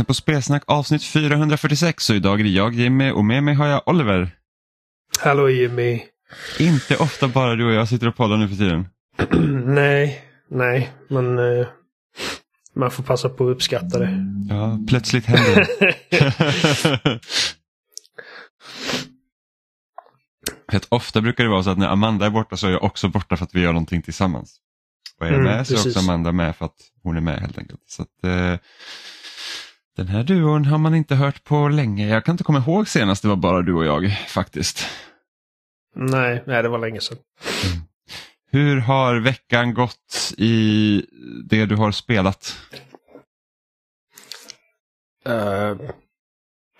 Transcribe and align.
Lyssnar 0.00 0.06
på 0.06 0.14
Spelsnack 0.14 0.62
avsnitt 0.66 1.04
446 1.04 2.10
och 2.10 2.16
idag 2.16 2.40
är 2.40 2.44
det 2.44 2.50
jag 2.50 2.74
Jimmy 2.74 3.10
och 3.10 3.24
med 3.24 3.42
mig 3.42 3.54
har 3.54 3.66
jag 3.66 3.88
Oliver. 3.88 4.30
Hallå 5.18 5.48
Jimmy. 5.50 6.02
Inte 6.58 6.96
ofta 6.96 7.28
bara 7.28 7.54
du 7.54 7.64
och 7.64 7.72
jag 7.72 7.88
sitter 7.88 8.08
och 8.08 8.16
poddar 8.16 8.36
nu 8.36 8.48
för 8.48 8.56
tiden. 8.56 8.88
nej, 9.74 10.24
nej, 10.50 10.92
men 11.08 11.38
eh, 11.38 11.66
man 12.74 12.90
får 12.90 13.02
passa 13.02 13.28
på 13.28 13.48
att 13.48 13.54
uppskatta 13.54 13.98
det. 13.98 14.26
Ja, 14.48 14.78
plötsligt 14.88 15.26
händer 15.26 15.66
det. 15.80 15.94
för 20.70 20.76
att 20.76 20.86
ofta 20.88 21.20
brukar 21.20 21.44
det 21.44 21.50
vara 21.50 21.62
så 21.62 21.70
att 21.70 21.78
när 21.78 21.88
Amanda 21.88 22.26
är 22.26 22.30
borta 22.30 22.56
så 22.56 22.66
är 22.66 22.70
jag 22.70 22.84
också 22.84 23.08
borta 23.08 23.36
för 23.36 23.44
att 23.44 23.54
vi 23.54 23.60
gör 23.60 23.72
någonting 23.72 24.02
tillsammans. 24.02 24.56
Och 25.18 25.26
är 25.26 25.30
jag 25.30 25.40
Mm, 25.40 25.52
med 25.52 25.66
så 25.66 25.74
är 25.74 25.78
också 25.78 25.98
Amanda 25.98 26.32
med 26.32 26.56
för 26.56 26.64
att 26.64 26.76
hon 27.02 27.16
är 27.16 27.20
med 27.20 27.40
helt 27.40 27.58
enkelt. 27.58 27.82
Så 27.86 28.02
att, 28.02 28.24
eh, 28.24 28.58
den 30.00 30.08
här 30.08 30.22
duon 30.22 30.64
har 30.64 30.78
man 30.78 30.94
inte 30.94 31.14
hört 31.14 31.44
på 31.44 31.68
länge. 31.68 32.08
Jag 32.08 32.24
kan 32.24 32.32
inte 32.32 32.44
komma 32.44 32.58
ihåg 32.58 32.88
senast 32.88 33.22
det 33.22 33.28
var 33.28 33.36
bara 33.36 33.62
du 33.62 33.74
och 33.74 33.84
jag 33.84 34.18
faktiskt. 34.28 34.86
nej, 35.96 36.42
nej, 36.46 36.62
det 36.62 36.68
var 36.68 36.78
länge 36.78 37.00
sedan. 37.00 37.18
Hur 38.50 38.80
har 38.80 39.16
veckan 39.16 39.74
gått 39.74 40.34
i 40.36 41.06
det 41.44 41.66
du 41.66 41.76
har 41.76 41.92
spelat? 41.92 42.58
Eh, 45.26 45.76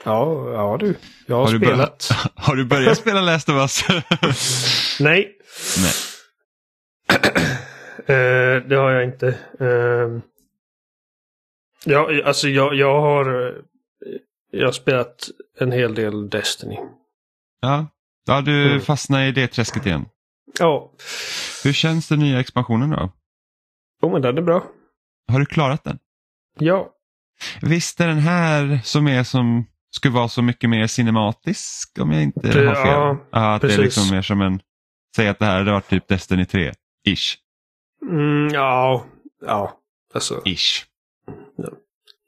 ja, 0.05 0.53
ja 0.53 0.77
du. 0.81 0.95
Jag 1.27 1.37
har, 1.37 1.45
Har 1.45 1.53
du 1.53 1.59
spelat. 1.59 2.11
Har 2.35 2.57
du 2.57 2.65
börjat 2.65 2.99
spela 2.99 3.21
Last 3.21 3.49
of 3.49 3.55
Us? 3.55 3.85
nej, 5.01 5.33
Nej. 5.79 5.93
eh, 8.07 8.63
det 8.69 8.77
har 8.77 8.91
jag 8.91 9.05
inte. 9.05 9.27
Uh, 9.61 10.21
ja, 11.85 12.11
alltså 12.25 12.49
jag, 12.49 12.75
jag 12.75 13.01
har 13.01 13.47
eh, 13.49 13.55
jag 14.51 14.65
har 14.67 14.73
spelat 14.73 15.29
en 15.59 15.73
hel 15.73 15.95
del 15.95 16.31
Destiny. 16.31 16.77
Ja, 17.61 17.87
ja 18.27 18.41
du 18.41 18.67
Mm. 18.71 18.81
fastnade 18.81 19.27
i 19.27 19.33
det 19.33 19.47
träsket 19.49 19.87
igen. 19.87 20.07
Ja, 20.59 20.93
Hur 21.65 21.73
känns 21.73 22.09
den 22.09 22.19
nya 22.19 22.41
expansionen 22.41 22.91
då? 22.91 23.13
oh, 24.03 24.13
men 24.13 24.23
den 24.23 24.39
är 24.39 24.43
bra. 24.43 24.65
Har 25.33 25.39
du 25.41 25.47
klarat 25.47 25.85
den? 25.85 25.99
Ja, 26.59 26.91
Visst 27.63 28.01
är 28.01 28.07
den 28.09 28.19
här 28.19 28.81
som 28.85 29.07
är 29.09 29.25
som 29.25 29.67
skulle 29.91 30.15
vara 30.15 30.29
så 30.29 30.43
mycket 30.43 30.71
mer 30.71 30.87
cinematisk 30.87 31.99
om 32.01 32.13
jag 32.13 32.23
inte 32.23 32.47
har 32.49 32.75
fel? 32.75 32.87
Ja, 33.31 33.55
att 33.55 33.61
det 33.61 33.67
är 33.67 33.69
precis. 33.69 33.79
liksom 33.79 34.17
mer 34.17 34.23
som 34.23 34.41
en, 34.41 34.61
säg 35.17 35.29
att 35.29 35.39
det 35.39 35.45
här 35.45 35.59
hade 35.59 35.73
varit 35.73 35.89
typ 35.89 36.09
Destiny 36.09 36.43
3-ish. 36.45 37.37
mm, 38.11 38.49
ja, 38.55 39.05
ja, 39.47 39.79
alltså. 40.15 40.43
Ish. 40.45 40.87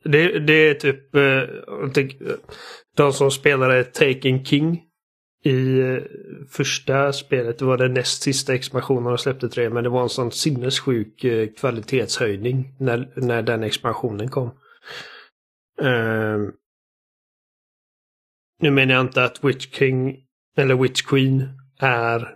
Det, 0.05 0.39
det 0.39 0.53
är 0.53 0.75
typ 0.75 1.15
eh, 1.15 2.37
de 2.97 3.13
som 3.13 3.31
spelade 3.31 3.85
Taken 3.85 4.45
King 4.45 4.83
i 5.45 5.81
eh, 5.81 6.03
första 6.51 7.13
spelet. 7.13 7.59
Det 7.59 7.65
var 7.65 7.77
den 7.77 7.95
näst 7.95 8.23
sista 8.23 8.55
expansionen 8.55 9.05
de 9.05 9.19
släppte 9.19 9.49
tre 9.49 9.71
men 9.71 9.85
det 9.85 9.91
var 9.91 10.03
en 10.03 10.09
sån 10.09 10.33
sinnessjuk 10.33 11.25
eh, 11.25 11.49
kvalitetshöjning 11.49 12.75
när, 12.79 13.13
när 13.17 13.43
den 13.43 13.63
expansionen 13.63 14.29
kom. 14.29 14.51
Uh, 15.83 16.51
nu 18.61 18.71
menar 18.71 18.95
jag 18.95 19.01
inte 19.01 19.25
att 19.25 19.45
Witch 19.45 19.67
King 19.67 20.25
eller 20.57 20.75
Witch 20.75 21.03
Queen 21.03 21.49
är 21.79 22.35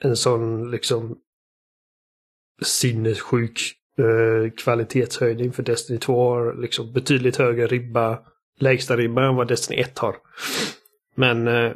en 0.00 0.16
sån 0.16 0.70
liksom 0.70 1.18
sinnessjuk 2.62 3.60
eh, 3.98 4.50
kvalitetshöjning 4.50 5.52
för 5.52 5.62
Destiny 5.62 5.98
2 5.98 6.30
har 6.30 6.54
liksom 6.54 6.92
betydligt 6.92 7.36
högre 7.36 7.66
ribba, 7.66 8.18
lägsta 8.58 8.96
ribba 8.96 9.28
än 9.28 9.36
vad 9.36 9.48
Destiny 9.48 9.80
1 9.80 9.98
har. 9.98 10.16
Men 11.14 11.48
eh, 11.48 11.72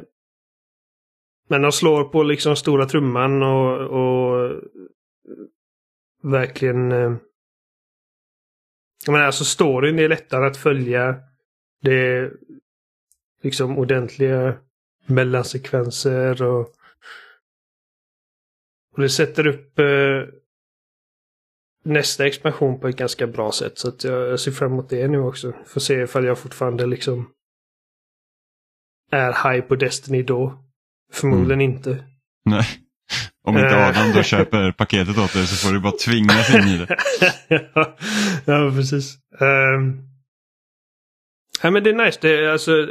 men 1.51 1.61
de 1.61 1.71
slår 1.71 2.03
på 2.03 2.23
liksom 2.23 2.55
stora 2.55 2.85
trumman 2.85 3.43
och, 3.43 3.81
och 3.81 4.61
verkligen 6.23 6.91
eh, 6.91 7.13
jag 9.05 9.11
menar 9.11 9.25
alltså 9.25 9.43
storyn 9.43 9.99
är 9.99 10.09
lättare 10.09 10.45
att 10.45 10.57
följa. 10.57 11.15
Det 11.81 11.93
är 11.93 12.33
liksom 13.41 13.77
ordentliga 13.77 14.57
mellansekvenser 15.05 16.43
och, 16.43 16.59
och 18.95 19.01
det 19.01 19.09
sätter 19.09 19.47
upp 19.47 19.79
eh, 19.79 20.23
nästa 21.83 22.27
expansion 22.27 22.79
på 22.79 22.87
ett 22.87 22.97
ganska 22.97 23.27
bra 23.27 23.51
sätt. 23.51 23.77
Så 23.77 23.87
att 23.87 24.03
jag, 24.03 24.27
jag 24.27 24.39
ser 24.39 24.51
fram 24.51 24.71
emot 24.71 24.89
det 24.89 25.07
nu 25.07 25.19
också. 25.19 25.53
Får 25.65 25.81
se 25.81 26.01
ifall 26.01 26.25
jag 26.25 26.37
fortfarande 26.37 26.85
liksom 26.85 27.29
är 29.11 29.51
high 29.51 29.67
på 29.67 29.75
Destiny 29.75 30.23
då. 30.23 30.63
Förmodligen 31.13 31.61
inte. 31.61 32.03
Nej. 32.45 32.65
Om 33.43 33.57
inte 33.57 33.75
Eh. 33.75 33.87
Adam 33.87 34.11
då 34.15 34.23
köper 34.23 34.71
paketet 34.77 35.17
åt 35.17 35.33
dig 35.33 35.47
så 35.47 35.67
får 35.67 35.73
du 35.73 35.79
bara 35.79 35.93
tvingas 36.05 36.55
in 36.55 36.67
i 36.67 36.77
det. 36.77 36.97
ja, 37.47 37.97
ja, 38.45 38.71
precis. 38.75 39.17
Um, 39.39 40.01
ja, 41.63 41.71
men 41.71 41.83
det 41.83 41.89
är 41.89 42.05
nice. 42.05 42.19
Det 42.21 42.45
är 42.45 42.49
alltså, 42.49 42.85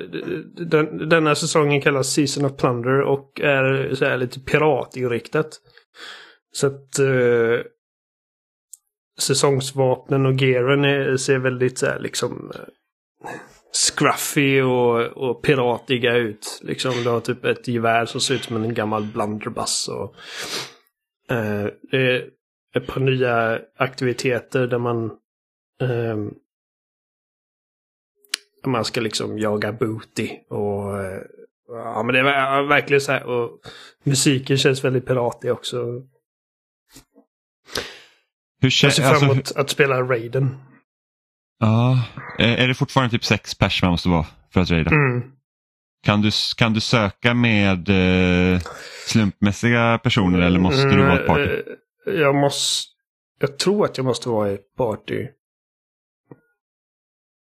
den, 0.56 1.08
denna 1.08 1.34
säsongen 1.34 1.80
kallas 1.80 2.12
Season 2.12 2.44
of 2.44 2.56
Plunder 2.56 3.00
och 3.00 3.40
är 3.40 3.94
så 3.94 4.04
här 4.04 4.16
lite 4.16 4.40
piratinriktat. 4.40 5.60
Så 6.52 6.66
att 6.66 6.98
uh, 7.00 7.60
säsongsvapnen 9.20 10.26
och 10.26 10.34
gearen 10.34 10.84
är, 10.84 11.16
ser 11.16 11.38
väldigt 11.38 11.78
så 11.78 11.86
här 11.86 11.98
liksom 11.98 12.52
eh, 12.54 13.30
scruffy 13.72 14.62
och, 14.62 15.00
och 15.00 15.42
piratiga 15.42 16.16
ut. 16.16 16.60
Liksom 16.62 16.92
du 17.04 17.08
har 17.08 17.20
typ 17.20 17.44
ett 17.44 17.68
gevär 17.68 18.06
som 18.06 18.20
ser 18.20 18.34
ut 18.34 18.44
som 18.44 18.64
en 18.64 18.74
gammal 18.74 19.02
blunderbuss. 19.02 19.88
Och, 19.88 20.14
eh, 21.34 21.66
det 21.90 21.96
är 21.96 22.30
ett 22.76 22.86
par 22.86 23.00
nya 23.00 23.60
aktiviteter 23.76 24.66
där 24.66 24.78
man 24.78 25.04
eh, 25.82 26.16
man 28.66 28.84
ska 28.84 29.00
liksom 29.00 29.38
jaga 29.38 29.72
booty 29.72 30.30
och 30.48 31.02
eh, 31.02 31.22
ja 31.68 32.02
men 32.02 32.14
det 32.14 32.20
är 32.20 32.62
verkligen 32.62 33.00
så 33.00 33.12
här 33.12 33.24
och 33.24 33.60
musiken 34.02 34.58
känns 34.58 34.84
väldigt 34.84 35.06
piratig 35.06 35.52
också. 35.52 36.02
Hur 38.60 38.68
Jag 38.84 38.92
ser 38.92 39.02
fram 39.02 39.12
alltså, 39.12 39.24
emot 39.26 39.52
att 39.56 39.70
spela 39.70 40.02
Raiden. 40.02 40.56
ja, 41.60 42.04
är 42.38 42.56
är 42.56 42.68
det 42.68 42.74
fortfarande 42.74 43.10
typ 43.10 43.24
sex 43.24 43.54
pers 43.54 43.82
man 43.82 43.90
måste 43.90 44.08
vara 44.08 44.26
för 44.52 44.60
att 44.60 44.70
raida? 44.70 44.90
Mm. 44.90 45.22
Kan, 46.02 46.22
du, 46.22 46.30
kan 46.56 46.72
du 46.72 46.80
söka 46.80 47.34
med 47.34 47.88
eh, 47.88 48.60
slumpmässiga 49.06 49.98
personer 49.98 50.38
eller 50.40 50.58
måste 50.58 50.84
du 50.88 50.98
vara 50.98 51.20
ett 51.20 51.26
party? 51.26 51.42
Mm, 51.42 51.62
eh, 52.06 52.14
Jag 52.14 52.34
måste... 52.34 52.90
Jag 53.40 53.58
tror 53.58 53.84
att 53.84 53.96
jag 53.96 54.04
måste 54.06 54.28
vara 54.28 54.50
i 54.50 54.54
ett 54.54 54.74
party. 54.76 55.26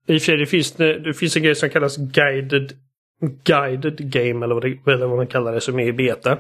I 0.08 0.18
och 0.18 0.22
för 0.22 0.26
sig, 0.26 0.38
det 0.38 0.46
finns, 0.46 0.72
det 0.72 1.14
finns 1.14 1.36
en 1.36 1.44
grej 1.44 1.56
som 1.56 1.70
kallas 1.70 1.98
guided, 1.98 2.72
guided 3.44 4.12
game 4.12 4.46
eller 4.46 4.56
vad, 4.56 4.64
det, 4.64 4.92
eller 4.92 5.08
vad 5.08 5.18
man 5.18 5.28
kallar 5.28 5.54
det 5.54 5.62
som 5.62 5.80
är 5.80 5.86
i 5.88 5.94
beta. 5.94 6.38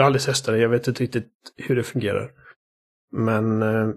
Jag 0.00 0.04
har 0.04 0.06
aldrig 0.06 0.22
testat 0.22 0.54
det, 0.54 0.60
jag 0.60 0.68
vet 0.68 0.88
inte 0.88 1.02
riktigt 1.02 1.32
hur 1.56 1.76
det 1.76 1.82
fungerar. 1.82 2.30
Men 3.12 3.62
eh, 3.62 3.90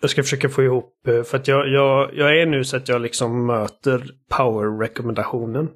jag 0.00 0.10
ska 0.10 0.22
försöka 0.22 0.48
få 0.48 0.62
ihop, 0.62 1.06
eh, 1.06 1.22
för 1.22 1.38
att 1.38 1.48
jag, 1.48 1.68
jag, 1.68 2.14
jag 2.14 2.40
är 2.40 2.46
nu 2.46 2.64
så 2.64 2.76
att 2.76 2.88
jag 2.88 3.00
liksom 3.00 3.46
möter 3.46 4.10
power-rekommendationen. 4.28 5.68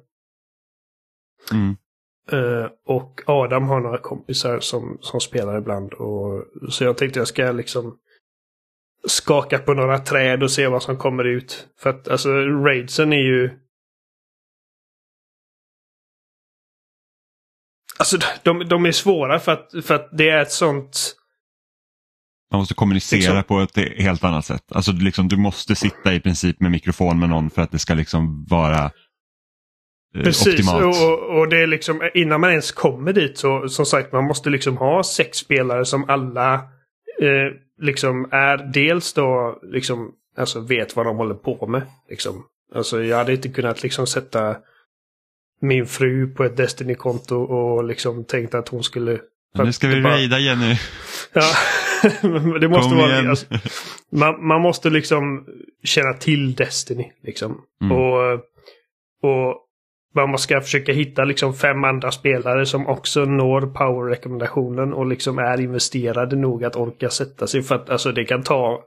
Mm. 1.51 1.75
Eh, 2.31 2.69
och 2.85 3.21
Adam 3.25 3.63
har 3.67 3.79
några 3.79 3.97
kompisar 3.97 4.59
som, 4.59 4.97
som 5.01 5.19
spelar 5.19 5.57
ibland. 5.57 5.93
Och, 5.93 6.45
så 6.69 6.83
jag 6.83 6.97
tänkte 6.97 7.19
jag 7.19 7.27
ska 7.27 7.51
liksom 7.51 7.97
skaka 9.07 9.59
på 9.59 9.73
några 9.73 9.99
träd 9.99 10.43
och 10.43 10.51
se 10.51 10.67
vad 10.67 10.83
som 10.83 10.97
kommer 10.97 11.23
ut. 11.23 11.67
För 11.77 11.89
att 11.89 12.07
alltså 12.07 12.29
raidsen 12.39 13.13
är 13.13 13.23
ju... 13.23 13.59
Alltså 17.99 18.17
de, 18.43 18.67
de 18.67 18.85
är 18.85 18.91
svåra 18.91 19.39
för 19.39 19.51
att, 19.51 19.85
för 19.85 19.95
att 19.95 20.09
det 20.11 20.29
är 20.29 20.41
ett 20.41 20.51
sånt... 20.51 21.15
Man 22.51 22.59
måste 22.59 22.73
kommunicera 22.73 23.19
Liksom. 23.19 23.43
på 23.43 23.59
ett 23.59 23.77
helt 23.97 24.23
annat 24.23 24.45
sätt. 24.45 24.63
Alltså 24.71 24.91
du 24.91 25.05
liksom, 25.05 25.27
du 25.27 25.37
måste 25.37 25.75
sitta 25.75 26.13
i 26.13 26.19
princip 26.19 26.59
med 26.59 26.71
mikrofon 26.71 27.19
med 27.19 27.29
någon 27.29 27.49
för 27.49 27.61
att 27.61 27.71
det 27.71 27.79
ska 27.79 27.93
liksom 27.93 28.45
vara 28.49 28.91
eh, 30.15 30.23
Precis, 30.23 30.47
optimalt. 30.47 30.83
och, 30.85 31.37
och 31.39 31.49
det 31.49 31.57
är 31.57 31.67
liksom 31.67 32.09
innan 32.13 32.41
man 32.41 32.49
ens 32.49 32.71
kommer 32.71 33.13
dit 33.13 33.37
så 33.37 33.69
som 33.69 33.85
sagt 33.85 34.11
man 34.13 34.23
måste 34.27 34.49
liksom 34.49 34.77
ha 34.77 35.03
sex 35.03 35.37
spelare 35.37 35.85
som 35.85 36.09
alla 36.09 36.53
eh, 37.21 37.51
liksom 37.81 38.29
är 38.31 38.57
dels 38.73 39.13
då 39.13 39.59
liksom 39.63 40.11
alltså 40.37 40.59
vet 40.59 40.95
vad 40.95 41.05
de 41.05 41.17
håller 41.17 41.35
på 41.35 41.67
med. 41.67 41.81
Liksom. 42.09 42.45
Alltså 42.75 43.03
jag 43.03 43.17
hade 43.17 43.33
inte 43.33 43.49
kunnat 43.49 43.83
liksom 43.83 44.07
sätta 44.07 44.57
min 45.67 45.85
fru 45.85 46.27
på 46.27 46.43
ett 46.43 46.57
Destiny-konto 46.57 47.35
och 47.35 47.83
liksom 47.83 48.25
tänkt 48.25 48.55
att 48.55 48.69
hon 48.69 48.83
skulle... 48.83 49.19
Nu 49.57 49.73
ska 49.73 49.87
vi 49.87 50.01
bara- 50.01 50.13
raida 50.13 50.39
Jenny. 50.39 50.75
Ja. 51.33 51.51
det 52.59 52.67
måste 52.67 52.89
Kom 52.89 52.97
vara... 52.97 53.29
Alltså, 53.29 53.45
man, 54.11 54.47
man 54.47 54.61
måste 54.61 54.89
liksom 54.89 55.45
känna 55.83 56.13
till 56.13 56.55
Destiny. 56.55 57.11
Liksom. 57.23 57.61
Mm. 57.81 57.97
Och, 57.97 58.33
och 59.23 59.65
man 60.15 60.37
ska 60.37 60.61
försöka 60.61 60.93
hitta 60.93 61.23
liksom 61.23 61.53
fem 61.53 61.83
andra 61.83 62.11
spelare 62.11 62.65
som 62.65 62.87
också 62.87 63.25
når 63.25 63.61
power-rekommendationen 63.61 64.93
och 64.93 65.05
liksom 65.05 65.39
är 65.39 65.61
investerade 65.61 66.35
nog 66.35 66.63
att 66.63 66.75
orka 66.75 67.09
sätta 67.09 67.47
sig. 67.47 67.63
För 67.63 67.75
att 67.75 67.89
alltså, 67.89 68.11
det 68.11 68.25
kan 68.25 68.43
ta 68.43 68.83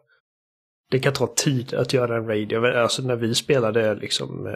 det 0.91 0.99
kan 0.99 1.13
ta 1.13 1.27
tid 1.27 1.75
att 1.75 1.93
göra 1.93 2.17
en 2.17 2.27
raid. 2.27 2.53
Alltså 2.55 3.03
när 3.03 3.17
vi 3.17 3.35
spelade 3.35 3.95
liksom 3.95 4.47
eh, 4.47 4.53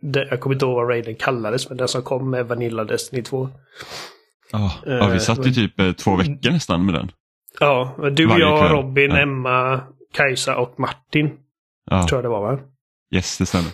det, 0.00 0.26
jag 0.30 0.40
kommer 0.40 0.54
inte 0.54 0.64
ihåg 0.64 0.74
vad 0.74 0.88
raiden 0.88 1.14
kallades, 1.14 1.68
men 1.68 1.78
den 1.78 1.88
som 1.88 2.02
kom 2.02 2.30
med 2.30 2.46
Vanilla 2.46 2.84
Destiny 2.84 3.22
2. 3.22 3.48
Ja, 4.52 4.72
ja, 4.86 5.06
vi 5.06 5.12
Eh, 5.14 5.18
satt 5.18 5.46
ju 5.46 5.50
typ 5.52 5.80
eh, 5.80 5.92
två 5.92 6.16
veckor 6.16 6.50
nästan 6.50 6.84
med 6.86 6.94
den. 6.94 7.10
Ja, 7.60 7.96
du, 8.12 8.26
Varje 8.26 8.44
jag, 8.44 8.60
kväll. 8.60 8.72
Robin, 8.72 9.10
Ja. 9.10 9.18
Emma, 9.18 9.80
Kajsa 10.12 10.56
och 10.56 10.80
Martin. 10.80 11.30
Ja, 11.90 12.06
Tror 12.08 12.16
jag 12.18 12.24
det 12.24 12.28
var 12.28 12.40
va? 12.52 12.58
yes, 13.14 13.38
det 13.38 13.46
stämmer. 13.46 13.70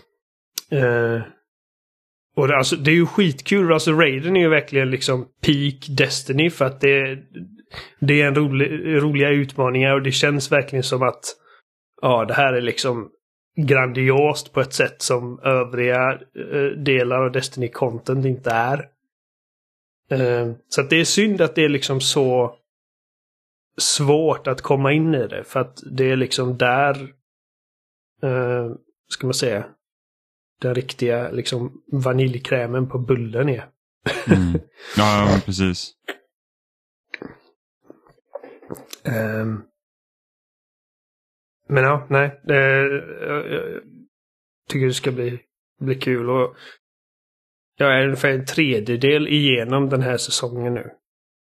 Eh, 0.70 1.22
och 2.36 2.48
det, 2.48 2.56
alltså, 2.56 2.76
det 2.76 2.90
är 2.90 2.94
ju 2.94 3.06
skitkul. 3.06 3.72
Alltså 3.72 3.92
Raiden 3.92 4.36
är 4.36 4.40
ju 4.40 4.48
verkligen 4.48 4.90
liksom 4.90 5.26
peak 5.46 5.86
Destiny 5.98 6.50
för 6.50 6.64
att 6.64 6.80
det, 6.80 7.18
det 8.00 8.20
är 8.22 8.26
en 8.26 8.34
rolig, 8.34 9.02
roliga 9.02 9.30
utmaningar 9.30 9.94
och 9.94 10.02
det 10.02 10.12
känns 10.12 10.52
verkligen 10.52 10.82
som 10.82 11.02
att 11.02 11.20
ja, 12.02 12.24
det 12.24 12.34
här 12.34 12.52
är 12.52 12.60
liksom 12.60 13.08
grandiost 13.56 14.52
på 14.52 14.60
ett 14.60 14.72
sätt 14.72 15.02
som 15.02 15.40
övriga 15.40 16.12
eh, 16.12 16.78
delar 16.78 17.22
av 17.22 17.32
Destiny 17.32 17.68
Content 17.68 18.26
inte 18.26 18.50
är. 18.50 18.88
Eh, 20.10 20.52
så 20.68 20.80
att 20.80 20.90
det 20.90 20.96
är 20.96 21.04
synd 21.04 21.40
att 21.40 21.54
det 21.54 21.64
är 21.64 21.68
liksom 21.68 22.00
så 22.00 22.56
svårt 23.78 24.46
att 24.46 24.62
komma 24.62 24.92
in 24.92 25.14
i 25.14 25.26
det 25.26 25.44
för 25.44 25.60
att 25.60 25.82
det 25.90 26.10
är 26.10 26.16
liksom 26.16 26.56
där, 26.58 27.02
eh, 28.22 28.72
ska 29.08 29.26
man 29.26 29.34
säga, 29.34 29.66
den 30.60 30.74
riktiga 30.74 31.30
liksom 31.30 31.82
vaniljkrämen 31.92 32.88
på 32.88 32.98
bullen 32.98 33.48
är. 33.48 33.68
Mm. 34.26 34.58
Ja, 34.96 35.40
precis. 35.44 35.92
Ehm. 39.04 39.62
Men 41.68 41.84
ja, 41.84 42.06
nej. 42.10 42.40
Det, 42.44 42.54
jag, 43.26 43.52
jag 43.52 43.82
tycker 44.68 44.86
det 44.86 44.94
ska 44.94 45.12
bli, 45.12 45.40
bli 45.80 45.94
kul. 45.94 46.30
Och 46.30 46.56
jag 47.76 47.98
är 47.98 48.04
ungefär 48.04 48.30
en 48.30 48.46
tredjedel 48.46 49.28
igenom 49.28 49.88
den 49.88 50.02
här 50.02 50.16
säsongen 50.16 50.74
nu. 50.74 50.90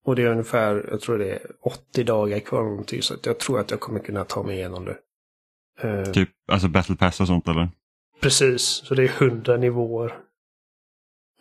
Och 0.05 0.17
det 0.17 0.23
är 0.23 0.31
ungefär, 0.31 0.87
jag 0.91 1.01
tror 1.01 1.19
det 1.19 1.31
är 1.33 1.51
80 1.61 2.05
dagar 2.05 2.41
kvar 2.41 2.63
någonting. 2.63 3.03
Så 3.03 3.15
jag 3.23 3.39
tror 3.39 3.61
att 3.61 3.71
jag 3.71 3.81
kommer 3.81 4.01
kunna 4.01 4.25
ta 4.25 4.43
mig 4.43 4.57
igenom 4.57 4.85
det. 4.85 4.99
Ehm, 5.81 6.13
Typ 6.13 6.29
alltså 6.49 6.69
battle 6.69 6.97
pass 6.97 7.21
och 7.21 7.27
sånt 7.27 7.49
eller? 7.49 7.69
Precis, 8.21 8.63
så 8.63 8.95
det 8.95 9.03
är 9.05 9.23
100 9.23 9.57
nivåer. 9.57 10.19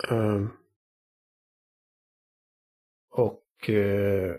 Ehm. 0.09 0.49
och... 3.11 3.69
eh, 3.69 4.35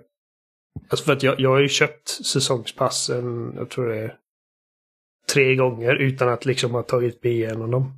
alltså 0.88 1.04
för 1.04 1.12
att 1.12 1.22
jag, 1.22 1.40
jag 1.40 1.50
har 1.50 1.60
ju 1.60 1.68
köpt 1.68 2.08
säsongspassen, 2.08 3.52
jag 3.56 3.70
tror 3.70 3.88
det 3.88 3.98
är 3.98 4.16
tre 5.32 5.54
gånger 5.54 5.94
utan 5.94 6.28
att 6.28 6.44
liksom 6.44 6.70
ha 6.70 6.82
tagit 6.82 7.24
mig 7.24 7.32
igenom 7.32 7.70
dem. 7.70 7.92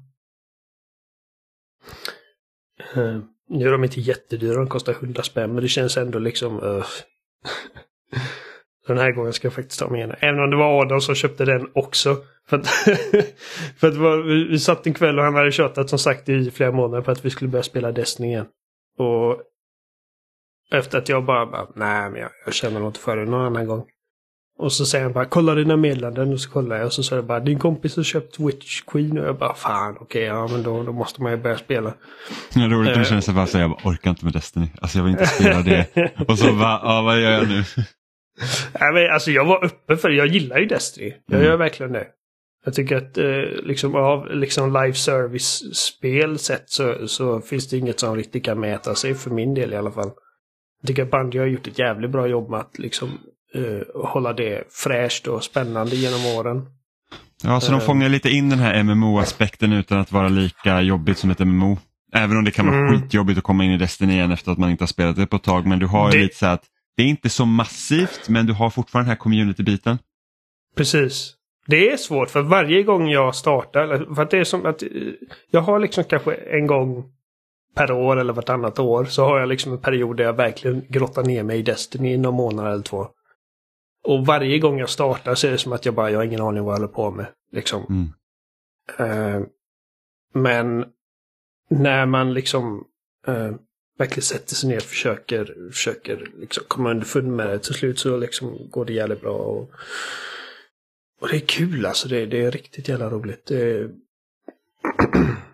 Ehm, 2.94 3.24
nu 3.48 3.66
är 3.66 3.72
de 3.72 3.84
inte 3.84 4.00
jättedyra, 4.00 4.54
de 4.54 4.68
kostar 4.68 4.92
100 4.92 5.22
spänn, 5.22 5.54
men 5.54 5.62
det 5.62 5.68
känns 5.68 5.96
ändå 5.96 6.18
liksom... 6.18 6.62
Uh. 6.62 6.86
Den 8.86 8.98
här 8.98 9.12
gången 9.12 9.32
ska 9.32 9.46
jag 9.46 9.54
faktiskt 9.54 9.80
ta 9.80 9.88
mig 9.88 9.98
igenom. 9.98 10.16
Även 10.20 10.40
om 10.40 10.50
det 10.50 10.56
var 10.56 10.82
Adam 10.82 11.00
som 11.00 11.14
köpte 11.14 11.44
den 11.44 11.70
också. 11.74 12.16
För 12.48 12.58
att, 12.58 12.66
för 13.76 13.88
att 13.88 13.94
var, 13.94 14.22
vi, 14.22 14.44
vi 14.44 14.58
satt 14.58 14.86
en 14.86 14.94
kväll 14.94 15.18
och 15.18 15.24
han 15.24 15.34
hade 15.34 15.52
tjatat 15.52 15.90
som 15.90 15.98
sagt 15.98 16.28
i 16.28 16.50
flera 16.50 16.72
månader 16.72 17.02
på 17.02 17.10
att 17.10 17.24
vi 17.24 17.30
skulle 17.30 17.50
börja 17.50 17.62
spela 17.62 17.92
Destiny 17.92 18.28
igen. 18.28 18.46
Och 18.98 19.42
efter 20.70 20.98
att 20.98 21.08
jag 21.08 21.24
bara, 21.24 21.46
bara 21.46 21.68
nej 21.74 22.10
men 22.10 22.20
jag, 22.20 22.30
jag 22.44 22.54
känner 22.54 22.86
inte 22.86 23.00
för 23.00 23.16
det 23.16 23.24
någon 23.24 23.46
annan 23.46 23.66
gång. 23.66 23.84
Och 24.58 24.72
så 24.72 24.86
säger 24.86 25.04
han 25.04 25.12
bara, 25.12 25.24
kolla 25.24 25.54
dina 25.54 25.76
meddelanden. 25.76 26.32
Och 26.32 26.40
så 26.40 26.50
kollar 26.50 26.76
jag 26.76 26.86
och 26.86 26.92
så 26.92 27.02
säger 27.02 27.18
jag 27.22 27.26
bara, 27.26 27.40
din 27.40 27.58
kompis 27.58 27.96
har 27.96 28.02
köpt 28.02 28.40
Witch 28.40 28.80
Queen. 28.80 29.18
Och 29.18 29.26
jag 29.26 29.38
bara, 29.38 29.54
fan 29.54 29.96
okej, 30.00 30.22
ja 30.22 30.48
men 30.48 30.62
då, 30.62 30.82
då 30.82 30.92
måste 30.92 31.22
man 31.22 31.32
ju 31.32 31.38
börja 31.38 31.58
spela. 31.58 31.94
Det 32.54 32.60
är 32.60 32.68
roligt 32.68 32.88
Eh. 32.90 32.92
när 32.96 32.98
det 33.04 33.08
känns 33.08 33.24
så 33.24 33.32
bara 33.32 33.46
så 33.46 33.58
jag 33.58 33.70
bara, 33.70 33.90
orkar 33.90 34.10
inte 34.10 34.24
med 34.24 34.34
Destiny. 34.34 34.66
Alltså 34.80 34.98
jag 34.98 35.04
vill 35.04 35.12
inte 35.12 35.26
spela 35.26 35.62
det. 35.62 35.86
Och 36.28 36.38
så 36.38 36.52
bara, 36.52 36.80
ja 36.82 37.02
vad 37.02 37.20
gör 37.20 37.30
jag 37.30 37.48
nu? 37.48 37.64
Nej, 38.80 38.92
men 38.94 39.10
alltså 39.14 39.30
jag 39.30 39.44
var 39.44 39.64
uppe 39.64 39.96
för 39.96 40.08
det. 40.08 40.14
Jag 40.14 40.26
gillar 40.26 40.58
ju 40.58 40.66
Destiny. 40.66 41.14
Jag 41.26 41.34
Mm. 41.36 41.46
gör 41.50 41.56
verkligen 41.56 41.92
det. 41.92 42.06
Jag 42.64 42.74
tycker 42.74 42.96
att 42.96 43.18
eh, 43.18 43.24
liksom 43.62 43.94
av 43.94 44.26
liksom 44.30 44.68
live 44.72 44.94
service-spel 44.94 46.38
sett 46.38 46.70
så, 46.70 47.08
så 47.08 47.40
finns 47.40 47.68
det 47.68 47.76
inget 47.76 48.00
som 48.00 48.16
riktigt 48.16 48.44
kan 48.44 48.60
mäta 48.60 48.94
sig 48.94 49.14
för 49.14 49.30
min 49.30 49.54
del 49.54 49.72
i 49.72 49.76
alla 49.76 49.90
fall. 49.92 50.10
Jag 50.80 50.86
tycker 50.88 51.02
att 51.02 51.10
Bungie 51.10 51.40
har 51.40 51.46
gjort 51.46 51.66
ett 51.66 51.78
jävligt 51.78 52.10
bra 52.10 52.26
jobb 52.26 52.50
med 52.50 52.60
att 52.60 52.78
liksom 52.78 53.08
eh, 53.54 54.02
hålla 54.04 54.32
det 54.32 54.64
fräscht 54.70 55.26
och 55.26 55.44
spännande 55.44 55.96
genom 55.96 56.26
åren. 56.38 56.66
Ja, 57.44 57.60
så 57.60 57.72
de 57.72 57.80
Eh. 57.80 57.86
fångar 57.86 58.08
lite 58.08 58.30
in 58.30 58.50
den 58.50 58.58
här 58.58 58.82
MMO-aspekten 58.82 59.72
utan 59.72 59.98
att 60.00 60.12
vara 60.12 60.28
lika 60.28 60.80
jobbigt 60.80 61.18
som 61.18 61.30
ett 61.30 61.38
MMO. 61.38 61.78
Även 62.14 62.36
om 62.36 62.44
det 62.44 62.50
kan 62.50 62.66
vara 62.66 62.76
Mm. 62.78 63.00
skitjobbigt 63.00 63.38
att 63.38 63.44
komma 63.44 63.64
in 63.64 63.70
i 63.72 63.76
Destiny 63.78 64.12
igen 64.12 64.32
efter 64.32 64.52
att 64.52 64.58
man 64.58 64.70
inte 64.70 64.82
har 64.82 64.86
spelat 64.88 65.16
det 65.16 65.26
på 65.26 65.36
ett 65.36 65.42
tag. 65.42 65.66
Men 65.66 65.78
du 65.78 65.86
har 65.86 66.12
ju 66.12 66.18
Det- 66.18 66.22
lite 66.24 66.36
så 66.36 66.46
att 66.46 66.62
det 66.96 67.02
är 67.02 67.06
inte 67.06 67.28
så 67.28 67.44
massivt 67.46 68.28
men 68.28 68.46
du 68.46 68.52
har 68.52 68.70
fortfarande 68.70 69.06
den 69.10 69.16
här 69.16 69.18
community-biten. 69.20 69.98
Precis. 70.76 71.34
Det 71.66 71.90
är 71.92 71.96
svårt 71.96 72.30
för 72.30 72.42
varje 72.42 72.82
gång 72.82 73.08
jag 73.08 73.34
startar, 73.34 74.14
för 74.14 74.22
att 74.22 74.30
det 74.30 74.38
är 74.38 74.44
som 74.44 74.66
att 74.66 74.82
eh, 74.82 74.88
jag 75.50 75.60
har 75.60 75.78
liksom 75.80 76.04
kanske 76.04 76.34
en 76.34 76.66
gång 76.66 77.04
per 77.76 77.92
år 77.92 78.16
eller 78.20 78.32
vartannat 78.32 78.78
år 78.78 79.04
så 79.04 79.24
har 79.24 79.38
jag 79.40 79.48
liksom 79.48 79.72
en 79.72 79.78
period 79.78 80.16
där 80.16 80.24
jag 80.24 80.32
verkligen 80.36 80.82
grottar 80.88 81.22
ner 81.24 81.42
mig 81.42 81.58
i 81.58 81.62
Destiny 81.62 82.12
i 82.12 82.18
någon 82.18 82.34
månad 82.34 82.72
eller 82.72 82.82
två. 82.82 83.06
Och 84.04 84.26
varje 84.26 84.58
gång 84.58 84.78
jag 84.78 84.90
startar 84.90 85.34
så 85.34 85.46
är 85.46 85.50
det 85.50 85.58
som 85.58 85.72
att 85.72 85.84
jag 85.84 85.94
bara, 85.94 86.10
jag 86.10 86.18
har 86.18 86.24
ingen 86.24 86.40
aning 86.40 86.64
vad 86.64 86.74
jag 86.74 86.78
håller 86.78 86.92
på 86.92 87.10
med. 87.10 87.26
Liksom. 87.52 87.86
Mm. 87.88 88.12
Eh, 88.98 89.46
men 90.34 90.84
när 91.70 92.06
man 92.06 92.34
liksom 92.34 92.84
eh, 93.26 93.50
verkligen 93.98 94.22
sätter 94.22 94.54
sig 94.54 94.68
ner 94.68 94.76
och 94.76 94.82
försöker, 94.82 95.70
försöker 95.72 96.30
liksom 96.40 96.64
komma 96.68 96.90
underfund 96.90 97.36
med 97.36 97.48
det 97.48 97.58
till 97.58 97.74
slut 97.74 97.98
så 97.98 98.16
liksom 98.16 98.70
går 98.70 98.84
det 98.84 98.92
jävligt 98.92 99.20
bra. 99.20 99.36
Och, 99.36 99.70
och 101.20 101.28
det 101.28 101.36
är 101.36 101.46
kul 101.46 101.86
alltså, 101.86 102.08
det, 102.08 102.26
det 102.26 102.44
är 102.44 102.50
riktigt 102.50 102.88
jävla 102.88 103.10
roligt. 103.10 103.46
Det 103.46 103.90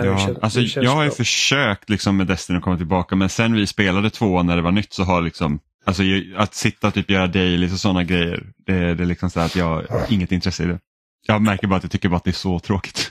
det 0.00 0.06
Ja, 0.06 0.18
känns- 0.18 0.38
alltså, 0.38 0.60
känns 0.64 0.84
jag 0.84 0.90
har 0.90 1.02
ju 1.02 1.08
bra. 1.08 1.16
försökt 1.16 1.90
liksom 1.90 2.16
med 2.16 2.26
Destiny 2.26 2.56
att 2.58 2.64
komma 2.64 2.76
tillbaka 2.76 3.16
men 3.16 3.28
sen 3.28 3.52
vi 3.54 3.66
spelade 3.66 4.10
två 4.10 4.42
när 4.42 4.56
det 4.56 4.62
var 4.62 4.72
nytt 4.72 4.92
så 4.92 5.02
har 5.02 5.22
liksom 5.22 5.60
Alltså 5.84 6.02
att 6.36 6.54
sitta 6.54 6.86
och 6.88 6.94
typ 6.94 7.10
göra 7.10 7.26
dailies 7.26 7.72
och 7.72 7.78
sådana 7.78 8.04
grejer, 8.04 8.46
det, 8.66 8.94
det 8.94 9.02
är 9.02 9.06
liksom 9.06 9.30
så 9.30 9.40
att 9.40 9.56
jag 9.56 9.64
har 9.64 9.86
inget 10.12 10.32
intresse 10.32 10.62
i 10.62 10.66
det. 10.66 10.78
Jag 11.26 11.42
märker 11.42 11.66
bara 11.66 11.76
att 11.76 11.82
jag 11.82 11.90
tycker 11.92 12.08
bara 12.08 12.16
att 12.16 12.24
det 12.24 12.30
är 12.30 12.32
så 12.32 12.58
tråkigt. 12.58 13.10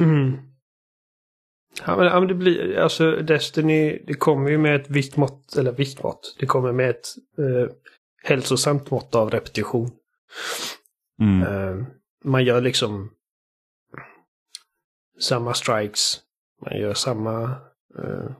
Mm. 0.00 0.36
Ja, 1.86 1.96
men, 1.96 2.06
ja, 2.06 2.18
men 2.20 2.28
det 2.28 2.34
blir, 2.34 2.78
alltså 2.78 3.10
Destiny, 3.16 3.98
det 4.06 4.14
kommer 4.14 4.50
ju 4.50 4.58
med 4.58 4.76
ett 4.76 4.90
visst 4.90 5.16
mått, 5.16 5.56
eller 5.56 5.72
visst 5.72 6.02
mått, 6.02 6.36
det 6.40 6.46
kommer 6.46 6.72
med 6.72 6.90
ett 6.90 7.06
eh, 7.38 7.72
hälsosamt 8.24 8.90
mått 8.90 9.14
av 9.14 9.30
repetition. 9.30 9.90
Mm. 11.22 11.42
Eh, 11.42 11.86
man 12.24 12.44
gör 12.44 12.60
liksom 12.60 13.10
samma 15.20 15.54
strikes, 15.54 16.20
man 16.62 16.78
gör 16.80 16.94
samma 16.94 17.42
eh, 17.98 18.30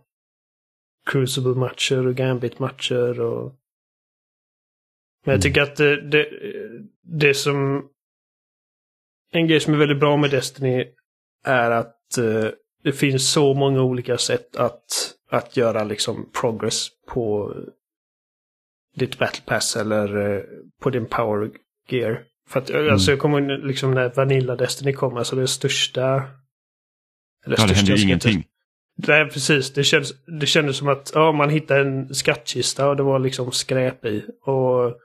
Crucible-matcher 1.11 2.07
och 2.07 2.15
Gambit-matcher 2.15 3.21
och 3.21 3.55
men 5.25 5.33
jag 5.33 5.35
Mm. 5.35 5.41
tycker 5.43 5.63
att 5.63 5.77
det, 5.77 6.11
det, 6.11 6.27
det 7.03 7.35
som 7.35 7.89
en 9.33 9.47
grej 9.47 9.61
som 9.61 9.75
är 9.75 9.79
väldigt 9.79 10.01
bra 10.01 10.17
med 10.17 10.31
Destiny 10.31 10.93
är 11.45 11.71
att 11.71 12.19
eh, 12.19 12.51
det 12.83 12.93
finns 12.93 13.33
så 13.33 13.55
många 13.55 13.83
olika 13.83 14.19
sätt 14.19 14.57
att, 14.57 15.15
att 15.31 15.57
göra 15.57 15.85
liksom 15.85 16.31
progress 16.41 16.89
på 17.07 17.55
ditt 18.95 19.19
battle 19.19 19.43
pass 19.47 19.77
eller 19.77 20.17
eh, 20.37 20.43
på 20.81 20.91
din 20.91 21.07
power 21.07 21.51
gear. 21.89 22.25
För 22.49 22.61
att 22.61 22.71
Mm. 22.71 22.93
alltså 22.93 23.11
jag 23.11 23.21
kommer 23.21 23.59
liksom 23.67 23.91
när 23.95 24.09
Vanilla 24.15 24.57
Destiny 24.57 24.93
kom, 24.93 25.17
alltså 25.17 25.37
det 25.37 25.49
största... 25.49 26.23
Eller 27.47 27.57
Ja, 27.61 27.67
det 27.67 27.75
största 27.75 27.95
ju 27.95 28.03
ingenting. 28.03 28.45
Nej, 29.07 29.29
precis. 29.31 29.73
Det 29.73 29.85
kändes, 29.85 30.13
det 30.41 30.47
kändes 30.47 30.77
som 30.77 30.89
att 30.89 31.11
ja, 31.15 31.33
man 31.33 31.51
hittade 31.51 31.81
en 31.81 32.15
skattkista 32.15 32.89
och 32.89 32.97
det 32.97 33.03
var 33.03 33.19
liksom 33.19 33.53
skräp 33.53 34.05
i. 34.05 34.25
Och 34.43 35.01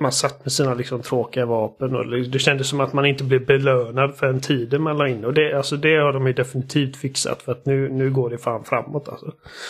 man 0.00 0.12
satt 0.12 0.44
med 0.44 0.52
sina 0.52 0.74
liksom 0.74 1.02
tråkiga 1.02 1.46
vapen 1.46 1.96
och 1.96 2.06
det 2.06 2.38
kändes 2.38 2.68
som 2.68 2.80
att 2.80 2.92
man 2.92 3.06
inte 3.06 3.24
blev 3.24 3.46
belönad 3.46 4.16
för 4.16 4.26
den 4.26 4.40
tiden 4.40 4.82
man 4.82 4.96
la 4.96 5.08
in. 5.08 5.24
Och 5.24 5.34
det, 5.34 5.56
alltså 5.56 5.76
det 5.76 5.96
har 5.96 6.12
de 6.12 6.26
ju 6.26 6.32
definitivt 6.32 6.96
fixat 6.96 7.42
för 7.42 7.52
att 7.52 7.66
nu, 7.66 7.88
nu 7.88 8.10
går 8.10 8.30
det 8.30 8.38
fan 8.38 8.64
framåt 8.64 9.08
alltså. 9.08 9.26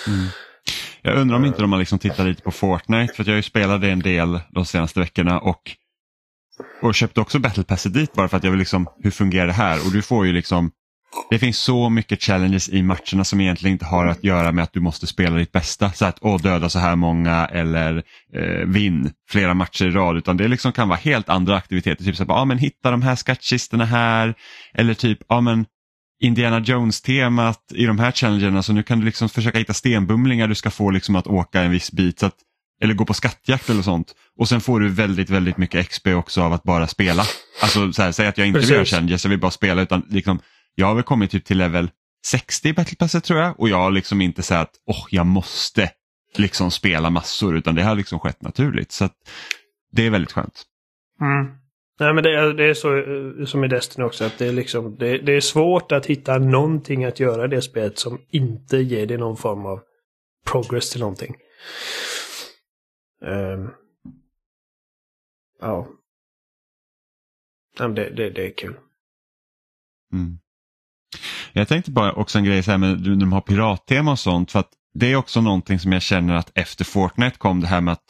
Mm. 0.06 0.26
Jag 1.02 1.16
undrar 1.16 1.36
om 1.36 1.44
inte 1.44 1.60
de 1.62 1.72
har 1.72 1.78
liksom 1.78 1.98
tittat 1.98 2.26
lite 2.26 2.42
på 2.42 2.50
Fortnite 2.50 3.14
för 3.14 3.24
jag 3.24 3.32
har 3.32 3.36
ju 3.36 3.42
spelat 3.42 3.80
det 3.80 3.90
en 3.90 4.00
del 4.00 4.40
de 4.50 4.64
senaste 4.64 5.00
veckorna 5.00 5.40
och, 5.40 5.70
och 6.82 6.94
köpte 6.94 7.20
också 7.20 7.38
Battlepasset 7.38 7.94
dit 7.94 8.12
bara 8.12 8.28
för 8.28 8.36
att 8.36 8.44
jag 8.44 8.50
vill 8.50 8.58
liksom, 8.58 8.86
hur 9.02 9.10
fungerar 9.10 9.46
det 9.46 9.52
här? 9.52 9.86
Och 9.86 9.92
du 9.92 10.02
får 10.02 10.26
ju 10.26 10.32
liksom 10.32 10.70
det 11.30 11.38
finns 11.38 11.58
så 11.58 11.88
mycket 11.88 12.22
challenges 12.22 12.68
i 12.68 12.82
matcherna 12.82 13.24
som 13.24 13.40
egentligen 13.40 13.72
inte 13.72 13.84
har 13.84 14.06
att 14.06 14.24
göra 14.24 14.52
med 14.52 14.64
att 14.64 14.72
du 14.72 14.80
måste 14.80 15.06
spela 15.06 15.36
ditt 15.36 15.52
bästa. 15.52 15.92
Så 15.92 16.04
att 16.04 16.18
åh, 16.20 16.40
döda 16.40 16.68
så 16.68 16.78
här 16.78 16.96
många 16.96 17.46
eller 17.46 18.02
eh, 18.34 18.66
vinn 18.66 19.10
flera 19.30 19.54
matcher 19.54 19.84
i 19.84 19.90
rad. 19.90 20.16
Utan 20.16 20.36
det 20.36 20.48
liksom 20.48 20.72
kan 20.72 20.88
vara 20.88 20.98
helt 20.98 21.28
andra 21.28 21.56
aktiviteter. 21.56 22.04
Typ 22.04 22.16
så 22.16 22.22
att, 22.22 22.30
ah, 22.30 22.44
men 22.44 22.58
hitta 22.58 22.90
de 22.90 23.02
här 23.02 23.16
skattkistorna 23.16 23.84
här. 23.84 24.34
Eller 24.74 24.94
typ 24.94 25.18
ja, 25.28 25.40
men 25.40 25.66
Indiana 26.22 26.60
Jones-temat 26.60 27.60
i 27.74 27.86
de 27.86 27.98
här 27.98 28.12
challengerna. 28.12 28.62
Så 28.62 28.72
nu 28.72 28.82
kan 28.82 28.98
du 28.98 29.04
liksom 29.04 29.28
försöka 29.28 29.58
hitta 29.58 29.74
stenbumlingar 29.74 30.48
du 30.48 30.54
ska 30.54 30.70
få 30.70 30.90
liksom 30.90 31.16
att 31.16 31.26
åka 31.26 31.60
en 31.60 31.70
viss 31.70 31.92
bit. 31.92 32.18
Så 32.18 32.26
att, 32.26 32.36
eller 32.82 32.94
gå 32.94 33.04
på 33.04 33.14
skattjakt 33.14 33.70
eller 33.70 33.82
sånt. 33.82 34.14
Och 34.38 34.48
sen 34.48 34.60
får 34.60 34.80
du 34.80 34.88
väldigt, 34.88 35.30
väldigt 35.30 35.56
mycket 35.56 35.88
XP 35.88 36.06
också 36.06 36.42
av 36.42 36.52
att 36.52 36.62
bara 36.62 36.86
spela. 36.86 37.22
Alltså 37.62 37.92
så 37.92 38.02
här, 38.02 38.12
säg 38.12 38.26
att 38.26 38.38
jag 38.38 38.46
inte 38.46 38.58
Precis. 38.58 38.70
vill 38.70 38.76
göra 38.76 38.84
challenges, 38.84 39.24
jag 39.24 39.30
vill 39.30 39.40
bara 39.40 39.50
spela. 39.50 39.82
utan 39.82 40.06
liksom 40.10 40.40
jag 40.74 40.86
har 40.86 40.94
väl 40.94 41.04
kommit 41.04 41.30
typ 41.30 41.44
till 41.44 41.58
level 41.58 41.90
60 42.26 42.68
i 42.68 42.72
Battle 42.72 42.96
Passet 42.96 43.24
tror 43.24 43.40
jag 43.40 43.60
och 43.60 43.68
jag 43.68 43.76
har 43.76 43.90
liksom 43.90 44.20
inte 44.20 44.42
sagt 44.42 44.62
att 44.62 44.96
oh, 44.96 45.06
jag 45.10 45.26
måste 45.26 45.90
liksom 46.36 46.70
spela 46.70 47.10
massor 47.10 47.56
utan 47.56 47.74
det 47.74 47.82
har 47.82 47.94
liksom 47.94 48.18
skett 48.18 48.42
naturligt. 48.42 48.92
Så 48.92 49.08
Det 49.92 50.06
är 50.06 50.10
väldigt 50.10 50.32
skönt. 50.32 50.62
Mm. 51.20 51.54
Nej 52.00 52.14
men 52.14 52.24
det 52.24 52.38
är, 52.38 52.52
det 52.54 52.64
är 52.64 52.74
så 52.74 52.96
eh, 52.96 53.46
som 53.46 53.64
i 53.64 53.68
Destiny 53.68 54.06
också 54.06 54.24
att 54.24 54.38
det 54.38 54.46
är 54.46 54.52
liksom 54.52 54.96
det, 54.98 55.18
det, 55.18 55.36
är 55.36 55.40
svårt 55.40 55.92
att 55.92 56.06
hitta 56.06 56.38
någonting 56.38 57.04
att 57.04 57.20
göra 57.20 57.44
i 57.44 57.48
det 57.48 57.62
spelet 57.62 57.98
som 57.98 58.18
inte 58.30 58.76
ger 58.76 59.06
dig 59.06 59.18
någon 59.18 59.36
form 59.36 59.66
av 59.66 59.80
progress 60.46 60.90
till 60.90 61.00
någonting. 61.00 61.34
Um, 63.22 63.70
ja. 65.60 65.88
Nej, 67.78 67.88
det, 67.88 68.10
det, 68.10 68.30
det 68.30 68.46
är 68.46 68.56
kul. 68.56 68.76
Mm. 70.12 70.38
Jag 71.52 71.68
tänkte 71.68 71.90
bara 71.90 72.12
också 72.12 72.38
en 72.38 72.44
grej 72.44 72.62
så 72.62 72.70
här 72.70 72.78
med 72.78 72.98
de 72.98 73.32
har 73.32 73.40
pirattema 73.40 74.10
och 74.10 74.18
sånt. 74.18 74.52
för 74.52 74.58
att 74.58 74.70
Det 74.94 75.12
är 75.12 75.16
också 75.16 75.40
någonting 75.40 75.78
som 75.78 75.92
jag 75.92 76.02
känner 76.02 76.34
att 76.34 76.52
efter 76.54 76.84
Fortnite 76.84 77.38
kom 77.38 77.60
det 77.60 77.66
här 77.66 77.80
med 77.80 77.92
att 77.92 78.04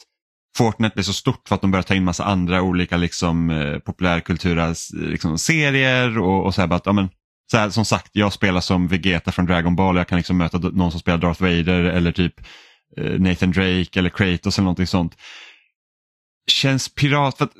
Fortnite 0.57 0.93
blev 0.93 1.03
så 1.03 1.13
stort 1.13 1.47
för 1.47 1.55
att 1.55 1.61
de 1.61 1.71
började 1.71 1.87
ta 1.87 1.95
in 1.95 2.03
massa 2.03 2.23
andra 2.23 2.61
olika 2.61 2.97
liksom, 2.97 3.49
eh, 3.49 3.79
populärkulturella 3.79 4.69
eh, 4.69 4.75
liksom, 4.93 5.37
serier 5.37 6.19
och, 6.19 6.45
och 6.45 6.55
så 6.55 6.61
här, 6.61 6.67
bara 6.67 6.75
att, 6.75 6.85
ja, 6.85 6.93
men, 6.93 7.09
så 7.51 7.57
här, 7.57 7.69
som 7.69 7.85
sagt, 7.85 8.09
jag 8.13 8.33
spelar 8.33 8.61
som 8.61 8.87
Vegeta 8.87 9.31
från 9.31 9.45
Dragon 9.45 9.75
Ball 9.75 9.95
och 9.95 9.99
jag 9.99 10.07
kan 10.07 10.17
liksom 10.17 10.37
möta 10.37 10.57
någon 10.57 10.91
som 10.91 10.99
spelar 10.99 11.17
Darth 11.17 11.41
Vader 11.41 11.83
eller 11.83 12.11
typ 12.11 12.33
Nathan 12.97 13.51
Drake 13.51 13.99
eller 13.99 14.09
Kratos 14.09 14.57
eller 14.57 14.63
någonting 14.63 14.87
sånt. 14.87 15.17
Känns 16.47 16.89
pirat, 16.89 17.37
för 17.37 17.45
att, 17.45 17.53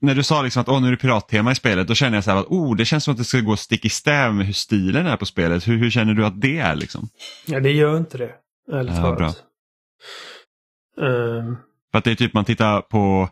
när 0.00 0.14
du 0.14 0.22
sa 0.22 0.42
liksom 0.42 0.60
att 0.62 0.68
Åh, 0.68 0.80
nu 0.80 0.86
är 0.86 0.90
det 0.90 0.96
pirattema 0.96 1.52
i 1.52 1.54
spelet, 1.54 1.88
då 1.88 1.94
känner 1.94 2.16
jag 2.16 2.24
så 2.24 2.30
här 2.30 2.38
att 2.38 2.46
oh, 2.46 2.76
det 2.76 2.84
känns 2.84 3.04
som 3.04 3.12
att 3.12 3.18
det 3.18 3.24
ska 3.24 3.40
gå 3.40 3.56
stick 3.56 3.84
i 3.84 3.88
stäv 3.88 4.34
med 4.34 4.46
hur 4.46 4.52
stilen 4.52 5.06
är 5.06 5.16
på 5.16 5.26
spelet. 5.26 5.68
Hur, 5.68 5.76
hur 5.76 5.90
känner 5.90 6.14
du 6.14 6.26
att 6.26 6.40
det 6.40 6.58
är? 6.58 6.74
liksom? 6.74 7.08
Ja, 7.46 7.60
det 7.60 7.72
gör 7.72 7.96
inte 7.96 8.18
det. 8.18 8.34
Ärligt 8.72 8.96
ja, 8.96 9.14
bra. 9.14 9.28
Um... 11.06 11.56
För 11.92 11.98
att 11.98 12.04
det 12.04 12.10
är 12.10 12.14
typ 12.14 12.34
man 12.34 12.44
tittar 12.44 12.80
på 12.80 13.28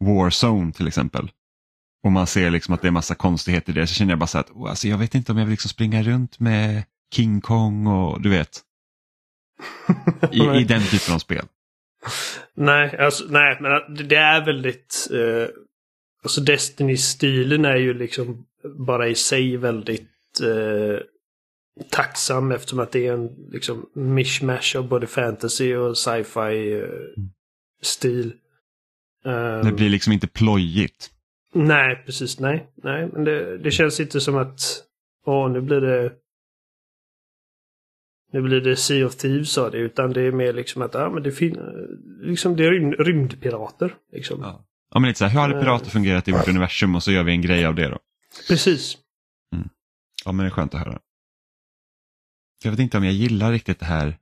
Warzone 0.00 0.72
till 0.72 0.88
exempel. 0.88 1.30
Och 2.04 2.12
man 2.12 2.26
ser 2.26 2.50
liksom 2.50 2.74
att 2.74 2.82
det 2.82 2.88
är 2.88 2.92
massa 2.92 3.14
konstigheter 3.14 3.72
i 3.72 3.74
det. 3.74 3.86
Så 3.86 3.94
känner 3.94 4.12
jag 4.12 4.18
bara 4.18 4.26
så 4.26 4.38
att 4.38 4.50
oh, 4.50 4.70
alltså, 4.70 4.88
jag 4.88 4.98
vet 4.98 5.14
inte 5.14 5.32
om 5.32 5.38
jag 5.38 5.44
vill 5.44 5.50
liksom 5.50 5.68
springa 5.68 6.02
runt 6.02 6.40
med 6.40 6.84
King 7.14 7.40
Kong 7.40 7.86
och 7.86 8.20
du 8.20 8.28
vet. 8.28 8.62
I, 10.32 10.60
I 10.60 10.64
den 10.64 10.82
typen 10.82 11.14
av 11.14 11.18
spel. 11.18 11.44
Nej, 12.54 12.96
alltså, 12.98 13.24
nej, 13.28 13.58
men 13.60 14.06
det 14.08 14.16
är 14.16 14.44
väldigt 14.44 15.08
eh, 15.12 15.48
Alltså 16.26 16.40
Destiny-stilen 16.40 17.64
är 17.64 17.76
ju 17.76 17.94
liksom 17.94 18.46
bara 18.78 19.08
i 19.08 19.14
sig 19.14 19.56
väldigt 19.56 20.40
eh, 20.42 21.00
tacksam 21.90 22.52
eftersom 22.52 22.80
att 22.80 22.92
det 22.92 23.06
är 23.06 23.12
en 23.12 23.30
liksom 23.52 23.90
mishmash 23.94 24.76
av 24.76 24.88
både 24.88 25.06
fantasy 25.06 25.74
och 25.74 25.98
sci-fi 25.98 26.72
eh, 26.72 27.22
stil. 27.82 28.32
Um, 29.24 29.64
det 29.64 29.72
blir 29.72 29.88
liksom 29.88 30.12
inte 30.12 30.26
plojigt. 30.26 31.10
Nej, 31.54 32.02
precis. 32.06 32.40
Nej, 32.40 32.66
nej. 32.74 33.08
Men 33.12 33.24
det, 33.24 33.58
det 33.58 33.70
känns 33.70 34.00
inte 34.00 34.20
som 34.20 34.36
att 34.36 34.60
åh, 35.26 35.50
nu 35.50 35.60
blir 35.60 35.80
det 35.80 36.12
nu 38.36 38.42
blir 38.42 38.60
det 38.60 38.76
Sea 38.76 39.06
of 39.06 39.16
Thieves 39.16 39.50
sa 39.50 39.70
det, 39.70 39.78
utan 39.78 40.12
det 40.12 40.22
är 40.22 40.32
mer 40.32 40.52
liksom 40.52 40.82
att 40.82 40.94
ja, 40.94 41.10
men 41.10 41.22
det, 41.22 41.32
fin 41.32 41.58
liksom, 42.20 42.56
det 42.56 42.64
är 42.64 42.70
rymd 42.70 42.94
rymdpirater. 42.94 43.94
Liksom. 44.12 44.40
Ja. 44.40 44.64
Ja, 44.94 45.00
men 45.00 45.08
lite 45.08 45.18
så 45.18 45.24
här, 45.24 45.32
hur 45.32 45.40
hade 45.40 45.60
pirater 45.60 45.90
fungerat 45.90 46.28
i 46.28 46.32
vårt 46.32 46.48
universum 46.48 46.94
och 46.94 47.02
så 47.02 47.12
gör 47.12 47.22
vi 47.22 47.32
en 47.32 47.42
grej 47.42 47.66
av 47.66 47.74
det 47.74 47.88
då. 47.88 47.98
Precis. 48.48 48.96
Mm. 49.54 49.68
Ja, 50.24 50.32
men 50.32 50.44
det 50.44 50.48
är 50.48 50.50
skönt 50.50 50.74
att 50.74 50.80
höra. 50.80 50.98
Jag 52.64 52.70
vet 52.70 52.80
inte 52.80 52.98
om 52.98 53.04
jag 53.04 53.12
gillar 53.12 53.52
riktigt 53.52 53.78
det 53.78 53.86
här 53.86 54.18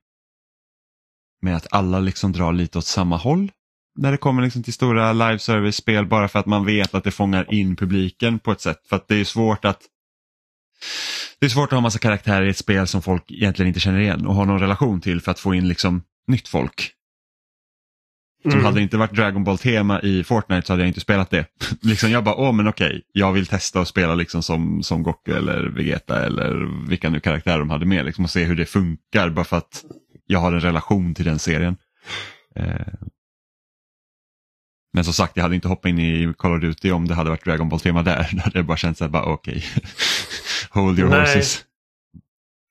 med 1.41 1.55
att 1.55 1.67
alla 1.73 1.99
liksom 1.99 2.31
drar 2.31 2.53
lite 2.53 2.77
åt 2.77 2.85
samma 2.85 3.17
håll 3.17 3.51
när 3.95 4.11
det 4.11 4.17
kommer 4.17 4.43
liksom 4.43 4.63
till 4.63 4.73
stora 4.73 5.13
live 5.13 5.39
service-spel 5.39 6.05
bara 6.05 6.27
för 6.27 6.39
att 6.39 6.45
man 6.45 6.65
vet 6.65 6.95
att 6.95 7.03
det 7.03 7.11
fångar 7.11 7.53
in 7.53 7.75
publiken 7.75 8.39
på 8.39 8.51
ett 8.51 8.61
sätt. 8.61 8.87
För 8.87 8.95
att 8.95 9.07
det 9.07 9.15
är 9.15 9.23
svårt 9.23 9.65
att 9.65 9.81
det 11.39 11.45
är 11.45 11.49
svårt 11.49 11.71
att 11.71 11.77
ha 11.77 11.81
massa 11.81 11.99
karaktärer 11.99 12.45
i 12.45 12.49
ett 12.49 12.57
spel 12.57 12.87
som 12.87 13.01
folk 13.01 13.31
egentligen 13.31 13.67
inte 13.67 13.79
känner 13.79 13.99
igen 13.99 14.25
och 14.25 14.35
har 14.35 14.45
någon 14.45 14.59
relation 14.59 15.01
till 15.01 15.21
för 15.21 15.31
att 15.31 15.39
få 15.39 15.55
in 15.55 15.67
liksom 15.67 16.03
nytt 16.27 16.47
folk. 16.47 16.91
Som 18.41 18.51
mm. 18.51 18.65
hade 18.65 18.77
det 18.77 18.83
inte 18.83 18.97
varit 18.97 19.15
Dragon 19.15 19.43
Ball-tema 19.43 20.01
i 20.01 20.23
Fortnite 20.23 20.67
så 20.67 20.73
hade 20.73 20.83
jag 20.83 20.87
inte 20.87 20.99
spelat 20.99 21.29
det. 21.29 21.45
liksom 21.81 22.11
jag 22.11 22.23
bara, 22.23 22.35
åh 22.35 22.51
men 22.51 22.67
okej, 22.67 23.01
jag 23.11 23.31
vill 23.31 23.47
testa 23.47 23.81
att 23.81 23.87
spela 23.87 24.15
liksom 24.15 24.43
som, 24.43 24.83
som 24.83 25.03
Goku 25.03 25.31
eller 25.31 25.63
Vegeta 25.63 26.25
eller 26.25 26.87
vilka 26.89 27.09
nu 27.09 27.19
karaktärer 27.19 27.59
de 27.59 27.69
hade 27.69 27.85
med 27.85 28.05
liksom, 28.05 28.23
och 28.23 28.29
se 28.29 28.43
hur 28.43 28.55
det 28.55 28.65
funkar 28.65 29.29
bara 29.29 29.45
för 29.45 29.57
att 29.57 29.85
jag 30.27 30.39
har 30.39 30.53
en 30.53 30.61
relation 30.61 31.13
till 31.13 31.25
den 31.25 31.39
serien. 31.39 31.77
Eh. 32.55 32.93
Men 34.95 35.03
som 35.03 35.13
sagt, 35.13 35.35
jag 35.35 35.43
hade 35.43 35.55
inte 35.55 35.67
hoppat 35.67 35.89
in 35.89 35.99
i 35.99 36.33
Call 36.37 36.55
of 36.55 36.61
Duty 36.61 36.91
om 36.91 37.07
det 37.07 37.13
hade 37.13 37.29
varit 37.29 37.45
Dragon 37.45 37.69
Ball-tema 37.69 38.03
där. 38.03 38.29
Då 38.33 38.41
hade 38.41 38.63
bara 38.63 38.77
känt 38.77 38.97
så 38.97 39.03
här, 39.03 39.11
bara 39.11 39.25
okej, 39.25 39.57
okay. 39.57 39.89
hold 40.69 40.99
your 40.99 41.09
Nej. 41.09 41.19
horses. 41.19 41.65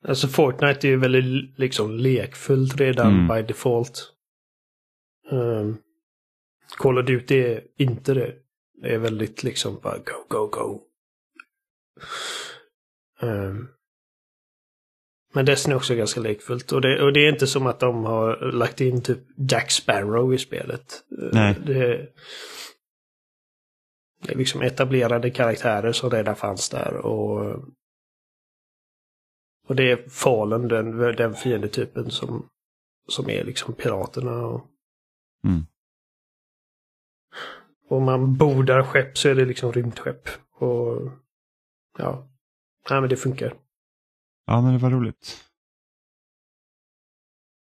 Alltså 0.08 0.28
Fortnite 0.28 0.86
är 0.86 0.90
ju 0.90 0.96
väldigt 0.96 1.58
liksom 1.58 1.90
lekfullt 1.96 2.80
redan 2.80 3.14
mm. 3.14 3.28
by 3.28 3.42
default. 3.42 4.12
Um, 5.30 5.78
Call 6.76 6.98
of 6.98 7.06
Duty 7.06 7.38
är 7.38 7.60
inte 7.78 8.14
det. 8.14 8.32
Det 8.82 8.94
är 8.94 8.98
väldigt 8.98 9.42
liksom 9.42 9.80
bara 9.82 9.98
go, 9.98 10.24
go, 10.28 10.46
go. 10.46 10.80
Um, 13.20 13.68
men 15.34 15.44
Destiny 15.44 15.72
är 15.72 15.76
också 15.76 15.94
ganska 15.94 16.20
lekfullt. 16.20 16.72
Och 16.72 16.80
det, 16.80 17.02
och 17.02 17.12
det 17.12 17.20
är 17.20 17.32
inte 17.32 17.46
som 17.46 17.66
att 17.66 17.80
de 17.80 18.04
har 18.04 18.52
lagt 18.52 18.80
in 18.80 19.02
typ 19.02 19.18
Jack 19.50 19.70
Sparrow 19.70 20.34
i 20.34 20.38
spelet. 20.38 21.04
Nej. 21.32 21.56
Det, 21.66 22.08
det 24.22 24.32
är 24.32 24.36
liksom 24.36 24.62
etablerade 24.62 25.30
karaktärer 25.30 25.92
som 25.92 26.10
redan 26.10 26.36
fanns 26.36 26.68
där. 26.70 26.96
Och, 26.96 27.64
och 29.66 29.76
det 29.76 29.90
är 29.90 30.08
Fallen, 30.08 30.68
den, 30.68 30.98
den 30.98 31.34
fiendetypen 31.34 32.10
som, 32.10 32.48
som 33.08 33.30
är 33.30 33.44
liksom 33.44 33.74
piraterna. 33.74 34.46
Och, 34.46 34.70
Mm. 35.44 35.66
Om 37.88 38.04
man 38.04 38.36
bordar 38.36 38.82
skepp 38.82 39.18
så 39.18 39.28
är 39.28 39.34
det 39.34 39.44
liksom 39.44 39.72
rymdskepp. 39.72 40.28
Och 40.52 41.12
ja, 41.98 42.28
ja 42.88 43.00
men 43.00 43.10
det 43.10 43.16
funkar. 43.16 43.54
Ja, 44.46 44.60
men 44.60 44.72
det 44.72 44.78
var 44.78 44.90
roligt. 44.90 45.44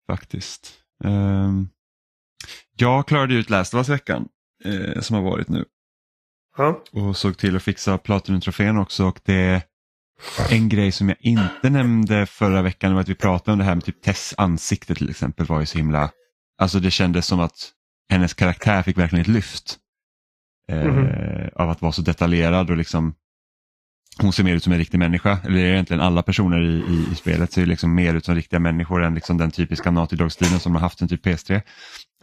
Faktiskt. 0.07 0.79
Um, 1.03 1.69
jag 2.75 3.07
klarade 3.07 3.33
ut 3.33 3.49
Last 3.49 3.73
of 3.73 3.89
veckan 3.89 4.29
eh, 4.65 5.01
som 5.01 5.15
har 5.15 5.23
varit 5.23 5.49
nu. 5.49 5.65
Ja. 6.57 6.83
Och 6.91 7.17
såg 7.17 7.37
till 7.37 7.55
att 7.55 7.63
fixa 7.63 7.97
Platinum-trofén 7.97 8.77
också 8.77 9.05
och 9.05 9.19
det 9.23 9.63
en 10.49 10.69
grej 10.69 10.91
som 10.91 11.09
jag 11.09 11.17
inte 11.21 11.69
nämnde 11.69 12.25
förra 12.25 12.61
veckan 12.61 12.93
var 12.93 13.01
att 13.01 13.09
vi 13.09 13.15
pratade 13.15 13.51
om 13.51 13.59
det 13.59 13.65
här 13.65 13.75
med 13.75 13.83
typ 13.83 14.01
Tess 14.01 14.33
ansikte 14.37 14.95
till 14.95 15.09
exempel 15.09 15.45
var 15.45 15.59
ju 15.59 15.65
så 15.65 15.77
himla 15.77 16.11
Alltså 16.57 16.79
det 16.79 16.91
kändes 16.91 17.25
som 17.25 17.39
att 17.39 17.71
hennes 18.09 18.33
karaktär 18.33 18.83
fick 18.83 18.97
verkligen 18.97 19.21
ett 19.21 19.27
lyft. 19.27 19.77
Eh, 20.69 20.81
mm 20.81 20.95
-hmm. 20.95 21.53
Av 21.55 21.69
att 21.69 21.81
vara 21.81 21.91
så 21.91 22.01
detaljerad 22.01 22.69
och 22.69 22.77
liksom 22.77 23.15
hon 24.21 24.33
ser 24.33 24.43
mer 24.43 24.55
ut 24.55 24.63
som 24.63 24.73
en 24.73 24.79
riktig 24.79 24.97
människa, 24.97 25.37
eller 25.45 25.59
egentligen 25.59 26.01
alla 26.01 26.23
personer 26.23 26.61
i, 26.61 26.73
i, 26.73 27.05
i 27.11 27.15
spelet 27.15 27.51
ser 27.51 27.65
liksom 27.65 27.95
mer 27.95 28.13
ut 28.13 28.25
som 28.25 28.35
riktiga 28.35 28.59
människor 28.59 29.03
än 29.03 29.15
liksom 29.15 29.37
den 29.37 29.51
typiska 29.51 29.91
Naughty 29.91 30.15
Dog-stilen 30.15 30.59
som 30.59 30.73
de 30.73 30.75
har 30.75 30.81
haft 30.81 30.99
sen 30.99 31.07
typ 31.07 31.25
PS3. 31.25 31.61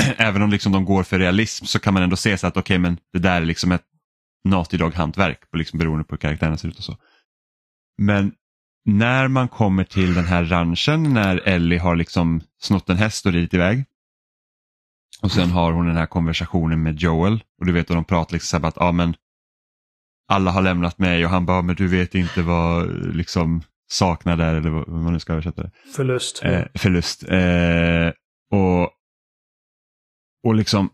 Även 0.17 0.43
om 0.43 0.51
liksom 0.51 0.73
de 0.73 0.85
går 0.85 1.03
för 1.03 1.19
realism 1.19 1.65
så 1.65 1.79
kan 1.79 1.95
man 1.95 2.03
ändå 2.03 2.17
se 2.17 2.39
så 2.39 2.47
att 2.47 2.57
okej 2.57 2.63
okay, 2.63 2.79
men 2.79 2.99
det 3.13 3.19
där 3.19 3.43
är 3.43 3.47
liksom 3.47 3.73
ett 3.73 3.85
Naughty 4.45 4.77
Dog-hantverk 4.77 5.39
liksom 5.53 5.79
beroende 5.79 6.05
på 6.05 6.13
hur 6.13 6.19
karaktärerna 6.19 6.57
ser 6.57 6.69
ut 6.69 6.79
och 6.79 6.85
så. 6.85 6.97
Men 7.99 8.33
när 8.85 9.29
man 9.29 9.49
kommer 9.49 9.85
till 9.85 10.15
den 10.15 10.25
här 10.25 10.45
ranchen 10.45 11.15
när 11.15 11.49
Ellie 11.49 11.79
har 11.79 11.97
liksom 11.97 12.41
snott 12.61 12.91
en 12.91 12.97
häst 12.97 13.27
och 13.27 13.33
ridit 13.33 13.55
iväg. 13.55 13.85
Och 15.23 15.33
sen 15.33 15.51
har 15.51 15.73
hon 15.73 15.87
den 15.87 15.97
här 15.97 16.07
konversationen 16.07 16.83
med 16.83 17.01
Joel 17.01 17.45
och 17.61 17.67
du 17.67 17.73
vet 17.73 17.91
och 17.91 17.97
de 17.97 18.05
pratar 18.05 18.33
liksom 18.33 18.61
så 18.61 18.67
att 18.67 18.79
ah, 18.79 18.93
men 18.93 19.15
alla 20.29 20.51
har 20.51 20.63
lämnat 20.63 20.99
mig 20.99 21.25
och 21.25 21.31
han 21.31 21.47
bara, 21.47 21.63
men 21.63 21.77
du 21.77 21.89
vet 21.89 22.15
inte 22.15 22.43
vad 22.43 22.89
liksom 23.17 23.63
saknad 23.89 24.41
är 24.41 24.55
eller 24.55 24.71
vad 24.71 24.89
man 24.89 25.13
nu 25.13 25.21
ska 25.21 25.33
översätta 25.33 25.63
det. 25.63 25.71
Förlust. 25.97 26.45
Eh, 26.45 26.63
förlust. 26.75 27.23
Eh, 27.29 28.13
och, 28.51 28.91
och 30.47 30.55
liksom, 30.55 30.91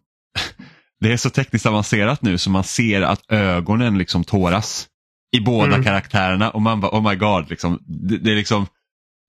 det 1.01 1.13
är 1.13 1.17
så 1.17 1.31
tekniskt 1.31 1.67
avancerat 1.67 2.23
nu 2.23 2.39
så 2.39 2.51
man 2.51 2.65
ser 2.65 3.03
att 3.03 3.33
ögonen 3.33 3.99
liksom 3.99 4.25
tåras 4.25 4.89
i 5.37 5.41
båda 5.41 5.73
mm. 5.73 5.85
karaktärerna 5.85 6.51
och 6.51 6.63
man 6.63 6.81
bara 6.81 6.99
oh 6.99 7.11
my 7.11 7.17
god. 7.17 7.51
Liksom, 7.51 7.79
det, 7.87 8.19
det, 8.19 8.31
är 8.31 8.37
liksom, 8.37 8.67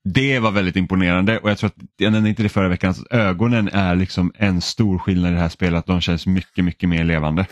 det 0.03 0.39
var 0.39 0.51
väldigt 0.51 0.75
imponerande 0.75 1.39
och 1.39 1.49
jag 1.49 1.57
tror 1.57 1.67
att, 1.67 1.75
jag 1.97 2.11
nämnde 2.13 2.29
inte 2.29 2.43
det 2.43 2.49
förra 2.49 2.67
veckan, 2.67 2.91
att 2.91 3.11
ögonen 3.11 3.67
är 3.67 3.95
liksom 3.95 4.31
en 4.35 4.61
stor 4.61 4.99
skillnad 4.99 5.31
i 5.31 5.35
det 5.35 5.41
här 5.41 5.49
spelet, 5.49 5.85
de 5.85 6.01
känns 6.01 6.25
mycket, 6.25 6.65
mycket 6.65 6.89
mer 6.89 7.03
levande. 7.03 7.45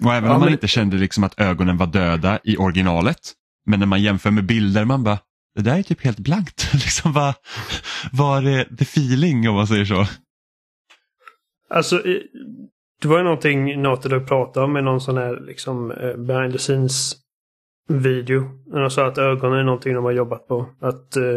Och 0.00 0.14
även 0.14 0.28
ja, 0.28 0.34
om 0.34 0.40
man 0.40 0.46
men... 0.46 0.52
inte 0.52 0.68
kände 0.68 0.96
liksom 0.96 1.24
att 1.24 1.40
ögonen 1.40 1.76
var 1.76 1.86
döda 1.86 2.38
i 2.44 2.56
originalet, 2.56 3.32
men 3.66 3.80
när 3.80 3.86
man 3.86 4.02
jämför 4.02 4.30
med 4.30 4.46
bilder, 4.46 4.84
man 4.84 5.04
bara, 5.04 5.18
det 5.54 5.62
där 5.62 5.78
är 5.78 5.82
typ 5.82 6.04
helt 6.04 6.18
blankt. 6.18 6.70
liksom 6.72 7.12
vad, 7.12 7.34
vad 8.12 8.46
är 8.46 8.64
the 8.64 8.82
feeling 8.82 9.48
om 9.48 9.54
man 9.54 9.66
säger 9.66 9.84
så? 9.84 10.06
Alltså, 11.68 12.02
det 13.02 13.08
var 13.08 13.18
ju 13.18 13.24
någonting 13.24 13.82
Naughty 13.82 14.08
Dog 14.08 14.26
pratade 14.26 14.66
om 14.66 14.72
med 14.72 14.84
någon 14.84 15.00
sån 15.00 15.16
här 15.16 15.40
liksom 15.40 15.90
eh, 15.90 16.16
behind 16.16 16.52
the 16.52 16.58
scenes 16.58 17.16
video. 17.88 18.50
När 18.66 18.80
de 18.80 18.90
sa 18.90 19.06
att 19.06 19.18
ögonen 19.18 19.58
är 19.58 19.64
någonting 19.64 19.94
de 19.94 20.04
har 20.04 20.12
jobbat 20.12 20.48
på. 20.48 20.66
Att, 20.80 21.16
eh, 21.16 21.36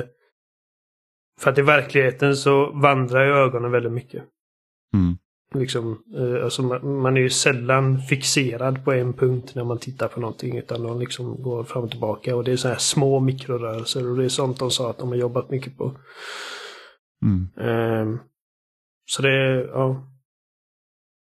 för 1.39 1.51
att 1.51 1.57
i 1.57 1.61
verkligheten 1.61 2.35
så 2.35 2.71
vandrar 2.71 3.25
ju 3.25 3.31
ögonen 3.31 3.71
väldigt 3.71 3.91
mycket. 3.91 4.23
Mm. 4.93 5.17
Liksom, 5.53 6.03
eh, 6.17 6.43
alltså 6.43 6.63
man, 6.63 7.17
är 7.17 7.21
ju 7.21 7.29
sällan 7.29 8.01
fixerad 8.01 8.85
på 8.85 8.93
en 8.93 9.13
punkt 9.13 9.51
när 9.55 9.63
man 9.63 9.77
tittar 9.77 10.07
på 10.07 10.19
någonting. 10.19 10.57
Utan 10.57 10.83
de 10.83 10.99
liksom 10.99 11.43
går 11.43 11.63
fram 11.63 11.83
och 11.83 11.91
tillbaka. 11.91 12.35
Och 12.35 12.43
det 12.43 12.51
är 12.51 12.57
så 12.57 12.67
här 12.67 12.77
små 12.77 13.19
mikrorörelser. 13.19 14.09
Och 14.09 14.17
det 14.17 14.25
är 14.25 14.29
sånt 14.29 14.59
de 14.59 14.71
sa 14.71 14.89
att 14.89 14.97
de 14.97 15.09
har 15.09 15.15
jobbat 15.15 15.49
mycket 15.49 15.77
på. 15.77 15.97
Mm. 17.25 17.69
Um, 17.69 18.19
så 19.05 19.21
det, 19.21 19.67
ja. 19.73 20.09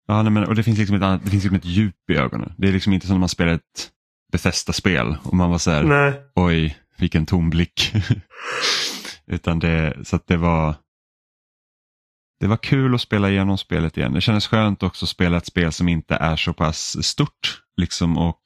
Ja, 0.06 0.22
nej, 0.22 0.32
men, 0.32 0.44
och 0.44 0.54
det 0.54 0.62
finns 0.62 0.78
liksom 0.78 0.96
ett, 0.96 1.02
annat, 1.02 1.24
det 1.24 1.30
finns 1.30 1.44
liksom 1.44 1.56
ett 1.56 1.64
djup 1.64 2.10
i 2.10 2.16
ögonen. 2.16 2.52
Det 2.58 2.68
är 2.68 2.72
liksom 2.72 2.92
inte 2.92 3.06
som 3.06 3.14
när 3.14 3.20
man 3.20 3.28
spelar 3.28 3.52
ett 3.52 3.90
Bethesda-spel 4.32 5.16
och 5.22 5.34
man 5.34 5.50
var 5.50 5.58
så 5.58 5.70
här, 5.70 5.82
Nej. 5.82 6.22
oj, 6.34 6.76
vilken 6.98 7.26
tom 7.26 7.50
blick. 7.50 7.92
Utan 9.26 9.58
det, 9.58 9.96
så 10.04 10.16
att 10.16 10.26
det 10.26 10.36
var 10.36 10.74
det 12.44 12.48
var 12.48 12.56
kul 12.56 12.94
att 12.94 13.00
spela 13.00 13.30
igenom 13.30 13.58
spelet 13.58 13.96
igen. 13.96 14.12
Det 14.12 14.20
kändes 14.20 14.46
skönt 14.46 14.82
också 14.82 15.04
att 15.04 15.08
spela 15.08 15.36
ett 15.36 15.46
spel 15.46 15.72
som 15.72 15.88
inte 15.88 16.14
är 16.14 16.36
så 16.36 16.52
pass 16.52 17.04
stort 17.06 17.62
liksom 17.76 18.18
och 18.18 18.40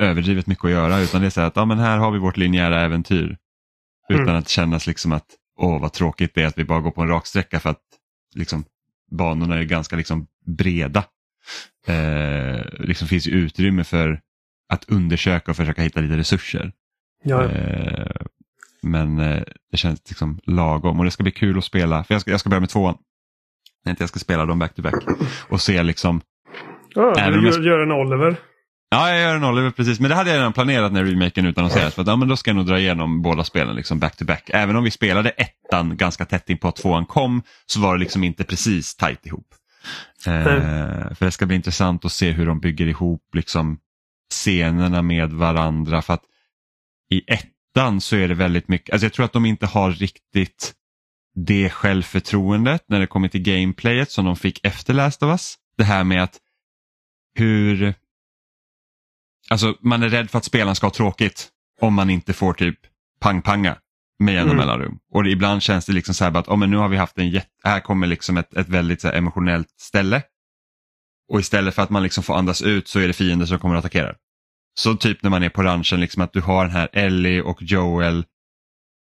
överdrivet 0.00 0.46
mycket 0.46 0.64
att 0.64 0.70
göra 0.70 1.00
utan 1.00 1.20
det 1.20 1.26
är 1.26 1.30
så 1.30 1.40
att 1.40 1.56
ja, 1.56 1.64
men 1.64 1.78
här 1.78 1.98
har 1.98 2.10
vi 2.10 2.18
vårt 2.18 2.36
linjära 2.36 2.80
äventyr. 2.80 3.36
Utan 4.08 4.22
mm. 4.22 4.36
att 4.36 4.48
kännas 4.48 4.86
liksom 4.86 5.12
att 5.12 5.26
åh 5.58 5.80
vad 5.80 5.92
tråkigt 5.92 6.34
det 6.34 6.42
är 6.42 6.46
att 6.46 6.58
vi 6.58 6.64
bara 6.64 6.80
går 6.80 6.90
på 6.90 7.02
en 7.02 7.08
raksträcka 7.08 7.60
för 7.60 7.70
att 7.70 7.82
liksom, 8.34 8.64
banorna 9.10 9.56
är 9.56 9.64
ganska 9.64 9.96
liksom 9.96 10.26
breda. 10.46 11.04
Eh, 11.86 12.64
liksom 12.78 13.08
finns 13.08 13.26
ju 13.26 13.30
utrymme 13.30 13.84
för 13.84 14.20
att 14.68 14.84
undersöka 14.84 15.50
och 15.50 15.56
försöka 15.56 15.82
hitta 15.82 16.00
lite 16.00 16.16
resurser. 16.16 16.72
Ja. 17.24 17.44
Eh, 17.44 18.26
men 18.82 19.18
eh, 19.18 19.42
det 19.70 19.76
känns 19.76 20.00
liksom 20.08 20.38
lagom 20.44 20.98
och 20.98 21.04
det 21.04 21.10
ska 21.10 21.22
bli 21.22 21.32
kul 21.32 21.58
att 21.58 21.64
spela. 21.64 22.04
För 22.04 22.14
Jag 22.14 22.20
ska, 22.20 22.30
jag 22.30 22.40
ska 22.40 22.50
börja 22.50 22.60
med 22.60 22.68
tvåan. 22.68 22.96
Jag 23.84 23.92
inte 23.92 24.02
jag 24.02 24.08
ska 24.08 24.18
spela 24.18 24.46
dem 24.46 24.58
back 24.58 24.74
to 24.74 24.82
back 24.82 24.94
och 25.48 25.60
se 25.60 25.82
liksom. 25.82 26.20
Ja, 26.94 27.30
du 27.30 27.46
gör, 27.46 27.60
gör 27.60 27.78
en 27.78 27.92
Oliver. 27.92 28.36
Ja, 28.90 29.10
jag 29.10 29.20
gör 29.20 29.36
en 29.36 29.44
Oliver 29.44 29.70
precis. 29.70 30.00
Men 30.00 30.10
det 30.10 30.16
hade 30.16 30.30
jag 30.30 30.36
redan 30.36 30.52
planerat 30.52 30.92
när 30.92 31.04
remaken 31.04 31.46
utannonserades. 31.46 31.94
För 31.94 32.02
att, 32.02 32.08
ja, 32.08 32.16
men 32.16 32.28
då 32.28 32.36
ska 32.36 32.50
jag 32.50 32.56
nog 32.56 32.66
dra 32.66 32.78
igenom 32.78 33.22
båda 33.22 33.44
spelen 33.44 33.76
liksom 33.76 33.98
back 33.98 34.16
to 34.16 34.24
back. 34.24 34.50
Även 34.54 34.76
om 34.76 34.84
vi 34.84 34.90
spelade 34.90 35.30
ettan 35.30 35.96
ganska 35.96 36.24
tätt 36.24 36.50
in 36.50 36.58
på 36.58 36.68
att 36.68 36.76
tvåan 36.76 37.06
kom 37.06 37.42
så 37.66 37.80
var 37.80 37.94
det 37.94 38.00
liksom 38.00 38.24
inte 38.24 38.44
precis 38.44 38.96
tajt 38.96 39.26
ihop. 39.26 39.46
Eh, 40.26 41.14
för 41.14 41.24
det 41.24 41.30
ska 41.30 41.46
bli 41.46 41.56
intressant 41.56 42.04
att 42.04 42.12
se 42.12 42.30
hur 42.30 42.46
de 42.46 42.60
bygger 42.60 42.86
ihop 42.86 43.22
liksom 43.34 43.78
scenerna 44.34 45.02
med 45.02 45.32
varandra. 45.32 46.02
För 46.02 46.14
att 46.14 46.22
i 47.10 47.22
ettan 47.78 48.00
så 48.00 48.16
är 48.16 48.28
det 48.28 48.34
väldigt 48.34 48.68
mycket, 48.68 48.92
alltså 48.92 49.06
jag 49.06 49.12
tror 49.12 49.24
att 49.24 49.32
de 49.32 49.46
inte 49.46 49.66
har 49.66 49.90
riktigt 49.90 50.74
det 51.34 51.70
självförtroendet 51.70 52.84
när 52.88 53.00
det 53.00 53.06
kommer 53.06 53.28
till 53.28 53.42
gameplayet 53.42 54.10
som 54.10 54.24
de 54.24 54.36
fick 54.36 54.66
efter 54.66 54.94
Last 54.94 55.22
of 55.22 55.30
Us. 55.30 55.54
Det 55.76 55.84
här 55.84 56.04
med 56.04 56.22
att 56.22 56.38
hur, 57.34 57.94
alltså 59.50 59.76
man 59.80 60.02
är 60.02 60.08
rädd 60.08 60.30
för 60.30 60.38
att 60.38 60.44
spelaren 60.44 60.76
ska 60.76 60.86
ha 60.86 60.92
tråkigt 60.92 61.48
om 61.80 61.94
man 61.94 62.10
inte 62.10 62.32
får 62.32 62.52
typ 62.52 62.78
pang-panga 63.20 63.76
med 64.18 64.34
jämna 64.34 64.52
mm. 64.52 64.56
mellanrum. 64.56 64.98
Och 65.12 65.24
det, 65.24 65.30
ibland 65.30 65.62
känns 65.62 65.86
det 65.86 65.92
liksom 65.92 66.14
så 66.14 66.24
här 66.24 66.36
att 66.36 66.48
oh, 66.48 66.56
men 66.56 66.70
nu 66.70 66.76
har 66.76 66.88
vi 66.88 66.96
haft 66.96 67.18
en 67.18 67.30
jätte, 67.30 67.48
här 67.64 67.80
kommer 67.80 68.06
liksom 68.06 68.36
ett, 68.36 68.54
ett 68.54 68.68
väldigt 68.68 69.00
så 69.00 69.08
emotionellt 69.08 69.74
ställe 69.80 70.22
och 71.28 71.40
istället 71.40 71.74
för 71.74 71.82
att 71.82 71.90
man 71.90 72.02
liksom 72.02 72.22
får 72.22 72.34
andas 72.34 72.62
ut 72.62 72.88
så 72.88 72.98
är 72.98 73.06
det 73.06 73.12
fiender 73.12 73.46
som 73.46 73.58
kommer 73.58 73.74
att 73.74 73.84
attackera. 73.84 74.14
Så 74.78 74.94
typ 74.94 75.22
när 75.22 75.30
man 75.30 75.42
är 75.42 75.48
på 75.48 75.62
ranchen, 75.62 76.00
liksom 76.00 76.22
att 76.22 76.32
du 76.32 76.40
har 76.40 76.64
den 76.64 76.74
här 76.74 76.88
Ellie 76.92 77.40
och 77.40 77.62
Joel, 77.62 78.24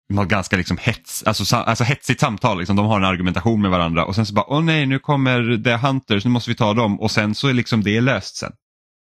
de 0.08 0.18
har 0.18 0.26
ganska 0.26 0.58
liksom 0.58 0.78
hets, 0.82 1.24
alltså, 1.24 1.56
alltså 1.56 1.84
hetsigt 1.84 2.20
samtal, 2.20 2.58
liksom. 2.58 2.76
de 2.76 2.86
har 2.86 2.98
en 2.98 3.06
argumentation 3.06 3.62
med 3.62 3.72
varandra 3.72 4.06
och 4.06 4.16
sen 4.16 4.26
så 4.26 4.34
bara, 4.34 4.46
åh 4.48 4.64
nej 4.64 4.86
nu 4.86 5.00
kommer 5.00 5.64
The 5.64 5.76
Hunters, 5.76 6.26
nu 6.26 6.32
måste 6.32 6.50
vi 6.50 6.56
ta 6.56 6.74
dem 6.74 7.00
och 7.00 7.12
sen 7.12 7.36
så 7.36 7.48
är 7.48 7.54
liksom 7.54 7.84
det 7.84 8.02
löst 8.02 8.36
sen. 8.36 8.52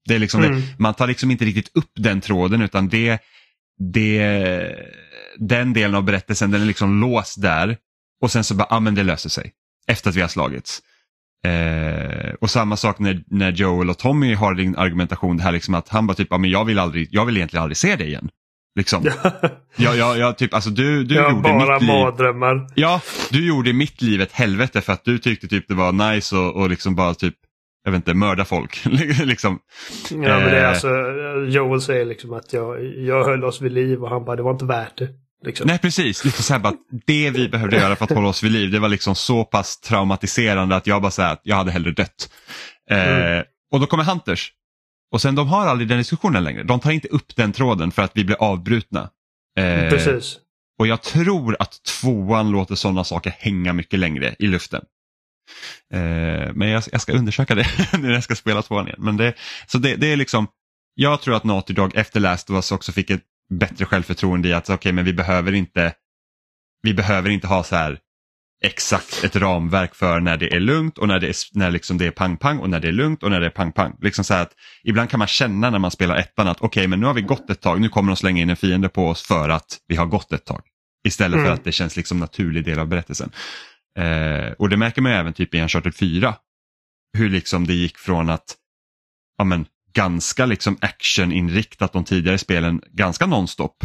Det 0.09 0.15
är 0.15 0.19
liksom, 0.19 0.45
mm. 0.45 0.63
man 0.79 0.95
tar 0.95 1.07
liksom 1.07 1.31
inte 1.31 1.45
riktigt 1.45 1.77
upp 1.77 1.93
den 1.95 2.21
tråden 2.21 2.63
utan 2.63 2.89
det, 2.89 3.19
det, 3.79 4.77
den 5.39 5.73
delen 5.73 5.95
av 5.95 6.05
berättelsen 6.05 6.51
den 6.51 6.63
är 6.63 6.67
liksom 6.67 7.01
låst 7.01 7.43
där 7.43 7.77
och 8.23 8.31
sen 8.31 8.45
så 8.45 8.55
bara, 8.55 8.69
ja 8.71 8.81
men 8.81 8.95
det 8.95 9.03
löser 9.03 9.31
sig 9.31 9.53
efter 9.87 10.11
att 10.11 10.17
vi 10.17 10.21
har 10.21 10.29
slagits. 10.29 10.83
Eh, 11.47 12.35
och 12.41 12.51
samma 12.51 12.77
sak 12.77 12.99
när, 12.99 13.23
när 13.27 13.53
Joel 13.53 13.91
och 13.91 13.99
Tommy 13.99 14.35
har 14.35 14.55
din 14.55 14.77
argumentation, 14.77 15.37
det 15.37 15.43
här 15.43 15.53
liksom 15.53 15.75
att 15.75 15.89
han 15.89 16.07
bara 16.07 16.15
typ, 16.15 16.29
ja, 16.31 16.39
men 16.39 16.51
jag 16.51 16.65
vill, 16.65 16.79
aldrig, 16.79 17.09
jag 17.11 17.25
vill 17.25 17.37
egentligen 17.37 17.63
aldrig 17.63 17.77
se 17.77 17.97
det 17.97 18.05
igen. 18.05 18.31
Liksom. 18.79 19.05
ja, 19.77 19.95
ja, 19.95 20.17
ja, 20.17 20.33
typ, 20.33 20.55
alltså 20.55 20.71
du, 20.71 21.05
du 21.05 21.15
jag 21.15 21.31
gjorde 21.31 21.43
bara 21.43 21.79
mitt 21.79 21.89
mardrömmar. 21.89 22.55
liv. 22.55 22.65
Ja, 22.75 23.01
du 23.31 23.47
gjorde 23.47 23.73
mitt 23.73 24.03
liv 24.03 24.21
ett 24.21 24.33
helvete 24.33 24.81
för 24.81 24.93
att 24.93 25.05
du 25.05 25.19
tyckte 25.19 25.49
typ 25.49 25.69
det 25.69 25.75
var 25.75 26.13
nice 26.13 26.37
och, 26.37 26.57
och 26.57 26.71
liksom 26.71 26.95
bara 26.95 27.15
typ, 27.15 27.35
jag 27.85 27.93
vet 27.93 27.99
inte, 27.99 28.15
mörda 28.15 28.45
folk. 28.45 28.85
liksom. 29.25 29.59
Ja, 30.11 30.17
men 30.17 30.29
det 30.29 30.59
är 30.59 30.63
eh. 30.63 30.69
alltså, 30.69 30.89
Joel 31.49 31.81
säger 31.81 32.05
liksom 32.05 32.33
att 32.33 32.53
jag, 32.53 32.85
jag 32.97 33.25
höll 33.25 33.45
oss 33.45 33.61
vid 33.61 33.73
liv 33.73 34.03
och 34.03 34.11
han 34.11 34.25
bara, 34.25 34.37
det 34.37 34.43
var 34.43 34.53
inte 34.53 34.65
värt 34.65 34.99
det. 34.99 35.09
Liksom. 35.45 35.67
Nej 35.67 35.79
precis, 35.79 36.25
lite 36.25 36.43
så 36.43 36.59
bara, 36.59 36.75
det 37.07 37.31
vi 37.31 37.49
behövde 37.49 37.77
göra 37.77 37.97
för 37.97 38.05
att 38.05 38.11
hålla 38.11 38.29
oss 38.29 38.43
vid 38.43 38.53
liv 38.53 38.71
det 38.71 38.79
var 38.79 38.89
liksom 38.89 39.15
så 39.15 39.45
pass 39.45 39.81
traumatiserande 39.81 40.77
att 40.77 40.87
jag 40.87 41.03
bara 41.03 41.11
säger 41.11 41.33
att 41.33 41.41
jag 41.43 41.57
hade 41.57 41.71
hellre 41.71 41.91
dött. 41.91 42.31
Eh, 42.91 43.09
mm. 43.09 43.45
och 43.73 43.81
då 43.81 43.87
kommer 43.87 44.05
Hunters. 44.05 44.53
Och 45.13 45.23
sen 45.23 45.35
de 45.35 45.49
har 45.49 45.67
aldrig 45.67 45.89
den 45.89 45.99
diskussionen 45.99 46.45
längre. 46.45 46.63
De 46.63 46.81
tar 46.81 46.91
inte 46.91 47.09
upp 47.09 47.37
den 47.37 47.53
tråden 47.53 47.91
för 47.91 48.03
att 48.03 48.13
vi 48.15 48.25
blir 48.25 48.37
avbrutna. 48.37 49.11
Eh, 49.59 49.91
precis. 49.91 50.39
Och 50.79 50.87
jag 50.87 51.03
tror 51.03 51.57
att 51.59 51.83
tvåan 51.83 52.51
låter 52.51 52.75
sådana 52.75 53.05
saker 53.05 53.35
hänga 53.39 53.73
mycket 53.73 53.99
längre 53.99 54.37
i 54.39 54.47
luften. 54.47 54.83
Eh, 55.95 56.53
men 56.55 56.69
jag, 56.69 56.83
jag, 56.93 57.01
ska 57.01 57.13
undersöka 57.13 57.55
det 57.55 57.67
när 57.99 58.11
jag 58.11 58.25
ska 58.25 58.35
spela 58.35 58.63
tvåan 58.63 58.87
igen. 58.87 58.99
Men 59.03 59.17
det, 59.17 59.35
så 59.67 59.79
det, 59.79 59.97
det 59.97 60.13
är 60.13 60.17
liksom, 60.17 60.47
jag 60.95 61.21
tror 61.21 61.35
att 61.35 61.45
Naughty 61.45 61.75
Dog 61.75 61.95
efter 61.95 62.21
Last 62.21 62.51
of 62.51 62.55
Us 62.55 62.73
också 62.73 62.93
fick 62.93 63.11
ett 63.11 63.23
bättre 63.51 63.85
självförtroende 63.85 64.49
i 64.49 64.53
att 64.53 64.71
okay, 64.71 64.93
men 64.93 65.05
vi 65.05 65.13
behöver 65.13 65.53
inte 65.53 65.95
vi 66.83 66.95
behöver 66.95 67.31
inte 67.31 67.47
ha 67.47 67.65
så 67.65 67.77
här 67.77 67.99
exakt 68.65 69.25
ett 69.25 69.37
ramverk 69.37 69.95
för 69.95 70.21
när 70.21 70.37
det 70.37 70.55
är 70.55 70.61
lugnt 70.61 70.99
och 70.99 71.09
när 71.09 71.21
det 71.21 71.29
är, 71.29 71.59
när 71.59 71.71
liksom 71.71 71.99
det 71.99 72.07
är 72.07 72.11
pang-pang 72.11 72.59
och 72.59 72.71
när 72.71 72.81
det 72.81 72.89
är 72.89 72.93
lugnt 72.93 73.23
och 73.23 73.31
när 73.31 73.41
det 73.41 73.47
är 73.47 73.51
pang-pang. 73.51 73.97
Liksom 74.01 74.25
så 74.25 74.35
att 74.35 74.53
ibland 74.85 75.11
kan 75.11 75.19
man 75.19 75.29
känna 75.29 75.71
när 75.71 75.79
man 75.79 75.91
spelar 75.91 76.17
ettan 76.17 76.49
att 76.49 76.57
okej 76.57 76.67
okay, 76.67 76.89
men 76.89 77.01
nu 77.01 77.07
har 77.07 77.15
vi 77.15 77.23
gått 77.23 77.51
ett 77.51 77.61
tag, 77.61 77.81
nu 77.81 77.89
kommer 77.89 78.13
de 78.13 78.17
slänga 78.17 78.43
in 78.43 78.51
en 78.51 78.57
fiende 78.57 78.89
på 78.89 79.09
oss 79.09 79.23
för 79.23 79.49
att 79.49 79.79
vi 79.87 79.97
har 79.97 80.07
gått 80.07 80.33
ett 80.33 80.45
tag. 80.45 80.63
Istället 81.07 81.35
mm. 81.35 81.47
för 81.47 81.55
att 81.55 81.65
det 81.65 81.73
känns 81.73 81.97
liksom 81.97 82.19
naturlig 82.19 82.65
del 82.65 82.79
av 82.79 82.87
berättelsen. 82.87 83.31
Eh, 83.99 84.53
och 84.59 84.69
det 84.69 84.77
märker 84.77 85.03
man 85.03 85.13
även 85.13 85.33
typ 85.33 85.55
i 85.55 85.61
Uncharted 85.61 85.95
4. 85.95 86.35
Hur 87.19 87.31
liksom 87.31 87.67
det 87.67 87.75
gick 87.75 87.99
från 87.99 88.31
att 88.31 88.57
ja, 89.39 89.45
men, 89.45 89.67
ganska 89.99 90.47
liksom 90.47 90.79
actioninriktat 90.81 91.93
de 91.93 92.05
tidigare 92.05 92.39
spelen, 92.39 92.83
ganska 92.91 93.27
nonstop. 93.27 93.85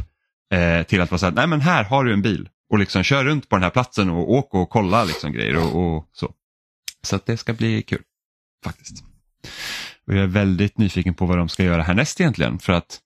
Eh, 0.54 0.84
till 0.84 1.02
att 1.02 1.12
vara 1.12 1.20
så 1.20 1.26
här, 1.26 1.34
nej 1.34 1.48
men 1.48 1.62
här 1.62 1.84
har 1.84 2.04
du 2.04 2.14
en 2.14 2.22
bil 2.22 2.50
och 2.70 2.80
liksom 2.80 3.04
kör 3.04 3.24
runt 3.24 3.50
på 3.50 3.56
den 3.56 3.64
här 3.64 3.70
platsen 3.70 4.10
och 4.10 4.32
åk 4.32 4.54
och 4.54 4.70
kolla 4.70 5.04
liksom 5.04 5.32
grejer 5.32 5.58
och, 5.58 5.96
och 5.96 6.10
så. 6.12 6.34
Så 7.04 7.16
att 7.16 7.26
det 7.26 7.38
ska 7.38 7.54
bli 7.54 7.82
kul 7.82 8.02
faktiskt. 8.64 9.04
Och 10.08 10.14
jag 10.14 10.24
är 10.24 10.28
väldigt 10.28 10.78
nyfiken 10.78 11.14
på 11.14 11.26
vad 11.26 11.38
de 11.38 11.50
ska 11.50 11.64
göra 11.64 11.84
härnäst 11.84 12.22
egentligen 12.22 12.60
för 12.60 12.74
att 12.74 13.00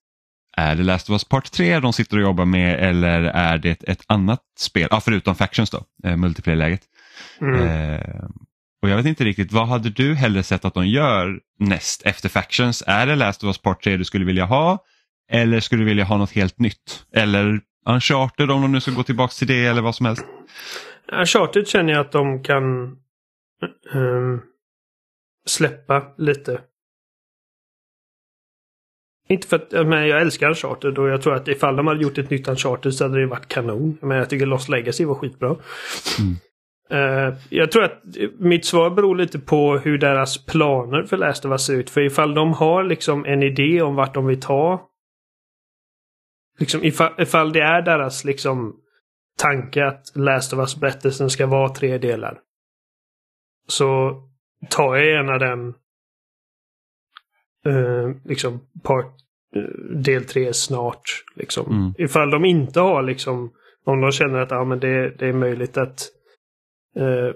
är 0.58 0.76
det 0.76 0.84
Last 0.84 1.10
of 1.10 1.14
Us 1.14 1.24
Part 1.24 1.52
3 1.52 1.80
de 1.80 1.94
sitter 1.94 2.18
och 2.18 2.24
jobbar 2.24 2.46
med 2.46 2.80
eller 2.80 3.22
är 3.24 3.58
det 3.58 3.84
ett 3.84 4.04
annat 4.08 4.44
spel, 4.60 4.88
ja, 4.92 5.02
förutom 5.02 5.36
Factions 5.36 5.70
då, 5.70 5.84
eh, 6.04 6.18
multiplayer-läget. 6.18 6.82
Mm. 7.42 7.68
Eh, 7.68 8.30
och 8.88 8.92
jag 8.92 8.98
vet 8.98 9.06
inte 9.06 9.24
riktigt, 9.24 9.52
vad 9.52 9.68
hade 9.68 9.90
du 9.90 10.16
hellre 10.16 10.44
sett 10.44 10.66
att 10.66 10.74
de 10.74 10.88
gör 10.88 11.40
näst 11.60 12.06
efter 12.06 12.30
Factions? 12.30 12.84
Är 12.88 13.08
det 13.08 13.16
Last 13.16 13.44
of 13.44 13.48
Us 13.48 13.58
Part 13.58 13.84
3 13.84 13.98
du 13.98 14.04
skulle 14.04 14.26
vilja 14.26 14.46
ha? 14.46 14.84
Eller 15.32 15.60
skulle 15.60 15.82
du 15.82 15.86
vilja 15.86 16.04
ha 16.04 16.18
något 16.18 16.32
helt 16.32 16.60
nytt? 16.60 17.06
Eller 17.12 17.60
Uncharted 17.86 18.52
om 18.52 18.62
de 18.62 18.72
nu 18.72 18.82
ska 18.82 18.92
gå 18.92 19.04
tillbaka 19.04 19.32
till 19.32 19.48
det 19.48 19.66
eller 19.66 19.82
vad 19.82 19.96
som 19.96 20.06
helst? 20.06 20.26
Uncharted 21.12 21.68
känner 21.68 21.94
jag 21.94 22.00
att 22.00 22.12
de 22.12 22.44
kan 22.44 22.98
ehm, 23.94 24.42
släppa 25.48 26.04
lite. 26.18 26.62
Inte 29.30 29.48
för 29.48 29.56
att 29.56 29.88
men 29.88 30.08
jag 30.08 30.22
älskar 30.22 30.48
Uncharted 30.48 30.98
och 30.98 31.10
jag 31.10 31.22
tror 31.22 31.36
att 31.36 31.48
ifall 31.48 31.76
de 31.76 31.88
hade 31.88 32.04
gjort 32.04 32.18
ett 32.18 32.30
nytt 32.30 32.48
Uncharted 32.48 32.94
så 32.94 33.04
hade 33.04 33.20
det 33.20 33.28
varit 33.28 33.48
kanon. 33.48 33.98
Men 34.02 34.18
jag 34.18 34.30
tycker 34.30 34.46
Lost 34.46 34.70
Legacy 34.70 35.06
var 35.06 35.16
skitbra. 35.16 35.48
Mm. 36.20 36.36
Eh, 36.90 37.34
jag 37.50 37.72
tror 37.72 37.84
att 37.84 38.02
mitt 38.40 38.66
svar 38.66 38.90
beror 38.90 39.16
lite 39.16 39.40
på 39.40 39.78
hur 39.78 39.98
deras 39.98 40.46
planer 40.46 41.04
för 41.04 41.18
Last 41.18 41.46
of 41.46 41.52
Us 41.52 41.66
ser 41.66 41.74
ut. 41.74 41.90
För 41.90 42.02
ifall 42.02 42.34
de 42.34 42.54
har 42.54 42.84
liksom 42.84 43.26
en 43.26 43.44
idé 43.44 43.82
om 43.82 43.96
vart 43.96 44.14
de 44.14 44.26
vill 44.26 44.42
ta. 44.42 44.90
Liksom 46.60 46.84
ifall, 46.84 47.14
ifall 47.18 47.54
det 47.54 47.62
är 47.62 47.82
deras 47.82 48.26
liksom 48.26 48.76
tanke 49.38 49.86
att 49.86 50.16
Last 50.16 50.54
of 50.54 50.60
Us 50.60 50.76
berättelsen 50.76 51.30
ska 51.30 51.46
vara 51.46 51.70
tre 51.70 51.98
delar. 51.98 52.40
Så 53.68 54.22
tar 54.70 54.96
jag 54.96 55.06
gärna 55.06 55.38
den 55.38 55.68
eh, 57.66 58.16
liksom 58.26 58.60
part, 58.84 59.06
eh, 59.56 59.96
del 60.04 60.26
tre 60.26 60.54
snart. 60.54 61.24
Liksom. 61.36 61.72
Mm. 61.72 61.94
Ifall 61.98 62.30
de 62.30 62.46
inte 62.46 62.80
har 62.80 63.04
liksom 63.04 63.54
om 63.86 64.02
de 64.02 64.12
känner 64.12 64.40
att 64.40 64.52
ja, 64.52 64.64
men 64.64 64.80
det, 64.80 65.10
det 65.10 65.28
är 65.28 65.34
möjligt 65.34 65.78
att 65.78 66.10
eh, 66.98 67.36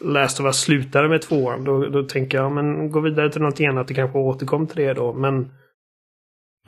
Last 0.00 0.40
of 0.40 0.46
Us 0.46 0.60
slutade 0.60 1.08
med 1.08 1.22
tvåan. 1.22 1.64
Då, 1.64 1.86
då 1.86 2.02
tänker 2.02 2.38
jag, 2.38 2.52
men 2.52 2.90
gå 2.90 3.00
vidare 3.00 3.32
till 3.32 3.42
något 3.42 3.60
annat. 3.60 3.88
Det 3.88 3.94
kanske 3.94 4.18
återkom 4.18 4.66
till 4.66 4.76
det 4.76 4.92
då. 4.92 5.12
Men 5.12 5.52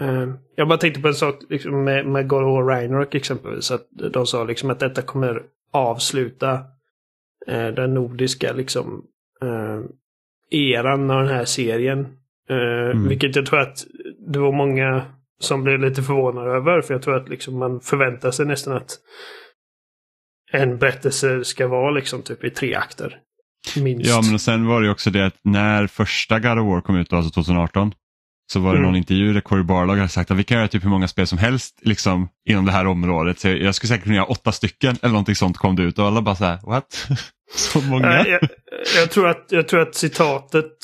eh, 0.00 0.28
jag 0.56 0.68
bara 0.68 0.78
tänkte 0.78 1.00
på 1.00 1.08
en 1.08 1.14
sak 1.14 1.34
liksom, 1.48 1.84
med, 1.84 2.06
med 2.06 2.28
God 2.28 2.42
of 2.42 2.68
Ragnarok 2.68 3.14
exempelvis. 3.14 3.70
Att 3.70 3.86
de 3.90 4.26
sa 4.26 4.44
liksom 4.44 4.70
att 4.70 4.80
detta 4.80 5.02
kommer 5.02 5.42
avsluta 5.72 6.52
eh, 7.46 7.68
den 7.68 7.94
nordiska 7.94 8.52
liksom 8.52 9.04
eh, 9.42 9.80
eran 10.50 11.10
av 11.10 11.22
den 11.22 11.34
här 11.34 11.44
serien. 11.44 12.00
Eh, 12.48 12.80
Mm. 12.90 13.08
Vilket 13.08 13.36
jag 13.36 13.46
tror 13.46 13.60
att 13.60 13.86
det 14.18 14.38
var 14.38 14.52
många 14.52 15.02
som 15.38 15.64
blev 15.64 15.80
lite 15.80 16.02
förvånade 16.02 16.50
över. 16.50 16.80
För 16.80 16.94
jag 16.94 17.02
tror 17.02 17.16
att 17.16 17.28
liksom 17.28 17.58
man 17.58 17.80
förväntar 17.80 18.30
sig 18.30 18.46
nästan 18.46 18.76
att 18.76 18.90
en 20.52 20.78
berättelse 20.78 21.44
ska 21.44 21.68
vara 21.68 21.90
liksom 21.90 22.22
typ 22.22 22.44
i 22.44 22.50
tre 22.50 22.74
akter. 22.74 23.18
Minst. 23.76 24.10
Ja, 24.10 24.22
men 24.30 24.38
sen 24.38 24.66
var 24.66 24.80
det 24.80 24.86
ju 24.86 24.92
också 24.92 25.10
det 25.10 25.26
att 25.26 25.36
när 25.44 25.86
första 25.86 26.38
God 26.38 26.58
of 26.58 26.66
War 26.66 26.80
kom 26.80 26.96
ut, 26.96 27.12
alltså 27.12 27.30
2018, 27.30 27.92
så 28.52 28.60
var 28.60 28.70
det 28.72 28.78
Mm. 28.78 28.86
någon 28.86 28.96
intervju 28.96 29.32
där 29.32 29.40
Cory 29.40 29.62
Barlog 29.62 29.96
hade 29.96 30.08
sagt 30.08 30.30
att 30.30 30.36
vi 30.36 30.44
kan 30.44 30.56
göra 30.58 30.68
typ 30.68 30.84
hur 30.84 30.90
många 30.90 31.08
spel 31.08 31.26
som 31.26 31.38
helst 31.38 31.78
liksom, 31.82 32.28
inom 32.48 32.66
det 32.66 32.72
här 32.72 32.86
området. 32.86 33.38
Så 33.38 33.48
jag 33.48 33.74
skulle 33.74 33.88
säkert 33.88 34.04
kunna 34.04 34.16
göra 34.16 34.26
åtta 34.26 34.52
stycken 34.52 34.96
eller 35.02 35.12
någonting 35.12 35.34
sånt 35.34 35.56
kom 35.56 35.76
det 35.76 35.82
ut 35.82 35.98
och 35.98 36.04
alla 36.06 36.22
bara 36.22 36.36
så 36.36 36.44
här, 36.44 36.58
what? 36.66 37.08
så 37.54 37.80
många? 37.80 38.08
Nej, 38.08 38.24
jag, 38.30 38.40
jag, 38.96 39.10
tror 39.10 39.28
att, 39.28 39.46
jag 39.48 39.68
tror 39.68 39.80
att 39.80 39.94
citatet 39.94 40.76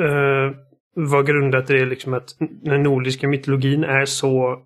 eh, 0.00 0.56
var 0.94 1.22
grundat 1.22 1.70
i 1.70 1.72
det 1.72 1.84
liksom 1.86 2.14
att 2.14 2.28
den 2.62 2.82
nordiska 2.82 3.28
mytologin 3.28 3.84
är 3.84 4.04
så 4.04 4.58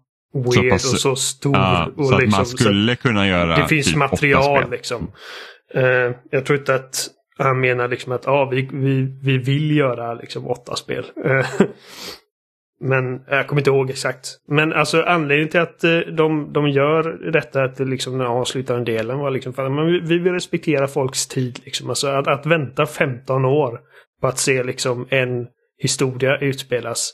weird 0.42 0.70
pass- 0.70 0.92
och 0.92 1.00
så 1.00 1.16
stor. 1.16 1.56
Ja, 1.56 1.90
och 1.96 2.06
så 2.06 2.14
att 2.14 2.20
liksom, 2.22 2.38
man 2.38 2.46
skulle 2.46 2.96
kunna 2.96 3.28
göra 3.28 3.56
det 3.56 3.68
finns 3.68 3.86
typ 3.86 3.96
material 3.96 4.70
liksom. 4.70 5.10
Eh, 5.74 6.10
jag 6.30 6.46
tror 6.46 6.58
inte 6.58 6.74
att 6.74 7.08
han 7.38 7.60
menar 7.60 7.88
liksom 7.88 8.12
att 8.12 8.28
ah, 8.28 8.44
vi, 8.50 8.68
vi, 8.72 9.18
vi 9.22 9.38
vill 9.38 9.76
göra 9.76 10.14
liksom 10.14 10.46
åtta 10.46 10.76
spel. 10.76 11.04
Eh, 11.24 11.46
Men 12.80 13.20
jag 13.30 13.46
kommer 13.46 13.60
inte 13.60 13.70
ihåg 13.70 13.90
exakt. 13.90 14.28
Men 14.48 14.72
alltså 14.72 15.02
anledningen 15.02 15.48
till 15.48 15.60
att 15.60 15.84
eh, 15.84 15.98
de, 15.98 16.52
de 16.52 16.68
gör 16.68 17.30
detta, 17.32 17.64
att 17.64 17.78
liksom 17.80 18.18
den 18.18 18.26
avslutande 18.26 18.92
delen 18.92 19.18
var 19.18 19.30
liksom 19.30 19.52
för 19.52 19.64
att 19.66 19.88
vi- 19.88 20.00
vi 20.00 20.18
vill 20.18 20.32
respektera 20.32 20.86
folks 20.88 21.26
tid. 21.26 21.60
Liksom. 21.64 21.88
Alltså 21.88 22.08
att, 22.08 22.28
att 22.28 22.46
vänta 22.46 22.86
15 22.86 23.44
år 23.44 23.80
på 24.20 24.26
att 24.26 24.38
se 24.38 24.62
liksom 24.62 25.06
en 25.10 25.46
historia 25.78 26.38
utspelas 26.38 27.12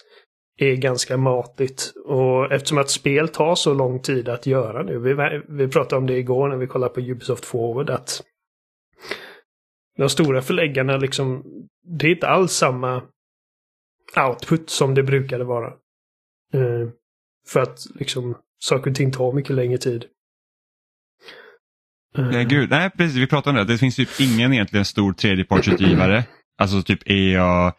är 0.65 0.77
ganska 0.77 1.17
matigt. 1.17 1.93
Och 2.05 2.53
eftersom 2.53 2.79
att 2.79 2.91
spel 2.91 3.29
tar 3.29 3.55
så 3.55 3.75
lång 3.75 4.01
tid 4.01 4.29
att 4.29 4.47
göra 4.47 4.83
nu. 4.83 4.99
Vi, 4.99 5.43
vi 5.49 5.69
pratade 5.69 5.97
om 5.97 6.07
det 6.07 6.19
igår 6.19 6.49
när 6.49 6.57
vi 6.57 6.67
kollade 6.67 6.95
på 6.95 7.01
Ubisoft 7.01 7.45
Forward. 7.45 7.91
att 7.91 8.23
De 9.99 10.09
stora 10.09 10.43
förläggarna 10.43 10.97
liksom, 10.97 11.45
det 11.85 12.07
är 12.07 12.11
inte 12.11 12.29
alls 12.29 12.53
samma 12.53 13.03
output 14.29 14.71
som 14.71 14.95
det 14.95 15.03
brukade 15.03 15.45
vara. 15.45 15.67
Eh, 16.55 16.89
för 17.49 17.61
att 17.61 17.87
liksom 17.95 18.35
saker 18.59 18.91
och 18.91 18.97
ting 18.97 19.13
tar 19.13 19.33
mycket 19.33 19.57
längre 19.57 19.79
tid. 19.79 20.05
Eh, 22.19 22.29
Nej, 22.31 22.45
gud. 22.45 22.71
Nej, 22.71 22.91
precis. 22.91 23.17
Vi 23.17 23.27
pratade 23.27 23.61
om 23.61 23.67
det. 23.67 23.73
Det 23.73 23.79
finns 23.79 23.97
typ 23.97 24.09
ingen 24.21 24.53
egentligen 24.53 24.85
stor 24.85 25.13
tredjepartsutgivare. 25.13 26.25
Alltså 26.59 26.83
typ 26.83 27.11
EA, 27.11 27.73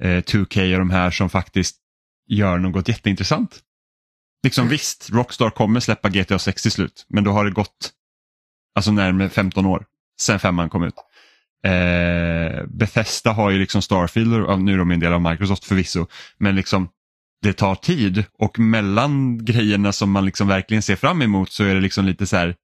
eh, 0.00 0.22
2K 0.22 0.72
och 0.72 0.78
de 0.78 0.90
här 0.90 1.10
som 1.10 1.30
faktiskt 1.30 1.76
gör 2.28 2.58
något 2.58 2.88
jätteintressant. 2.88 3.60
Liksom 4.42 4.68
visst, 4.68 5.10
Rockstar 5.10 5.50
kommer 5.50 5.80
släppa 5.80 6.08
GTA 6.08 6.38
6 6.38 6.62
till 6.62 6.72
slut, 6.72 7.06
men 7.08 7.24
då 7.24 7.30
har 7.32 7.44
det 7.44 7.50
gått 7.50 7.92
alltså 8.74 8.90
närmare 8.92 9.28
15 9.28 9.66
år 9.66 9.84
sen 10.20 10.38
femman 10.38 10.70
kom 10.70 10.82
ut. 10.82 10.94
Eh, 11.64 12.66
Bethesda 12.66 13.32
har 13.32 13.50
ju 13.50 13.58
liksom 13.58 13.82
Starfield, 13.82 14.60
nu 14.60 14.72
är 14.72 14.78
de 14.78 14.90
en 14.90 15.00
del 15.00 15.12
av 15.12 15.22
Microsoft 15.22 15.64
förvisso, 15.64 16.06
men 16.38 16.56
liksom 16.56 16.88
det 17.42 17.52
tar 17.52 17.74
tid 17.74 18.24
och 18.38 18.58
mellan 18.58 19.44
grejerna 19.44 19.92
som 19.92 20.10
man 20.10 20.24
liksom 20.24 20.48
verkligen 20.48 20.82
ser 20.82 20.96
fram 20.96 21.22
emot 21.22 21.52
så 21.52 21.64
är 21.64 21.74
det 21.74 21.80
liksom 21.80 22.04
lite 22.04 22.26
så 22.26 22.36
här 22.36 22.54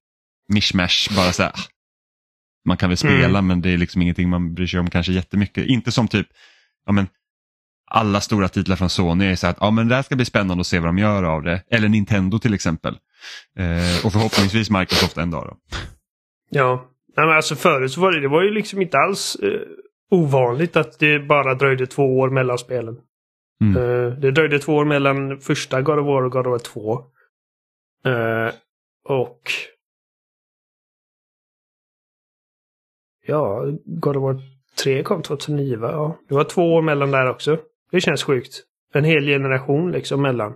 mishmash, 0.48 1.16
bara 1.16 1.32
så 1.32 1.42
här, 1.42 1.50
ah, 1.54 1.60
man 2.68 2.76
kan 2.76 2.88
väl 2.88 2.96
spela 2.98 3.38
Mm. 3.38 3.46
men 3.46 3.62
det 3.62 3.70
är 3.70 3.78
liksom 3.78 4.02
ingenting 4.02 4.28
man 4.28 4.54
bryr 4.54 4.66
sig 4.66 4.80
om 4.80 4.90
kanske 4.90 5.12
jättemycket. 5.12 5.66
Inte 5.66 5.92
som 5.92 6.08
typ, 6.08 6.26
ja 6.86 6.92
men 6.92 7.08
alla 7.94 8.20
stora 8.20 8.48
titlar 8.48 8.76
från 8.76 8.90
Sony 8.90 9.26
är 9.26 9.36
så 9.36 9.46
att 9.46 9.56
ja, 9.60 9.70
men 9.70 9.88
det 9.88 9.94
här 9.94 10.02
ska 10.02 10.16
bli 10.16 10.24
spännande 10.24 10.60
att 10.60 10.66
se 10.66 10.78
vad 10.78 10.88
de 10.88 10.98
gör 10.98 11.22
av 11.22 11.42
det. 11.42 11.62
Eller 11.70 11.88
Nintendo 11.88 12.38
till 12.38 12.54
exempel. 12.54 12.94
Eh, 13.58 14.06
och 14.06 14.12
förhoppningsvis 14.12 14.70
Microsoft 14.70 15.18
en 15.18 15.30
dag. 15.30 15.44
Då. 15.46 15.56
Ja. 16.50 16.90
Nej, 17.16 17.26
men 17.26 17.36
alltså 17.36 17.54
förut 17.54 17.92
så 17.92 18.00
var 18.00 18.12
det, 18.12 18.20
det 18.20 18.28
var 18.28 18.42
ju 18.42 18.50
liksom 18.50 18.82
inte 18.82 18.98
alls 18.98 19.36
eh, 19.36 19.60
ovanligt 20.10 20.76
att 20.76 20.98
det 20.98 21.18
bara 21.18 21.54
dröjde 21.54 21.86
två 21.86 22.18
år 22.18 22.30
mellan 22.30 22.58
spelen. 22.58 22.96
Mm. 23.60 23.76
Eh, 23.76 24.18
det 24.18 24.30
dröjde 24.30 24.58
två 24.58 24.74
år 24.74 24.84
mellan 24.84 25.40
första 25.40 25.82
God 25.82 25.98
of 25.98 26.06
War 26.06 26.22
och 26.22 26.32
God 26.32 26.46
of 26.46 26.50
War 26.50 26.58
2. 26.58 26.92
Eh, 28.04 28.54
och... 29.08 29.40
Ja, 33.26 33.64
God 33.84 34.16
of 34.16 34.22
War 34.22 34.42
3 34.82 35.02
kom 35.02 35.22
2009 35.22 35.76
va? 35.76 35.90
Ja, 35.90 36.18
det 36.28 36.34
var 36.34 36.44
två 36.44 36.74
år 36.74 36.82
mellan 36.82 37.10
där 37.10 37.30
också. 37.30 37.58
Det 37.90 38.00
känns 38.00 38.22
sjukt. 38.22 38.62
En 38.94 39.04
hel 39.04 39.26
generation 39.26 39.92
liksom 39.92 40.22
mellan. 40.22 40.52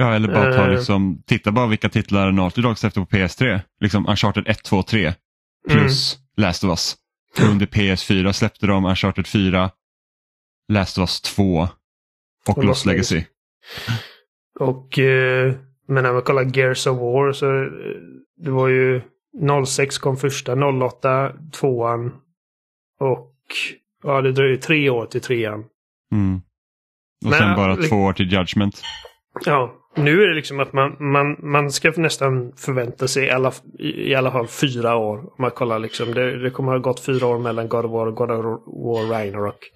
Ja, 0.00 0.14
eller 0.14 0.28
bara 0.28 0.52
ta 0.54 0.64
Eh. 0.64 0.70
liksom, 0.70 1.22
titta 1.26 1.52
bara 1.52 1.66
vilka 1.66 1.88
titlar 1.88 2.32
Naughty 2.32 2.62
Dog 2.62 2.78
släppte 2.78 3.00
på 3.00 3.06
PS3. 3.06 3.60
Liksom 3.80 4.06
Uncharted 4.08 4.48
1, 4.48 4.62
2, 4.64 4.82
3 4.82 5.12
plus 5.68 6.18
Last 6.36 6.64
of 6.64 6.68
Us. 6.70 6.96
Under 7.50 7.66
PS4 7.66 8.32
släppte 8.32 8.66
de 8.66 8.84
Uncharted 8.84 9.26
4, 9.26 9.70
Last 10.68 10.98
of 10.98 11.02
Us 11.02 11.20
2 11.20 11.44
och, 11.58 11.68
Och 12.48 12.64
Lost 12.64 12.66
Lost 12.66 12.86
Legacy. 12.86 13.24
Och 14.60 14.98
eh, 14.98 15.54
men 15.88 16.02
när 16.04 16.12
man 16.12 16.22
kollar 16.22 16.56
Gears 16.58 16.86
of 16.86 16.98
War 16.98 17.32
så 17.32 17.62
eh, 17.62 17.68
det 18.36 18.50
var 18.50 18.68
ju 18.68 19.02
06 19.66 19.98
kom 19.98 20.16
första, 20.16 20.54
08 20.54 21.32
tvåan 21.52 22.12
och 23.00 23.34
ja 24.02 24.20
det 24.20 24.32
dröjde 24.32 24.62
tre 24.62 24.90
år 24.90 25.06
till 25.06 25.20
trean. 25.20 25.64
Mm. 26.12 26.40
Och 27.24 27.30
Men, 27.30 27.38
sen 27.38 27.56
bara 27.56 27.74
li- 27.74 27.88
två 27.88 27.96
år 27.96 28.12
till 28.12 28.32
Judgment. 28.32 28.82
Ja, 29.44 29.74
nu 29.96 30.22
är 30.22 30.28
det 30.28 30.34
liksom 30.34 30.60
att 30.60 30.72
man, 30.72 30.96
man, 31.00 31.36
man 31.38 31.70
ska 31.70 31.92
nästan 31.96 32.52
förvänta 32.56 33.08
sig 33.08 33.26
i 33.26 33.30
alla, 33.30 33.52
i, 33.78 34.10
i 34.10 34.14
alla 34.14 34.32
fall 34.32 34.48
fyra 34.48 34.96
år. 34.96 35.18
Om 35.18 35.34
man 35.38 35.50
kollar 35.50 35.78
liksom. 35.78 36.14
Det, 36.14 36.42
det 36.42 36.50
kommer 36.50 36.72
ha 36.72 36.78
gått 36.78 37.00
fyra 37.00 37.26
år 37.26 37.38
mellan 37.38 37.68
God 37.68 37.84
of 37.84 37.90
War 37.90 38.06
och 38.06 38.14
God 38.14 38.30
of 38.30 38.44
War 38.66 39.10
Ragnarok. 39.10 39.70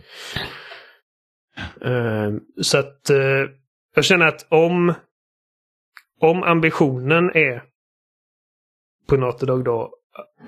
Uh, 1.85 2.39
så 2.63 2.79
att 2.79 3.11
uh, 3.11 3.49
jag 3.95 4.05
känner 4.05 4.27
att 4.27 4.47
om, 4.49 4.95
om 6.21 6.43
ambitionen 6.43 7.31
är 7.35 7.63
på 9.09 9.17
Naughty 9.17 9.47
Dog 9.47 9.65
då, 9.65 9.95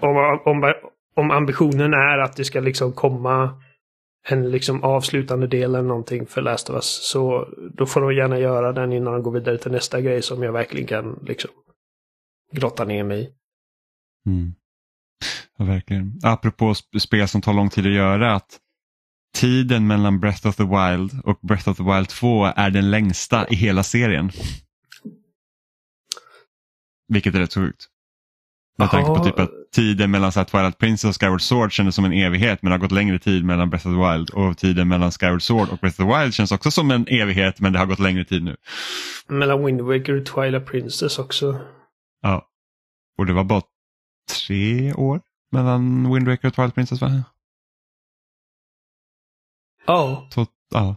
om, 0.00 0.40
om, 0.44 0.74
om 1.16 1.31
ambitionen 1.31 1.94
är 1.94 2.18
att 2.18 2.37
det 2.37 2.44
ska 2.44 2.61
liksom 2.61 2.92
komma 2.92 3.61
en 4.29 4.50
liksom 4.50 4.85
avslutande 4.85 5.46
del 5.46 5.62
eller 5.62 5.83
någonting 5.83 6.27
för 6.27 6.42
Last 6.42 6.70
of 6.70 6.74
Us. 6.74 7.11
Så 7.11 7.48
då 7.72 7.87
får 7.87 8.00
de 8.00 8.14
gärna 8.14 8.38
göra 8.38 8.72
den 8.72 8.92
innan 8.92 9.12
de 9.12 9.22
går 9.22 9.33
vidare 9.33 9.59
till 9.59 9.72
nästa 9.72 10.00
grej 10.00 10.22
som 10.22 10.42
jag 10.42 10.53
verkligen 10.53 10.87
kan 10.87 11.18
liksom 11.22 11.50
grotta 12.53 12.85
ner 12.85 13.05
mig 13.05 13.22
i. 13.22 13.29
Mm. 14.31 14.55
Ja, 15.57 15.64
verkligen. 15.64 16.18
Apropå 16.22 16.74
spel 16.74 17.29
som 17.29 17.40
tar 17.40 17.55
lång 17.55 17.70
tid 17.70 17.87
att 17.87 17.92
göra, 17.92 18.35
att 18.35 18.61
tiden 19.35 19.87
mellan 19.87 20.20
Breath 20.20 20.46
of 20.46 20.57
the 20.57 20.62
Wild 20.62 21.20
och 21.24 21.38
Breath 21.42 21.68
of 21.68 21.77
the 21.77 21.83
Wild 21.83 22.09
2 22.09 22.44
är 22.44 22.70
den 22.70 22.90
längsta 22.90 23.48
i 23.48 23.55
hela 23.55 23.83
serien. 23.83 24.31
Vilket 27.09 27.35
är 27.35 27.38
rätt 27.38 27.55
sjukt. 27.55 27.87
Med 28.78 28.90
tanke 28.90 29.08
på 29.08 29.24
typ 29.24 29.38
att 29.38 29.50
tiden 29.74 30.10
mellan 30.10 30.32
så 30.32 30.44
Twilight 30.44 30.78
Princess 30.78 31.16
och 31.16 31.20
Skyward 31.20 31.40
Sword 31.42 31.72
kändes 31.72 31.94
som 31.94 32.04
en 32.04 32.12
evighet 32.12 32.62
men 32.62 32.70
det 32.70 32.74
har 32.74 32.80
gått 32.80 32.92
längre 32.92 33.18
tid 33.18 33.44
mellan 33.44 33.70
Breath 33.70 33.87
of 33.87 33.92
the 33.94 34.12
Wild 34.12 34.30
och 34.30 34.58
tiden 34.58 34.88
mellan 34.88 35.10
Skyward 35.10 35.42
Sword 35.42 35.68
och 35.68 35.78
Breath 35.78 36.00
of 36.02 36.08
the 36.10 36.18
Wild 36.18 36.34
känns 36.34 36.52
också 36.52 36.70
som 36.70 36.90
en 36.90 37.06
evighet 37.08 37.60
men 37.60 37.72
det 37.72 37.78
har 37.78 37.87
gått 37.87 37.98
längre 37.98 38.24
tid 38.24 38.42
nu. 38.44 38.56
Mellan 39.28 39.64
Wind 39.66 39.80
Waker 39.80 40.20
och 40.20 40.26
Twilight 40.26 40.66
Princess 40.66 41.18
också. 41.18 41.60
Ja. 42.22 42.46
Och 43.18 43.26
det 43.26 43.32
var 43.32 43.44
bara 43.44 43.62
tre 44.46 44.92
år 44.94 45.20
mellan 45.52 46.14
Wind 46.14 46.28
Waker 46.28 46.48
och 46.48 46.54
Twilight 46.54 46.74
Princess 46.74 47.00
va? 47.00 47.22
Ja. 49.87 50.28
Så, 50.30 50.46
ja. 50.74 50.96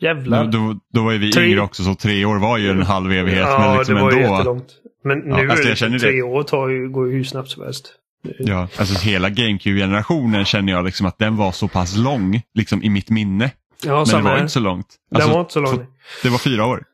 Jävlar. 0.00 0.44
Då, 0.44 0.58
då, 0.58 0.80
då 0.92 1.04
var 1.04 1.12
ju 1.12 1.18
vi 1.18 1.32
Tre- 1.32 1.46
yngre 1.46 1.60
också 1.60 1.84
så 1.84 1.94
tre 1.94 2.24
år 2.24 2.38
var 2.38 2.58
ju 2.58 2.70
en 2.70 2.82
halv 2.82 3.12
evighet. 3.12 3.46
ja, 3.48 3.58
men 3.68 3.78
liksom 3.78 3.94
det 3.94 4.02
var 4.02 4.12
ändå, 4.12 4.22
jättelångt. 4.36 4.76
Men 5.02 5.18
nu 5.18 5.28
Ja, 5.30 5.50
alltså, 5.50 5.66
är 5.66 5.70
det 5.70 5.76
känner 5.76 5.98
tre 5.98 6.10
det. 6.10 6.22
år 6.22 6.42
tar 6.42 6.68
ju, 6.68 6.88
går 6.88 7.06
ju 7.08 7.12
hur 7.16 7.24
snabbt 7.24 7.48
som 7.48 7.62
helst. 7.62 7.94
Ja, 8.38 8.68
alltså 8.78 8.98
hela 8.98 9.28
GameCube-generationen 9.30 10.44
känner 10.44 10.72
jag 10.72 10.84
liksom 10.84 11.06
att 11.06 11.18
den 11.18 11.36
var 11.36 11.52
så 11.52 11.68
pass 11.68 11.96
lång 11.96 12.42
liksom 12.54 12.82
i 12.82 12.90
mitt 12.90 13.10
minne. 13.10 13.50
Ja, 13.84 13.90
Men 13.92 14.00
det 14.00 14.06
samma 14.06 14.22
var 14.24 14.30
här. 14.30 14.38
inte 14.40 14.52
så 14.52 14.60
långt. 14.60 14.86
Den 15.10 15.16
Alltså, 15.16 15.32
var 15.34 15.40
inte 15.40 15.52
så 15.52 15.60
lång. 15.60 15.86
Det 16.22 16.28
var 16.28 16.38
fyra 16.38 16.66
år. 16.66 16.84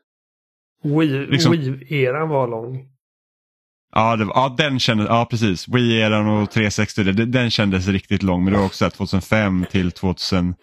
Wii- 0.83 1.27
liksom- 1.29 1.53
Wii-eran 1.53 2.27
var 2.29 2.47
lång. 2.47 2.85
Ja, 3.95 4.15
det 4.15 4.25
var, 4.25 4.33
ja 4.35 4.55
den 4.57 4.79
kändes, 4.79 5.07
ja 5.09 5.27
precis. 5.29 5.67
Wii-eran 5.67 6.41
och 6.43 6.51
360, 6.51 7.03
det, 7.03 7.25
den 7.25 7.49
kändes 7.51 7.87
riktigt 7.87 8.23
lång. 8.23 8.43
Men 8.43 8.53
det 8.53 8.59
var 8.59 8.65
också 8.65 8.77
så 8.77 8.85
här 8.85 8.89
2005 8.89 9.65
till 9.71 9.91
2013. 9.91 10.55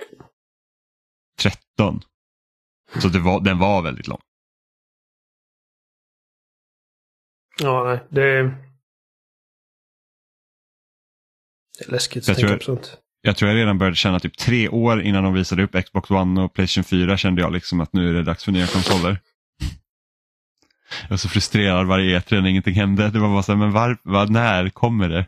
Så 3.02 3.08
det 3.08 3.18
var, 3.18 3.40
den 3.40 3.58
var 3.58 3.82
väldigt 3.82 4.06
lång. 4.06 4.20
Ja, 7.62 7.84
nej. 7.84 7.98
Det... 8.10 8.42
Det 11.78 11.84
är 11.86 11.90
läskigt 11.90 12.22
att 12.22 12.28
Jag 12.28 12.36
tänka 12.36 12.48
tror- 12.48 12.58
på 12.58 12.64
sånt. 12.64 12.98
Jag 13.26 13.36
tror 13.36 13.50
jag 13.50 13.56
redan 13.58 13.78
började 13.78 13.96
känna 13.96 14.20
typ 14.20 14.36
tre 14.38 14.68
år 14.68 15.02
innan 15.02 15.24
de 15.24 15.34
visade 15.34 15.62
upp 15.62 15.84
Xbox 15.84 16.10
One 16.10 16.42
och 16.42 16.52
Playstation 16.54 16.84
4 16.84 17.16
kände 17.16 17.42
jag 17.42 17.52
liksom 17.52 17.80
att 17.80 17.92
nu 17.92 18.08
är 18.10 18.14
det 18.14 18.22
dags 18.22 18.44
för 18.44 18.52
nya 18.52 18.66
konsoler. 18.66 19.20
Jag 21.02 21.10
var 21.10 21.16
så 21.16 21.28
frustrerad 21.28 21.86
varje 21.86 22.18
E3 22.18 22.40
när 22.40 22.48
ingenting 22.48 22.74
hände. 22.74 23.10
Det 23.10 23.18
var 23.18 23.28
bara 23.28 23.42
så 23.42 23.52
här, 23.52 23.58
men 23.58 23.70
var, 23.72 23.98
var, 24.02 24.26
när 24.26 24.70
kommer 24.70 25.08
det? 25.08 25.26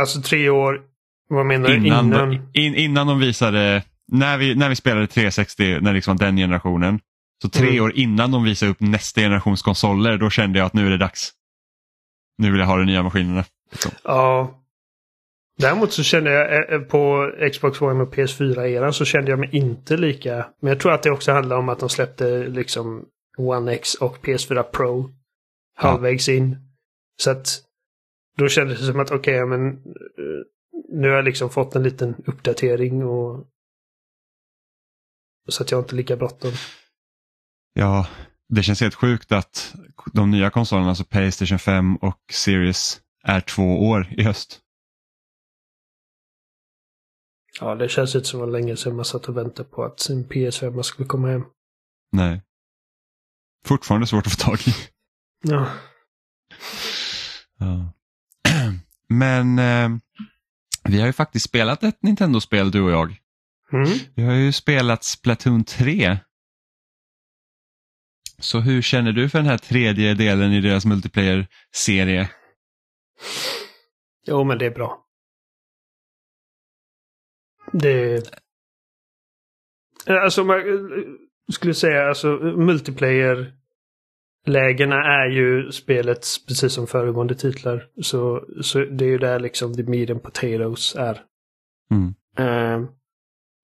Alltså 0.00 0.22
tre 0.22 0.48
år. 0.48 0.82
Vad 1.28 1.46
menar 1.46 1.68
du? 1.68 1.76
Innan, 1.86 2.06
Innan? 2.06 2.48
In, 2.52 2.74
innan 2.74 3.06
de 3.06 3.18
visade, 3.18 3.82
när 4.12 4.38
vi, 4.38 4.54
när 4.54 4.68
vi 4.68 4.76
spelade 4.76 5.06
360, 5.06 5.78
när 5.80 5.92
liksom 5.92 6.16
den 6.16 6.36
generationen. 6.36 7.00
Så 7.44 7.50
tre 7.50 7.68
Mm. 7.68 7.84
år 7.84 7.92
innan 7.96 8.30
de 8.30 8.44
visade 8.44 8.70
upp 8.72 8.80
nästa 8.80 9.20
generations 9.20 9.62
konsoler, 9.62 10.18
då 10.18 10.30
kände 10.30 10.58
jag 10.58 10.66
att 10.66 10.74
nu 10.74 10.86
är 10.86 10.90
det 10.90 10.98
dags. 10.98 11.32
Nu 12.38 12.50
vill 12.50 12.60
jag 12.60 12.66
ha 12.66 12.76
de 12.76 12.84
nya 12.84 13.02
maskinerna. 13.02 13.44
Liksom. 13.70 13.92
Ja. 14.04 14.60
Däremot 15.58 15.92
så 15.92 16.02
kände 16.02 16.32
jag 16.32 16.72
eh, 16.72 16.80
på 16.80 17.30
Xbox 17.52 17.80
One 17.80 18.02
och 18.02 18.14
PS4-eran 18.14 18.92
så 18.92 19.04
kände 19.04 19.30
jag 19.30 19.38
mig 19.38 19.48
inte 19.52 19.96
lika. 19.96 20.46
Men 20.60 20.68
jag 20.68 20.80
tror 20.80 20.92
att 20.92 21.02
det 21.02 21.10
också 21.10 21.32
handlar 21.32 21.56
om 21.56 21.68
att 21.68 21.78
de 21.78 21.88
släppte 21.88 22.48
liksom 22.48 23.04
One 23.38 23.72
X 23.72 23.94
och 23.94 24.18
PS4 24.26 24.62
Pro 24.62 25.10
halvvägs 25.76 26.28
in. 26.28 26.56
Så 27.22 27.30
att 27.30 27.46
då 28.38 28.48
kändes 28.48 28.78
det 28.80 28.86
som 28.86 29.00
att 29.00 29.10
okej, 29.10 29.46
men 29.46 29.68
eh, 29.68 29.76
nu 30.92 31.08
har 31.08 31.16
jag 31.16 31.24
liksom 31.24 31.50
fått 31.50 31.74
en 31.76 31.82
liten 31.82 32.14
uppdatering 32.26 33.04
och 33.04 33.46
så 35.48 35.62
att 35.62 35.70
jag 35.70 35.80
inte 35.80 35.94
lika 35.96 36.16
bråttom. 36.16 36.52
Ja, 37.74 38.06
det 38.48 38.62
känns 38.62 38.80
helt 38.80 38.94
sjukt 38.94 39.32
att 39.32 39.74
de 40.12 40.30
nya 40.30 40.50
konsolerna, 40.50 40.88
alltså 40.88 41.04
Playstation 41.04 41.58
5 41.58 41.96
och 41.96 42.20
Series, 42.32 43.00
är 43.24 43.40
två 43.40 43.88
år 43.88 44.14
i 44.16 44.22
höst. 44.22 44.60
Ja, 47.60 47.74
det 47.74 47.88
känns 47.88 48.14
inte 48.14 48.28
som 48.28 48.40
var 48.40 48.46
länge 48.46 48.76
sedan 48.76 48.96
man 48.96 49.04
satt 49.04 49.28
och 49.28 49.36
väntade 49.36 49.68
på 49.68 49.84
att 49.84 50.00
sin 50.00 50.28
PS5 50.28 50.82
skulle 50.82 51.08
komma 51.08 51.28
hem. 51.28 51.44
Nej. 52.12 52.42
Fortfarande 53.66 54.06
svårt 54.06 54.26
att 54.26 54.32
få 54.32 54.44
tag 54.44 54.58
i. 54.68 54.74
Ja. 55.42 55.68
Ja. 57.58 57.92
Men 59.08 59.58
eh, 59.58 59.88
vi 60.84 61.00
har 61.00 61.06
ju 61.06 61.12
faktiskt 61.12 61.44
spelat 61.44 61.82
ett 61.82 62.02
Nintendo-spel 62.02 62.70
du 62.70 62.82
och 62.82 62.90
jag. 62.90 63.16
Mm. 63.72 63.98
Vi 64.14 64.22
har 64.22 64.32
ju 64.32 64.52
spelat 64.52 65.04
Splatoon 65.04 65.64
3. 65.64 66.18
Så 68.44 68.60
hur 68.60 68.82
känner 68.82 69.12
du 69.12 69.28
för 69.28 69.38
den 69.38 69.46
här 69.46 69.58
tredje 69.58 70.14
delen 70.14 70.52
i 70.52 70.60
deras 70.60 70.86
multiplayer-serie? 70.86 72.30
Jo, 74.26 74.44
men 74.44 74.58
det 74.58 74.66
är 74.66 74.70
bra. 74.70 75.04
Det... 77.72 78.22
Alltså, 80.06 80.44
man 80.44 80.62
skulle 81.52 81.74
säga 81.74 82.08
alltså 82.08 82.28
multiplayer-lägena 82.56 84.96
är 84.96 85.30
ju 85.30 85.72
spelets, 85.72 86.46
precis 86.46 86.72
som 86.72 86.86
föregående 86.86 87.34
titlar. 87.34 87.88
Så, 88.02 88.46
så 88.62 88.78
det 88.78 89.04
är 89.04 89.08
ju 89.08 89.18
där 89.18 89.40
liksom 89.40 89.74
the 89.74 89.82
meat 89.82 90.10
and 90.10 90.22
potatoes 90.22 90.96
är. 90.96 91.22
Mm. 91.90 92.14
Ehm, 92.36 92.88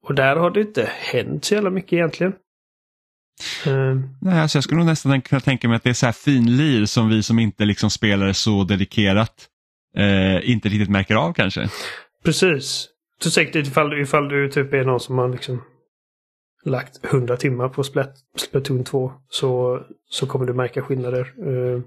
och 0.02 0.14
där 0.14 0.36
har 0.36 0.50
det 0.50 0.60
inte 0.60 0.90
hänt 1.12 1.44
så 1.44 1.54
jävla 1.54 1.70
mycket 1.70 1.92
egentligen. 1.92 2.34
Ehm, 3.66 4.08
Nej, 4.20 4.40
alltså 4.40 4.56
jag 4.56 4.64
skulle 4.64 4.78
nog 4.78 4.86
nästan 4.86 5.22
kunna 5.22 5.40
tänka 5.40 5.68
mig 5.68 5.76
att 5.76 5.82
det 5.82 5.90
är 5.90 5.94
så 5.94 6.06
här 6.06 6.12
finlir 6.12 6.86
som 6.86 7.08
vi 7.08 7.22
som 7.22 7.38
inte 7.38 7.64
liksom 7.64 7.90
spelar 7.90 8.32
så 8.32 8.64
dedikerat 8.64 9.48
eh, 9.96 10.50
inte 10.50 10.68
riktigt 10.68 10.90
märker 10.90 11.14
av 11.14 11.32
kanske. 11.32 11.68
Precis. 12.24 12.88
Så 13.22 13.30
säkert 13.30 13.66
ifall, 13.66 14.00
ifall 14.00 14.28
du 14.28 14.48
typ 14.50 14.72
är 14.72 14.84
någon 14.84 15.00
som 15.00 15.18
har 15.18 15.28
liksom 15.28 15.62
lagt 16.64 17.04
100 17.04 17.36
timmar 17.36 17.68
på 17.68 17.84
Splat, 17.84 18.14
Splatoon 18.36 18.84
2 18.84 19.12
så, 19.28 19.80
så 20.10 20.26
kommer 20.26 20.46
du 20.46 20.54
märka 20.54 20.82
skillnader. 20.82 21.46
Uh, 21.46 21.80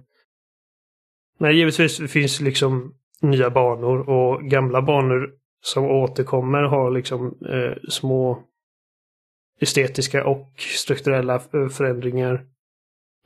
nej, 1.40 1.56
givetvis 1.58 2.12
finns 2.12 2.42
liksom 2.42 2.94
nya 3.22 3.50
banor 3.50 4.10
och 4.10 4.44
gamla 4.44 4.82
banor 4.82 5.30
som 5.62 5.86
återkommer 5.86 6.64
har 6.64 6.92
liksom 6.92 7.28
eh, 7.28 7.90
små 7.90 8.44
estetiska 9.64 10.26
och 10.26 10.54
strukturella 10.60 11.40
förändringar. 11.72 12.46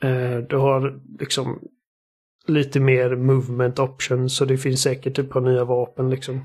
Eh, 0.04 0.38
du 0.38 0.56
har 0.56 1.00
liksom 1.20 1.60
lite 2.48 2.80
mer 2.80 3.16
movement 3.16 3.80
options 3.80 4.38
så 4.38 4.46
det 4.46 4.58
finns 4.58 4.82
säkert 4.82 5.20
ett 5.20 5.30
par 5.30 5.42
nya 5.42 5.64
vapen 5.66 6.10
liksom. 6.10 6.36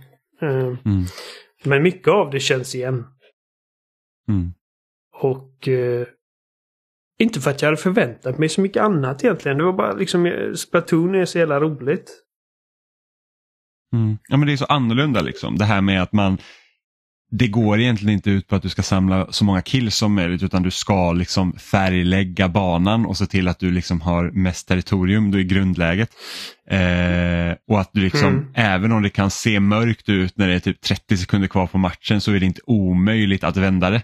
Eh, 0.41 0.49
Mm. 0.85 1.05
men 1.65 1.83
mycket 1.83 2.09
av 2.09 2.31
det 2.31 2.41
känns 2.41 2.75
igen. 2.75 3.05
Mm. 4.29 4.53
Och 5.13 5.69
eh, 5.69 6.07
inte 7.19 7.41
för 7.41 7.51
att 7.51 7.63
jag 7.63 7.67
hade 7.67 7.77
förväntat 7.77 8.39
mig 8.39 8.49
så 8.49 8.61
mycket 8.61 8.83
annat 8.83 9.25
egentligen. 9.25 9.59
Det 9.59 9.65
var 9.65 9.73
bara 9.73 9.93
liksom 9.93 10.27
eh, 10.27 10.53
Splatoon 10.53 11.15
är 11.15 11.25
så 11.25 11.39
jävla 11.39 11.61
roligt. 11.61 12.11
Mm. 13.93 14.19
Ja, 14.29 14.37
men 14.37 14.47
det 14.47 14.53
är 14.53 14.57
så 14.57 14.65
annorlunda 14.65 15.21
liksom. 15.21 15.59
Det 15.59 15.65
här 15.65 15.81
med 15.81 16.03
att 16.03 16.13
man 16.13 16.39
det 17.35 17.49
går 17.49 17.81
egentligen 17.81 18.15
inte 18.15 18.31
ut 18.31 18.49
på 18.49 18.57
att 18.57 18.63
du 18.63 18.69
ska 18.69 18.83
samla 18.83 19.33
så 19.33 19.45
många 19.45 19.63
kills 19.63 19.97
som 19.97 20.15
möjligt 20.15 20.43
utan 20.43 20.63
du 20.63 20.71
ska 20.71 21.13
liksom 21.13 21.53
färglägga 21.53 22.49
banan 22.49 23.07
och 23.07 23.17
se 23.17 23.27
till 23.27 23.49
att 23.49 23.59
du 23.59 23.71
liksom 23.71 24.01
har 24.01 24.31
mest 24.31 24.69
territorium 24.69 25.31
då 25.31 25.39
i 25.39 25.45
grundläget. 25.45 26.11
Eh, 26.71 27.57
och 27.69 27.81
att 27.81 27.91
du 27.93 28.01
liksom, 28.01 28.29
Mm. 28.29 28.47
även 28.55 28.93
om 28.93 29.03
det 29.03 29.11
kan 29.11 29.31
se 29.31 29.61
mörkt 29.61 30.09
ut 30.09 30.37
när 30.39 30.49
det 30.49 30.55
är 30.55 30.59
typ 30.59 30.81
30 30.81 31.17
sekunder 31.17 31.49
kvar 31.49 31.67
på 31.67 31.79
matchen 31.79 32.21
så 32.21 32.33
är 32.33 32.41
det 32.41 32.47
inte 32.47 32.61
omöjligt 32.67 33.45
att 33.45 33.57
vända 33.57 33.91
det. 33.91 34.03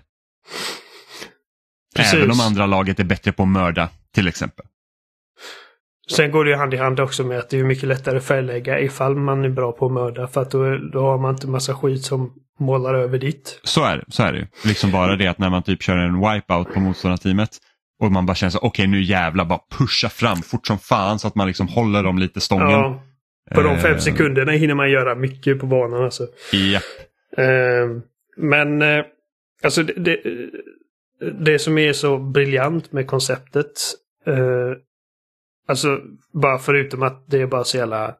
Precis. 1.96 2.14
Även 2.14 2.30
om 2.30 2.40
andra 2.40 2.66
laget 2.66 3.00
är 3.00 3.04
bättre 3.04 3.32
på 3.32 3.42
att 3.42 3.48
mörda 3.48 3.88
till 4.14 4.28
exempel. 4.28 4.66
Sen 6.10 6.30
går 6.30 6.44
det 6.44 6.50
ju 6.50 6.56
hand 6.56 6.74
i 6.74 6.76
hand 6.76 7.00
också 7.00 7.24
med 7.24 7.38
att 7.38 7.50
det 7.50 7.58
är 7.58 7.64
mycket 7.64 7.88
lättare 7.88 8.16
att 8.16 8.24
färglägga 8.24 8.80
ifall 8.80 9.16
man 9.16 9.44
är 9.44 9.48
bra 9.48 9.72
på 9.72 9.86
att 9.86 9.92
mörda. 9.92 10.26
För 10.28 10.42
att 10.42 10.50
då, 10.50 10.78
då 10.92 11.00
har 11.00 11.18
man 11.18 11.34
inte 11.34 11.46
massa 11.46 11.74
skit 11.74 12.02
som 12.04 12.32
målar 12.58 12.94
över 12.94 13.18
ditt. 13.18 13.60
Så 13.64 13.84
är 13.84 13.96
det. 13.96 14.04
Så 14.08 14.22
är 14.22 14.32
det. 14.32 14.48
Liksom 14.64 14.90
bara 14.90 15.16
det 15.16 15.26
att 15.26 15.38
när 15.38 15.50
man 15.50 15.62
typ 15.62 15.82
kör 15.82 15.96
en 15.96 16.20
wipeout 16.20 16.74
på 16.74 16.80
motståndarteamet 16.80 17.50
och 18.00 18.12
man 18.12 18.26
bara 18.26 18.34
känner 18.34 18.50
så 18.50 18.58
okej 18.58 18.68
okay, 18.68 18.86
nu 18.86 19.02
jävlar 19.02 19.44
bara 19.44 19.60
pusha 19.78 20.08
fram 20.08 20.36
fort 20.36 20.66
som 20.66 20.78
fan 20.78 21.18
så 21.18 21.28
att 21.28 21.34
man 21.34 21.46
liksom 21.46 21.68
håller 21.68 22.02
dem 22.02 22.18
lite 22.18 22.40
stången. 22.40 22.70
Ja, 22.70 23.02
på 23.54 23.62
de 23.62 23.78
fem 23.78 23.92
eh. 23.92 23.98
sekunderna 23.98 24.52
hinner 24.52 24.74
man 24.74 24.90
göra 24.90 25.14
mycket 25.14 25.60
på 25.60 25.66
banan 25.66 26.04
alltså. 26.04 26.26
Ja. 26.52 26.80
Eh, 27.42 27.88
men 28.36 28.82
eh, 28.82 29.04
alltså 29.62 29.82
det, 29.82 29.92
det, 29.92 30.20
det, 31.44 31.58
som 31.58 31.78
är 31.78 31.92
så 31.92 32.18
briljant 32.18 32.92
med 32.92 33.06
konceptet. 33.06 33.72
Eh, 34.26 34.72
alltså 35.68 36.00
bara 36.32 36.58
förutom 36.58 37.02
att 37.02 37.24
det 37.26 37.40
är 37.40 37.46
bara 37.46 37.64
så 37.64 37.76
jävla 37.76 38.14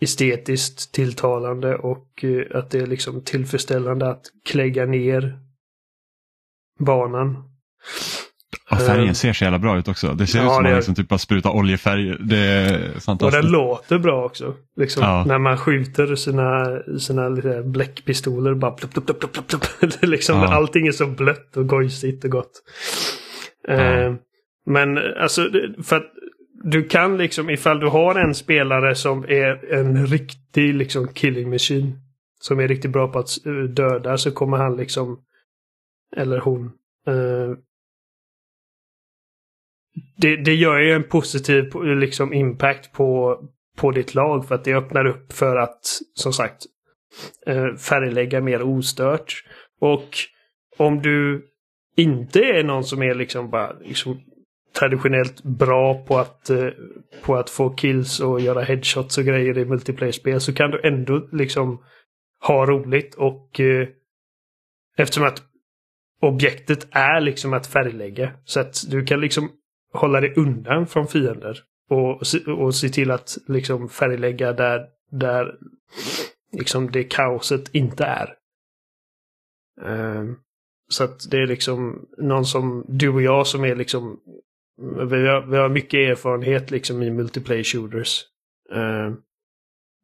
estetiskt 0.00 0.92
tilltalande 0.92 1.76
och 1.76 2.24
eh, 2.24 2.58
att 2.58 2.70
det 2.70 2.78
är 2.78 2.86
liksom 2.86 3.24
tillfredsställande 3.24 4.10
att 4.10 4.22
klägga 4.44 4.86
ner 4.86 5.38
banan. 6.78 7.44
Ja, 8.70 8.76
färgen 8.76 9.14
ser 9.14 9.32
så 9.32 9.44
jävla 9.44 9.58
bra 9.58 9.78
ut 9.78 9.88
också. 9.88 10.14
Det 10.14 10.26
ser 10.26 10.38
ja, 10.38 10.44
ut 10.44 10.50
som 10.50 10.58
att 10.58 10.64
man 10.64 10.76
liksom 10.76 10.94
typ 10.94 11.08
bara 11.08 11.18
sprutar 11.18 11.50
oljefärg. 11.50 12.16
Det 12.20 12.38
är 12.38 13.00
fantastiskt. 13.00 13.22
Och 13.22 13.42
den 13.42 13.52
låter 13.52 13.98
bra 13.98 14.24
också. 14.24 14.54
Liksom, 14.76 15.02
ja. 15.02 15.24
När 15.26 15.38
man 15.38 15.58
skjuter 15.58 16.14
sina, 16.14 16.78
sina 16.98 17.30
bläckpistoler. 17.62 18.54
Bara 18.54 18.70
plupp, 18.70 18.92
plupp, 18.92 19.06
plupp, 19.06 19.32
plupp, 19.32 19.48
plupp. 19.48 19.92
liksom, 20.02 20.38
ja. 20.38 20.54
Allting 20.54 20.86
är 20.86 20.92
så 20.92 21.06
blött 21.06 21.56
och 21.56 21.68
gojsigt 21.68 22.24
och 22.24 22.30
gott. 22.30 22.62
Ja. 23.68 23.74
Eh, 23.74 24.14
men 24.66 24.98
alltså, 24.98 25.50
för 25.82 25.96
att 25.96 26.12
du 26.70 26.88
kan 26.88 27.16
liksom, 27.16 27.50
ifall 27.50 27.80
du 27.80 27.86
har 27.86 28.14
en 28.14 28.34
spelare 28.34 28.94
som 28.94 29.24
är 29.24 29.72
en 29.72 30.06
riktig 30.06 30.74
liksom 30.74 31.08
killing 31.08 31.50
machine. 31.50 31.98
Som 32.40 32.60
är 32.60 32.68
riktigt 32.68 32.90
bra 32.90 33.08
på 33.08 33.18
att 33.18 33.46
eh, 33.46 33.52
döda 33.52 34.18
så 34.18 34.30
kommer 34.30 34.56
han 34.56 34.76
liksom, 34.76 35.22
eller 36.16 36.38
hon, 36.38 36.64
eh, 37.06 37.56
det, 40.16 40.36
det 40.36 40.54
gör 40.54 40.78
ju 40.78 40.92
en 40.92 41.04
positiv 41.04 41.64
liksom, 41.84 42.32
impact 42.32 42.92
på, 42.92 43.40
på 43.76 43.90
ditt 43.90 44.14
lag 44.14 44.48
för 44.48 44.54
att 44.54 44.64
det 44.64 44.74
öppnar 44.74 45.04
upp 45.06 45.32
för 45.32 45.56
att, 45.56 45.80
som 46.14 46.32
sagt, 46.32 46.66
eh, 47.46 47.74
färglägga 47.74 48.40
mer 48.40 48.62
ostört. 48.62 49.44
Och 49.80 50.08
om 50.76 51.02
du 51.02 51.48
inte 51.96 52.40
är 52.40 52.64
någon 52.64 52.84
som 52.84 53.02
är 53.02 53.14
liksom 53.14 53.50
bara 53.50 53.72
liksom 53.72 54.20
traditionellt 54.78 55.42
bra 55.42 56.04
på 56.04 56.18
att, 56.18 56.50
eh, 56.50 56.68
på 57.22 57.36
att 57.36 57.50
få 57.50 57.70
kills 57.70 58.20
och 58.20 58.40
göra 58.40 58.62
headshots 58.62 59.18
och 59.18 59.24
grejer 59.24 59.58
i 59.58 59.64
multiplayer-spel 59.64 60.40
så 60.40 60.54
kan 60.54 60.70
du 60.70 60.80
ändå 60.84 61.28
liksom 61.32 61.84
ha 62.40 62.66
roligt 62.66 63.14
och 63.14 63.60
eh, 63.60 63.88
eftersom 64.96 65.26
att 65.26 65.42
objektet 66.20 66.88
är 66.90 67.20
liksom 67.20 67.52
att 67.52 67.66
färglägga 67.66 68.32
så 68.44 68.60
att 68.60 68.90
du 68.90 69.04
kan 69.04 69.20
liksom 69.20 69.50
hålla 69.92 70.20
dig 70.20 70.34
undan 70.36 70.86
från 70.86 71.06
fiender. 71.06 71.58
Och, 71.90 72.22
och 72.58 72.74
se 72.74 72.88
till 72.88 73.10
att 73.10 73.38
liksom 73.46 73.88
färglägga 73.88 74.52
där, 74.52 74.86
där 75.10 75.54
liksom 76.52 76.90
det 76.90 77.04
kaoset 77.04 77.74
inte 77.74 78.04
är. 78.04 78.34
Um, 79.82 80.38
så 80.88 81.04
att 81.04 81.30
det 81.30 81.36
är 81.36 81.46
liksom 81.46 82.08
någon 82.18 82.44
som 82.44 82.84
du 82.88 83.08
och 83.08 83.22
jag 83.22 83.46
som 83.46 83.64
är 83.64 83.76
liksom 83.76 84.20
vi 85.10 85.26
har, 85.26 85.46
vi 85.46 85.56
har 85.56 85.68
mycket 85.68 86.10
erfarenhet 86.10 86.70
liksom 86.70 87.02
i 87.02 87.10
multiplayer 87.10 87.64
shooters. 87.64 88.24
Uh, 88.74 89.14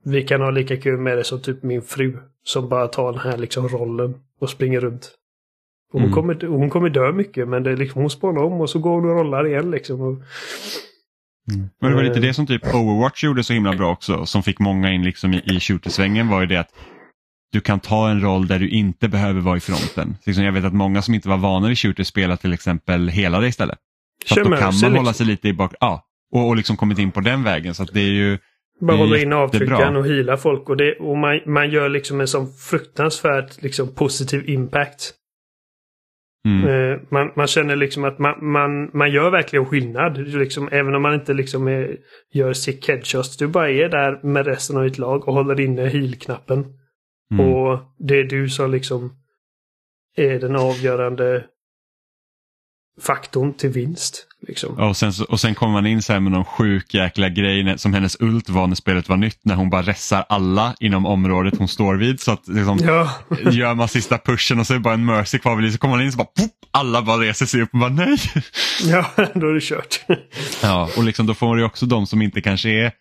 vi 0.04 0.22
kan 0.22 0.40
ha 0.40 0.50
lika 0.50 0.76
kul 0.76 0.98
med 0.98 1.18
det 1.18 1.24
som 1.24 1.42
typ 1.42 1.62
min 1.62 1.82
fru 1.82 2.18
som 2.44 2.68
bara 2.68 2.88
tar 2.88 3.12
den 3.12 3.20
här 3.20 3.36
liksom 3.36 3.68
rollen 3.68 4.14
och 4.40 4.50
springer 4.50 4.80
runt. 4.80 5.10
Hon, 5.92 6.02
mm. 6.02 6.12
kommer, 6.12 6.46
hon 6.46 6.70
kommer 6.70 6.88
dö 6.88 7.12
mycket 7.12 7.48
men 7.48 7.62
det 7.62 7.70
är 7.70 7.76
liksom, 7.76 8.00
hon 8.00 8.10
spånar 8.10 8.42
om 8.42 8.60
och 8.60 8.70
så 8.70 8.78
går 8.78 8.90
hon 8.90 9.10
och 9.10 9.16
rollar 9.16 9.46
igen. 9.46 9.70
Liksom. 9.70 10.00
Och, 10.00 10.12
mm. 10.12 11.68
Men 11.80 11.90
det 11.90 11.96
var 11.96 12.02
lite 12.02 12.20
det 12.20 12.34
som 12.34 12.46
typ 12.46 12.74
Overwatch 12.74 13.24
gjorde 13.24 13.44
så 13.44 13.52
himla 13.52 13.72
bra 13.72 13.92
också, 13.92 14.26
som 14.26 14.42
fick 14.42 14.58
många 14.58 14.92
in 14.92 15.02
liksom 15.02 15.34
i, 15.34 15.42
i 15.44 15.60
shootersvängen 15.60 16.28
var 16.28 16.40
ju 16.40 16.46
det 16.46 16.56
att 16.56 16.74
du 17.52 17.60
kan 17.60 17.80
ta 17.80 18.10
en 18.10 18.20
roll 18.20 18.46
där 18.46 18.58
du 18.58 18.68
inte 18.68 19.08
behöver 19.08 19.40
vara 19.40 19.56
i 19.56 19.60
fronten. 19.60 20.16
Liksom 20.24 20.44
jag 20.44 20.52
vet 20.52 20.64
att 20.64 20.74
många 20.74 21.02
som 21.02 21.14
inte 21.14 21.28
var 21.28 21.36
vana 21.36 21.68
vid 21.68 21.78
shooters 21.78 22.06
spelar 22.06 22.36
till 22.36 22.52
exempel 22.52 23.08
hela 23.08 23.40
det 23.40 23.48
istället. 23.48 23.78
Så 24.24 24.34
då 24.34 24.42
kan 24.42 24.50
man 24.50 24.70
liksom. 24.70 24.96
hålla 24.96 25.12
sig 25.12 25.26
lite 25.26 25.48
i 25.48 25.52
bak, 25.52 25.74
ja, 25.80 26.04
och, 26.32 26.48
och 26.48 26.56
liksom 26.56 26.76
kommit 26.76 26.98
in 26.98 27.12
på 27.12 27.20
den 27.20 27.44
vägen. 27.44 27.74
Så 27.74 27.82
att 27.82 27.92
det 27.92 28.00
är 28.00 28.12
ju 28.12 28.38
bara 28.80 28.96
hålla 28.96 29.18
in 29.18 29.32
avtryckaren 29.32 29.96
och 29.96 30.06
hila 30.06 30.36
folk 30.36 30.68
och, 30.68 30.76
det, 30.76 30.94
och 30.94 31.16
man, 31.16 31.40
man 31.46 31.70
gör 31.70 31.88
liksom 31.88 32.20
en 32.20 32.28
sån 32.28 32.52
fruktansvärt 32.52 33.62
liksom 33.62 33.94
positiv 33.94 34.48
impact. 34.48 35.14
Mm. 36.48 36.68
Eh, 36.68 37.00
man, 37.08 37.30
man, 37.36 37.46
känner 37.46 37.76
liksom 37.76 38.04
att 38.04 38.18
man, 38.18 38.52
man, 38.52 38.90
man 38.92 39.12
gör 39.12 39.30
verkligen 39.30 39.66
skillnad. 39.66 40.18
Liksom, 40.18 40.68
även 40.72 40.94
om 40.94 41.02
man 41.02 41.14
inte 41.14 41.34
liksom 41.34 41.68
är, 41.68 41.96
gör 42.32 42.52
sick 42.52 42.88
headshots. 42.88 43.36
Du 43.36 43.46
bara 43.46 43.70
är 43.70 43.88
där 43.88 44.20
med 44.22 44.46
resten 44.46 44.76
av 44.76 44.84
ditt 44.84 44.98
lag 44.98 45.28
och 45.28 45.34
håller 45.34 45.60
inne 45.60 45.88
heal-knappen. 45.88 46.64
Mm. 47.32 47.46
Och 47.46 47.78
det 47.98 48.18
är 48.18 48.24
du 48.24 48.48
som 48.48 48.70
liksom 48.70 49.12
är 50.16 50.38
den 50.38 50.56
avgörande 50.56 51.44
faktorn 53.00 53.54
till 53.54 53.70
vinst. 53.70 54.26
Liksom. 54.48 54.78
och, 54.78 54.96
sen, 54.96 55.12
och 55.28 55.40
sen 55.40 55.54
kommer 55.54 55.72
man 55.72 55.86
in 55.86 56.02
så 56.02 56.20
med 56.20 56.32
någon 56.32 56.44
sjuk 56.44 56.94
jäkla 56.94 57.28
grej 57.28 57.78
som 57.78 57.94
hennes 57.94 58.20
ult 58.20 58.48
var 58.48 58.66
när 58.66 58.74
spelet 58.74 59.08
var 59.08 59.16
nytt 59.16 59.38
när 59.42 59.54
hon 59.54 59.70
bara 59.70 59.82
ressar 59.82 60.24
alla 60.28 60.74
inom 60.80 61.06
området 61.06 61.58
hon 61.58 61.68
står 61.68 61.94
vid. 61.94 62.20
Så 62.20 62.32
att 62.32 62.48
liksom, 62.48 62.78
ja. 62.82 63.10
gör 63.50 63.74
man 63.74 63.88
sista 63.88 64.18
pushen 64.18 64.60
och 64.60 64.66
så 64.66 64.72
är 64.72 64.78
det 64.78 64.82
bara 64.82 64.94
en 64.94 65.04
mercy 65.04 65.38
kvar 65.38 65.56
vid 65.56 65.72
så 65.72 65.78
kommer 65.78 65.96
man 65.96 66.04
in 66.04 66.12
så 66.12 66.18
bara 66.18 66.24
pop, 66.24 66.52
alla 66.70 67.02
bara 67.02 67.18
reser 67.18 67.46
sig 67.46 67.62
upp 67.62 67.70
och 67.72 67.78
bara 67.78 67.90
nej. 67.90 68.16
Ja, 68.84 69.10
då 69.34 69.48
är 69.48 69.54
det 69.54 69.60
kört. 69.60 70.00
ja, 70.62 70.90
och 70.96 71.04
liksom, 71.04 71.26
då 71.26 71.34
får 71.34 71.48
man 71.48 71.58
ju 71.58 71.64
också 71.64 71.86
de 71.86 72.06
som 72.06 72.22
inte 72.22 72.40
kanske 72.40 72.70
är, 72.70 72.92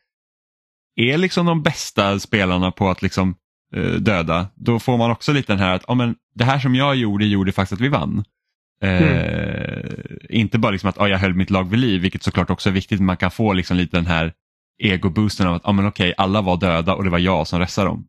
är 0.95 1.17
liksom 1.17 1.45
de 1.45 1.63
bästa 1.63 2.19
spelarna 2.19 2.71
på 2.71 2.89
att 2.89 3.01
liksom 3.01 3.36
eh, 3.75 3.91
döda. 3.91 4.47
Då 4.56 4.79
får 4.79 4.97
man 4.97 5.12
också 5.12 5.34
lite 5.34 5.53
den 5.53 5.60
här 5.60 5.75
att 5.75 5.84
ja, 5.88 5.93
men 5.93 6.15
det 6.36 6.43
här 6.43 6.60
som 6.60 6.75
jag 6.75 6.95
gjorde 6.95 7.25
gjorde 7.25 7.51
faktiskt 7.51 7.73
att 7.73 7.86
vi 7.86 7.89
vann. 7.89 8.23
Mm. 8.84 9.96
inte 10.30 10.60
bara 10.60 10.72
liksom 10.72 10.89
att 10.89 11.00
ah, 11.00 11.08
jag 11.08 11.17
höll 11.17 11.34
mitt 11.34 11.50
lag 11.50 11.69
vid 11.69 11.80
liv, 11.80 12.02
vilket 12.02 12.24
såklart 12.24 12.50
också 12.50 12.69
är 12.69 12.74
viktigt, 12.74 13.00
man 13.00 13.17
kan 13.17 13.32
få 13.32 13.54
liksom 13.54 13.78
lite 13.78 13.98
den 13.98 14.06
här 14.06 14.34
egoboosten 14.84 15.48
av 15.48 15.54
att 15.56 15.62
ah, 15.65 15.72
men 15.72 15.88
okej, 15.88 16.13
alla 16.17 16.41
var 16.41 16.58
döda 16.58 16.96
och 16.96 17.04
det 17.04 17.10
var 17.10 17.19
jag 17.19 17.48
som 17.48 17.60
restade 17.60 17.88
dem. 17.88 18.08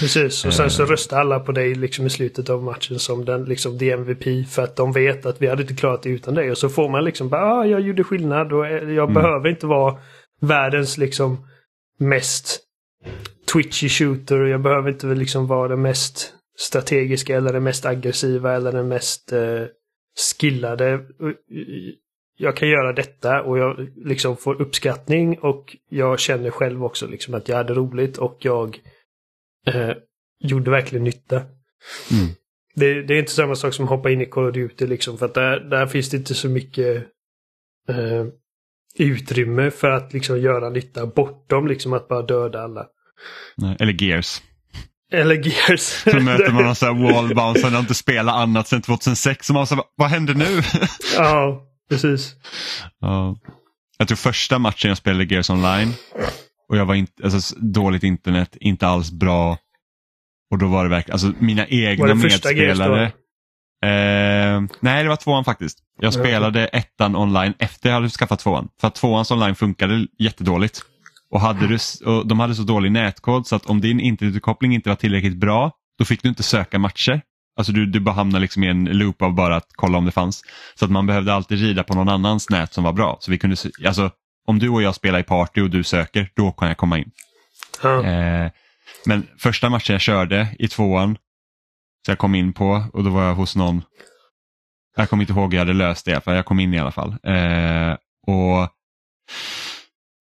Precis, 0.00 0.44
och 0.44 0.54
sen 0.54 0.70
så 0.70 0.82
eh. 0.82 0.88
röstar 0.88 1.20
alla 1.20 1.40
på 1.40 1.52
dig 1.52 1.74
liksom 1.74 2.06
i 2.06 2.10
slutet 2.10 2.50
av 2.50 2.62
matchen 2.62 2.98
som 2.98 3.24
den 3.24 3.44
liksom 3.44 3.78
the 3.78 3.90
MVP 3.90 4.48
för 4.48 4.62
att 4.62 4.76
de 4.76 4.92
vet 4.92 5.26
att 5.26 5.42
vi 5.42 5.48
hade 5.48 5.62
inte 5.62 5.74
klarat 5.74 6.02
det 6.02 6.08
utan 6.08 6.34
dig. 6.34 6.50
Och 6.50 6.58
så 6.58 6.68
får 6.68 6.88
man 6.88 7.04
liksom 7.04 7.28
bara, 7.28 7.42
ah, 7.42 7.64
jag 7.64 7.80
gjorde 7.80 8.04
skillnad 8.04 8.52
och 8.52 8.66
jag 8.66 8.82
mm. 8.82 9.14
behöver 9.14 9.48
inte 9.48 9.66
vara 9.66 9.98
världens 10.40 10.98
liksom 10.98 11.46
mest 11.98 12.60
twitchy 13.52 13.88
shooter. 13.88 14.40
och 14.40 14.48
Jag 14.48 14.62
behöver 14.62 14.90
inte 14.90 15.06
liksom 15.06 15.46
vara 15.46 15.68
den 15.68 15.82
mest 15.82 16.32
strategiska 16.58 17.36
eller 17.36 17.52
den 17.52 17.62
mest 17.62 17.86
aggressiva 17.86 18.52
eller 18.52 18.72
den 18.72 18.88
mest 18.88 19.32
eh, 19.32 19.64
skillade. 20.16 21.00
Jag 22.36 22.56
kan 22.56 22.68
göra 22.68 22.92
detta 22.92 23.42
och 23.42 23.58
jag 23.58 23.88
liksom 23.96 24.36
får 24.36 24.62
uppskattning 24.62 25.38
och 25.38 25.76
jag 25.88 26.20
känner 26.20 26.50
själv 26.50 26.84
också 26.84 27.06
liksom 27.06 27.34
att 27.34 27.48
jag 27.48 27.56
hade 27.56 27.74
roligt 27.74 28.18
och 28.18 28.38
jag 28.40 28.78
eh, 29.66 29.90
gjorde 30.40 30.70
verkligen 30.70 31.04
nytta. 31.04 31.36
Mm. 31.36 32.34
Det, 32.74 33.02
det, 33.02 33.14
är 33.14 33.18
inte 33.18 33.32
samma 33.32 33.54
sak 33.54 33.74
som 33.74 33.84
att 33.84 33.90
hoppa 33.90 34.10
in 34.10 34.20
i 34.20 34.26
Duty 34.52 34.86
liksom 34.86 35.18
för 35.18 35.26
att 35.26 35.34
där, 35.34 35.60
där 35.60 35.86
finns 35.86 36.10
det 36.10 36.16
inte 36.16 36.34
så 36.34 36.48
mycket 36.48 36.96
eh, 37.88 38.26
utrymme 38.98 39.70
för 39.70 39.90
att 39.90 40.12
liksom 40.12 40.40
göra 40.40 40.70
nytta 40.70 41.06
bortom 41.06 41.66
liksom 41.66 41.92
att 41.92 42.08
bara 42.08 42.22
döda 42.22 42.62
alla. 42.62 42.86
Nej, 43.56 43.76
eller 43.80 44.02
Gears. 44.02 44.42
Eller 45.12 45.34
Gears. 45.34 45.80
Så 45.80 46.20
möter 46.20 46.52
man 46.52 46.64
någon 46.64 46.74
sån 46.74 46.96
här 46.96 47.12
wallbounce 47.12 47.66
och 47.66 47.72
inte 47.72 47.94
spelat 47.94 48.34
annat 48.34 48.68
sedan 48.68 48.82
2006. 48.82 49.50
Och 49.50 49.54
man 49.54 49.66
så, 49.66 49.84
vad 49.96 50.08
händer 50.10 50.34
nu? 50.34 50.62
ja, 51.16 51.62
precis. 51.90 52.34
Ja. 53.00 53.36
Jag 53.98 54.08
tror 54.08 54.16
första 54.16 54.58
matchen 54.58 54.88
jag 54.88 54.98
spelade 54.98 55.24
Gears 55.24 55.50
online 55.50 55.94
och 56.68 56.76
jag 56.76 56.86
var 56.86 56.94
inte, 56.94 57.24
alltså, 57.24 57.56
dåligt 57.56 58.02
internet, 58.02 58.56
inte 58.60 58.86
alls 58.86 59.10
bra. 59.10 59.58
Och 60.50 60.58
då 60.58 60.66
var 60.66 60.84
det 60.84 60.90
verkligen, 60.90 61.14
alltså 61.14 61.32
mina 61.38 61.66
egna 61.66 62.02
var 62.02 62.08
det 62.08 62.14
medspelare. 62.14 63.04
Eh, 63.84 64.62
nej, 64.80 65.02
det 65.02 65.08
var 65.08 65.16
tvåan 65.16 65.44
faktiskt. 65.44 65.78
Jag 66.00 66.14
spelade 66.14 66.66
ettan 66.66 67.16
online 67.16 67.54
efter 67.58 67.88
jag 67.88 67.94
hade 67.94 68.10
skaffat 68.10 68.40
tvåan. 68.40 68.68
För 68.80 68.88
att 68.88 68.94
tvåans 68.94 69.30
online 69.30 69.54
funkade 69.54 70.06
jättedåligt. 70.18 70.82
Och, 71.32 71.40
hade 71.40 71.66
du, 71.66 71.78
och 72.06 72.26
De 72.26 72.40
hade 72.40 72.54
så 72.54 72.62
dålig 72.62 72.92
nätkod 72.92 73.46
så 73.46 73.56
att 73.56 73.66
om 73.66 73.80
din 73.80 74.00
internetuppkoppling 74.00 74.74
inte 74.74 74.88
var 74.88 74.96
tillräckligt 74.96 75.36
bra, 75.36 75.70
då 75.98 76.04
fick 76.04 76.22
du 76.22 76.28
inte 76.28 76.42
söka 76.42 76.78
matcher. 76.78 77.22
Alltså 77.56 77.72
du, 77.72 77.86
du 77.86 78.00
bara 78.00 78.14
hamnade 78.14 78.42
liksom 78.42 78.64
i 78.64 78.68
en 78.68 78.84
loop 78.84 79.22
av 79.22 79.34
bara 79.34 79.56
att 79.56 79.66
kolla 79.74 79.98
om 79.98 80.04
det 80.04 80.10
fanns. 80.10 80.42
Så 80.74 80.84
att 80.84 80.90
man 80.90 81.06
behövde 81.06 81.34
alltid 81.34 81.58
rida 81.58 81.82
på 81.84 81.94
någon 81.94 82.08
annans 82.08 82.50
nät 82.50 82.72
som 82.72 82.84
var 82.84 82.92
bra. 82.92 83.16
Så 83.20 83.30
vi 83.30 83.38
kunde, 83.38 83.56
alltså, 83.86 84.10
om 84.46 84.58
du 84.58 84.68
och 84.68 84.82
jag 84.82 84.94
spelar 84.94 85.18
i 85.18 85.22
party 85.22 85.60
och 85.60 85.70
du 85.70 85.84
söker, 85.84 86.30
då 86.36 86.52
kan 86.52 86.68
jag 86.68 86.76
komma 86.76 86.98
in. 86.98 87.10
Ja. 87.82 88.04
Eh, 88.04 88.50
Men 89.06 89.26
första 89.38 89.68
matchen 89.68 89.92
jag 89.92 90.00
körde 90.00 90.56
i 90.58 90.68
tvåan, 90.68 91.16
så 92.06 92.10
jag 92.10 92.18
kom 92.18 92.34
in 92.34 92.52
på 92.52 92.84
och 92.92 93.04
då 93.04 93.10
var 93.10 93.24
jag 93.24 93.34
hos 93.34 93.56
någon, 93.56 93.82
jag 94.96 95.10
kommer 95.10 95.22
inte 95.22 95.32
ihåg 95.32 95.52
hur 95.52 95.58
jag 95.58 95.66
hade 95.66 95.78
löst 95.78 96.04
det, 96.06 96.24
för 96.24 96.34
jag 96.34 96.44
kom 96.44 96.60
in 96.60 96.74
i 96.74 96.78
alla 96.78 96.92
fall. 96.92 97.10
Eh, 97.22 97.92
och 98.26 98.68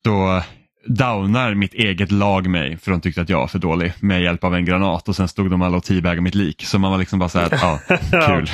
då 0.04 0.44
downar 0.86 1.54
mitt 1.54 1.74
eget 1.74 2.12
lag 2.12 2.48
mig 2.50 2.78
för 2.78 2.92
de 2.92 3.02
tyckte 3.02 3.22
att 3.22 3.30
jag 3.30 3.38
var 3.38 3.48
för 3.48 3.60
dålig 3.60 3.94
med 4.00 4.22
hjälp 4.22 4.44
av 4.44 4.56
en 4.56 4.66
granat 4.66 5.10
och 5.10 5.16
sen 5.16 5.28
stod 5.28 5.50
de 5.52 5.62
alla 5.62 5.78
och 5.78 5.84
teabaggade 5.84 6.22
mitt 6.22 6.36
lik. 6.36 6.64
Så 6.66 6.80
man 6.80 6.92
var 6.92 6.98
liksom 6.98 7.20
bara 7.20 7.30
så 7.30 7.40
här, 7.40 7.50
ja, 7.62 7.80
kul. 8.28 8.50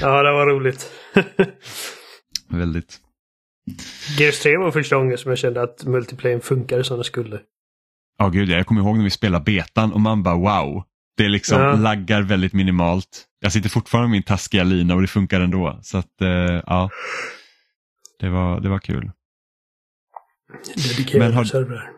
ja, 0.00 0.22
det 0.22 0.32
var 0.32 0.46
roligt. 0.46 0.90
Väldigt. 2.48 2.98
Gears 4.18 4.38
3 4.40 4.56
var 4.56 4.70
första 4.70 4.96
gången 4.96 5.18
som 5.18 5.28
jag 5.30 5.38
kände 5.38 5.62
att 5.62 5.84
multiplayer 5.84 6.40
funkade 6.40 6.84
som 6.84 6.98
det 6.98 7.04
skulle. 7.04 7.38
Ja, 8.18 8.28
gud 8.28 8.48
jag 8.48 8.66
kommer 8.66 8.80
ihåg 8.80 8.96
när 8.96 9.04
vi 9.04 9.10
spelade 9.10 9.44
betan 9.44 9.92
och 9.92 10.00
man 10.00 10.22
bara 10.22 10.34
wow. 10.36 10.82
Det 11.16 11.28
liksom 11.28 11.60
Ja. 11.60 11.72
laggar 11.76 12.22
väldigt 12.22 12.52
minimalt. 12.52 13.24
Jag 13.40 13.52
sitter 13.52 13.68
fortfarande 13.68 14.08
med 14.08 14.12
min 14.12 14.22
taskiga 14.22 14.64
lina 14.64 14.94
och 14.94 15.00
det 15.00 15.06
funkar 15.06 15.40
ändå. 15.40 15.78
Så 15.82 15.98
att, 15.98 16.20
eh, 16.22 16.28
ja. 16.66 16.90
Det 18.20 18.28
var, 18.28 18.60
det 18.60 18.68
var 18.68 18.78
kul. 18.78 19.10
Dedikerade 20.88 21.24
Men 21.28 21.34
har- 21.36 21.44
servrar. 21.44 21.90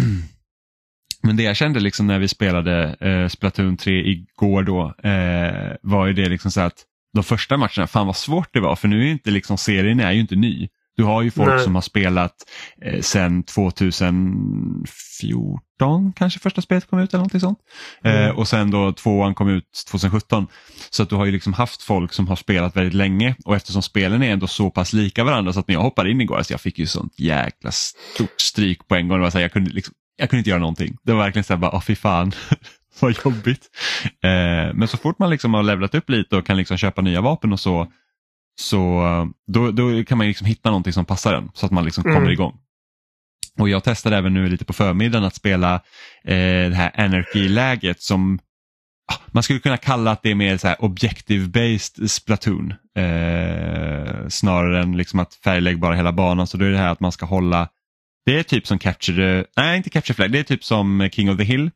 Men 1.22 1.36
det 1.36 1.42
jag 1.42 1.56
kände 1.56 1.80
liksom 1.80 2.06
när 2.06 2.18
vi 2.18 2.28
spelade 2.28 2.96
eh, 3.00 3.28
Splatoon 3.28 3.76
3 3.76 3.92
igår 4.10 4.62
då 4.62 4.94
eh, 5.08 5.76
var 5.82 6.06
ju 6.06 6.12
det 6.12 6.28
liksom 6.28 6.50
så 6.50 6.60
att 6.60 6.84
de 7.14 7.24
första 7.24 7.56
matcherna, 7.56 7.86
fan 7.86 8.06
vad 8.06 8.16
svårt 8.16 8.48
det 8.52 8.60
var 8.60 8.76
för 8.76 8.88
nu 8.88 9.06
är 9.06 9.10
inte 9.12 9.30
liksom 9.30 9.58
serien 9.58 10.00
är 10.00 10.12
ju 10.12 10.20
inte 10.20 10.36
ny. 10.36 10.68
Du 10.96 11.04
har 11.04 11.22
ju 11.22 11.30
folk 11.30 11.50
Nej. 11.50 11.64
som 11.64 11.74
har 11.74 11.82
spelat 11.82 12.34
eh, 12.82 13.00
sedan 13.00 13.42
2014 13.42 16.12
kanske 16.16 16.40
första 16.40 16.62
spelet 16.62 16.90
kom 16.90 16.98
ut 16.98 17.10
eller 17.10 17.18
någonting 17.18 17.40
sånt. 17.40 17.58
Mm. 18.04 18.22
Eh, 18.22 18.30
och 18.30 18.48
sen 18.48 18.70
då 18.70 18.92
tvåan 18.92 19.34
kom 19.34 19.48
ut 19.48 19.84
2017. 19.90 20.46
Så 20.90 21.02
att 21.02 21.08
du 21.08 21.16
har 21.16 21.24
ju 21.24 21.32
liksom 21.32 21.52
haft 21.52 21.82
folk 21.82 22.12
som 22.12 22.28
har 22.28 22.36
spelat 22.36 22.76
väldigt 22.76 22.94
länge 22.94 23.34
och 23.44 23.56
eftersom 23.56 23.82
spelen 23.82 24.22
är 24.22 24.32
ändå 24.32 24.46
så 24.46 24.70
pass 24.70 24.92
lika 24.92 25.24
varandra 25.24 25.52
så 25.52 25.60
att 25.60 25.68
när 25.68 25.74
jag 25.74 25.82
hoppade 25.82 26.10
in 26.10 26.20
igår, 26.20 26.36
alltså 26.36 26.52
jag 26.52 26.60
fick 26.60 26.78
ju 26.78 26.86
sånt 26.86 27.18
jäkla 27.18 27.70
stort 27.72 28.40
stryk 28.40 28.88
på 28.88 28.94
en 28.94 29.08
gång. 29.08 29.18
Det 29.18 29.22
var 29.22 29.30
så 29.30 29.38
här, 29.38 29.44
jag, 29.44 29.52
kunde 29.52 29.70
liksom, 29.70 29.94
jag 30.16 30.30
kunde 30.30 30.40
inte 30.40 30.50
göra 30.50 30.60
någonting. 30.60 30.96
Det 31.02 31.12
var 31.12 31.24
verkligen 31.24 31.44
så 31.44 31.52
här, 31.52 31.60
bara, 31.60 31.74
åh 31.74 31.80
fy 31.80 31.96
fan, 31.96 32.32
vad 33.00 33.14
jobbigt. 33.24 33.70
Eh, 34.04 34.74
men 34.74 34.88
så 34.88 34.96
fort 34.96 35.18
man 35.18 35.30
liksom 35.30 35.54
har 35.54 35.62
levlat 35.62 35.94
upp 35.94 36.10
lite 36.10 36.36
och 36.36 36.46
kan 36.46 36.56
liksom 36.56 36.76
köpa 36.76 37.02
nya 37.02 37.20
vapen 37.20 37.52
och 37.52 37.60
så, 37.60 37.86
så 38.60 39.06
eh, 39.06 39.26
då, 39.52 39.70
då 39.70 40.04
kan 40.04 40.18
man 40.18 40.26
liksom 40.26 40.46
hitta 40.46 40.70
någonting 40.70 40.92
som 40.92 41.04
passar 41.04 41.34
en 41.34 41.50
så 41.54 41.66
att 41.66 41.72
man 41.72 41.84
liksom 41.84 42.04
Mm. 42.04 42.14
kommer 42.16 42.30
igång. 42.30 42.56
Och 43.58 43.68
jag 43.68 43.84
testade 43.84 44.16
även 44.16 44.34
nu 44.34 44.48
lite 44.48 44.64
på 44.64 44.72
förmiddagen 44.72 45.24
att 45.24 45.34
spela 45.34 45.74
eh, 46.24 46.68
det 46.68 46.74
här 46.74 47.00
Anarchy-läget 47.00 48.02
som 48.02 48.38
ah, 49.12 49.16
man 49.26 49.42
skulle 49.42 49.58
kunna 49.60 49.76
kalla 49.76 50.10
att 50.10 50.22
det 50.22 50.30
är 50.30 50.34
mer 50.34 50.56
så 50.56 50.68
här 50.68 50.76
objective-based 50.76 52.06
Splatoon. 52.06 52.74
Eh, 52.98 54.28
snarare 54.28 54.82
än 54.82 54.96
liksom 54.96 55.18
att 55.20 55.34
färglägg 55.34 55.78
bara 55.78 55.94
hela 55.94 56.12
banan. 56.12 56.46
Så 56.46 56.56
då 56.56 56.64
är 56.64 56.70
det 56.70 56.78
här 56.78 56.92
att 56.92 57.00
man 57.00 57.12
ska 57.12 57.26
hålla, 57.26 57.68
det 58.26 58.38
är 58.38 58.42
typ 58.42 58.66
som 58.66 58.78
Capture, 58.78 59.44
nej 59.56 59.76
inte 59.76 59.90
Capture 59.90 60.14
Flag, 60.14 60.30
det 60.32 60.38
är 60.38 60.42
typ 60.42 60.64
som 60.64 61.08
King 61.12 61.30
of 61.30 61.36
the 61.38 61.44
Hill. 61.44 61.70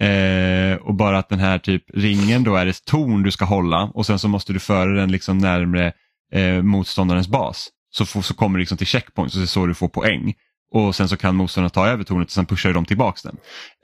Eh, 0.00 0.76
och 0.76 0.94
bara 0.94 1.18
att 1.18 1.28
den 1.28 1.38
här 1.38 1.58
typ 1.58 1.84
ringen 1.94 2.44
då 2.44 2.56
är 2.56 2.66
ett 2.66 2.84
torn 2.84 3.22
du 3.22 3.30
ska 3.30 3.44
hålla 3.44 3.82
och 3.82 4.06
sen 4.06 4.18
så 4.18 4.28
måste 4.28 4.52
du 4.52 4.58
föra 4.58 4.92
den 4.92 5.12
liksom 5.12 5.38
närmre 5.38 5.92
eh, 6.32 6.62
motståndarens 6.62 7.28
bas. 7.28 7.68
Så, 7.90 8.06
får, 8.06 8.22
så 8.22 8.34
kommer 8.34 8.58
du 8.58 8.60
liksom 8.62 8.78
till 8.78 8.86
checkpoint 8.86 9.32
så 9.32 9.38
det 9.38 9.44
är 9.44 9.46
så 9.46 9.66
du 9.66 9.74
får 9.74 9.88
poäng. 9.88 10.34
Och 10.74 10.94
sen 10.96 11.08
så 11.08 11.16
kan 11.16 11.36
motståndaren 11.36 11.70
ta 11.70 11.86
över 11.86 12.04
tornet 12.04 12.28
och 12.28 12.32
sen 12.32 12.46
pushar 12.46 12.72
de 12.72 12.84
tillbaks 12.84 13.22
den. 13.22 13.36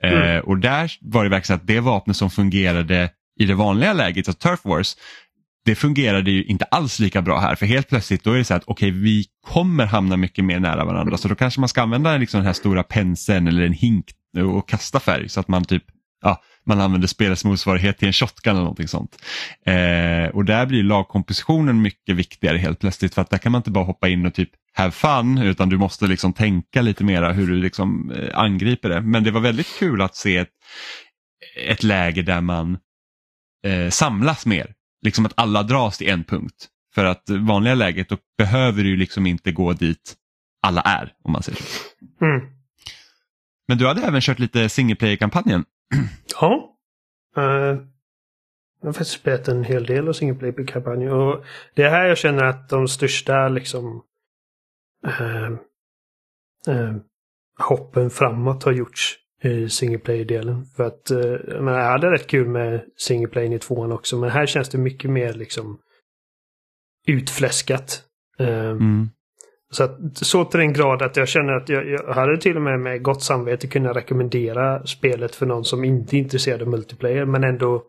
Eh, 0.03 0.13
Mm. 0.13 0.43
och 0.43 0.57
där 0.57 0.91
var 1.01 1.23
det 1.23 1.29
verkligen 1.29 1.57
så 1.59 1.61
att 1.61 1.67
det 1.67 1.79
vapnet 1.79 2.17
som 2.17 2.29
fungerade 2.29 3.09
i 3.39 3.45
det 3.45 3.53
vanliga 3.53 3.93
läget, 3.93 4.27
alltså 4.27 4.47
Turf 4.49 4.59
Wars, 4.65 4.95
det 5.65 5.75
fungerade 5.75 6.31
ju 6.31 6.43
inte 6.43 6.65
alls 6.65 6.99
lika 6.99 7.21
bra 7.21 7.39
här 7.39 7.55
för 7.55 7.65
helt 7.65 7.89
plötsligt 7.89 8.23
då 8.23 8.31
är 8.31 8.37
det 8.37 8.43
så 8.43 8.53
att 8.53 8.63
okej 8.65 8.91
vi 8.91 9.25
kommer 9.47 9.85
hamna 9.85 10.17
mycket 10.17 10.45
mer 10.45 10.59
nära 10.59 10.85
varandra 10.85 11.17
så 11.17 11.27
då 11.27 11.35
kanske 11.35 11.59
man 11.59 11.69
ska 11.69 11.81
använda 11.81 12.17
liksom 12.17 12.37
den 12.37 12.45
här 12.45 12.53
stora 12.53 12.83
penseln 12.83 13.47
eller 13.47 13.61
en 13.63 13.73
hink 13.73 14.05
och 14.55 14.69
kasta 14.69 14.99
färg 14.99 15.29
så 15.29 15.39
att 15.39 15.47
man 15.47 15.65
typ 15.65 15.83
ja, 16.21 16.41
man 16.65 16.81
använder 16.81 17.07
spelets 17.07 17.45
motsvarighet 17.45 17.97
till 17.97 18.07
en 18.07 18.13
shotgun 18.13 18.51
eller 18.51 18.61
någonting 18.61 18.87
sånt. 18.87 19.25
Eh, 19.65 20.35
och 20.35 20.45
där 20.45 20.65
blir 20.65 20.83
lagkompositionen 20.83 21.81
mycket 21.81 22.15
viktigare 22.15 22.57
helt 22.57 22.79
plötsligt 22.79 23.13
för 23.13 23.21
att 23.21 23.29
där 23.29 23.37
kan 23.37 23.51
man 23.51 23.59
inte 23.59 23.71
bara 23.71 23.83
hoppa 23.83 24.09
in 24.09 24.25
och 24.25 24.33
typ 24.33 24.49
have 24.73 24.91
fun 24.91 25.37
utan 25.37 25.69
du 25.69 25.77
måste 25.77 26.07
liksom 26.07 26.33
tänka 26.33 26.81
lite 26.81 27.03
mera 27.03 27.31
hur 27.31 27.47
du 27.47 27.55
liksom 27.55 28.11
eh, 28.11 28.39
angriper 28.39 28.89
det. 28.89 29.01
Men 29.01 29.23
det 29.23 29.31
var 29.31 29.41
väldigt 29.41 29.77
kul 29.79 30.01
att 30.01 30.15
se 30.15 30.37
ett, 30.37 30.49
ett 31.67 31.83
läge 31.83 32.21
där 32.21 32.41
man 32.41 32.77
eh, 33.65 33.89
samlas 33.89 34.45
mer. 34.45 34.73
Liksom 35.05 35.25
att 35.25 35.33
alla 35.35 35.63
dras 35.63 35.97
till 35.97 36.09
en 36.09 36.23
punkt. 36.23 36.67
För 36.95 37.05
att 37.05 37.29
vanliga 37.29 37.75
läget 37.75 38.09
då 38.09 38.17
behöver 38.37 38.83
du 38.83 38.95
liksom 38.95 39.25
inte 39.25 39.51
gå 39.51 39.73
dit 39.73 40.15
alla 40.61 40.81
är 40.81 41.13
om 41.23 41.31
man 41.31 41.43
säger 41.43 41.59
så. 41.59 42.25
Mm. 42.25 42.41
Men 43.67 43.77
du 43.77 43.87
hade 43.87 44.01
även 44.01 44.21
kört 44.21 44.39
lite 44.39 44.69
single 44.69 44.95
player-kampanjen. 44.95 45.65
Ja. 46.41 46.77
Eh, 47.37 47.77
jag 48.81 48.87
har 48.87 48.93
faktiskt 48.93 49.19
spelat 49.19 49.47
en 49.47 49.63
hel 49.63 49.85
del 49.85 50.07
av 50.07 50.13
single 50.13 50.39
player-kampanjer. 50.39 51.13
Och 51.13 51.45
det 51.75 51.83
är 51.83 51.89
här 51.89 52.07
jag 52.07 52.17
känner 52.17 52.43
att 52.43 52.69
de 52.69 52.87
största 52.87 53.49
liksom 53.49 54.03
eh, 55.07 55.45
eh, 56.67 56.95
hoppen 57.59 58.09
framåt 58.09 58.63
har 58.63 58.71
gjorts 58.71 59.17
i 59.43 59.69
single 59.69 59.99
player-delen. 59.99 60.65
För 60.65 60.83
att 60.83 61.09
jag, 61.47 61.63
menar, 61.63 61.79
jag 61.79 61.91
hade 61.91 62.11
rätt 62.11 62.27
kul 62.27 62.47
med 62.47 62.85
single 62.97 63.27
player 63.27 63.53
i 63.53 63.59
tvåan 63.59 63.91
också. 63.91 64.17
Men 64.17 64.29
här 64.29 64.45
känns 64.45 64.69
det 64.69 64.77
mycket 64.77 65.11
mer 65.11 65.33
liksom 65.33 65.79
utfläskat. 67.07 68.03
Mm 68.39 69.09
så, 69.71 69.83
att, 69.83 69.97
så 70.13 70.45
till 70.45 70.59
den 70.59 70.73
grad 70.73 71.01
att 71.01 71.17
jag 71.17 71.27
känner 71.27 71.53
att 71.53 71.69
jag, 71.69 71.89
jag 71.89 72.13
hade 72.13 72.37
till 72.37 72.55
och 72.55 72.61
med 72.61 72.79
med 72.79 73.03
gott 73.03 73.23
samvete 73.23 73.67
kunnat 73.67 73.95
rekommendera 73.95 74.85
spelet 74.85 75.35
för 75.35 75.45
någon 75.45 75.65
som 75.65 75.83
inte 75.83 76.17
är 76.17 76.19
intresserad 76.19 76.61
av 76.61 76.67
multiplayer 76.67 77.25
men 77.25 77.43
ändå 77.43 77.83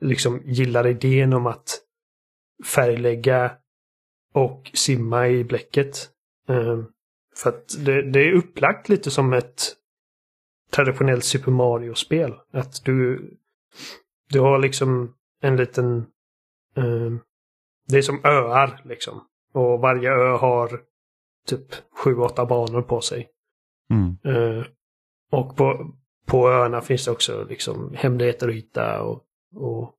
liksom 0.00 0.40
gillar 0.44 0.86
idén 0.86 1.32
om 1.32 1.46
att 1.46 1.80
färglägga 2.64 3.52
och 4.32 4.70
simma 4.74 5.28
i 5.28 5.44
bläcket. 5.44 6.08
Um, 6.48 6.86
för 7.36 7.50
att 7.50 7.84
det, 7.84 8.10
det 8.10 8.20
är 8.20 8.32
upplagt 8.32 8.88
lite 8.88 9.10
som 9.10 9.32
ett 9.32 9.62
traditionellt 10.72 11.24
Super 11.24 11.50
Mario-spel. 11.50 12.34
Att 12.52 12.84
du, 12.84 13.30
du 14.30 14.40
har 14.40 14.58
liksom 14.58 15.14
en 15.42 15.56
liten... 15.56 16.06
Um, 16.74 17.20
det 17.88 17.98
är 17.98 18.02
som 18.02 18.20
öar 18.24 18.80
liksom. 18.84 19.20
Och 19.52 19.80
varje 19.80 20.10
ö 20.10 20.36
har 20.36 20.80
typ 21.46 21.74
sju, 21.92 22.16
åtta 22.16 22.46
banor 22.46 22.82
på 22.82 23.00
sig. 23.00 23.28
Mm. 23.90 24.16
Eh, 24.24 24.64
och 25.32 25.56
på, 25.56 25.94
på 26.26 26.48
öarna 26.48 26.80
finns 26.80 27.04
det 27.04 27.10
också 27.10 27.46
liksom 27.48 27.94
hemligheter 27.94 28.48
att 28.48 28.54
hitta 28.54 29.02
och, 29.02 29.22
och 29.56 29.94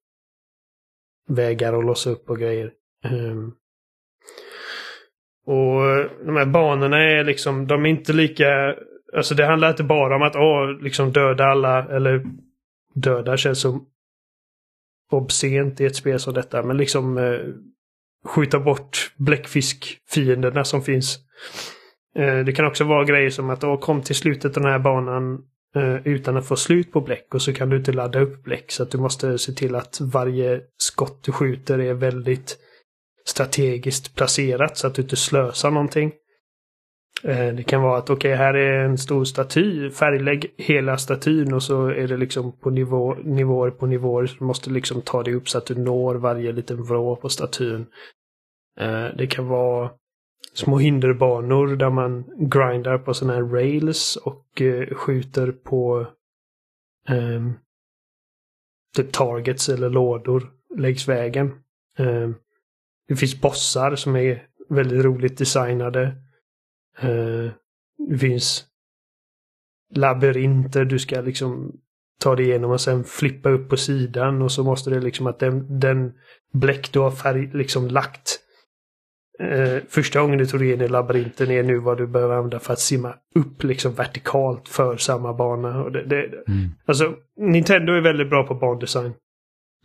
vägar 1.28 1.74
att 1.74 1.86
låsa 1.86 2.10
upp 2.10 2.30
och 2.30 2.40
grejer. 2.40 2.74
Ehm, 3.04 3.52
och 5.46 5.82
de 6.26 6.36
här 6.36 6.46
banorna 6.46 6.98
är 6.98 7.24
liksom, 7.24 7.68
de 7.68 7.86
är 7.86 7.90
inte 7.90 8.14
lika... 8.14 8.76
Alltså 9.16 9.36
det 9.36 9.46
handlar 9.46 9.70
inte 9.70 9.84
bara 9.84 10.16
om 10.16 10.22
att 10.22 10.36
åh, 10.36 10.82
liksom 10.82 11.12
döda 11.12 11.46
alla, 11.46 11.88
eller 11.96 12.26
döda 12.94 13.38
känns 13.38 13.62
som 13.62 13.86
obscent 15.12 15.82
i 15.82 15.86
ett 15.86 15.96
spel 15.96 16.20
som 16.20 16.34
detta, 16.34 16.64
men 16.64 16.78
liksom 16.78 17.18
eh, 17.18 17.40
skjuta 18.28 18.60
bort 18.60 19.12
bläckfiskfienderna 19.18 20.64
som 20.64 20.82
finns. 20.82 21.20
Eh, 22.16 22.40
det 22.40 22.52
kan 22.52 22.66
också 22.66 22.84
vara 22.84 23.04
grejer 23.04 23.30
som 23.30 23.50
att 23.50 23.82
kom 23.82 24.02
till 24.02 24.16
slutet 24.16 24.58
av 24.58 24.64
den 24.64 24.72
här 24.72 24.80
banan 24.80 25.40
eh, 25.76 26.08
utan 26.08 26.38
att 26.38 26.48
få 26.48 26.56
slut 26.56 26.92
på 26.92 27.02
bläck 27.02 27.34
och 27.34 27.42
så 27.42 27.54
kan 27.54 27.70
du 27.70 27.78
inte 27.78 27.92
ladda 27.92 28.20
upp 28.20 28.44
bläck. 28.44 28.72
Så 28.72 28.84
att 28.84 28.92
du 28.92 28.98
måste 28.98 29.38
se 29.38 29.52
till 29.52 29.76
att 29.76 30.02
varje 30.02 30.62
skott 30.78 31.24
du 31.24 31.32
skjuter 31.32 31.80
är 31.80 31.94
väldigt 31.94 32.58
strategiskt 33.26 34.16
placerat 34.16 34.78
så 34.78 34.88
att 34.88 34.96
du 34.96 35.02
inte 35.02 35.16
slösar 35.16 35.72
någonting. 35.72 36.12
Eh, 37.24 37.54
det 37.56 37.64
kan 37.64 37.82
vara 37.82 37.98
att 37.98 38.10
okej, 38.10 38.36
här 38.36 38.54
är 38.54 38.86
en 38.86 38.98
stor 38.98 39.26
staty. 39.26 39.90
Färglägg 39.90 40.54
hela 40.58 40.98
statyn 40.98 41.54
och 41.54 41.64
så 41.64 41.88
är 41.88 42.08
det 42.08 42.18
liksom 42.18 42.60
på 42.60 42.70
nivå, 42.70 43.16
nivåer 43.24 43.72
på 43.72 43.86
nivåer. 43.86 44.26
Så 44.26 44.36
du 44.40 44.46
måste 44.46 44.70
liksom 44.70 45.02
ta 45.02 45.24
dig 45.24 45.34
upp 45.34 45.50
så 45.50 45.58
att 45.58 45.66
du 45.66 45.76
når 45.76 46.16
varje 46.16 46.52
liten 46.52 46.84
vrå 46.84 47.16
på 47.16 47.30
statyn. 47.30 47.86
Eh, 48.78 49.08
det 49.18 49.28
kan 49.28 49.48
vara 49.48 49.92
små 50.54 50.78
hinderbanor 50.78 51.76
där 51.76 51.90
man 51.90 52.26
grindar 52.50 52.98
på 52.98 53.14
sådana 53.14 53.34
här 53.34 53.44
rails 53.44 54.16
och 54.16 54.62
eh, 54.62 54.96
skjuter 54.96 55.52
på 55.52 56.08
um, 57.10 57.54
typ 58.96 59.12
targets 59.12 59.70
eller 59.70 59.90
lådor 59.90 60.52
längs 60.78 61.08
vägen. 61.08 61.52
Um, 62.00 62.36
det 63.08 63.16
finns 63.16 63.42
bossar 63.42 63.96
som 63.96 64.16
är 64.16 64.48
väldigt 64.70 65.06
roligt 65.06 65.38
designade. 65.38 66.16
Uh, 67.04 67.52
det 68.10 68.18
finns 68.18 68.66
labyrinter 69.96 70.86
du 70.86 71.00
ska 71.00 71.22
liksom 71.22 71.80
ta 72.20 72.36
dig 72.36 72.46
igenom 72.46 72.72
och 72.72 72.82
sen 72.82 73.04
flippa 73.04 73.50
upp 73.50 73.70
på 73.70 73.78
sidan 73.78 74.42
och 74.42 74.52
så 74.52 74.64
måste 74.64 74.90
det 74.90 75.00
liksom 75.00 75.28
att 75.28 75.40
den, 75.40 75.80
den 75.80 76.14
bläck 76.54 76.94
du 76.94 77.00
har 77.00 77.12
färg, 77.12 77.52
liksom 77.54 77.88
lagt 77.88 78.40
eh, 79.40 79.84
första 79.90 80.22
gången 80.22 80.38
du 80.38 80.46
tog 80.46 80.60
dig 80.60 80.72
in 80.72 80.82
i 80.82 80.88
labyrinten 80.88 81.52
är 81.52 81.64
nu 81.64 81.78
vad 81.78 81.98
du 81.98 82.08
behöver 82.08 82.36
använda 82.36 82.60
för 82.60 82.74
att 82.74 82.80
simma 82.80 83.16
upp 83.36 83.64
liksom 83.64 83.94
vertikalt 83.94 84.68
för 84.70 84.98
samma 84.98 85.34
bana. 85.34 85.84
Och 85.84 85.92
det, 85.92 86.04
det, 86.04 86.44
Mm. 86.48 86.70
Alltså, 86.86 87.16
Nintendo 87.38 87.94
är 87.94 88.02
väldigt 88.02 88.30
bra 88.30 88.48
på 88.48 88.56
bandesign. 88.56 89.14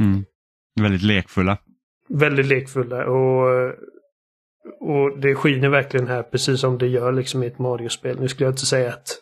Mm. 0.00 0.24
Väldigt 0.80 1.02
lekfulla. 1.02 1.58
Väldigt 2.08 2.46
lekfulla 2.46 3.04
och, 3.06 3.74
och 4.80 5.18
det 5.18 5.34
skiner 5.34 5.68
verkligen 5.68 6.06
här 6.06 6.22
precis 6.22 6.60
som 6.60 6.78
det 6.78 6.86
gör 6.86 7.12
liksom 7.12 7.42
i 7.42 7.46
ett 7.46 7.58
Mario-spel. 7.58 8.20
Nu 8.20 8.28
skulle 8.28 8.46
jag 8.46 8.52
inte 8.52 8.66
säga 8.66 8.88
att 8.88 9.18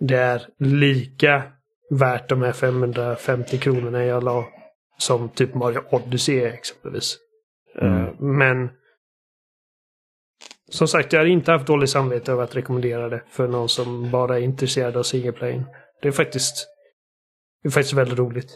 det 0.00 0.16
är 0.16 0.42
lika 0.58 1.42
värt 1.90 2.28
de 2.28 2.42
här 2.42 2.52
550 2.52 3.58
kronorna 3.58 4.04
jag 4.04 4.24
la 4.24 4.44
som 4.98 5.28
typ 5.28 5.54
Mario 5.54 5.80
Odyssey 5.90 6.44
exempelvis. 6.44 7.18
Mm. 7.80 8.02
Eh, 8.02 8.08
Men 8.18 8.70
som 10.68 10.88
sagt, 10.88 11.12
jag 11.12 11.20
har 11.20 11.26
inte 11.26 11.52
haft 11.52 11.66
dåligt 11.66 11.90
samvete 11.90 12.32
över 12.32 12.44
att 12.44 12.56
rekommendera 12.56 13.08
det 13.08 13.22
för 13.30 13.48
någon 13.48 13.68
som 13.68 14.10
bara 14.10 14.38
är 14.38 14.42
intresserad 14.42 14.96
av 14.96 15.02
single 15.02 15.32
playen. 15.32 15.64
Det 16.02 16.08
är 16.08 16.12
faktiskt, 16.12 16.66
det 17.62 17.68
är 17.68 17.70
faktiskt 17.70 17.94
väldigt 17.94 18.18
roligt. 18.18 18.50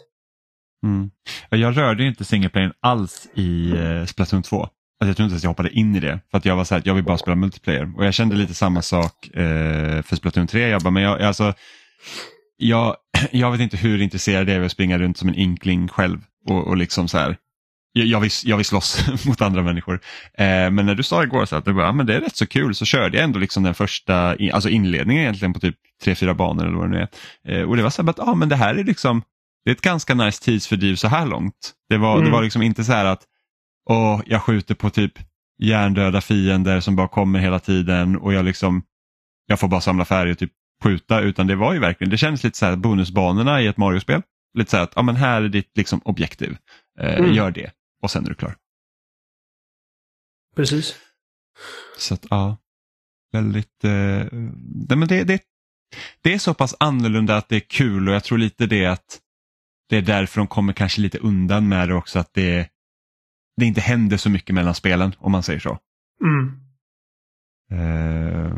Mm. 0.86 1.10
Jag 1.50 1.76
rörde 1.76 2.04
inte 2.04 2.24
singleplayen 2.24 2.72
alls 2.80 3.28
i 3.34 3.70
eh, 3.70 4.04
Splatoon 4.04 4.42
2. 4.42 4.56
Alltså 5.02 5.10
jag 5.10 5.16
tror 5.16 5.24
inte 5.24 5.32
ens 5.32 5.42
jag 5.42 5.50
hoppade 5.50 5.70
in 5.70 5.96
i 5.96 6.00
det. 6.00 6.20
För 6.30 6.38
att 6.38 6.44
jag 6.44 6.56
var 6.56 6.64
så 6.64 6.74
här, 6.74 6.80
att 6.80 6.86
jag 6.86 6.94
vill 6.94 7.04
bara 7.04 7.18
spela 7.18 7.36
multiplayer. 7.36 7.92
Och 7.96 8.06
jag 8.06 8.14
kände 8.14 8.36
lite 8.36 8.54
samma 8.54 8.82
sak 8.82 9.28
eh, 9.28 10.02
för 10.02 10.16
Splatoon 10.16 10.46
3. 10.46 10.68
Jag 10.68 10.82
bara, 10.82 10.90
men 10.90 11.02
jag, 11.02 11.22
alltså, 11.22 11.54
jag, 12.56 12.96
jag 13.30 13.50
vet 13.50 13.60
inte 13.60 13.76
hur 13.76 14.02
intresserad 14.02 14.48
jag 14.48 14.54
är 14.54 14.58
av 14.60 14.64
att 14.64 14.72
springa 14.72 14.98
runt 14.98 15.18
som 15.18 15.28
en 15.28 15.34
inkling 15.34 15.88
själv. 15.88 16.18
Och, 16.48 16.66
och 16.66 16.76
liksom 16.76 17.08
så 17.08 17.18
här, 17.18 17.36
jag, 17.92 18.06
jag, 18.06 18.20
vill, 18.20 18.30
jag 18.44 18.56
vill 18.56 18.66
slåss 18.66 19.04
mot 19.26 19.40
andra 19.40 19.62
människor. 19.62 19.94
Eh, 20.38 20.44
men 20.70 20.86
när 20.86 20.94
du 20.94 21.02
sa 21.02 21.22
igår 21.22 21.44
så 21.44 21.56
att 21.56 21.64
det, 21.64 21.72
bara, 21.72 21.92
men 21.92 22.06
det 22.06 22.14
är 22.16 22.20
rätt 22.20 22.36
så 22.36 22.46
kul 22.46 22.74
så 22.74 22.84
körde 22.84 23.16
jag 23.16 23.24
ändå 23.24 23.38
liksom 23.38 23.62
den 23.62 23.74
första, 23.74 24.36
i- 24.36 24.52
alltså 24.52 24.68
inledningen 24.68 25.22
egentligen 25.22 25.52
på 25.52 25.60
typ 25.60 25.76
tre 26.02 26.14
fyra 26.14 26.34
banor 26.34 26.66
eller 26.66 26.76
vad 26.76 26.90
det 26.90 26.96
nu 26.98 27.08
är. 27.48 27.58
Eh, 27.60 27.68
och 27.68 27.76
det 27.76 27.82
var 27.82 27.90
så 27.90 28.02
här, 28.02 28.10
att 28.10 28.18
ja, 28.18 28.34
men 28.34 28.48
det 28.48 28.56
här 28.56 28.74
är 28.74 28.84
liksom 28.84 29.22
det 29.64 29.70
är 29.70 29.74
ett 29.74 29.80
ganska 29.80 30.14
nice 30.14 30.42
tidsfördriv 30.44 30.96
så 30.96 31.08
här 31.08 31.26
långt. 31.26 31.72
Det 31.88 31.96
var, 31.98 32.12
Mm. 32.14 32.24
det 32.24 32.30
var 32.32 32.42
liksom 32.42 32.62
inte 32.62 32.84
så 32.84 32.92
här 32.92 33.04
att 33.04 33.22
åh, 33.90 34.20
jag 34.26 34.42
skjuter 34.42 34.74
på 34.74 34.90
typ 34.90 35.12
hjärndöda 35.62 36.20
fiender 36.20 36.80
som 36.80 36.96
bara 36.96 37.08
kommer 37.08 37.38
hela 37.38 37.58
tiden 37.58 38.16
och 38.16 38.32
jag 38.32 38.44
liksom 38.44 38.82
jag 39.46 39.60
får 39.60 39.68
bara 39.68 39.80
samla 39.80 40.04
färg 40.04 40.30
och 40.30 40.38
typ 40.38 40.50
skjuta 40.84 41.20
utan 41.20 41.46
det 41.46 41.54
var 41.56 41.72
ju 41.72 41.78
verkligen, 41.78 42.10
det 42.10 42.16
känns 42.18 42.44
lite 42.44 42.58
så 42.58 42.66
här 42.66 42.76
bonusbanorna 42.76 43.62
i 43.62 43.66
ett 43.66 43.76
Mario-spel. 43.76 44.22
Lite 44.58 44.70
så 44.70 44.76
här 44.76 44.84
att 44.84 44.92
ja, 44.96 45.02
men 45.02 45.16
här 45.16 45.42
är 45.42 45.48
ditt 45.48 45.70
liksom 45.76 46.00
objektiv, 46.04 46.56
eh, 47.00 47.14
Mm. 47.18 47.32
gör 47.34 47.50
det 47.50 47.70
och 48.02 48.10
sen 48.10 48.24
är 48.24 48.28
du 48.28 48.34
klar. 48.34 48.56
Precis. 50.56 50.96
Så 51.98 52.14
att 52.14 52.26
ja, 52.30 52.56
väldigt, 53.32 53.84
eh, 53.84 54.26
nej, 54.88 54.96
men 54.96 55.08
det, 55.08 55.24
det, 55.24 55.42
det 56.22 56.34
är 56.34 56.38
så 56.38 56.54
pass 56.54 56.74
annorlunda 56.80 57.36
att 57.36 57.48
det 57.48 57.56
är 57.56 57.60
kul 57.60 58.08
och 58.08 58.14
jag 58.14 58.24
tror 58.24 58.38
lite 58.38 58.66
det 58.66 58.86
att 58.86 59.20
det 59.88 59.96
är 59.96 60.02
därför 60.02 60.40
de 60.40 60.46
kommer 60.46 60.72
kanske 60.72 61.00
lite 61.00 61.18
undan 61.18 61.68
med 61.68 61.88
det 61.88 61.94
också 61.94 62.18
att 62.18 62.34
det, 62.34 62.68
det 63.56 63.64
inte 63.64 63.80
händer 63.80 64.16
så 64.16 64.30
mycket 64.30 64.54
mellan 64.54 64.74
spelen 64.74 65.14
om 65.18 65.32
man 65.32 65.42
säger 65.42 65.60
så. 65.60 65.78
Mm. 66.24 66.62
Eh, 67.70 68.56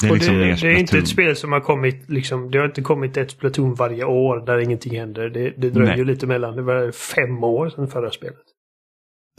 det 0.00 0.08
är 0.08 0.14
liksom 0.14 0.34
det, 0.34 0.60
det 0.60 0.68
är 0.68 0.78
inte 0.78 0.98
ett 0.98 1.08
spel 1.08 1.36
som 1.36 1.52
har 1.52 1.60
kommit 1.60 2.10
liksom, 2.10 2.50
det 2.50 2.58
har 2.58 2.66
inte 2.66 2.82
kommit 2.82 3.16
ett 3.16 3.30
Splatoon 3.30 3.74
varje 3.74 4.04
år 4.04 4.46
där 4.46 4.58
ingenting 4.58 4.98
händer. 4.98 5.28
Det, 5.28 5.50
det 5.50 5.70
dröjer 5.70 5.96
Nej. 5.96 6.04
lite 6.04 6.26
mellan. 6.26 6.56
Det 6.56 6.62
var 6.62 6.92
fem 6.92 7.44
år 7.44 7.70
sedan 7.70 7.88
förra 7.88 8.10
spelet. 8.10 8.51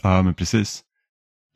Ja 0.04 0.22
men 0.22 0.34
precis. 0.34 0.84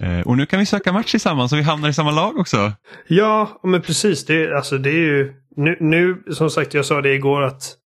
Eh, 0.03 0.27
och 0.27 0.37
nu 0.37 0.45
kan 0.45 0.59
vi 0.59 0.65
söka 0.65 0.93
match 0.93 1.11
tillsammans 1.11 1.49
så 1.49 1.55
vi 1.55 1.61
hamnar 1.61 1.89
i 1.89 1.93
samma 1.93 2.11
lag 2.11 2.37
också. 2.37 2.71
Ja, 3.07 3.59
men 3.63 3.81
precis. 3.81 4.25
Det, 4.25 4.55
alltså, 4.55 4.77
det 4.77 4.89
är 4.89 5.05
ju... 5.05 5.33
Nu, 5.55 5.77
nu, 5.79 6.23
som 6.33 6.49
sagt, 6.49 6.73
jag 6.73 6.85
sa 6.85 7.01
det 7.01 7.13
igår 7.13 7.41
att 7.41 7.77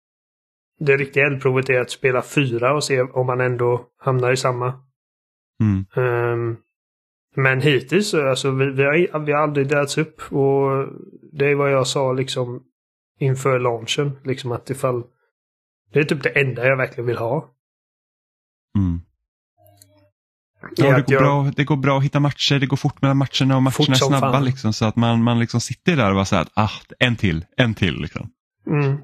det 0.80 0.98
riktiga 0.98 1.28
eldprovet 1.28 1.70
är 1.70 1.80
att 1.80 1.92
spela 1.92 2.22
fyra 2.22 2.74
och 2.74 2.84
se 2.84 3.02
om 3.02 3.28
man 3.28 3.42
ändå 3.42 3.86
hamnar 4.00 4.32
i 4.32 4.38
samma. 4.38 4.74
Mm. 5.62 5.86
Ehm, 5.96 6.58
men 7.36 7.62
hittills, 7.62 8.10
så, 8.10 8.30
alltså, 8.30 8.52
vi, 8.52 8.66
vi, 8.72 8.84
har, 8.84 9.20
vi 9.20 9.32
har 9.32 9.40
aldrig 9.40 9.68
delats 9.68 9.98
upp 9.98 10.22
och 10.32 10.88
det 11.32 11.46
är 11.46 11.56
vad 11.56 11.72
jag 11.72 11.88
sa 11.88 12.14
liksom 12.14 12.64
inför 13.20 13.60
launchen. 13.60 14.12
Liksom 14.24 14.52
att 14.52 14.70
ifall... 14.70 15.04
Det 15.94 16.00
är 16.00 16.04
typ 16.04 16.24
det 16.24 16.30
enda 16.30 16.66
jag 16.66 16.78
verkligen 16.78 17.08
vill 17.08 17.18
ha. 17.18 17.50
Mm. 18.78 19.02
Ja, 20.76 20.86
det, 20.86 21.02
går 21.02 21.14
jag- 21.14 21.22
bra, 21.24 21.52
det 21.56 21.64
går 21.64 21.76
bra 21.76 21.98
att 21.98 22.04
hitta 22.04 22.20
matcher, 22.20 22.60
det 22.60 22.66
går 22.66 22.78
fort 22.78 23.02
mellan 23.02 23.18
matcherna 23.18 23.56
och 23.56 23.64
matcherna 23.64 23.86
är 23.90 23.94
snabba. 23.96 24.40
Liksom, 24.40 24.74
så 24.74 24.86
att 24.86 24.96
man, 24.96 25.24
man 25.24 25.40
liksom 25.40 25.62
sitter 25.62 25.96
där 25.96 26.10
och 26.10 26.16
bara 26.16 26.26
säger 26.26 26.42
att 26.44 26.52
ah, 26.54 26.70
en 27.00 27.16
till, 27.16 27.46
en 27.58 27.74
till. 27.74 28.02
Liksom. 28.02 28.30
Mm. 28.68 28.98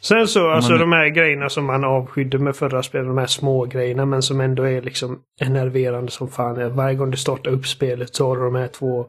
Sen 0.00 0.28
så, 0.28 0.50
alltså 0.50 0.70
Man- 0.70 0.80
de 0.80 0.92
här 0.92 1.08
grejerna 1.08 1.48
som 1.48 1.64
man 1.64 1.84
avskydde 1.84 2.38
med 2.38 2.56
förra 2.56 2.82
spelet, 2.82 3.06
de 3.06 3.18
här 3.18 3.26
små 3.26 3.64
grejerna 3.64 4.06
men 4.06 4.22
som 4.22 4.40
ändå 4.40 4.62
är 4.62 4.82
liksom 4.82 5.18
enerverande 5.40 6.10
som 6.12 6.28
fan. 6.28 6.76
Varje 6.76 6.94
gång 6.96 7.10
du 7.10 7.16
startar 7.16 7.50
upp 7.50 7.66
spelet 7.66 8.14
så 8.16 8.28
har 8.28 8.36
du 8.36 8.42
de 8.42 8.54
här 8.54 8.68
två, 8.68 9.06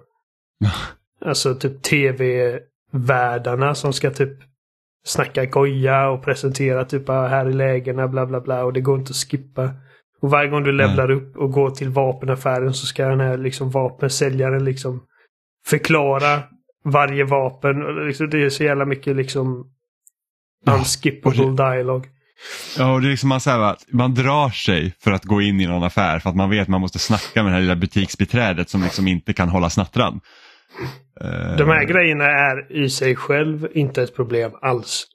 alltså 1.25 1.55
typ 1.55 1.81
tv-värdarna 1.81 3.75
som 3.75 3.93
ska 3.93 4.11
typ 4.11 4.37
snacka 5.05 5.45
goja 5.45 6.09
och 6.09 6.23
presentera 6.23 6.85
typ 6.85 7.09
ah, 7.09 7.27
här 7.27 7.45
är 7.45 7.53
lägena 7.53 8.07
bla 8.07 8.25
bla 8.25 8.41
bla 8.41 8.63
och 8.63 8.73
det 8.73 8.81
går 8.81 8.99
inte 8.99 9.11
att 9.11 9.15
skippa. 9.31 9.69
Och 10.21 10.29
varje 10.29 10.49
gång 10.49 10.63
du 10.63 10.71
levlar 10.71 11.11
upp 11.11 11.37
och 11.37 11.51
går 11.51 11.69
till 11.69 11.89
vapenaffären 11.89 12.73
så 12.73 12.85
ska 12.85 13.07
den 13.07 13.19
här 13.19 13.37
liksom 13.37 13.69
vapensäljaren 13.71 14.63
liksom 14.65 15.03
förklara 15.65 16.43
varje 16.85 17.23
vapen. 17.23 17.75
Liksom, 18.07 18.29
det 18.29 18.45
är 18.45 18.49
så 18.49 18.63
jävla 18.63 18.85
mycket 18.85 19.15
liksom 19.15 19.71
Ja, 20.65 20.73
unskippable 20.73 21.43
och 21.43 21.55
dialogue. 21.55 22.09
Ja, 22.77 22.93
och 22.93 23.01
det 23.01 23.07
är 23.07 23.11
liksom 23.11 23.29
man, 23.29 23.39
så 23.41 23.49
här, 23.49 23.59
att 23.59 23.85
man 23.91 24.13
drar 24.13 24.49
sig 24.49 24.95
för 24.99 25.11
att 25.11 25.23
gå 25.25 25.41
in 25.41 25.61
i 25.61 25.67
någon 25.67 25.83
affär 25.83 26.19
för 26.19 26.29
att 26.29 26.35
man 26.35 26.49
vet 26.49 26.61
att 26.61 26.67
man 26.67 26.81
måste 26.81 26.99
snacka 26.99 27.43
med 27.43 27.51
det 27.51 27.55
här 27.55 27.61
lilla 27.61 27.75
butiksbiträdet 27.75 28.69
som 28.69 28.83
liksom 28.83 29.07
inte 29.07 29.33
kan 29.33 29.49
hålla 29.49 29.69
snattran. 29.69 30.19
Eh, 31.21 31.57
De 31.57 31.67
här 31.67 31.83
grejerna 31.83 32.25
är 32.25 32.71
i 32.83 32.89
sig 32.89 33.15
själv 33.15 33.67
inte 33.73 34.03
ett 34.03 34.15
problem 34.15 34.51
alls. 34.61 35.05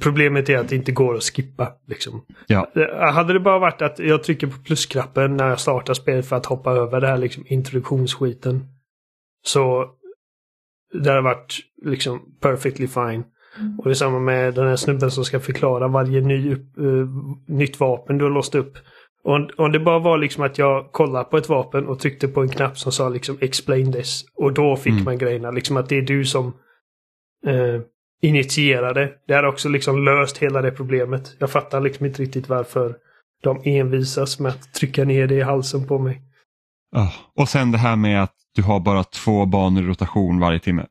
Problemet 0.00 0.48
är 0.48 0.58
att 0.58 0.68
det 0.68 0.76
inte 0.76 0.92
går 0.92 1.14
att 1.14 1.22
skippa. 1.22 1.72
Liksom. 1.88 2.24
Ja. 2.46 2.70
Eh, 2.76 3.12
Hade 3.12 3.32
det 3.32 3.40
bara 3.40 3.58
varit 3.58 3.82
att 3.82 3.98
jag 3.98 4.22
trycker 4.24 4.46
på 4.46 4.58
plusknappen 4.64 5.36
när 5.36 5.48
jag 5.48 5.60
startar 5.60 5.94
spelet 5.94 6.26
för 6.26 6.36
att 6.36 6.46
hoppa 6.46 6.72
över 6.72 7.00
det 7.00 7.06
här 7.06 7.18
liksom, 7.18 7.44
introduktionsskiten. 7.46 8.64
Så 9.46 9.86
det 11.02 11.08
hade 11.10 11.22
varit 11.22 11.58
liksom 11.84 12.20
perfectly 12.40 12.86
fine. 12.88 13.24
Och 13.78 13.84
det 13.84 13.90
är 13.90 13.94
samma 13.94 14.18
med 14.18 14.54
den 14.54 14.66
här 14.68 14.76
snubben 14.76 15.10
som 15.10 15.24
ska 15.24 15.40
förklara 15.40 15.88
varje 15.88 16.20
ny 16.20 16.52
eh, 16.52 16.56
nytt 17.46 17.80
vapen 17.80 18.18
du 18.18 18.24
har 18.24 18.30
låst 18.30 18.54
upp. 18.54 18.78
Och 19.24 19.34
om- 19.34 19.50
om 19.56 19.72
det 19.72 19.80
bara 19.80 19.98
var 19.98 20.18
liksom 20.18 20.44
att 20.44 20.58
jag 20.58 20.92
kollade 20.92 21.24
på 21.24 21.36
ett 21.36 21.48
vapen 21.48 21.86
och 21.86 21.98
tryckte 21.98 22.28
på 22.28 22.40
en 22.42 22.48
knapp 22.48 22.78
som 22.78 22.92
sa 22.92 23.08
liksom 23.08 23.38
explain 23.40 23.92
this. 23.92 24.24
Och 24.34 24.52
då 24.52 24.76
fick 24.76 24.92
Mm. 24.92 25.04
man 25.04 25.18
grejerna. 25.18 25.50
Liksom 25.50 25.76
att 25.76 25.88
det 25.88 25.98
är 25.98 26.02
du 26.02 26.24
som 26.24 26.46
eh, 27.46 27.80
initierade. 28.22 29.12
Det 29.26 29.34
har 29.34 29.44
också 29.44 29.68
liksom 29.68 30.04
löst 30.04 30.38
hela 30.38 30.62
det 30.62 30.70
problemet. 30.70 31.36
Jag 31.38 31.50
fattar 31.50 31.80
liksom 31.80 32.06
inte 32.06 32.22
riktigt 32.22 32.48
varför 32.48 32.96
de 33.42 33.62
envisas 33.64 34.38
med 34.40 34.50
att 34.52 34.74
trycka 34.74 35.04
ner 35.04 35.26
det 35.26 35.34
i 35.34 35.42
halsen 35.42 35.86
på 35.86 35.98
mig. 35.98 36.22
Ja, 36.92 37.12
Och 37.36 37.48
sen 37.48 37.72
det 37.72 37.78
här 37.78 37.96
med 37.96 38.22
att 38.22 38.34
du 38.54 38.62
har 38.62 38.80
bara 38.80 39.04
två 39.04 39.46
banor 39.46 39.82
i 39.82 39.86
rotation 39.86 40.40
varje 40.40 40.58
timme. 40.58 40.86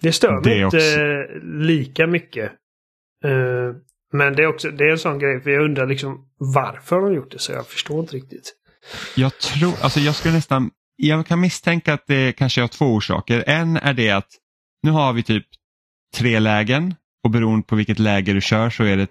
Det 0.00 0.12
stör 0.12 0.32
mig 0.44 0.54
inte 0.62 0.66
också- 0.66 1.40
lika 1.42 2.06
mycket. 2.06 2.52
Eh, 3.24 3.74
men 4.12 4.36
det 4.36 4.42
är 4.42 4.46
också 4.46 4.70
det 4.70 4.84
är 4.84 4.90
en 4.90 4.98
sån 4.98 5.18
grej, 5.18 5.40
för 5.40 5.50
jag 5.50 5.64
undrar 5.64 5.86
liksom 5.86 6.28
varför 6.54 6.96
de 6.96 7.04
har 7.04 7.12
gjort 7.12 7.30
det 7.30 7.38
så. 7.38 7.52
Jag 7.52 7.66
förstår 7.66 8.00
inte 8.00 8.16
riktigt. 8.16 8.54
Jag 9.16 9.38
tror, 9.38 9.72
alltså 9.82 10.00
jag 10.00 10.14
skulle 10.14 10.34
nästan, 10.34 10.70
jag 10.96 11.26
kan 11.26 11.40
misstänka 11.40 11.92
att 11.94 12.06
det 12.06 12.32
kanske 12.32 12.60
har 12.60 12.68
två 12.68 12.84
orsaker. 12.86 13.44
En 13.46 13.76
är 13.76 13.94
det 13.94 14.10
att 14.10 14.28
nu 14.82 14.90
har 14.90 15.12
vi 15.12 15.22
typ 15.22 15.46
tre 16.16 16.38
lägen 16.40 16.94
och 17.24 17.30
beroende 17.30 17.66
på 17.66 17.76
vilket 17.76 17.98
läge 17.98 18.32
du 18.32 18.40
kör 18.40 18.70
så 18.70 18.84
är 18.84 18.96
det 18.96 19.06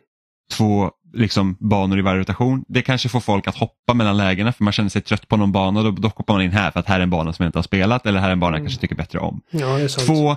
två 0.54 0.92
liksom, 1.14 1.58
banor 1.60 2.00
i 2.00 2.02
varje 2.02 2.20
rotation. 2.20 2.66
Det 2.68 2.82
kanske 2.82 3.10
får 3.10 3.20
folk 3.20 3.48
att 3.48 3.56
hoppa 3.58 3.94
mellan 3.94 4.18
lägena 4.18 4.54
för 4.54 4.64
man 4.64 4.74
känner 4.74 4.90
sig 4.90 5.02
trött 5.02 5.28
på 5.28 5.38
någon 5.38 5.52
bana 5.52 5.80
och 5.80 5.86
då, 5.86 5.92
då 5.92 6.08
hoppar 6.08 6.34
man 6.34 6.42
in 6.44 6.52
här 6.52 6.72
för 6.72 6.80
att 6.80 6.88
här 6.88 7.00
är 7.00 7.04
en 7.04 7.10
bana 7.10 7.34
som 7.34 7.44
jag 7.44 7.48
inte 7.50 7.58
har 7.58 7.64
spelat 7.64 8.06
eller 8.06 8.20
här 8.20 8.28
är 8.28 8.32
en 8.34 8.40
bana 8.40 8.52
jag 8.52 8.60
Mm. 8.60 8.66
kanske 8.68 8.82
tycker 8.82 8.96
bättre 8.96 9.20
om. 9.20 9.42
Ja. 9.52 9.88
Två, 10.06 10.36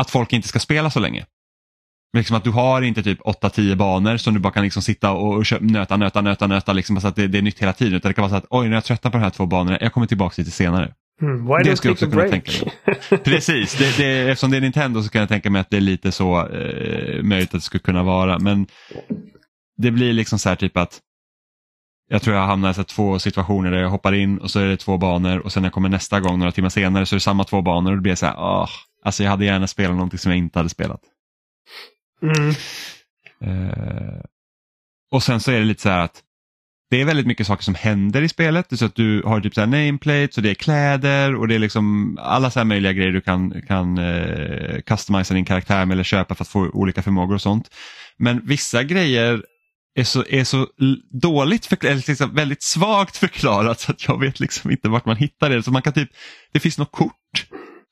att 0.00 0.10
folk 0.10 0.32
inte 0.32 0.48
ska 0.48 0.58
spela 0.58 0.90
så 0.90 1.00
länge. 1.00 1.24
Liksom 2.16 2.36
att 2.36 2.44
du 2.44 2.50
har 2.50 2.82
inte 2.82 3.02
typ 3.02 3.20
8-10 3.20 3.74
banor 3.74 4.16
som 4.16 4.34
du 4.34 4.40
bara 4.40 4.52
kan 4.52 4.62
liksom 4.64 4.82
sitta 4.82 5.10
och 5.12 5.44
nöta, 5.60 5.96
nöta, 5.96 6.20
nöta, 6.20 6.46
nöta 6.46 6.72
liksom 6.72 7.00
så 7.00 7.08
att 7.08 7.16
det, 7.16 7.26
det 7.26 7.38
är 7.38 7.42
nytt 7.42 7.58
hela 7.62 7.72
tiden. 7.72 7.94
Utan 7.94 8.08
det 8.10 8.14
kan 8.14 8.22
vara 8.22 8.30
så 8.30 8.36
att 8.36 8.46
oj, 8.50 8.64
nu 8.66 8.72
är 8.72 8.76
jag 8.76 8.84
tröttnar 8.84 9.10
på 9.10 9.16
de 9.18 9.22
här 9.22 9.30
två 9.30 9.46
banorna, 9.46 9.78
jag 9.80 9.92
kommer 9.92 10.06
tillbaka 10.06 10.34
lite 10.38 10.50
senare. 10.50 10.94
Mm, 11.22 11.46
why 11.46 11.62
Det 11.64 11.76
skulle 11.76 11.90
jag 11.90 11.94
också 11.94 12.10
kunna 12.10 12.28
break? 12.28 12.62
Precis, 13.24 13.78
det, 13.78 13.96
det, 13.96 14.30
eftersom 14.30 14.50
det 14.50 14.56
är 14.56 14.60
Nintendo 14.60 15.02
så 15.02 15.10
kan 15.10 15.20
jag 15.20 15.28
tänka 15.28 15.50
mig 15.50 15.60
att 15.60 15.70
det 15.70 15.76
är 15.76 15.80
lite 15.80 16.12
så 16.12 16.48
eh, 16.48 17.22
möjligt 17.22 17.48
att 17.48 17.52
det 17.52 17.60
skulle 17.60 17.82
kunna 17.82 18.02
vara. 18.02 18.38
Men 18.38 18.66
det 19.76 19.90
blir 19.90 20.12
liksom 20.12 20.38
så 20.38 20.48
här 20.48 20.56
typ 20.56 20.76
att 20.76 21.00
jag 22.08 22.22
tror 22.22 22.36
jag 22.36 22.46
hamnar 22.46 22.70
i 22.70 22.74
så 22.74 22.84
två 22.84 23.18
situationer 23.18 23.70
där 23.70 23.78
jag 23.78 23.90
hoppar 23.90 24.12
in 24.12 24.38
och 24.38 24.50
så 24.50 24.60
är 24.60 24.66
det 24.66 24.76
två 24.76 24.98
banor 24.98 25.38
och 25.38 25.52
sen 25.52 25.62
när 25.62 25.66
jag 25.66 25.74
kommer 25.74 25.88
nästa 25.88 26.20
gång 26.20 26.38
några 26.38 26.52
timmar 26.52 26.68
senare 26.68 27.06
så 27.06 27.14
är 27.14 27.16
det 27.16 27.20
samma 27.20 27.44
två 27.44 27.62
banor 27.62 27.90
och 27.90 27.96
det 27.96 28.02
blir 28.02 28.14
så 28.14 28.26
här, 28.26 28.34
åh, 28.38 28.68
alltså 29.04 29.22
jag 29.22 29.30
hade 29.30 29.44
gärna 29.44 29.66
spelat 29.66 29.96
någonting 29.96 30.18
som 30.18 30.30
jag 30.30 30.38
inte 30.38 30.58
hade 30.58 30.68
spelat. 30.68 31.00
Mm. 32.22 32.50
Eh, 33.40 34.20
och 35.10 35.22
sen 35.22 35.40
så 35.40 35.50
är 35.50 35.58
det 35.58 35.64
lite 35.64 35.82
så 35.82 35.88
här 35.88 36.04
att 36.04 36.22
det 36.90 37.00
är 37.00 37.04
väldigt 37.04 37.26
mycket 37.26 37.46
saker 37.46 37.64
som 37.64 37.74
händer 37.74 38.22
i 38.22 38.28
spelet. 38.28 38.78
Så 38.78 38.84
att 38.84 38.94
du 38.94 39.22
har 39.22 39.40
typ 39.40 39.54
så 39.54 39.60
här 39.60 39.66
nameplates 39.66 40.36
och 40.36 40.42
det 40.42 40.50
är 40.50 40.54
kläder 40.54 41.34
och 41.34 41.48
det 41.48 41.54
är 41.54 41.58
liksom 41.58 42.18
alla 42.20 42.50
så 42.50 42.60
här 42.60 42.64
möjliga 42.64 42.92
grejer 42.92 43.12
du 43.12 43.20
kan, 43.20 43.62
kan 43.62 43.98
eh, 43.98 44.80
customisa 44.86 45.34
din 45.34 45.44
karaktär 45.44 45.86
med 45.86 45.94
eller 45.94 46.04
köpa 46.04 46.34
för 46.34 46.44
att 46.44 46.48
få 46.48 46.70
olika 46.72 47.02
förmågor 47.02 47.34
och 47.34 47.42
sånt. 47.42 47.70
Men 48.18 48.46
vissa 48.46 48.82
grejer 48.82 49.42
är 49.98 50.04
så, 50.04 50.24
är 50.28 50.44
så 50.44 50.66
dåligt 51.22 51.66
förklarat, 51.66 51.92
eller 51.92 52.08
liksom 52.08 52.34
väldigt 52.34 52.62
svagt 52.62 53.16
förklarat 53.16 53.80
så 53.80 53.92
att 53.92 54.08
jag 54.08 54.20
vet 54.20 54.40
liksom 54.40 54.70
inte 54.70 54.88
vart 54.88 55.06
man 55.06 55.16
hittar 55.16 55.50
det. 55.50 55.62
Så 55.62 55.70
man 55.70 55.82
kan 55.82 55.92
typ, 55.92 56.10
det 56.52 56.60
finns 56.60 56.78
något 56.78 56.92
kort 56.92 57.46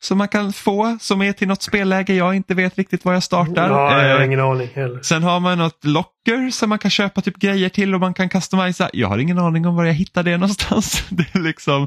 som 0.05 0.19
man 0.19 0.29
kan 0.29 0.53
få 0.53 0.99
som 1.01 1.23
är 1.23 1.33
till 1.33 1.49
något 1.49 1.63
spelläge 1.63 2.15
jag 2.15 2.35
inte 2.35 2.55
vet 2.55 2.79
riktigt 2.79 3.05
var 3.05 3.13
jag 3.13 3.23
startar. 3.23 3.71
Ja, 3.71 4.03
jag 4.03 4.15
har 4.15 4.21
Eh, 4.21 4.27
ingen 4.27 4.41
aning 4.41 4.69
heller. 4.75 5.03
Sen 5.03 5.23
har 5.23 5.41
man 5.41 5.59
något 5.59 5.85
locker 5.85 6.51
som 6.51 6.69
man 6.69 6.79
kan 6.79 6.91
köpa 6.91 7.21
typ 7.21 7.37
grejer 7.37 7.69
till 7.69 7.95
och 7.95 8.01
man 8.01 8.15
kan 8.15 8.29
customisa. 8.29 8.91
Jag 8.93 9.09
har 9.09 9.19
ingen 9.19 9.39
aning 9.39 9.67
om 9.67 9.77
var 9.77 9.85
jag 9.85 9.95
hittar 9.95 10.23
det 10.23 10.37
någonstans. 10.37 11.05
Det 11.11 11.35
är 11.35 11.41
liksom, 11.41 11.87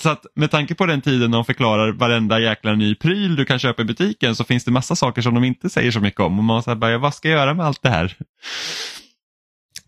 så 0.00 0.08
att 0.10 0.26
med 0.34 0.50
tanke 0.50 0.74
på 0.74 0.86
den 0.86 1.00
tiden 1.00 1.30
de 1.30 1.44
förklarar 1.44 1.92
varenda 1.92 2.40
jäkla 2.40 2.72
ny 2.72 2.94
pryl 2.94 3.36
du 3.36 3.44
kan 3.44 3.58
köpa 3.58 3.82
i 3.82 3.84
butiken 3.84 4.36
så 4.36 4.44
finns 4.44 4.64
det 4.64 4.70
massa 4.70 4.96
saker 4.96 5.22
som 5.22 5.34
de 5.34 5.44
inte 5.44 5.70
säger 5.70 5.90
så 5.90 6.00
mycket 6.00 6.20
om. 6.20 6.38
Och 6.38 6.44
man 6.44 6.62
säger 6.62 6.76
bara, 6.76 6.98
vad 6.98 7.14
ska 7.14 7.28
jag 7.28 7.38
göra 7.38 7.54
med 7.54 7.66
allt 7.66 7.82
det 7.82 7.90
här? 7.90 8.16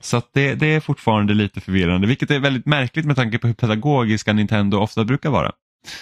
Så 0.01 0.23
det, 0.35 0.55
det 0.55 0.67
är 0.67 0.81
fortfarande 0.81 1.35
lite 1.35 1.61
förvirrande, 1.61 2.07
vilket 2.07 2.31
är 2.31 2.39
väldigt 2.39 2.67
märkligt 2.67 3.07
med 3.07 3.17
tanke 3.17 3.39
på 3.39 3.47
hur 3.47 3.55
pedagogiska 3.55 4.33
Nintendo 4.33 4.79
ofta 4.79 5.05
brukar 5.05 5.31
vara. 5.31 5.53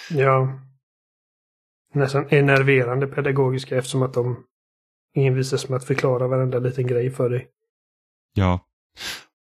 Ja. 0.09 0.59
Nästan 1.95 2.25
enerverande 2.29 3.07
pedagogiska 3.07 3.77
eftersom 3.77 4.03
att 4.03 4.13
de 4.13 4.37
envisas 5.15 5.69
med 5.69 5.77
att 5.77 5.85
förklara 5.85 6.27
varenda 6.27 6.59
liten 6.59 6.87
grej 6.87 7.11
för 7.11 7.29
dig. 7.29 7.47
Ja. 8.33 8.59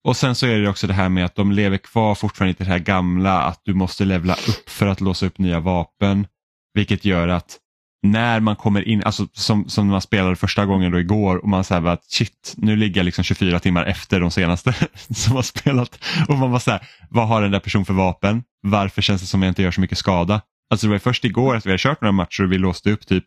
Och 0.04 0.16
sen 0.16 0.34
så 0.34 0.46
är 0.46 0.58
det 0.58 0.68
också 0.68 0.86
det 0.86 0.92
här 0.92 1.08
med 1.08 1.24
att 1.24 1.34
de 1.34 1.52
lever 1.52 1.76
kvar 1.76 2.14
fortfarande 2.14 2.50
i 2.50 2.56
det 2.58 2.70
här 2.70 2.78
gamla 2.78 3.42
att 3.42 3.60
du 3.64 3.74
måste 3.74 4.04
levla 4.04 4.32
upp 4.32 4.68
för 4.68 4.86
att 4.86 5.00
låsa 5.00 5.26
upp 5.26 5.38
nya 5.38 5.60
vapen. 5.60 6.26
Vilket 6.74 7.04
gör 7.04 7.28
att 7.28 7.58
när 8.02 8.40
man 8.40 8.56
kommer 8.56 8.88
in, 8.88 9.02
alltså 9.04 9.26
som, 9.32 9.68
som 9.68 9.86
när 9.86 9.92
man 9.92 10.00
spelade 10.00 10.36
första 10.36 10.66
gången 10.66 10.92
då 10.92 11.00
igår 11.00 11.36
och 11.36 11.48
man 11.48 11.64
säger 11.64 11.86
att 11.86 12.04
shit, 12.04 12.54
nu 12.56 12.76
ligger 12.76 13.00
jag 13.00 13.04
liksom 13.04 13.24
24 13.24 13.60
timmar 13.60 13.84
efter 13.84 14.20
de 14.20 14.30
senaste 14.30 14.74
som 15.14 15.36
har 15.36 15.42
spelat. 15.42 15.98
Och 16.28 16.34
man 16.36 16.50
var 16.50 16.58
så 16.58 16.70
här, 16.70 16.88
vad 17.10 17.28
har 17.28 17.42
den 17.42 17.50
där 17.50 17.60
personen 17.60 17.84
för 17.84 17.94
vapen? 17.94 18.42
Varför 18.62 19.02
känns 19.02 19.20
det 19.20 19.26
som 19.26 19.42
jag 19.42 19.50
inte 19.50 19.62
gör 19.62 19.70
så 19.70 19.80
mycket 19.80 19.98
skada? 19.98 20.40
Alltså 20.72 20.86
det 20.86 20.90
var 20.90 20.98
först 20.98 21.24
igår 21.24 21.56
att 21.56 21.66
vi 21.66 21.70
har 21.70 21.78
kört 21.78 22.00
några 22.00 22.12
matcher 22.12 22.42
och 22.42 22.52
vi 22.52 22.58
låste 22.58 22.90
upp 22.90 23.06
typ 23.06 23.24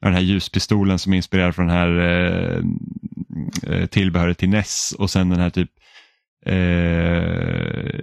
den 0.00 0.14
här 0.14 0.20
ljuspistolen 0.20 0.98
som 0.98 1.12
är 1.12 1.16
inspirerad 1.16 1.54
från 1.54 1.66
den 1.66 1.76
här 1.76 1.98
eh, 1.98 2.62
eh, 3.62 3.86
tillbehöret 3.86 4.38
till 4.38 4.48
NES 4.48 4.94
och 4.98 5.10
sen 5.10 5.28
den 5.28 5.40
här 5.40 5.50
typ 5.50 5.70
eh, 6.46 8.00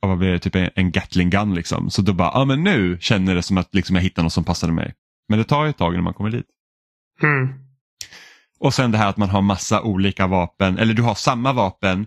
vad 0.00 0.18
blir 0.18 0.28
det, 0.28 0.38
typ 0.38 0.54
en, 0.54 0.70
en 0.74 0.90
Gatling 0.90 1.30
gun 1.30 1.54
liksom. 1.54 1.90
Så 1.90 2.02
då 2.02 2.12
bara, 2.12 2.30
ja 2.34 2.44
men 2.44 2.64
nu 2.64 2.98
känner 3.00 3.34
det 3.34 3.42
som 3.42 3.58
att 3.58 3.74
liksom, 3.74 3.96
jag 3.96 4.02
hittar 4.02 4.22
något 4.22 4.32
som 4.32 4.44
passade 4.44 4.72
mig. 4.72 4.94
Men 5.28 5.38
det 5.38 5.44
tar 5.44 5.64
ju 5.64 5.70
ett 5.70 5.78
tag 5.78 5.94
när 5.94 6.02
man 6.02 6.14
kommer 6.14 6.30
dit. 6.30 6.46
Mm. 7.22 7.48
Och 8.58 8.74
sen 8.74 8.90
det 8.90 8.98
här 8.98 9.08
att 9.08 9.16
man 9.16 9.30
har 9.30 9.42
massa 9.42 9.82
olika 9.82 10.26
vapen, 10.26 10.78
eller 10.78 10.94
du 10.94 11.02
har 11.02 11.14
samma 11.14 11.52
vapen 11.52 12.06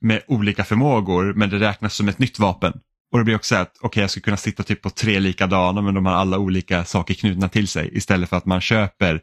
med 0.00 0.22
olika 0.28 0.64
förmågor 0.64 1.34
men 1.34 1.50
det 1.50 1.58
räknas 1.58 1.94
som 1.94 2.08
ett 2.08 2.18
nytt 2.18 2.38
vapen. 2.38 2.80
Och 3.12 3.18
det 3.18 3.24
blir 3.24 3.36
också 3.36 3.54
så 3.54 3.60
att 3.60 3.76
okej 3.80 4.00
jag 4.00 4.10
skulle 4.10 4.22
kunna 4.24 4.36
sitta 4.36 4.62
typ 4.62 4.82
på 4.82 4.90
tre 4.90 5.18
likadana 5.20 5.82
men 5.82 5.94
de 5.94 6.06
har 6.06 6.12
alla 6.12 6.38
olika 6.38 6.84
saker 6.84 7.14
knutna 7.14 7.48
till 7.48 7.68
sig 7.68 7.96
istället 7.96 8.28
för 8.28 8.36
att 8.36 8.46
man 8.46 8.60
köper 8.60 9.20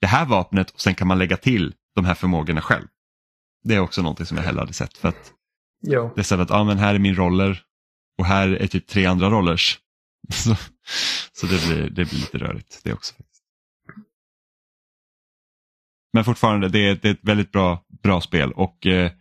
det 0.00 0.06
här 0.06 0.26
vapnet 0.26 0.70
och 0.70 0.80
sen 0.80 0.94
kan 0.94 1.08
man 1.08 1.18
lägga 1.18 1.36
till 1.36 1.74
de 1.94 2.04
här 2.04 2.14
förmågorna 2.14 2.60
själv. 2.60 2.86
Det 3.64 3.74
är 3.74 3.80
också 3.80 4.02
någonting 4.02 4.26
som 4.26 4.36
jag 4.36 4.44
hellre 4.44 4.60
hade 4.60 4.72
sett 4.72 4.98
för 4.98 5.08
att 5.08 5.32
Ja. 5.80 6.12
det 6.14 6.20
är 6.20 6.22
så 6.22 6.40
att 6.40 6.50
ja, 6.50 6.64
men 6.64 6.78
här 6.78 6.94
är 6.94 6.98
min 6.98 7.14
roller 7.14 7.62
och 8.18 8.26
här 8.26 8.48
är 8.48 8.66
typ 8.66 8.86
tre 8.86 9.06
andra 9.06 9.30
rollers. 9.30 9.78
Så, 10.32 10.56
så 11.32 11.46
det, 11.46 11.66
blir, 11.66 11.82
det 11.82 12.04
blir 12.04 12.18
lite 12.18 12.38
rörigt 12.38 12.80
det 12.84 12.92
också. 12.92 13.14
Men 16.12 16.24
fortfarande, 16.24 16.68
det 16.68 16.78
är, 16.78 16.98
det 17.02 17.08
är 17.08 17.12
ett 17.12 17.24
väldigt 17.24 17.52
bra, 17.52 17.84
bra 18.02 18.20
spel 18.20 18.52
och 18.52 18.86
eh, 18.86 19.12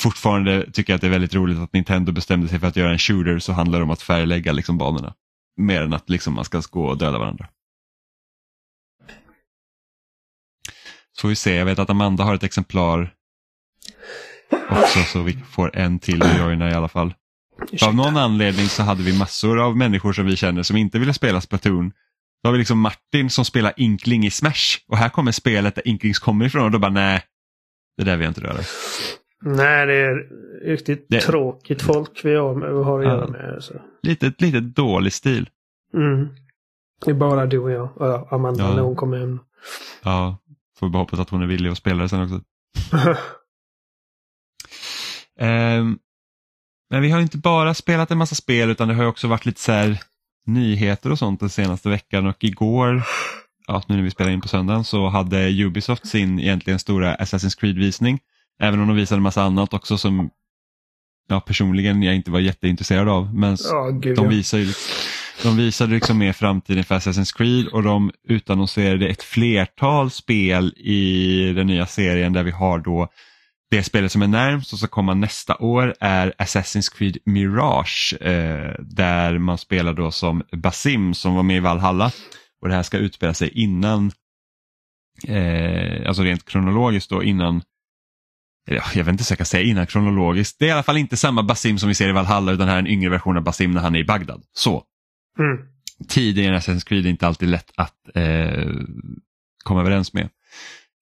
fortfarande 0.00 0.70
tycker 0.72 0.92
jag 0.92 0.94
att 0.94 1.00
det 1.00 1.06
är 1.06 1.10
väldigt 1.10 1.34
roligt 1.34 1.58
att 1.58 1.72
Nintendo 1.72 2.12
bestämde 2.12 2.48
sig 2.48 2.58
för 2.58 2.66
att 2.66 2.76
göra 2.76 2.92
en 2.92 2.98
shooter 2.98 3.38
så 3.38 3.52
handlar 3.52 3.78
det 3.78 3.84
om 3.84 3.90
att 3.90 4.02
färglägga 4.02 4.52
liksom 4.52 4.78
banorna. 4.78 5.14
Mer 5.56 5.82
än 5.82 5.94
att 5.94 6.10
liksom 6.10 6.34
man 6.34 6.44
ska 6.44 6.62
gå 6.70 6.86
och 6.86 6.98
döda 6.98 7.18
varandra. 7.18 7.48
Så 11.12 11.20
får 11.20 11.28
vi 11.28 11.36
se, 11.36 11.54
jag 11.54 11.64
vet 11.64 11.78
att 11.78 11.90
Amanda 11.90 12.24
har 12.24 12.34
ett 12.34 12.42
exemplar 12.42 13.12
också 14.70 15.02
så 15.02 15.22
vi 15.22 15.38
får 15.50 15.76
en 15.76 15.98
till 15.98 16.22
att 16.22 16.38
joina 16.38 16.70
i 16.70 16.74
alla 16.74 16.88
fall. 16.88 17.14
Av 17.82 17.94
någon 17.94 18.16
anledning 18.16 18.66
så 18.68 18.82
hade 18.82 19.02
vi 19.02 19.18
massor 19.18 19.60
av 19.60 19.76
människor 19.76 20.12
som 20.12 20.26
vi 20.26 20.36
känner 20.36 20.62
som 20.62 20.76
inte 20.76 20.98
ville 20.98 21.14
spela 21.14 21.40
Splatoon. 21.40 21.92
Då 22.42 22.48
har 22.48 22.52
vi 22.52 22.58
liksom 22.58 22.80
Martin 22.80 23.30
som 23.30 23.44
spelar 23.44 23.72
Inkling 23.76 24.26
i 24.26 24.30
Smash 24.30 24.78
och 24.88 24.98
här 24.98 25.08
kommer 25.08 25.32
spelet 25.32 25.74
där 25.74 25.88
Inklings 25.88 26.18
kommer 26.18 26.44
ifrån 26.44 26.64
och 26.64 26.70
då 26.70 26.78
bara 26.78 26.92
nej, 26.92 27.22
det 27.96 28.04
där 28.04 28.16
vill 28.16 28.24
jag 28.24 28.30
inte 28.30 28.40
röra. 28.40 28.60
Nej, 29.44 29.86
det 29.86 29.94
är 29.94 30.28
riktigt 30.64 31.06
Det- 31.08 31.20
tråkigt 31.20 31.82
folk 31.82 32.24
vi 32.24 32.34
har, 32.34 32.54
med, 32.54 32.74
vi 32.74 32.82
har 32.82 32.98
att 33.00 33.04
Ja. 33.06 33.10
göra 33.12 33.28
med. 33.28 33.54
Alltså. 33.54 33.74
Lite, 34.02 34.32
lite 34.38 34.60
dålig 34.60 35.12
stil. 35.12 35.48
Mm. 35.94 36.28
Det 37.04 37.10
är 37.10 37.14
bara 37.14 37.46
du 37.46 37.58
och 37.58 37.70
jag. 37.70 37.96
Och 38.00 38.32
Amanda 38.32 38.64
Ja. 38.64 38.74
när 38.74 38.82
hon 38.82 38.96
kommer 38.96 39.18
hem. 39.18 39.40
Ja, 40.02 40.38
får 40.78 40.86
vi 40.86 40.90
bara 40.92 40.98
hoppas 41.02 41.20
att 41.20 41.30
hon 41.30 41.42
är 41.42 41.46
villig 41.46 41.70
att 41.70 41.78
spela 41.78 42.02
det 42.02 42.08
sen 42.08 42.22
också. 42.22 42.40
Ehm, 45.38 45.98
men 46.90 47.02
vi 47.02 47.10
har 47.10 47.20
inte 47.20 47.38
bara 47.38 47.74
spelat 47.74 48.10
en 48.10 48.18
massa 48.18 48.34
spel 48.34 48.70
utan 48.70 48.88
det 48.88 48.94
har 48.94 49.06
också 49.06 49.28
varit 49.28 49.46
lite 49.46 49.60
så 49.60 49.72
här 49.72 50.00
nyheter 50.46 51.12
och 51.12 51.18
sånt 51.18 51.40
den 51.40 51.48
senaste 51.48 51.88
veckan 51.88 52.26
och 52.26 52.44
igår, 52.44 53.02
ja, 53.66 53.82
nu 53.88 53.96
när 53.96 54.02
vi 54.02 54.10
spelar 54.10 54.30
in 54.30 54.40
på 54.40 54.48
söndagen, 54.48 54.84
så 54.84 55.08
hade 55.08 55.64
Ubisoft 55.64 56.06
sin 56.08 56.40
egentligen 56.40 56.78
stora 56.78 57.16
Assassin's 57.16 57.60
Creed-visning. 57.60 58.18
Även 58.60 58.80
om 58.80 58.86
de 58.86 58.96
visade 58.96 59.18
en 59.18 59.22
massa 59.22 59.42
annat 59.42 59.74
också 59.74 59.98
som 59.98 60.30
ja, 61.28 61.40
personligen 61.40 62.02
jag 62.02 62.14
inte 62.14 62.30
var 62.30 62.40
jätteintresserad 62.40 63.08
av. 63.08 63.34
Men 63.34 63.56
Ja, 63.70 63.90
gud 63.90 64.16
de, 64.16 64.24
ja. 64.24 64.30
visar 64.30 64.58
ju, 64.58 64.72
de 65.42 65.56
visade 65.56 65.94
liksom 65.94 66.18
mer 66.18 66.32
framtiden 66.32 66.84
för 66.84 66.94
Assassin's 66.94 67.36
Creed 67.36 67.66
och 67.66 67.82
de 67.82 68.10
utannonserade 68.28 69.08
ett 69.08 69.22
flertal 69.22 70.10
spel 70.10 70.74
i 70.76 71.52
den 71.52 71.66
nya 71.66 71.86
serien 71.86 72.32
där 72.32 72.42
vi 72.42 72.50
har 72.50 72.78
då 72.78 73.08
det 73.70 73.82
spelet 73.82 74.12
som 74.12 74.22
är 74.22 74.26
närmst 74.26 74.72
och 74.72 74.78
så 74.78 74.88
komma 74.88 75.14
nästa 75.14 75.56
år 75.56 75.94
är 76.00 76.32
Assassin's 76.38 76.96
Creed 76.96 77.18
Mirage 77.24 78.14
eh, 78.20 78.74
där 78.80 79.38
man 79.38 79.58
spelar 79.58 79.92
då 79.92 80.10
som 80.10 80.42
Basim 80.52 81.14
som 81.14 81.34
var 81.34 81.42
med 81.42 81.56
i 81.56 81.60
Valhalla 81.60 82.10
och 82.62 82.68
det 82.68 82.74
här 82.74 82.82
ska 82.82 82.98
utspela 82.98 83.34
sig 83.34 83.48
innan, 83.48 84.12
eh, 85.28 86.08
alltså 86.08 86.22
rent 86.22 86.44
kronologiskt 86.44 87.10
då 87.10 87.22
innan 87.22 87.62
jag 88.66 89.04
vet 89.04 89.08
inte 89.08 89.24
så 89.24 89.32
jag 89.32 89.38
kan 89.38 89.46
säga 89.46 89.62
innan 89.64 89.86
kronologiskt. 89.86 90.56
Det 90.58 90.64
är 90.64 90.68
i 90.68 90.72
alla 90.72 90.82
fall 90.82 90.96
inte 90.96 91.16
samma 91.16 91.42
Basim 91.42 91.78
som 91.78 91.88
vi 91.88 91.94
ser 91.94 92.08
i 92.08 92.12
Valhalla 92.12 92.52
utan 92.52 92.68
här 92.68 92.74
är 92.74 92.78
en 92.78 92.86
yngre 92.86 93.10
version 93.10 93.36
av 93.36 93.42
Basim 93.42 93.70
när 93.70 93.80
han 93.80 93.94
är 93.96 94.00
i 94.00 94.04
Bagdad. 94.04 94.42
Så, 94.52 94.82
Mm. 95.38 95.58
tid 96.08 96.38
i 96.38 96.44
en 96.46 96.54
Assassin's 96.54 96.86
Creed 96.88 97.06
är 97.06 97.10
inte 97.10 97.26
alltid 97.26 97.48
lätt 97.48 97.72
att 97.76 97.94
eh, 98.14 98.70
komma 99.64 99.80
överens 99.80 100.12
med. 100.12 100.28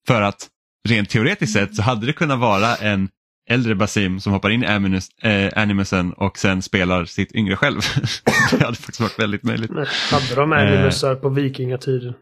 För 0.06 0.22
att 0.22 0.48
rent 0.88 1.10
teoretiskt 1.10 1.52
sett 1.52 1.74
så 1.76 1.82
hade 1.82 2.06
det 2.06 2.12
kunnat 2.12 2.38
vara 2.38 2.74
en 2.76 3.08
äldre 3.50 3.74
Basim 3.74 4.20
som 4.20 4.32
hoppar 4.32 4.50
in 4.50 4.62
i 4.62 4.66
Animus, 4.66 5.08
eh, 5.08 5.52
Animusen 5.62 6.12
och 6.12 6.38
sen 6.38 6.62
spelar 6.62 7.04
sitt 7.04 7.34
yngre 7.34 7.56
själv. 7.56 7.80
det 8.50 8.64
hade 8.64 8.76
faktiskt 8.76 9.00
varit 9.00 9.18
väldigt 9.18 9.42
möjligt. 9.42 9.70
Men 9.70 9.86
Hade 10.10 10.34
de 10.34 10.52
Eh. 10.52 10.58
animusar 10.58 11.14
på 11.14 11.28
vikingatiden? 11.28 12.14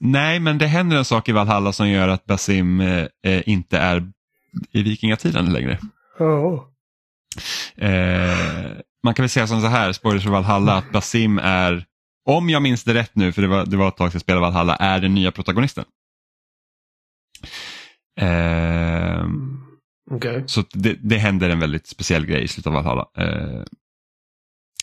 Nej, 0.00 0.40
men 0.40 0.58
det 0.58 0.66
händer 0.66 0.96
en 0.96 1.04
sak 1.04 1.28
i 1.28 1.32
Valhalla 1.32 1.72
som 1.72 1.88
gör 1.88 2.08
att 2.08 2.24
Basim 2.24 2.80
eh, 2.80 3.06
eh, 3.26 3.42
inte 3.48 3.78
är 3.78 4.12
i 4.70 4.82
vikingatiden 4.82 5.52
längre. 5.52 5.78
Ja. 6.18 6.70
Eh, 7.76 8.36
man 9.04 9.14
kan 9.14 9.22
väl 9.22 9.30
säga 9.30 9.46
som 9.46 9.60
så 9.60 9.66
här, 9.66 9.92
spoilers 9.92 10.22
för 10.22 10.30
Valhalla, 10.30 10.76
att 10.76 10.92
Basim 10.92 11.38
är, 11.38 11.84
om 12.28 12.50
jag 12.50 12.62
minns 12.62 12.84
det 12.84 12.94
rätt 12.94 13.10
nu, 13.14 13.32
för 13.32 13.42
det 13.42 13.48
var, 13.48 13.66
det 13.66 13.76
var 13.76 13.88
ett 13.88 13.96
tag 13.96 14.10
sedan 14.10 14.16
jag 14.16 14.22
spelade 14.22 14.40
Valhalla, 14.40 14.76
är 14.76 15.00
den 15.00 15.14
nya 15.14 15.32
protagonisten. 15.32 15.84
Eh, 18.20 19.26
Okej. 20.10 20.44
så 20.46 20.64
det, 20.72 20.96
det 21.00 21.16
händer 21.18 21.50
en 21.50 21.60
väldigt 21.60 21.86
speciell 21.86 22.26
grej 22.26 22.42
i 22.44 22.48
slutet 22.48 22.66
av 22.66 22.72
Valhalla. 22.72 23.06
Eh, 23.18 23.62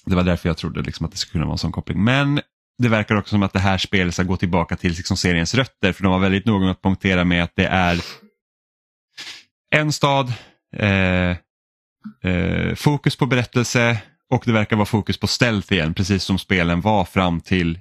Det 0.05 0.15
var 0.15 0.23
därför 0.23 0.49
jag 0.49 0.57
trodde 0.57 0.81
liksom 0.81 1.05
att 1.05 1.11
det 1.11 1.17
skulle 1.17 1.31
kunna 1.31 1.45
vara 1.45 1.53
en 1.53 1.57
sån 1.57 1.71
koppling. 1.71 2.03
Men 2.03 2.41
det 2.77 2.89
verkar 2.89 3.15
också 3.15 3.29
som 3.29 3.43
att 3.43 3.53
det 3.53 3.59
här 3.59 3.77
spelet 3.77 4.13
ska 4.13 4.23
gå 4.23 4.37
tillbaka 4.37 4.75
till 4.75 4.91
liksom 4.91 5.17
seriens 5.17 5.55
rötter 5.55 5.93
för 5.93 6.03
de 6.03 6.11
var 6.11 6.19
väldigt 6.19 6.45
noga 6.45 6.59
med 6.59 6.71
att 6.71 6.81
punktera 6.81 7.23
med 7.23 7.43
att 7.43 7.55
det 7.55 7.65
är 7.65 7.99
en 9.75 9.91
stad, 9.91 10.33
eh, 10.75 11.37
eh, 12.23 12.75
fokus 12.75 13.15
på 13.15 13.25
berättelse 13.25 14.01
och 14.29 14.43
det 14.45 14.51
verkar 14.51 14.75
vara 14.75 14.85
fokus 14.85 15.17
på 15.19 15.27
stealth 15.27 15.73
igen 15.73 15.93
precis 15.93 16.23
som 16.23 16.39
spelen 16.39 16.81
var 16.81 17.05
fram 17.05 17.41
till 17.41 17.79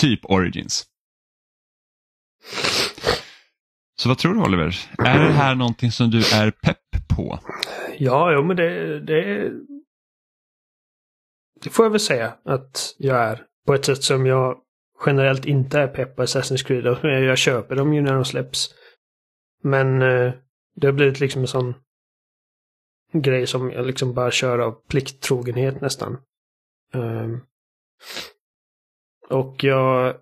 typ 0.00 0.20
Origins. 0.24 0.86
Så 3.96 4.08
vad 4.08 4.18
tror 4.18 4.34
du 4.34 4.40
Oliver? 4.40 4.76
Är 4.98 5.18
det 5.18 5.32
här 5.32 5.54
någonting 5.54 5.92
som 5.92 6.10
du 6.10 6.18
är 6.18 6.50
pepp 6.50 7.08
på? 7.16 7.38
Ja, 7.98 8.32
jo, 8.32 8.44
men 8.44 8.56
det, 8.56 9.00
det, 9.00 9.50
det 11.62 11.70
får 11.70 11.84
jag 11.84 11.90
väl 11.90 12.00
säga 12.00 12.34
att 12.44 12.94
jag 12.98 13.16
är. 13.16 13.42
På 13.66 13.74
ett 13.74 13.84
sätt 13.84 14.02
som 14.02 14.26
jag 14.26 14.58
generellt 15.06 15.44
inte 15.44 15.78
är 15.78 15.88
pepp 15.88 16.16
på 16.16 16.22
Assassin's 16.22 16.66
Creed. 16.66 16.86
Jag 17.24 17.38
köper 17.38 17.76
dem 17.76 17.94
ju 17.94 18.00
när 18.00 18.14
de 18.14 18.24
släpps. 18.24 18.74
Men 19.62 20.02
eh, 20.02 20.32
det 20.74 20.86
har 20.86 20.92
blivit 20.92 21.20
liksom 21.20 21.40
en 21.40 21.48
sån 21.48 21.74
grej 23.12 23.46
som 23.46 23.70
jag 23.70 23.86
liksom 23.86 24.14
bara 24.14 24.30
kör 24.30 24.58
av 24.58 24.72
plikttrogenhet 24.88 25.80
nästan. 25.80 26.18
Um, 26.94 27.40
och 29.28 29.64
jag 29.64 30.16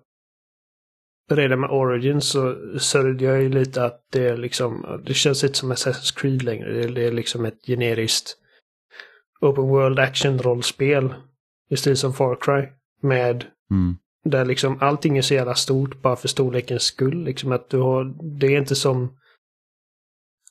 redan 1.29 1.59
med 1.59 1.69
Origins 1.69 2.29
så 2.29 2.55
sörjde 2.79 3.25
jag 3.25 3.41
ju 3.41 3.49
lite 3.49 3.85
att 3.85 4.05
det 4.11 4.27
är 4.27 4.37
liksom, 4.37 5.01
det 5.05 5.13
känns 5.13 5.43
inte 5.43 5.57
som 5.57 5.71
Assassin's 5.71 6.19
Creed 6.19 6.43
längre. 6.43 6.73
Det 6.73 6.83
är, 6.83 6.89
det 6.89 7.07
är 7.07 7.11
liksom 7.11 7.45
ett 7.45 7.65
generiskt 7.67 8.37
Open 9.41 9.67
World 9.67 9.99
Action-rollspel 9.99 11.13
i 11.69 11.77
stil 11.77 11.97
som 11.97 12.13
Far 12.13 12.37
Cry. 12.41 12.80
Med 13.01 13.45
Mm. 13.71 13.97
där 14.25 14.45
liksom 14.45 14.77
allting 14.81 15.17
är 15.17 15.21
så 15.21 15.33
jävla 15.33 15.55
stort 15.55 16.01
bara 16.01 16.15
för 16.15 16.27
storlekens 16.27 16.83
skull. 16.83 17.23
Liksom 17.23 17.51
att 17.51 17.69
du 17.69 17.77
har, 17.79 18.13
det 18.39 18.47
är 18.47 18.57
inte 18.57 18.75
som 18.75 19.17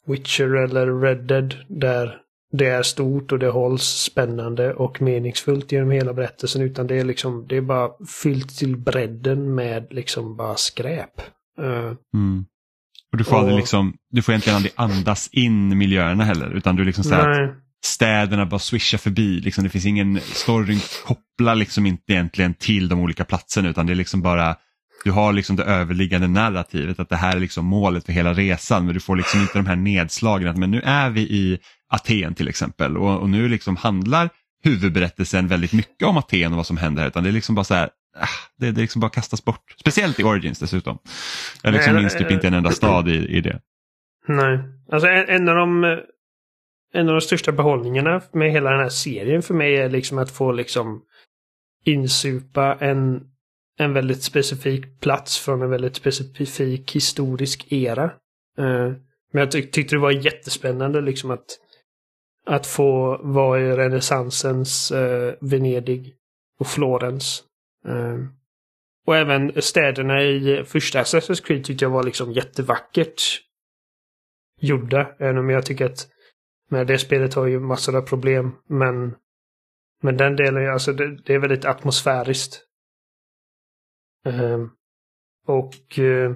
Witcher 0.07 0.55
eller 0.57 1.01
Red 1.01 1.25
Dead 1.27 1.55
där 1.69 2.17
det 2.53 2.67
är 2.67 2.83
stort 2.83 3.33
och 3.33 3.39
det 3.39 3.49
hålls 3.49 3.83
spännande 3.85 4.75
och 4.75 5.03
meningsfullt 5.03 5.73
genom 5.73 5.91
hela 5.91 6.15
berättelsen. 6.15 6.63
Utan 6.63 6.87
det 6.87 6.95
är 6.99 7.05
liksom, 7.05 7.47
det 7.49 7.57
är 7.57 7.61
bara 7.61 7.91
fyllt 8.23 8.59
till 8.59 8.77
bredden 8.77 9.55
med 9.55 9.87
liksom 9.91 10.37
bara 10.37 10.57
skräp. 10.57 11.21
Eh, 11.59 11.93
Mm. 12.15 12.45
Och 13.13 13.19
du 13.19 13.25
får 13.25 13.37
aldrig 13.37 13.55
Och- 13.55 13.59
liksom, 13.61 13.95
du 14.11 14.23
får 14.23 14.33
egentligen 14.33 14.57
aldrig 14.57 14.73
andas 14.77 15.29
in 15.33 15.79
miljöerna 15.79 16.25
heller 16.25 16.51
utan 16.57 16.77
du 16.77 16.85
liksom 16.85 17.05
säger 17.05 17.29
att 17.31 17.55
städerna 17.85 18.47
bara 18.47 18.59
swishar 18.59 18.99
förbi. 18.99 19.41
Liksom, 19.41 19.65
det 19.65 19.71
finns 19.71 19.87
ingen, 19.87 20.21
storyn 20.21 20.81
kopplar 21.05 21.55
liksom 21.55 21.87
inte 21.87 22.13
egentligen 22.13 22.55
till 22.55 22.89
de 22.89 23.01
olika 23.01 23.25
platserna 23.25 23.69
utan 23.69 23.87
det 23.87 23.93
är 23.93 23.95
liksom 23.95 24.23
bara 24.23 24.57
du 25.05 25.11
har 25.11 25.33
liksom 25.33 25.57
det 25.57 25.65
överliggande 25.65 26.29
narrativet 26.29 27.01
att 27.01 27.09
det 27.09 27.17
här 27.17 27.37
är 27.37 27.41
liksom 27.41 27.67
målet 27.67 28.07
för 28.07 28.13
hela 28.13 28.33
resan 28.33 28.85
men 28.85 28.95
du 28.95 29.01
får 29.01 29.17
liksom 29.17 29.41
inte 29.41 29.59
de 29.59 29.67
här 29.67 29.77
nedslagen 29.77 30.49
att 30.49 30.57
men 30.57 30.71
nu 30.71 30.81
är 30.81 31.11
vi 31.11 31.21
i 31.21 31.59
Aten 31.89 32.35
till 32.35 32.49
exempel 32.49 32.97
och, 32.97 33.21
och 33.21 33.31
nu 33.31 33.49
liksom 33.49 33.77
handlar 33.77 34.29
huvudberättelsen 34.63 35.49
väldigt 35.49 35.73
mycket 35.73 36.09
om 36.09 36.17
Aten 36.17 36.53
och 36.53 36.57
vad 36.57 36.67
som 36.67 36.77
händer 36.77 37.03
här 37.03 37.09
utan 37.09 37.23
det 37.23 37.31
är 37.31 37.33
liksom 37.33 37.55
bara 37.55 37.65
så 37.65 37.75
här 37.75 37.91
ah, 38.19 38.27
det, 38.59 38.71
det 38.71 38.81
liksom 38.81 39.01
bara 39.01 39.11
kastas 39.11 39.45
bort. 39.45 39.75
Speciellt 39.81 40.21
i 40.21 40.25
Origins 40.25 40.59
dessutom. 40.59 40.99
Jag 41.63 41.73
liksom 41.75 41.95
minns 41.95 42.17
typ 42.17 42.31
eh, 42.31 42.35
inte 42.35 42.47
en 42.47 42.55
enda 42.55 42.71
stad 42.71 43.09
i, 43.09 43.27
i 43.27 43.41
det. 43.41 43.61
nej. 44.29 44.59
Alltså 44.93 45.09
en, 45.09 45.29
en 45.29 45.49
av 45.49 45.57
de 45.57 45.85
eh, 45.85 45.91
en 46.93 47.09
av 47.09 47.15
de 47.15 47.21
största 47.21 47.53
behållningarna 47.53 48.23
med 48.33 48.51
hela 48.51 48.71
den 48.71 48.81
här 48.81 48.89
serien 48.89 49.43
för 49.43 49.55
mig 49.55 49.77
är 49.77 49.91
liksom 49.91 50.19
att 50.19 50.31
få 50.31 50.53
liksom 50.53 51.03
insupa 51.85 52.75
en, 52.75 53.21
en 53.79 53.93
väldigt 53.93 54.23
specifik 54.23 55.01
plats 55.01 55.39
från 55.39 55.63
en 55.63 55.71
väldigt 55.71 55.97
specifik 55.97 56.97
historisk 56.97 57.73
era. 57.73 58.05
Uh, 58.59 58.93
men 59.33 59.41
jag 59.41 59.51
tyck, 59.51 59.73
tyckte 59.73 59.95
det 59.95 60.01
var 60.01 60.11
jättespännande 60.11 61.01
liksom 61.01 61.31
att, 61.31 61.47
att 62.47 62.67
få 62.67 63.21
vara 63.23 63.61
i 63.61 63.77
renässansens 63.77 64.93
uh, 64.93 65.33
Venedig 65.41 66.15
och 66.59 66.67
Florens. 66.67 67.45
Uh, 67.89 68.27
och 69.07 69.17
även 69.17 69.63
städerna 69.63 70.23
i 70.23 70.65
första 70.67 71.03
Assassin's 71.03 71.45
Creed 71.45 71.65
tyckte 71.65 71.85
jag 71.85 71.91
var 71.91 72.03
liksom 72.03 72.33
jättevackert 72.33 73.23
gjorda. 74.61 75.15
Även 75.19 75.39
om 75.39 75.51
jag 75.51 75.67
tycker 75.67 75.87
att 75.87 76.09
med 76.71 76.87
det 76.87 76.99
spelet 76.99 77.35
har 77.35 77.47
ju 77.47 77.61
massor 77.61 77.97
av 77.97 78.03
problem. 78.03 78.53
Men, 78.67 79.17
men 80.03 80.17
den 80.17 80.37
delen, 80.37 80.71
alltså 80.73 80.93
det, 80.93 81.17
det 81.17 81.35
är 81.35 81.39
väldigt 81.39 81.65
atmosfäriskt. 81.65 82.65
Ehm, 84.27 84.71
och 85.47 85.99
eh, 85.99 86.35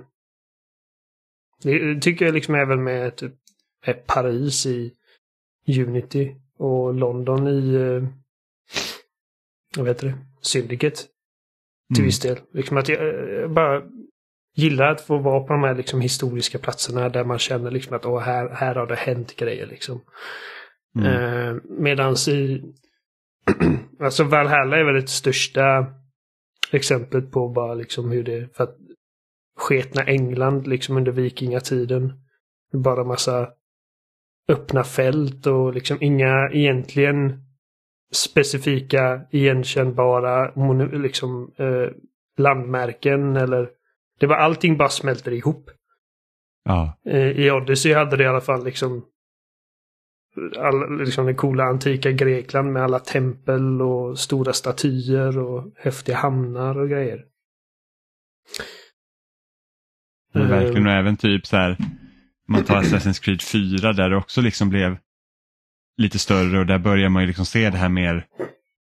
det 1.62 2.00
tycker 2.00 2.24
jag 2.24 2.34
liksom 2.34 2.54
även 2.54 2.84
med 2.84 3.16
typ 3.16 3.34
med 3.86 4.06
Paris 4.06 4.66
i 4.66 4.92
Unity 5.66 6.34
och 6.58 6.94
London 6.94 7.48
i 7.48 7.74
eh, 7.74 8.04
vad 9.76 9.88
heter 9.88 10.06
det? 10.06 10.14
Syndicate. 10.40 10.96
Till 10.96 11.98
Mm. 12.00 12.06
viss 12.06 12.20
del. 12.20 12.38
Liksom 12.52 12.76
att 12.76 12.88
jag, 12.88 13.30
jag 13.30 13.50
bara 13.50 13.82
gillar 14.54 14.90
att 14.90 15.00
få 15.00 15.18
vara 15.18 15.40
på 15.40 15.52
de 15.52 15.62
här 15.62 15.74
liksom 15.74 16.00
historiska 16.00 16.58
platserna 16.58 17.08
där 17.08 17.24
man 17.24 17.38
känner 17.38 17.70
liksom 17.70 17.96
att 17.96 18.06
Åh, 18.06 18.20
här, 18.20 18.48
här 18.48 18.74
har 18.74 18.86
det 18.86 18.94
hänt 18.94 19.36
grejer. 19.36 19.66
Liksom. 19.66 20.00
Mm. 20.98 21.12
Eh, 21.12 21.56
medans 21.64 22.28
i... 22.28 22.62
alltså 24.00 24.24
Valhalla 24.24 24.76
är 24.76 24.84
väl 24.84 24.94
det 24.94 25.08
största 25.08 25.86
exemplet 26.72 27.32
på 27.32 27.48
bara 27.48 27.74
liksom 27.74 28.10
hur 28.10 28.24
det... 28.24 28.56
För 28.56 28.64
att 28.64 28.76
sketna 29.56 30.02
England 30.02 30.66
liksom 30.66 30.96
under 30.96 31.12
vikingatiden. 31.12 32.12
Bara 32.72 33.04
massa 33.04 33.48
öppna 34.48 34.84
fält 34.84 35.46
och 35.46 35.74
liksom 35.74 35.98
inga 36.00 36.50
egentligen 36.52 37.40
specifika 38.14 39.20
igenkännbara 39.30 40.52
liksom, 40.92 41.54
eh, 41.58 41.88
landmärken 42.38 43.36
eller... 43.36 43.70
Det 44.24 44.28
var 44.28 44.36
allting 44.36 44.76
bara 44.76 44.88
smälter 44.88 45.32
ihop. 45.32 45.70
Ja. 46.64 46.98
Eh, 47.06 47.30
I 47.30 47.50
Odyssey 47.50 47.94
hade 47.94 48.16
det 48.16 48.24
i 48.24 48.26
alla 48.26 48.40
fall 48.40 48.64
liksom 48.64 49.04
all, 50.58 50.98
liksom 50.98 51.26
det 51.26 51.34
coola 51.34 51.64
antika 51.64 52.12
Grekland 52.12 52.72
med 52.72 52.82
alla 52.82 52.98
tempel 52.98 53.82
och 53.82 54.18
stora 54.18 54.52
statyer 54.52 55.38
och 55.38 55.72
häftiga 55.76 56.16
hamnar 56.16 56.78
och 56.78 56.88
grejer. 56.88 57.24
Men 60.32 60.42
Eh, 60.42 60.48
verkligen 60.48 60.86
och 60.86 60.92
även 60.92 61.16
typ 61.16 61.46
så 61.46 61.56
här, 61.56 61.76
man 62.48 62.64
tar 62.64 62.82
Assassin's 62.82 63.22
Creed 63.22 63.42
4 63.42 63.92
där 63.92 64.10
det 64.10 64.16
också 64.16 64.40
liksom 64.40 64.68
blev 64.68 64.96
lite 65.96 66.18
större 66.18 66.58
och 66.58 66.66
där 66.66 66.78
börjar 66.78 67.08
man 67.08 67.22
ju 67.22 67.26
liksom 67.26 67.46
se 67.46 67.70
det 67.70 67.78
här 67.78 67.88
mer, 67.88 68.26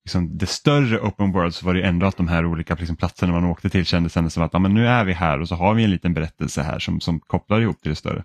liksom 0.05 0.39
det 0.39 0.47
större 0.47 1.01
open 1.01 1.33
world 1.33 1.55
så 1.55 1.67
var 1.67 1.75
det 1.75 1.81
ju 1.81 1.87
ändå 1.87 2.07
att 2.07 2.17
de 2.17 2.29
här 2.29 2.47
olika 2.47 2.75
liksom 2.75 2.97
platserna 2.97 3.33
man 3.33 3.45
åkte 3.45 3.71
till 3.71 3.87
kändes 3.87 4.17
ändå 4.17 4.31
som 4.31 4.43
att 4.43 4.53
ja, 4.53 4.59
men 4.59 4.75
nu 4.75 4.87
är 4.87 5.05
vi 5.05 5.13
här 5.13 5.41
och 5.41 5.49
så 5.49 5.55
har 5.55 5.75
vi 5.75 5.85
en 5.85 5.91
liten 5.91 6.15
berättelse 6.15 6.63
här 6.63 6.79
som, 6.79 7.01
som 7.01 7.21
kopplar 7.21 7.61
ihop 7.61 7.83
till 7.83 7.91
det 7.91 7.97
större. 7.97 8.25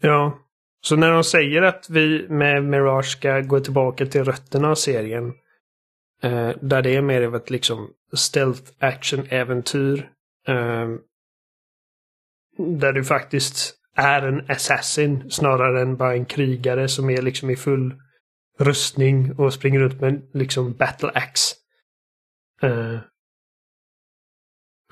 Ja. 0.00 0.38
Så 0.82 0.96
när 0.96 1.10
de 1.12 1.24
säger 1.24 1.62
att 1.62 1.90
vi 1.90 2.26
med 2.28 2.64
Mirage 2.64 3.06
ska 3.06 3.40
gå 3.40 3.60
tillbaka 3.60 4.06
till 4.06 4.24
rötterna 4.24 4.68
av 4.68 4.74
serien. 4.74 5.32
Eh, 6.22 6.50
där 6.60 6.82
det 6.82 6.96
är 6.96 7.02
mer 7.02 7.22
av 7.22 7.36
ett 7.36 7.50
liksom 7.50 7.88
stealth 8.16 8.62
action-äventyr. 8.78 10.08
Eh, 10.48 10.88
där 12.58 12.92
du 12.92 13.04
faktiskt 13.04 13.74
är 13.96 14.22
en 14.22 14.50
assassin 14.50 15.30
snarare 15.30 15.82
än 15.82 15.96
bara 15.96 16.14
en 16.14 16.24
krigare 16.24 16.88
som 16.88 17.10
är 17.10 17.22
liksom 17.22 17.50
i 17.50 17.56
full 17.56 17.94
rustning 18.60 19.32
och 19.38 19.54
springer 19.54 19.80
runt 19.80 20.00
med 20.00 20.30
liksom 20.34 20.72
battle 20.72 21.10
axe. 21.14 21.56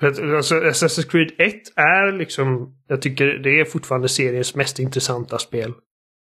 Att, 0.01 0.19
Alltså, 0.19 0.55
Assassin's 0.55 1.09
Creed 1.09 1.31
1 1.37 1.53
är 1.75 2.11
liksom, 2.11 2.77
jag 2.87 3.01
tycker 3.01 3.25
det 3.27 3.59
är 3.59 3.65
fortfarande 3.65 4.09
seriens 4.09 4.55
mest 4.55 4.79
intressanta 4.79 5.37
spel. 5.39 5.73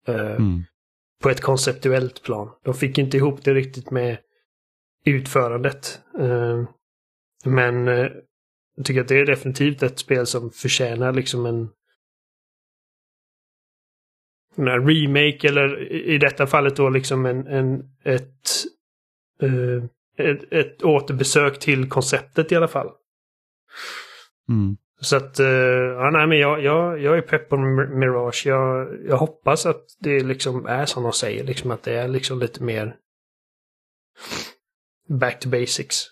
Eh, 0.07 0.35
Mm. 0.35 0.63
På 1.23 1.29
ett 1.29 1.41
konceptuellt 1.41 2.23
plan. 2.23 2.49
De 2.63 2.73
fick 2.73 2.97
inte 2.97 3.17
ihop 3.17 3.43
det 3.43 3.53
riktigt 3.53 3.91
med 3.91 4.17
utförandet. 5.05 6.01
Eh, 6.19 6.63
men 7.45 7.87
jag 8.75 8.85
tycker 8.85 9.01
att 9.01 9.07
det 9.07 9.19
är 9.19 9.25
definitivt 9.25 9.83
ett 9.83 9.99
spel 9.99 10.25
som 10.25 10.51
förtjänar 10.51 11.13
liksom 11.13 11.45
en 11.45 11.69
en 14.57 14.87
remake 14.89 15.47
eller 15.47 15.91
i 15.91 16.17
detta 16.17 16.47
fallet 16.47 16.75
då 16.75 16.89
liksom 16.89 17.25
en, 17.25 17.47
en 17.47 17.83
ett, 18.03 18.65
eh, 19.41 19.83
ett, 20.27 20.53
ett 20.53 20.83
återbesök 20.83 21.59
till 21.59 21.89
konceptet 21.89 22.51
i 22.51 22.55
alla 22.55 22.67
fall. 22.67 22.89
Mm. 24.49 24.77
Så 25.01 25.15
att, 25.15 25.39
eh, 25.39 25.47
ja, 25.47 26.09
nej, 26.13 26.27
men 26.27 26.37
jag, 26.37 26.63
jag, 26.63 27.01
jag 27.01 27.17
är 27.17 27.21
pepp 27.21 27.49
på 27.49 27.55
Mir- 27.55 27.95
Mirage. 27.95 28.43
Jag, 28.45 28.87
jag 29.07 29.17
hoppas 29.17 29.65
att 29.65 29.83
det 29.99 30.23
liksom 30.23 30.65
är 30.65 30.85
som 30.85 31.03
de 31.03 31.13
säger, 31.13 31.43
liksom 31.43 31.71
att 31.71 31.83
det 31.83 31.93
är 31.93 32.07
liksom 32.07 32.39
lite 32.39 32.63
mer 32.63 32.95
back 35.09 35.39
to 35.39 35.49
basics. 35.49 36.05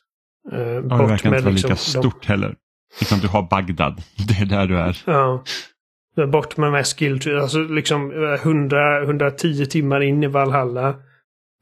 Uh, 0.54 0.60
ja, 0.60 0.82
det 0.82 0.88
verkar 0.88 1.14
inte 1.14 1.30
vara 1.30 1.39
liksom 1.39 1.70
lika 1.70 1.76
stort 1.76 2.22
de... 2.22 2.28
heller. 2.28 2.56
Liksom 3.00 3.20
du 3.20 3.28
har 3.28 3.48
Bagdad, 3.50 4.04
det 4.28 4.34
är 4.41 4.46
där 4.46 4.68
du 4.68 4.78
är. 4.78 5.04
Ja. 5.06 5.43
Bort 6.16 6.57
med 6.57 6.68
de 6.68 6.76
här 6.76 6.84
skill 6.84 7.38
alltså 7.41 7.59
liksom 7.59 8.11
eh, 8.11 8.34
100, 8.34 9.03
110 9.03 9.66
timmar 9.66 10.01
in 10.01 10.24
i 10.24 10.28
Valhalla. 10.28 10.95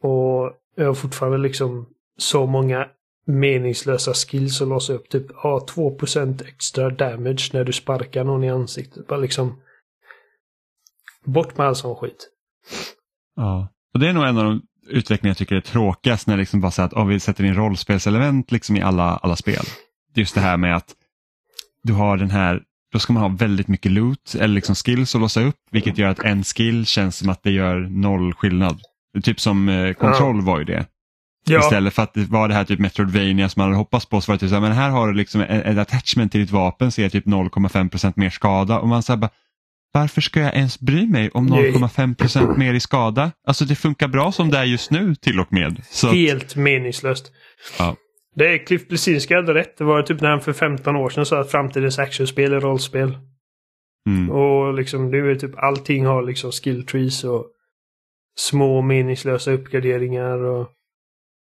Och 0.04 0.51
jag 0.76 0.86
har 0.86 0.93
fortfarande 0.93 1.38
liksom 1.38 1.86
så 2.18 2.45
många 2.45 2.88
meningslösa 3.26 4.14
skills 4.14 4.62
att 4.62 4.68
låsa 4.68 4.93
upp. 4.93 5.10
Typ 5.10 5.36
ha 5.36 5.60
2% 5.60 6.47
extra 6.47 6.89
damage 6.89 7.49
när 7.54 7.64
du 7.64 7.74
sparkar 7.74 8.24
någon 8.24 8.43
i 8.43 8.49
ansiktet. 8.49 9.08
Bara 9.08 9.20
liksom 9.20 9.60
Bort 11.26 11.58
med 11.58 11.68
all 11.68 11.76
sån 11.76 11.95
skit. 11.95 12.30
Ja, 13.36 13.68
och 13.93 13.99
det 13.99 14.10
är 14.10 14.14
nog 14.14 14.24
en 14.24 14.38
av 14.38 14.43
de 14.43 14.62
utvecklingar 14.88 15.30
jag 15.30 15.38
tycker 15.38 15.56
är 15.56 15.62
tråkigast 15.62 16.28
när 16.28 16.38
liksom 16.38 16.62
bara 16.62 16.72
säger 16.72 16.88
att 16.88 16.93
oh, 16.93 17.08
vi 17.08 17.20
sätter 17.20 17.43
in 17.43 17.56
rollspelselement 17.56 18.51
liksom 18.51 18.76
i 18.76 18.82
alla, 18.82 19.18
alla 19.18 19.36
spel. 19.36 19.64
Just 20.16 20.36
det 20.36 20.41
här 20.41 20.58
med 20.58 20.76
att 20.76 20.95
du 21.84 21.93
har 21.93 22.18
den 22.18 22.30
här, 22.30 22.62
då 22.94 23.00
ska 23.00 23.14
man 23.14 23.24
ha 23.24 23.30
väldigt 23.30 23.68
mycket 23.68 23.91
loot 23.91 24.36
eller 24.36 24.56
liksom 24.56 24.76
skills 24.76 25.16
att 25.16 25.22
låsa 25.22 25.41
upp 25.41 25.56
vilket 25.72 25.98
gör 25.98 26.10
att 26.10 26.20
en 26.20 26.44
skill 26.44 26.86
känns 26.86 27.18
som 27.18 27.30
att 27.30 27.44
det 27.44 27.52
gör 27.52 27.80
noll 27.80 28.34
skillnad. 28.34 28.82
Typ 29.24 29.39
som 29.39 29.70
eh, 29.70 29.94
Control 29.94 30.36
ja. 30.36 30.41
var 30.41 30.60
ju 30.60 30.66
det. 30.66 30.86
Ja. 31.46 31.60
Istället 31.60 31.94
för 31.94 32.04
att 32.04 32.14
det 32.14 32.26
var 32.30 32.48
det 32.48 32.54
här 32.54 32.64
typ 32.64 32.80
Metroidvania 32.80 33.50
som 33.50 33.60
man 33.60 33.68
hade 33.68 33.78
hoppats 33.78 34.06
på 34.06 34.22
så 34.22 34.32
var 34.32 34.36
det 34.36 34.39
typ 34.39 34.50
så 34.50 34.56
här, 34.56 34.62
men 34.62 34.72
här 34.72 34.89
har 34.89 35.08
du 35.08 35.14
liksom 35.14 35.41
ett 35.41 35.78
attachment 35.78 36.32
till 36.32 36.41
ditt 36.41 36.52
vapen 36.52 36.91
så 36.91 37.02
är 37.02 37.10
typ 37.10 37.26
0,5% 37.26 38.14
mer 38.16 38.30
skada 38.30 38.80
och 38.80 38.88
man 38.88 39.04
säger 39.04 39.18
bara 39.18 39.32
varför 39.94 40.22
ska 40.22 40.39
jag 40.39 40.56
ens 40.56 40.80
bry 40.80 41.08
mig 41.08 41.30
om 41.30 41.54
0,5% 41.54 42.58
mer 42.58 42.74
i 42.74 42.80
skada? 42.80 43.32
Alltså 43.48 43.66
det 43.66 43.76
funkar 43.76 44.08
bra 44.08 44.32
som 44.32 44.50
det 44.50 44.58
är 44.58 44.64
just 44.64 44.91
nu 44.91 45.16
till 45.16 45.39
och 45.39 45.54
med. 45.54 45.82
Så 45.89 46.12
Helt 46.12 46.56
meningslöst. 46.56 47.32
Ja. 47.80 47.96
Det 48.34 48.54
är 48.54 48.66
Cliff 48.66 48.88
Blesinski 48.88 49.34
hade 49.34 49.54
rätt. 49.54 49.78
Det 49.78 49.84
var 49.84 50.02
typ 50.02 50.22
när 50.22 50.30
han 50.30 50.42
för 50.42 50.54
15 50.54 50.96
år 50.96 51.10
sedan 51.10 51.26
sa 51.26 51.40
att 51.40 51.52
framtidens 51.52 52.00
actionspel 52.00 52.54
är 52.54 52.60
rollspel. 52.60 53.18
Mm. 54.10 54.30
Och 54.30 54.74
liksom 54.74 55.12
nu 55.12 55.32
är 55.32 55.36
typ 55.36 55.58
allting 55.58 56.06
har 56.06 56.24
liksom 56.24 56.52
skill 56.52 56.86
trees 56.86 57.24
och 57.24 57.48
små 58.40 58.82
meningslösa 58.82 59.52
uppgraderingar 59.52 60.38
och... 60.38 60.70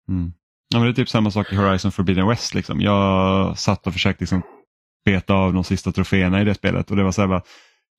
Mm. 0.08 0.32
Ja, 0.68 0.78
men 0.78 0.86
det 0.86 0.92
är 0.92 0.94
typ 0.94 1.08
samma 1.08 1.30
sak 1.30 1.52
i 1.52 1.56
Horizon 1.56 1.92
Forbidden 1.92 2.28
West. 2.28 2.54
Liksom. 2.54 2.80
Jag 2.80 3.58
satt 3.58 3.86
och 3.86 3.92
försökte 3.92 4.22
liksom 4.22 4.42
beta 5.04 5.34
av 5.34 5.52
de 5.52 5.64
sista 5.64 5.92
troféerna 5.92 6.40
i 6.40 6.44
det 6.44 6.54
spelet 6.54 6.90
och 6.90 6.96
det 6.96 7.02
var 7.02 7.12
så 7.12 7.20
här 7.20 7.28
bara, 7.28 7.42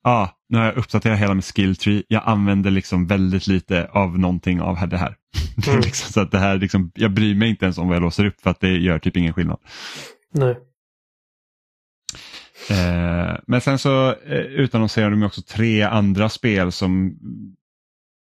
ah, 0.04 0.28
nu 0.50 0.58
har 0.58 0.66
jag 0.66 0.78
uppdaterat 0.78 1.20
hela 1.20 1.34
min 1.34 1.42
skill 1.42 1.76
tree. 1.76 2.04
Jag 2.08 2.24
använder 2.26 2.72
liksom 2.72 3.08
väldigt 3.08 3.48
lite 3.48 3.88
av 3.92 4.20
någonting 4.20 4.62
av 4.62 4.90
det 4.90 4.98
här. 4.98 5.16
Mm. 5.68 5.80
liksom, 5.82 6.14
så 6.14 6.22
att 6.22 6.32
det 6.32 6.40
här 6.40 6.58
liksom, 6.58 6.92
jag 6.96 7.14
bryr 7.14 7.36
mig 7.36 7.50
inte 7.50 7.66
ens 7.66 7.78
om 7.78 7.88
vad 7.88 7.96
jag 7.96 8.02
låser 8.02 8.26
upp 8.26 8.42
för 8.42 8.50
att 8.50 8.60
det 8.60 8.78
gör 8.78 9.00
typ 9.00 9.18
ingen 9.18 9.34
skillnad. 9.34 9.58
Nej. 10.34 10.56
Eh, 12.70 13.36
men 13.48 13.62
sen 13.62 13.80
så 13.80 14.10
eh, 14.10 14.38
utannonserade 14.38 15.16
de 15.16 15.24
också 15.24 15.42
tre 15.42 15.82
andra 15.82 16.30
spel 16.30 16.72
som 16.72 17.18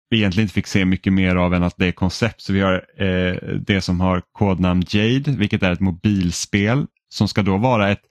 vi 0.09 0.17
egentligen 0.17 0.43
inte 0.45 0.53
fick 0.53 0.67
se 0.67 0.85
mycket 0.85 1.13
mer 1.13 1.35
av 1.35 1.53
än 1.53 1.63
att 1.63 1.77
det 1.77 1.87
är 1.87 1.91
koncept. 1.91 2.41
Så 2.41 2.53
vi 2.53 2.61
har 2.61 2.73
eh, 2.97 3.35
det 3.59 3.81
som 3.81 3.99
har 3.99 4.21
kodnamn 4.31 4.83
Jade, 4.89 5.31
vilket 5.31 5.63
är 5.63 5.71
ett 5.71 5.79
mobilspel 5.79 6.85
som 7.09 7.27
ska 7.27 7.41
då 7.41 7.57
vara 7.57 7.91
ett 7.91 8.01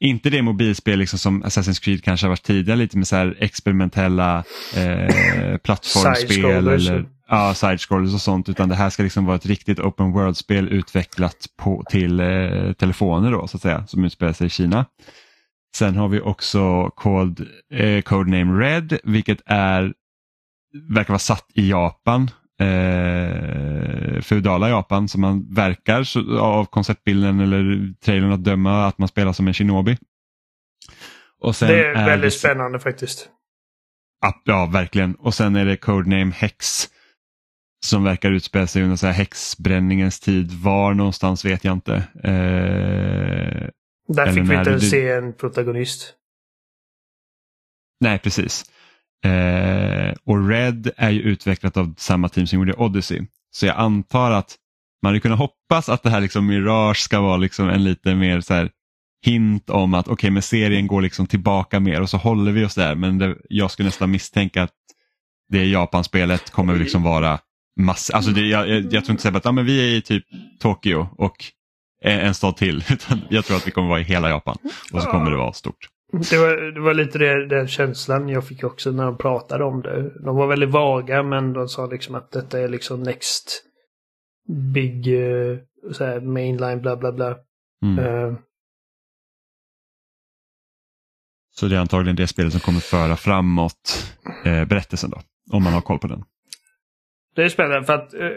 inte 0.00 0.30
det 0.30 0.42
mobilspel 0.42 0.98
liksom 0.98 1.18
som 1.18 1.44
Assassin's 1.44 1.84
Creed 1.84 2.04
kanske 2.04 2.26
har 2.26 2.30
varit 2.30 2.42
tidigare, 2.42 2.78
lite 2.78 2.98
med 2.98 3.06
så 3.06 3.34
experimentella 3.38 4.44
eh, 4.76 5.56
plattformsspel 5.64 6.68
eller 6.68 7.06
ja, 7.28 7.54
side-scrollers 7.54 8.14
och 8.14 8.20
sånt, 8.20 8.48
utan 8.48 8.68
det 8.68 8.74
här 8.74 8.90
ska 8.90 9.02
liksom 9.02 9.26
vara 9.26 9.36
ett 9.36 9.46
riktigt 9.46 9.80
open 9.80 10.12
world-spel 10.12 10.68
utvecklat 10.68 11.46
på, 11.56 11.84
till 11.90 12.20
eh, 12.20 12.72
telefoner 12.72 13.32
då, 13.32 13.46
så 13.46 13.56
att 13.56 13.62
säga, 13.62 13.86
som 13.86 14.04
utspelar 14.04 14.32
sig 14.32 14.46
i 14.46 14.50
Kina. 14.50 14.86
Sen 15.76 15.96
har 15.96 16.08
vi 16.08 16.20
också 16.20 16.90
Code, 16.90 17.44
eh, 17.72 18.02
Codename 18.02 18.64
Red, 18.64 18.98
vilket 19.04 19.38
är, 19.46 19.94
verkar 20.90 21.08
vara 21.08 21.18
satt 21.18 21.46
i 21.54 21.70
Japan 21.70 22.30
eh, 22.60 24.20
feudala 24.20 24.68
Japan 24.68 25.08
som 25.08 25.20
man 25.20 25.54
verkar 25.54 26.06
av 26.38 26.64
konceptbilden 26.64 27.40
eller 27.40 27.92
trailern 28.04 28.32
att 28.32 28.44
döma 28.44 28.86
att 28.86 28.98
man 28.98 29.08
spelar 29.08 29.32
som 29.32 29.48
en 29.48 29.54
shinobi. 29.54 29.96
Och 31.40 31.56
sen 31.56 31.68
det 31.68 31.84
är, 31.84 31.94
är 31.94 32.06
väldigt 32.06 32.32
det... 32.32 32.38
spännande 32.38 32.78
faktiskt. 32.78 33.28
Ja, 34.44 34.70
verkligen. 34.72 35.14
Och 35.14 35.34
sen 35.34 35.56
är 35.56 35.64
det 35.64 35.76
Codename 35.76 36.32
Hex 36.34 36.88
som 37.84 38.04
verkar 38.04 38.30
utspela 38.30 38.66
sig 38.66 38.82
under 38.82 38.96
så 38.96 39.06
här 39.06 39.14
häxbränningens 39.14 40.20
tid. 40.20 40.52
Var 40.52 40.94
någonstans 40.94 41.44
vet 41.44 41.64
jag 41.64 41.72
inte. 41.72 41.94
Eh, 42.24 43.68
Där 44.08 44.32
fick 44.32 44.50
vi 44.50 44.56
inte 44.56 44.70
det... 44.70 44.80
se 44.80 45.10
en 45.10 45.32
protagonist. 45.32 46.14
Nej, 48.00 48.18
precis. 48.18 48.64
Eh, 49.24 50.14
och 50.24 50.48
Red 50.48 50.90
är 50.96 51.10
ju 51.10 51.20
utvecklat 51.20 51.76
av 51.76 51.94
samma 51.98 52.28
team 52.28 52.46
som 52.46 52.58
gjorde 52.58 52.74
Odyssey. 52.74 53.26
Så 53.50 53.66
jag 53.66 53.76
antar 53.76 54.30
att 54.30 54.56
man 55.02 55.10
hade 55.10 55.20
kunnat 55.20 55.38
hoppas 55.38 55.88
att 55.88 56.02
det 56.02 56.10
här 56.10 56.20
liksom 56.20 56.46
Mirage 56.46 56.98
ska 56.98 57.20
vara 57.20 57.36
liksom 57.36 57.68
en 57.68 57.84
lite 57.84 58.14
mer 58.14 58.40
så 58.40 58.54
här 58.54 58.70
hint 59.24 59.70
om 59.70 59.94
att 59.94 60.06
okej, 60.06 60.12
okay, 60.12 60.30
men 60.30 60.42
serien 60.42 60.86
går 60.86 61.02
liksom 61.02 61.26
tillbaka 61.26 61.80
mer 61.80 62.00
och 62.00 62.10
så 62.10 62.16
håller 62.16 62.52
vi 62.52 62.64
oss 62.64 62.74
där. 62.74 62.94
Men 62.94 63.18
det, 63.18 63.36
jag 63.48 63.70
skulle 63.70 63.86
nästan 63.86 64.10
misstänka 64.10 64.62
att 64.62 64.74
det 65.48 65.64
Japanspelet 65.64 66.50
kommer 66.50 66.76
liksom 66.76 67.02
vara 67.02 67.38
massor. 67.80 68.14
Alltså 68.14 68.30
det, 68.30 68.40
jag, 68.40 68.68
jag, 68.68 68.92
jag, 68.92 69.04
tror 69.04 69.10
inte 69.10 69.28
att 69.28 69.46
ah, 69.46 69.52
men 69.52 69.66
vi 69.66 69.92
är 69.92 69.96
i 69.96 70.02
typ 70.02 70.24
Tokyo 70.60 71.08
och 71.18 71.36
en 72.02 72.34
stad 72.34 72.56
till. 72.56 72.84
Utan 72.90 73.20
jag 73.30 73.44
tror 73.44 73.56
att 73.56 73.66
vi 73.66 73.70
kommer 73.70 73.88
vara 73.88 74.00
i 74.00 74.04
hela 74.04 74.28
Japan 74.28 74.56
och 74.92 75.02
så 75.02 75.10
kommer 75.10 75.30
det 75.30 75.36
vara 75.36 75.52
stort. 75.52 75.88
Det 76.30 76.38
var, 76.38 76.72
det 76.72 76.80
var 76.80 76.94
lite 76.94 77.18
det, 77.18 77.46
den 77.46 77.68
känslan 77.68 78.28
jag 78.28 78.46
fick 78.46 78.64
också 78.64 78.90
när 78.90 79.04
de 79.04 79.18
pratade 79.18 79.64
om 79.64 79.82
det. 79.82 80.24
De 80.24 80.36
var 80.36 80.46
väldigt 80.46 80.70
vaga 80.70 81.22
men 81.22 81.52
de 81.52 81.68
sa 81.68 81.86
liksom 81.86 82.14
att 82.14 82.30
detta 82.30 82.60
är 82.60 82.68
liksom 82.68 83.02
next 83.02 83.62
big 84.74 85.06
uh, 85.06 85.58
så 85.92 86.04
här, 86.04 86.20
mainline 86.20 86.80
bla 86.80 86.96
bla 86.96 87.12
bla. 87.12 87.36
Mm. 87.82 88.04
Uh, 88.04 88.34
så 91.54 91.68
det 91.68 91.76
är 91.76 91.80
antagligen 91.80 92.16
det 92.16 92.26
spelet 92.26 92.52
som 92.52 92.60
kommer 92.60 92.80
föra 92.80 93.16
framåt 93.16 94.14
eh, 94.44 94.64
berättelsen 94.64 95.10
då, 95.10 95.20
om 95.50 95.62
man 95.62 95.72
har 95.72 95.80
koll 95.80 95.98
på 95.98 96.06
den. 96.06 96.24
Det 97.34 97.42
är 97.42 97.48
spännande 97.48 97.84
för 97.84 97.92
att 97.92 98.14
eh, 98.14 98.30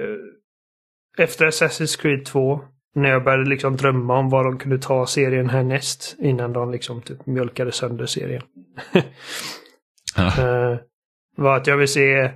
efter 1.17 1.45
Assassin's 1.45 2.01
Creed 2.01 2.25
2 2.25 2.61
när 2.95 3.09
jag 3.09 3.23
började 3.23 3.49
liksom 3.49 3.75
drömma 3.77 4.17
om 4.17 4.29
vad 4.29 4.45
de 4.45 4.57
kunde 4.57 4.77
ta 4.79 5.07
serien 5.07 5.49
härnäst 5.49 6.15
innan 6.19 6.53
de 6.53 6.71
liksom 6.71 7.01
typ 7.01 7.25
mjölkade 7.25 7.71
sönder 7.71 8.05
serien. 8.05 8.43
uh, 10.19 10.77
var 11.35 11.57
att 11.57 11.67
jag 11.67 11.77
vill 11.77 11.87
se 11.87 12.31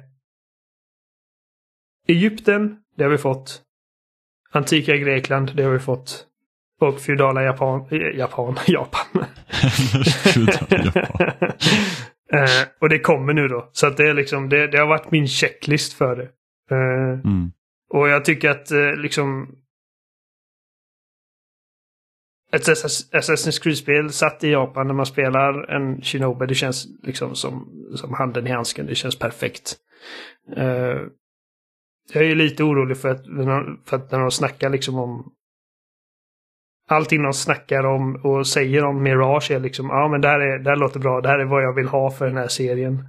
Egypten, 2.07 2.78
det 2.95 3.03
har 3.03 3.12
vi 3.12 3.18
fått. 3.18 3.62
Antika 4.51 4.97
Grekland, 4.97 5.51
det 5.55 5.64
har 5.64 5.72
vi 5.72 5.80
fått. 5.80 6.26
Och 6.80 6.99
feudala 6.99 7.43
Japan, 7.43 7.88
Japan, 8.14 8.59
Japan. 8.68 9.05
Japan. 10.86 11.34
uh, 12.34 12.68
och 12.80 12.89
det 12.89 12.99
kommer 12.99 13.34
nu 13.34 13.47
då. 13.47 13.70
Så 13.72 13.88
att 13.88 13.97
det 13.97 14.09
är 14.09 14.14
liksom, 14.14 14.49
det, 14.49 14.68
det 14.68 14.78
har 14.78 14.88
varit 14.88 15.12
min 15.12 15.28
checklist 15.28 15.93
för 15.93 16.16
det. 16.16 16.30
Uh, 16.72 17.20
mm. 17.26 17.52
Och 17.90 18.10
jag 18.10 18.26
tycker 18.26 18.50
att 18.50 18.72
liksom 18.98 19.56
ett 22.52 22.68
Assassin's 22.68 23.64
Creed-spel 23.64 24.10
satt 24.10 24.44
i 24.44 24.52
Japan 24.52 24.88
när 24.88 24.94
man 24.94 25.06
spelar 25.06 25.72
en 25.72 26.02
Shinobi. 26.02 26.46
Det 26.46 26.56
känns 26.56 26.88
liksom 27.04 27.36
som, 27.36 27.70
som 27.96 28.14
handen 28.14 28.48
i 28.48 28.52
handsken. 28.52 28.86
Det 28.86 28.96
känns 28.96 29.20
perfekt. 29.20 29.76
Uh, 30.58 31.02
jag 32.14 32.26
är 32.26 32.36
lite 32.36 32.64
orolig 32.64 32.98
för 32.98 33.10
att, 33.10 33.26
för 33.86 33.98
att 33.98 34.12
när 34.12 34.20
de 34.20 34.32
snackar 34.32 34.70
liksom 34.70 34.96
om 34.96 35.32
Allting 36.92 37.24
de 37.24 37.34
snackar 37.34 37.86
om 37.86 38.16
och 38.16 38.48
säger 38.48 38.84
om 38.84 39.04
Mirage 39.04 39.52
är 39.52 39.60
liksom, 39.60 39.86
ja 39.86 40.08
men 40.08 40.22
det 40.22 40.28
här, 40.28 40.40
är, 40.40 40.60
det 40.60 40.70
här 40.70 40.78
låter 40.78 41.00
bra, 41.00 41.22
det 41.22 41.30
här 41.30 41.40
är 41.40 41.46
vad 41.46 41.64
jag 41.64 41.74
vill 41.74 41.88
ha 41.88 42.12
för 42.12 42.28
den 42.28 42.38
här 42.38 42.48
serien. 42.48 43.04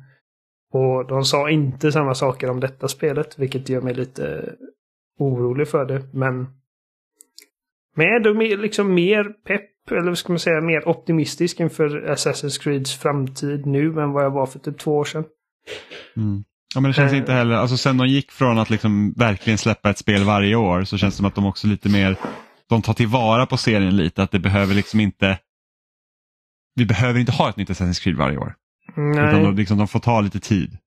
Och 0.72 1.06
de 1.06 1.24
sa 1.24 1.50
inte 1.50 1.92
samma 1.92 2.14
saker 2.14 2.50
om 2.50 2.60
detta 2.60 2.88
spelet, 2.88 3.38
vilket 3.38 3.68
gör 3.68 3.80
mig 3.80 3.94
lite 3.94 4.54
orolig 5.18 5.68
för 5.68 5.84
det. 5.84 6.02
Men 6.12 6.46
är 7.96 8.16
ändå 8.16 8.34
mer, 8.34 8.56
liksom 8.56 8.94
mer 8.94 9.24
pepp, 9.24 9.90
eller 9.90 10.08
vad 10.08 10.18
ska 10.18 10.32
man 10.32 10.38
säga, 10.38 10.60
mer 10.60 10.88
optimistisk 10.88 11.60
inför 11.60 11.88
Assassin's 11.88 12.62
Creeds 12.62 12.98
framtid 12.98 13.66
nu 13.66 14.00
än 14.00 14.12
vad 14.12 14.24
jag 14.24 14.30
var 14.30 14.46
för 14.46 14.58
typ 14.58 14.78
två 14.78 14.96
år 14.96 15.04
sedan. 15.04 15.24
Mm. 16.16 16.44
Ja, 16.74 16.80
men 16.80 16.90
det 16.90 16.94
känns 16.94 17.12
uh, 17.12 17.18
inte 17.18 17.32
heller, 17.32 17.54
alltså 17.54 17.76
sen 17.76 17.96
de 17.96 18.06
gick 18.06 18.32
från 18.32 18.58
att 18.58 18.70
liksom 18.70 19.12
verkligen 19.16 19.58
släppa 19.58 19.90
ett 19.90 19.98
spel 19.98 20.24
varje 20.24 20.56
år 20.56 20.84
så 20.84 20.98
känns 20.98 21.14
det 21.14 21.16
som 21.16 21.26
att 21.26 21.34
de 21.34 21.46
också 21.46 21.66
lite 21.66 21.88
mer, 21.88 22.16
de 22.68 22.82
tar 22.82 22.94
tillvara 22.94 23.46
på 23.46 23.56
serien 23.56 23.96
lite, 23.96 24.22
att 24.22 24.30
det 24.30 24.38
behöver 24.38 24.74
liksom 24.74 25.00
inte, 25.00 25.38
vi 26.74 26.86
behöver 26.86 27.20
inte 27.20 27.32
ha 27.32 27.48
ett 27.48 27.56
nytt 27.56 27.70
Assassin's 27.70 28.02
Creed 28.02 28.16
varje 28.16 28.38
år. 28.38 28.54
Nej. 28.94 29.28
Utan 29.28 29.42
de, 29.42 29.56
liksom, 29.56 29.78
de 29.78 29.88
får 29.88 30.00
ta 30.00 30.20
lite 30.20 30.40
tid. 30.40 30.78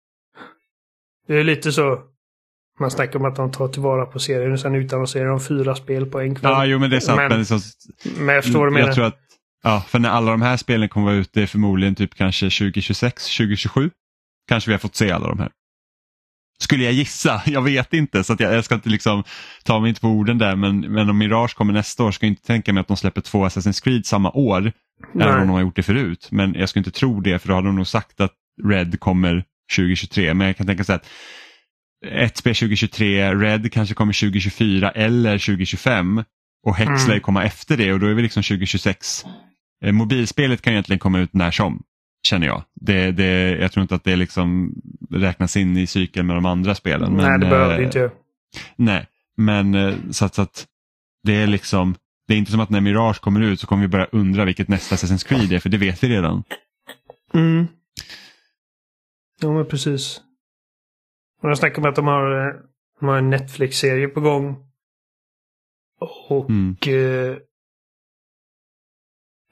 Det 1.27 1.39
är 1.39 1.43
lite 1.43 1.71
så, 1.71 1.99
Man 2.79 2.91
snackar 2.91 3.19
om 3.19 3.25
att 3.25 3.35
de 3.35 3.51
tar 3.51 3.67
tillvara 3.67 4.05
på 4.05 4.19
serien 4.19 4.51
och 4.51 4.59
sen 4.59 4.75
utannonserar 4.75 5.25
de 5.29 5.39
fyra 5.39 5.75
spel 5.75 6.05
på 6.05 6.19
en 6.19 6.35
kväll. 6.35 6.51
Ja, 6.51 6.65
jo 6.65 6.79
men 6.79 6.89
det 6.89 6.95
är 6.95 6.99
sant. 6.99 7.17
Men, 7.17 7.29
Men, 7.29 7.45
så, 7.45 7.59
men 8.17 8.35
jag 8.35 8.43
förstår 8.43 8.59
vad 8.59 8.67
du 8.67 8.73
menar. 8.73 9.01
att, 9.01 9.19
ja, 9.63 9.83
för 9.87 9.99
när 9.99 10.09
alla 10.09 10.31
de 10.31 10.41
här 10.41 10.57
spelen 10.57 10.89
kommer 10.89 11.05
vara 11.05 11.15
ute 11.15 11.47
förmodligen 11.47 11.95
typ 11.95 12.15
kanske 12.15 12.45
2026, 12.45 13.37
2027. 13.37 13.91
Kanske 14.47 14.69
vi 14.69 14.73
har 14.73 14.79
fått 14.79 14.95
se 14.95 15.11
alla 15.11 15.27
de 15.27 15.39
här. 15.39 15.49
Skulle 16.59 16.83
jag 16.83 16.93
gissa, 16.93 17.41
jag 17.45 17.61
vet 17.61 17.93
inte 17.93 18.23
så 18.23 18.33
att 18.33 18.39
jag, 18.39 18.53
jag 18.53 18.65
ska 18.65 18.75
inte 18.75 18.89
liksom 18.89 19.23
ta 19.63 19.79
mig 19.79 19.89
inte 19.89 20.01
på 20.01 20.07
orden 20.07 20.37
där 20.37 20.55
men, 20.55 20.79
men 20.79 21.09
om 21.09 21.17
Mirage 21.17 21.55
kommer 21.55 21.73
nästa 21.73 22.03
år 22.03 22.11
ska 22.11 22.25
jag 22.25 22.31
inte 22.31 22.47
tänka 22.47 22.73
mig 22.73 22.81
att 22.81 22.87
de 22.87 22.97
släpper 22.97 23.21
två 23.21 23.45
Assassin's 23.45 23.83
Creed 23.83 24.05
samma 24.05 24.31
år. 24.31 24.71
Nej. 25.13 25.27
Även 25.27 25.41
om 25.41 25.47
de 25.47 25.53
har 25.53 25.61
gjort 25.61 25.75
det 25.75 25.83
förut. 25.83 26.27
Men 26.31 26.53
jag 26.53 26.69
skulle 26.69 26.81
inte 26.81 26.99
tro 26.99 27.21
det 27.21 27.39
för 27.39 27.47
då 27.47 27.53
hade 27.53 27.67
de 27.67 27.75
nog 27.75 27.87
sagt 27.87 28.21
att 28.21 28.33
Red 28.63 28.99
kommer 28.99 29.43
2023. 29.75 30.33
Men 30.33 30.47
jag 30.47 30.57
kan 30.57 30.67
tänka 30.67 30.83
så 30.83 30.91
här 30.91 30.99
att 30.99 31.07
ett 32.05 32.37
spel 32.37 32.55
2023, 32.55 33.35
Red 33.35 33.71
kanske 33.73 33.95
kommer 33.95 34.13
2024 34.13 34.91
eller 34.91 35.37
2025 35.37 36.23
och 36.67 36.75
Hexley 36.75 37.15
Mm. 37.15 37.21
kommer 37.21 37.43
efter 37.45 37.77
det 37.77 37.93
och 37.93 37.99
då 37.99 38.07
är 38.07 38.13
vi 38.13 38.21
liksom 38.21 38.43
2026. 38.43 39.23
Eh, 39.85 39.91
Mobilspelet 39.91 40.61
kan 40.61 40.73
egentligen 40.73 40.99
komma 40.99 41.19
ut 41.19 41.33
när 41.33 41.51
som, 41.51 41.83
känner 42.27 42.47
jag. 42.47 42.63
Det, 42.81 43.11
det, 43.11 43.57
jag 43.61 43.71
tror 43.71 43.81
inte 43.81 43.95
att 43.95 44.03
det 44.03 44.15
liksom 44.15 44.73
räknas 45.11 45.57
in 45.57 45.77
i 45.77 45.87
cykeln 45.87 46.27
med 46.27 46.35
de 46.35 46.45
andra 46.45 46.75
spelen. 46.75 47.13
Nej, 47.13 47.25
men, 47.29 47.39
det 47.39 47.45
behöver 47.45 47.73
eh, 47.73 47.77
det 47.77 47.83
inte 47.83 47.99
göra. 47.99 48.11
Nej, 48.75 49.05
men 49.37 49.75
eh, 49.75 49.93
så 50.11 50.25
att, 50.25 50.35
så 50.35 50.41
att 50.41 50.65
det 51.23 51.35
är 51.35 51.47
liksom 51.47 51.95
det 52.27 52.33
är 52.33 52.37
inte 52.37 52.51
som 52.51 52.59
att 52.59 52.69
när 52.69 52.81
Mirage 52.81 53.21
kommer 53.21 53.41
ut 53.41 53.59
så 53.59 53.67
kommer 53.67 53.81
vi 53.81 53.87
börja 53.87 54.05
undra 54.11 54.45
vilket 54.45 54.67
nästa 54.67 54.95
Assassin's 54.95 55.27
Creed 55.27 55.51
är 55.53 55.59
för 55.59 55.69
det 55.69 55.77
vet 55.77 56.03
vi 56.03 56.09
redan. 56.09 56.43
Mm. 57.33 57.67
Ja, 59.41 59.53
men 59.53 59.65
precis. 59.65 60.21
Och 61.41 61.49
de 61.49 61.55
snackar 61.55 61.77
om 61.81 61.89
att 61.89 61.95
de 61.95 62.07
har, 62.07 62.47
eh, 62.47 62.53
de 62.99 63.05
har 63.09 63.17
en 63.17 63.29
Netflix-serie 63.29 64.07
på 64.07 64.21
gång. 64.21 64.55
Och 66.27 66.49
Mm. 66.49 66.75
eh, 66.87 67.37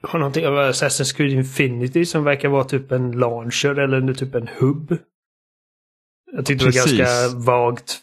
har 0.02 0.18
någonting 0.18 0.46
av 0.46 0.54
Assassin's 0.54 1.16
Creed 1.16 1.32
Infinity 1.32 2.04
som 2.04 2.24
verkar 2.24 2.48
vara 2.48 2.64
typ 2.64 2.92
en 2.92 3.12
launcher 3.12 3.78
eller 3.78 4.14
typ 4.14 4.34
en 4.34 4.48
hubb. 4.48 4.98
Jag 6.32 6.46
tyckte 6.46 6.64
det 6.64 6.70
var 6.70 6.82
Precis. 6.82 6.98
ganska 6.98 7.38
vagt. 7.38 8.00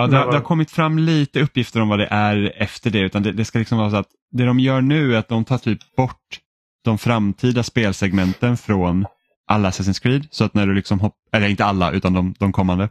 Ja, 0.00 0.06
det, 0.06 0.16
det 0.16 0.36
har 0.36 0.40
kommit 0.40 0.70
fram 0.70 0.98
lite 0.98 1.40
uppgifter 1.40 1.80
om 1.80 1.88
vad 1.88 1.98
det 1.98 2.08
är 2.10 2.52
efter 2.56 2.90
det. 2.90 2.98
Utan 2.98 3.22
det, 3.22 3.32
det 3.32 3.44
ska 3.44 3.58
liksom 3.58 3.78
vara 3.78 3.90
så 3.90 3.96
att 3.96 4.08
det 4.30 4.44
de 4.44 4.60
gör 4.60 4.80
nu 4.80 5.14
är 5.14 5.18
att 5.18 5.28
de 5.28 5.44
tar 5.44 5.58
typ 5.58 5.96
bort 5.96 6.38
de 6.84 6.98
framtida 6.98 7.62
spelsegmenten 7.62 8.56
från 8.56 9.06
alla 9.50 9.70
Assassin's 9.70 10.02
Creed. 10.02 10.26
Så 10.30 10.44
att 10.44 10.54
när 10.54 10.66
du 10.66 10.74
liksom 10.74 11.00
hopp, 11.00 11.14
eller 11.32 11.48
inte 11.48 11.64
alla 11.64 11.92
utan 11.92 12.12
de, 12.12 12.34
de 12.38 12.52
kommande. 12.52 12.88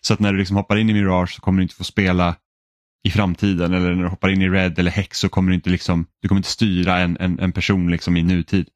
Så 0.00 0.14
att 0.14 0.20
när 0.20 0.32
du 0.32 0.38
liksom 0.38 0.56
hoppar 0.56 0.76
in 0.76 0.90
i 0.90 0.92
Mirage 0.92 1.34
så 1.34 1.40
kommer 1.40 1.58
du 1.58 1.62
inte 1.62 1.74
få 1.74 1.84
spela 1.84 2.36
i 3.04 3.10
framtiden 3.10 3.74
eller 3.74 3.94
när 3.94 4.02
du 4.02 4.08
hoppar 4.08 4.28
in 4.28 4.42
i 4.42 4.48
Red 4.48 4.78
eller 4.78 4.90
Hex 4.90 5.18
så 5.18 5.28
kommer 5.28 5.50
du 5.50 5.54
inte 5.54 5.70
liksom, 5.70 6.06
du 6.22 6.28
kommer 6.28 6.38
inte 6.38 6.50
styra 6.50 6.98
en, 6.98 7.16
en, 7.20 7.38
en 7.40 7.52
person 7.52 7.90
liksom 7.90 8.16
i 8.16 8.22
nutid. 8.22 8.68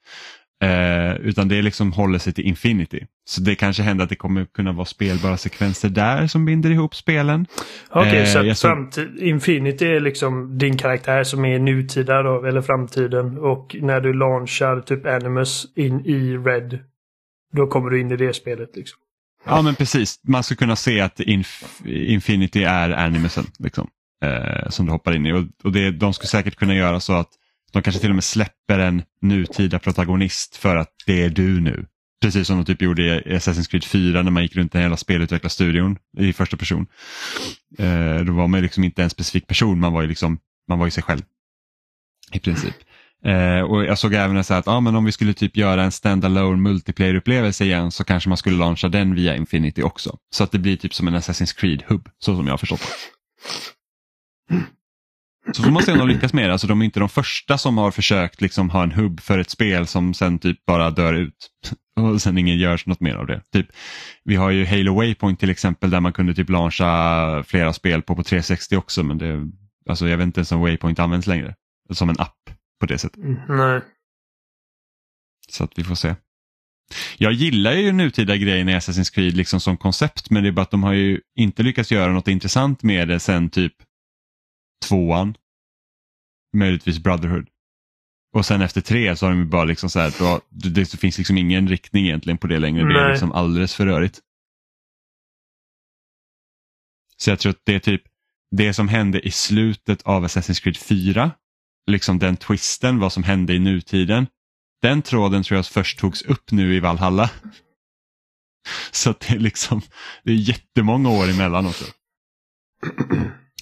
Eh, 0.62 1.16
utan 1.16 1.48
det 1.48 1.62
liksom 1.62 1.92
håller 1.92 2.18
sig 2.18 2.32
till 2.32 2.44
Infinity. 2.44 3.00
Så 3.24 3.40
det 3.40 3.54
kanske 3.54 3.82
händer 3.82 4.04
att 4.04 4.10
det 4.10 4.16
kommer 4.16 4.44
kunna 4.44 4.72
vara 4.72 4.84
spelbara 4.84 5.36
sekvenser 5.36 5.88
där 5.88 6.26
som 6.26 6.44
binder 6.44 6.70
ihop 6.70 6.94
spelen. 6.94 7.46
Okej, 7.90 8.20
Eh, 8.20 8.26
så 8.26 8.38
att 8.38 8.60
framtid, 8.60 9.18
Infinity 9.18 9.84
är 9.86 10.00
liksom 10.00 10.58
din 10.58 10.76
karaktär 10.76 11.24
som 11.24 11.44
är 11.44 11.58
nutida 11.58 12.22
då, 12.22 12.44
eller 12.44 12.60
framtiden. 12.62 13.38
Och 13.38 13.76
när 13.80 14.00
du 14.00 14.12
launchar 14.12 14.80
typ 14.80 15.06
Animus 15.06 15.66
in 15.76 16.06
i 16.06 16.36
Red, 16.36 16.78
då 17.52 17.66
kommer 17.66 17.90
du 17.90 18.00
in 18.00 18.10
i 18.10 18.16
det 18.16 18.34
spelet 18.34 18.76
liksom. 18.76 18.98
Ja 19.46 19.62
men 19.62 19.74
precis, 19.74 20.20
man 20.22 20.42
ska 20.42 20.54
kunna 20.54 20.76
se 20.76 21.00
att 21.00 21.20
Inf 21.20 21.80
Infinity 21.84 22.62
är 22.62 22.90
animusen 22.90 23.44
liksom, 23.58 23.88
eh, 24.24 24.68
som 24.68 24.86
du 24.86 24.92
hoppar 24.92 25.16
in 25.16 25.26
i. 25.26 25.32
Och, 25.32 25.44
och 25.64 25.72
det, 25.72 25.90
de 25.90 26.12
skulle 26.12 26.28
säkert 26.28 26.56
kunna 26.56 26.74
göra 26.74 27.00
så 27.00 27.12
att 27.12 27.30
de 27.72 27.82
kanske 27.82 28.00
till 28.00 28.10
och 28.10 28.14
med 28.14 28.24
släpper 28.24 28.78
en 28.78 29.02
nutida 29.22 29.78
protagonist 29.78 30.56
för 30.56 30.76
att 30.76 30.90
det 31.06 31.24
är 31.24 31.30
du 31.30 31.60
nu. 31.60 31.86
Precis 32.22 32.46
som 32.46 32.56
de 32.56 32.64
typ 32.64 32.82
gjorde 32.82 33.02
i 33.02 33.36
Assassin's 33.36 33.70
Creed 33.70 33.84
4 33.84 34.22
när 34.22 34.30
man 34.30 34.42
gick 34.42 34.56
runt 34.56 34.74
i 34.74 34.78
hela 34.78 34.96
spelutvecklarstudion 34.96 35.98
i 36.18 36.32
första 36.32 36.56
person. 36.56 36.86
Eh, 37.78 38.18
då 38.18 38.32
var 38.32 38.46
man 38.46 38.58
ju 38.58 38.62
liksom 38.62 38.84
inte 38.84 39.02
en 39.02 39.10
specifik 39.10 39.46
person, 39.46 39.80
man 39.80 39.92
var 39.92 40.02
ju, 40.02 40.08
liksom, 40.08 40.38
man 40.68 40.78
var 40.78 40.86
ju 40.86 40.90
sig 40.90 41.02
själv. 41.02 41.22
I 42.32 42.38
princip. 42.38 42.74
Eh, 43.24 43.60
och 43.60 43.84
Jag 43.84 43.98
såg 43.98 44.14
även 44.14 44.44
så 44.44 44.54
att 44.54 44.68
ah, 44.68 44.80
men 44.80 44.96
om 44.96 45.04
vi 45.04 45.12
skulle 45.12 45.34
typ 45.34 45.56
göra 45.56 45.82
en 45.82 45.92
standalone 45.92 46.70
multiplayer-upplevelse 46.70 47.64
igen 47.64 47.90
så 47.90 48.04
kanske 48.04 48.28
man 48.28 48.38
skulle 48.38 48.56
launcha 48.56 48.88
den 48.88 49.14
via 49.14 49.36
Infinity 49.36 49.82
också. 49.82 50.18
Så 50.30 50.44
att 50.44 50.52
det 50.52 50.58
blir 50.58 50.76
typ 50.76 50.94
som 50.94 51.08
en 51.08 51.16
Assassin's 51.16 51.56
Creed-hubb, 51.58 52.08
så 52.18 52.36
som 52.36 52.46
jag 52.46 52.52
har 52.52 52.58
förstått 52.58 52.80
det. 52.80 52.86
Så 55.52 55.62
får 55.62 55.70
man 55.70 55.82
se 55.82 55.92
om 55.92 55.98
de 55.98 56.08
lyckas 56.08 56.32
med 56.32 56.48
det. 56.48 56.52
Alltså, 56.52 56.66
de 56.66 56.80
är 56.80 56.84
inte 56.84 57.00
de 57.00 57.08
första 57.08 57.58
som 57.58 57.78
har 57.78 57.90
försökt 57.90 58.40
liksom 58.40 58.70
ha 58.70 58.82
en 58.82 58.92
hubb 58.92 59.20
för 59.20 59.38
ett 59.38 59.50
spel 59.50 59.86
som 59.86 60.14
sen 60.14 60.38
typ 60.38 60.66
bara 60.66 60.90
dör 60.90 61.14
ut. 61.14 61.50
Och 62.00 62.22
sen 62.22 62.38
ingen 62.38 62.58
gör 62.58 62.80
något 62.86 63.00
mer 63.00 63.14
av 63.14 63.26
det. 63.26 63.42
Typ, 63.52 63.66
vi 64.24 64.36
har 64.36 64.50
ju 64.50 64.66
Halo 64.66 64.94
Waypoint 64.94 65.40
till 65.40 65.50
exempel 65.50 65.90
där 65.90 66.00
man 66.00 66.12
kunde 66.12 66.34
typ 66.34 66.50
launcha 66.50 67.42
flera 67.42 67.72
spel 67.72 68.02
på 68.02 68.16
på 68.16 68.22
360 68.22 68.76
också 68.76 69.02
men 69.02 69.18
det, 69.18 69.48
alltså 69.88 70.08
jag 70.08 70.16
vet 70.16 70.24
inte 70.24 70.40
ens 70.40 70.52
om 70.52 70.60
Waypoint 70.60 70.98
används 70.98 71.26
längre. 71.26 71.54
Som 71.92 72.10
en 72.10 72.20
app 72.20 72.50
på 72.80 72.86
det 72.86 72.98
sättet. 72.98 73.24
Mm, 73.24 73.40
nej. 73.48 73.80
Så 75.48 75.64
att 75.64 75.72
vi 75.76 75.84
får 75.84 75.94
se. 75.94 76.14
Jag 77.18 77.32
gillar 77.32 77.72
ju 77.72 77.92
nutida 77.92 78.36
grejen 78.36 78.68
i 78.68 78.76
Assassin's 78.76 79.14
Creed 79.14 79.36
liksom 79.36 79.60
som 79.60 79.76
koncept 79.76 80.30
men 80.30 80.42
det 80.42 80.48
är 80.48 80.52
bara 80.52 80.62
att 80.62 80.70
de 80.70 80.82
har 80.82 80.92
ju 80.92 81.20
inte 81.36 81.62
lyckats 81.62 81.92
göra 81.92 82.12
något 82.12 82.28
intressant 82.28 82.82
med 82.82 83.08
det 83.08 83.20
sen 83.20 83.50
typ 83.50 83.74
tvåan. 84.88 85.36
Möjligtvis 86.56 86.98
Brotherhood. 86.98 87.48
Och 88.32 88.46
sen 88.46 88.62
efter 88.62 88.80
tre 88.80 89.16
så 89.16 89.26
har 89.26 89.32
de 89.32 89.48
bara 89.50 89.64
liksom 89.64 89.90
så 89.90 90.00
här, 90.00 90.14
då, 90.18 90.40
det, 90.48 90.86
finns 90.86 91.18
liksom 91.18 91.38
ingen 91.38 91.68
riktning 91.68 92.06
egentligen 92.06 92.38
på 92.38 92.46
det 92.46 92.58
längre. 92.58 92.82
Det 92.82 92.98
är 92.98 93.02
Nej. 93.02 93.12
liksom 93.12 93.32
alldeles 93.32 93.74
för 93.74 93.86
rörigt. 93.86 94.20
Så 97.16 97.30
jag 97.30 97.38
tror 97.38 97.50
att 97.50 97.62
det 97.64 97.74
är 97.74 97.80
typ 97.80 98.02
det 98.50 98.74
som 98.74 98.88
hände 98.88 99.20
i 99.20 99.30
slutet 99.30 100.02
av 100.02 100.24
Assassin's 100.24 100.62
Creed 100.62 100.76
4, 100.76 101.30
liksom 101.86 102.18
den 102.18 102.36
twisten, 102.36 102.98
vad 102.98 103.12
som 103.12 103.22
hände 103.22 103.54
i 103.54 103.58
nutiden. 103.58 104.26
Den 104.82 105.02
tråden 105.02 105.42
tror 105.42 105.56
jag 105.56 105.66
först 105.66 105.98
togs 105.98 106.22
upp 106.22 106.50
nu 106.50 106.74
i 106.74 106.80
Valhalla. 106.80 107.30
Så 108.90 109.10
att 109.10 109.20
det 109.20 109.34
är 109.34 109.38
liksom, 109.38 109.82
det 110.24 110.30
är 110.32 110.36
jättemånga 110.36 111.10
år 111.10 111.30
emellan 111.30 111.66
också. 111.66 111.84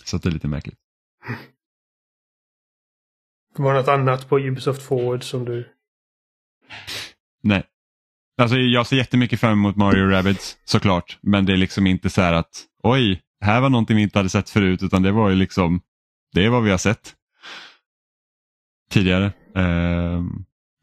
Så 0.05 0.17
att 0.17 0.23
det 0.23 0.29
är 0.29 0.33
lite 0.33 0.49
märkligt. 0.49 0.79
Var 3.57 3.75
det 3.75 3.81
något 3.81 3.89
annat 3.89 4.29
på 4.29 4.39
Ubisoft 4.39 4.83
Forward 4.83 5.25
som 5.25 5.45
du... 5.45 5.69
Nej. 7.43 7.65
Alltså 8.41 8.57
jag 8.57 8.87
ser 8.87 8.97
jättemycket 8.97 9.41
fram 9.41 9.53
emot 9.53 9.77
Mario 9.77 10.09
Rabbids 10.09 10.57
såklart. 10.65 11.19
Men 11.21 11.47
det 11.47 11.53
är 11.53 11.57
liksom 11.57 11.87
inte 11.87 12.11
så 12.11 12.21
här 12.21 12.33
att 12.33 12.65
oj, 12.83 13.23
här 13.41 13.61
var 13.61 13.71
någonting 13.71 13.97
vi 13.97 14.03
inte 14.03 14.19
hade 14.19 14.29
sett 14.29 14.51
förut 14.51 14.83
utan 14.83 15.03
det 15.03 15.13
var 15.13 15.29
ju 15.29 15.35
liksom 15.35 15.81
det 16.33 16.45
är 16.45 16.49
vad 16.49 16.63
vi 16.63 16.71
har 16.71 16.79
sett 16.79 17.15
tidigare. 18.91 19.33
Eh, 19.57 20.23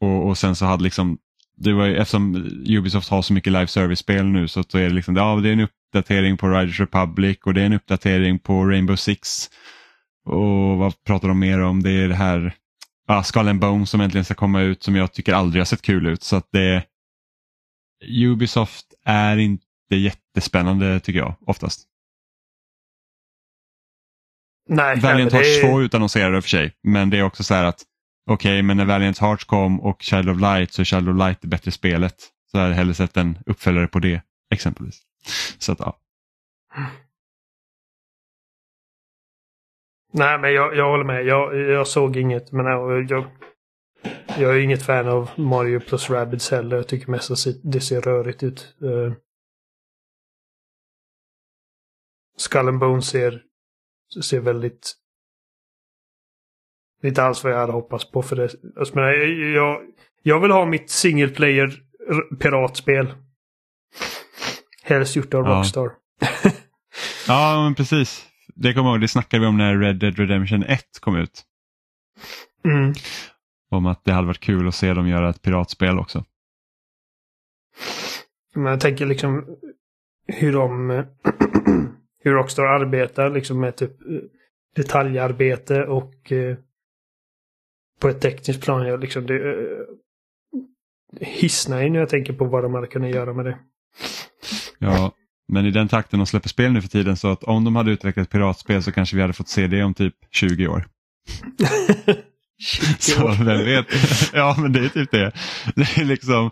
och, 0.00 0.28
och 0.28 0.38
sen 0.38 0.56
så 0.56 0.64
hade 0.64 0.82
liksom 0.82 1.18
det 1.56 1.72
var 1.72 1.86
ju, 1.86 1.96
eftersom 1.96 2.34
Ubisoft 2.66 3.08
har 3.08 3.22
så 3.22 3.32
mycket 3.32 3.52
live 3.52 3.66
service-spel 3.66 4.26
nu 4.26 4.48
så, 4.48 4.62
så 4.62 4.78
är 4.78 4.82
det 4.82 4.94
liksom 4.94 5.16
ja, 5.16 5.40
det 5.42 5.48
är 5.48 5.52
en 5.52 5.60
uppdatering 5.60 6.36
på 6.36 6.48
Riders 6.48 6.80
Republic 6.80 7.38
och 7.44 7.54
det 7.54 7.62
är 7.62 7.66
en 7.66 7.72
uppdatering 7.72 8.38
på 8.38 8.64
Rainbow 8.64 8.96
Six. 8.96 9.50
Och 10.26 10.78
vad 10.78 11.04
pratar 11.04 11.28
de 11.28 11.38
mer 11.38 11.60
om? 11.62 11.82
Det 11.82 11.90
är 11.90 12.08
det 12.08 12.14
här 12.14 12.54
ja, 13.06 13.22
Skull 13.22 13.48
and 13.48 13.60
Bones 13.60 13.90
som 13.90 14.00
äntligen 14.00 14.24
ska 14.24 14.34
komma 14.34 14.60
ut 14.60 14.82
som 14.82 14.96
jag 14.96 15.12
tycker 15.12 15.34
aldrig 15.34 15.60
har 15.60 15.66
sett 15.66 15.82
kul 15.82 16.06
ut. 16.06 16.22
Så 16.22 16.36
att 16.36 16.48
det 16.52 16.84
Ubisoft 18.04 18.86
är 19.04 19.36
inte 19.36 19.64
jättespännande 19.90 21.00
tycker 21.00 21.18
jag 21.18 21.34
oftast. 21.46 21.88
Nej, 24.68 25.00
Valiant 25.00 25.32
nej, 25.32 25.42
Hearts 25.42 25.60
det 25.60 25.66
är- 25.66 25.72
2 25.72 25.80
utannonserade 25.82 26.42
för 26.42 26.48
sig. 26.48 26.74
Men 26.82 27.10
det 27.10 27.18
är 27.18 27.22
också 27.22 27.44
så 27.44 27.54
här 27.54 27.64
att 27.64 27.82
okej, 28.30 28.62
men 28.62 28.76
när 28.76 28.84
Valiant 28.84 29.18
Hearts 29.18 29.44
kom 29.44 29.80
och 29.80 30.02
Child 30.02 30.28
of 30.30 30.40
Light 30.40 30.72
så 30.72 30.82
är 30.82 30.84
Child 30.84 31.08
of 31.08 31.16
Light 31.16 31.40
det 31.40 31.48
bättre 31.48 31.70
spelet. 31.70 32.14
Så 32.50 32.56
jag 32.56 32.62
hade 32.62 32.74
hellre 32.74 32.94
sett 32.94 33.16
en 33.16 33.38
uppföljare 33.46 33.86
på 33.88 33.98
det 33.98 34.22
exempelvis. 34.54 35.02
Så 35.58 35.72
att 35.72 35.78
ja. 35.80 35.98
Nej, 40.16 40.38
men 40.38 40.52
jag, 40.52 40.76
jag 40.76 40.90
håller 40.90 41.04
med. 41.04 41.24
Jag, 41.26 41.56
jag 41.56 41.86
såg 41.86 42.16
inget, 42.16 42.52
men 42.52 42.66
jag, 42.66 43.10
jag, 43.10 43.24
jag 44.38 44.56
är 44.56 44.60
inget 44.60 44.82
fan 44.82 45.08
av 45.08 45.30
Mario 45.36 45.80
plus 45.80 46.10
Rabbids 46.10 46.50
heller. 46.50 46.76
Jag 46.76 46.88
tycker 46.88 47.10
mest 47.10 47.30
att 47.30 47.38
det 47.62 47.80
ser 47.80 48.00
rörigt 48.00 48.42
ut. 48.42 48.76
Uh, 48.82 49.12
Skull 52.36 52.68
and 52.68 52.78
Bones 52.78 53.08
ser, 53.08 53.42
ser 54.22 54.40
väldigt... 54.40 54.94
Det 57.00 57.06
är 57.06 57.08
inte 57.08 57.22
alls 57.22 57.44
vad 57.44 57.52
jag 57.52 57.58
hade 57.58 57.72
hoppats 57.72 58.10
på 58.10 58.22
för 58.22 58.36
det. 58.36 58.50
Alltså, 58.76 59.00
jag, 59.00 59.28
jag, 59.28 59.82
jag 60.22 60.40
vill 60.40 60.50
ha 60.50 60.66
mitt 60.66 60.90
single 60.90 61.28
player 61.28 61.82
piratspel. 62.40 63.14
Helst 64.82 65.16
gjort 65.16 65.34
av 65.34 65.44
Ja. 65.44 65.58
Rockstar. 65.58 65.92
Ja, 67.28 67.62
men 67.64 67.74
precis. 67.74 68.26
Det 68.58 68.74
kommer 68.74 68.88
jag 68.88 68.94
ihåg, 68.94 69.00
det 69.00 69.08
snackade 69.08 69.40
vi 69.40 69.46
om 69.46 69.56
när 69.56 69.78
Red 69.78 69.96
Dead 69.96 70.18
Redemption 70.18 70.62
1 70.62 70.80
kom 71.00 71.16
ut. 71.16 71.44
Mm. 72.64 72.92
Om 73.70 73.86
att 73.86 74.04
det 74.04 74.12
hade 74.12 74.26
varit 74.26 74.40
kul 74.40 74.68
att 74.68 74.74
se 74.74 74.94
dem 74.94 75.08
göra 75.08 75.30
ett 75.30 75.42
piratspel 75.42 75.98
också. 75.98 76.24
Men 78.54 78.64
jag 78.64 78.80
tänker 78.80 79.06
liksom 79.06 79.56
hur 80.26 80.52
de... 80.52 80.90
hur 82.22 82.32
Rockstar 82.32 82.64
arbetar 82.64 83.30
liksom 83.30 83.60
med 83.60 83.76
typ 83.76 84.00
eh, 84.00 84.18
detaljarbete 84.76 85.84
och 85.84 86.32
eh, 86.32 86.56
på 88.00 88.08
ett 88.08 88.20
tekniskt 88.20 88.64
plan. 88.64 88.86
Jag 88.86 89.00
liksom 89.00 89.26
det 89.26 89.34
eh, 89.34 89.84
hissnar 91.20 91.82
ju 91.82 91.90
när 91.90 91.98
jag 91.98 92.08
tänker 92.08 92.32
på 92.32 92.44
vad 92.44 92.62
de 92.62 92.74
hade 92.74 92.86
kunnat 92.86 93.10
göra 93.10 93.32
med 93.32 93.44
det. 93.44 93.58
Ja, 94.78 95.12
men 95.52 95.66
i 95.66 95.70
den 95.70 95.88
takten 95.88 96.18
de 96.18 96.26
släpper 96.26 96.48
spel 96.48 96.72
nu 96.72 96.82
för 96.82 96.88
tiden 96.88 97.16
så 97.16 97.28
att 97.28 97.44
om 97.44 97.64
de 97.64 97.76
hade 97.76 97.90
utvecklat 97.90 98.30
piratspel 98.30 98.82
så 98.82 98.92
kanske 98.92 99.16
vi 99.16 99.22
hade 99.22 99.34
fått 99.34 99.48
se 99.48 99.66
det 99.66 99.82
om 99.82 99.94
typ 99.94 100.14
20 100.30 100.66
år. 100.68 100.86
Så 102.98 103.28
vem 103.44 103.64
vet? 103.64 103.86
Ja 104.34 104.56
men 104.58 104.72
det 104.72 104.80
är 104.80 104.88
typ 104.88 105.10
det. 105.10 105.32
Det 105.74 105.98
är 106.00 106.04
liksom, 106.04 106.50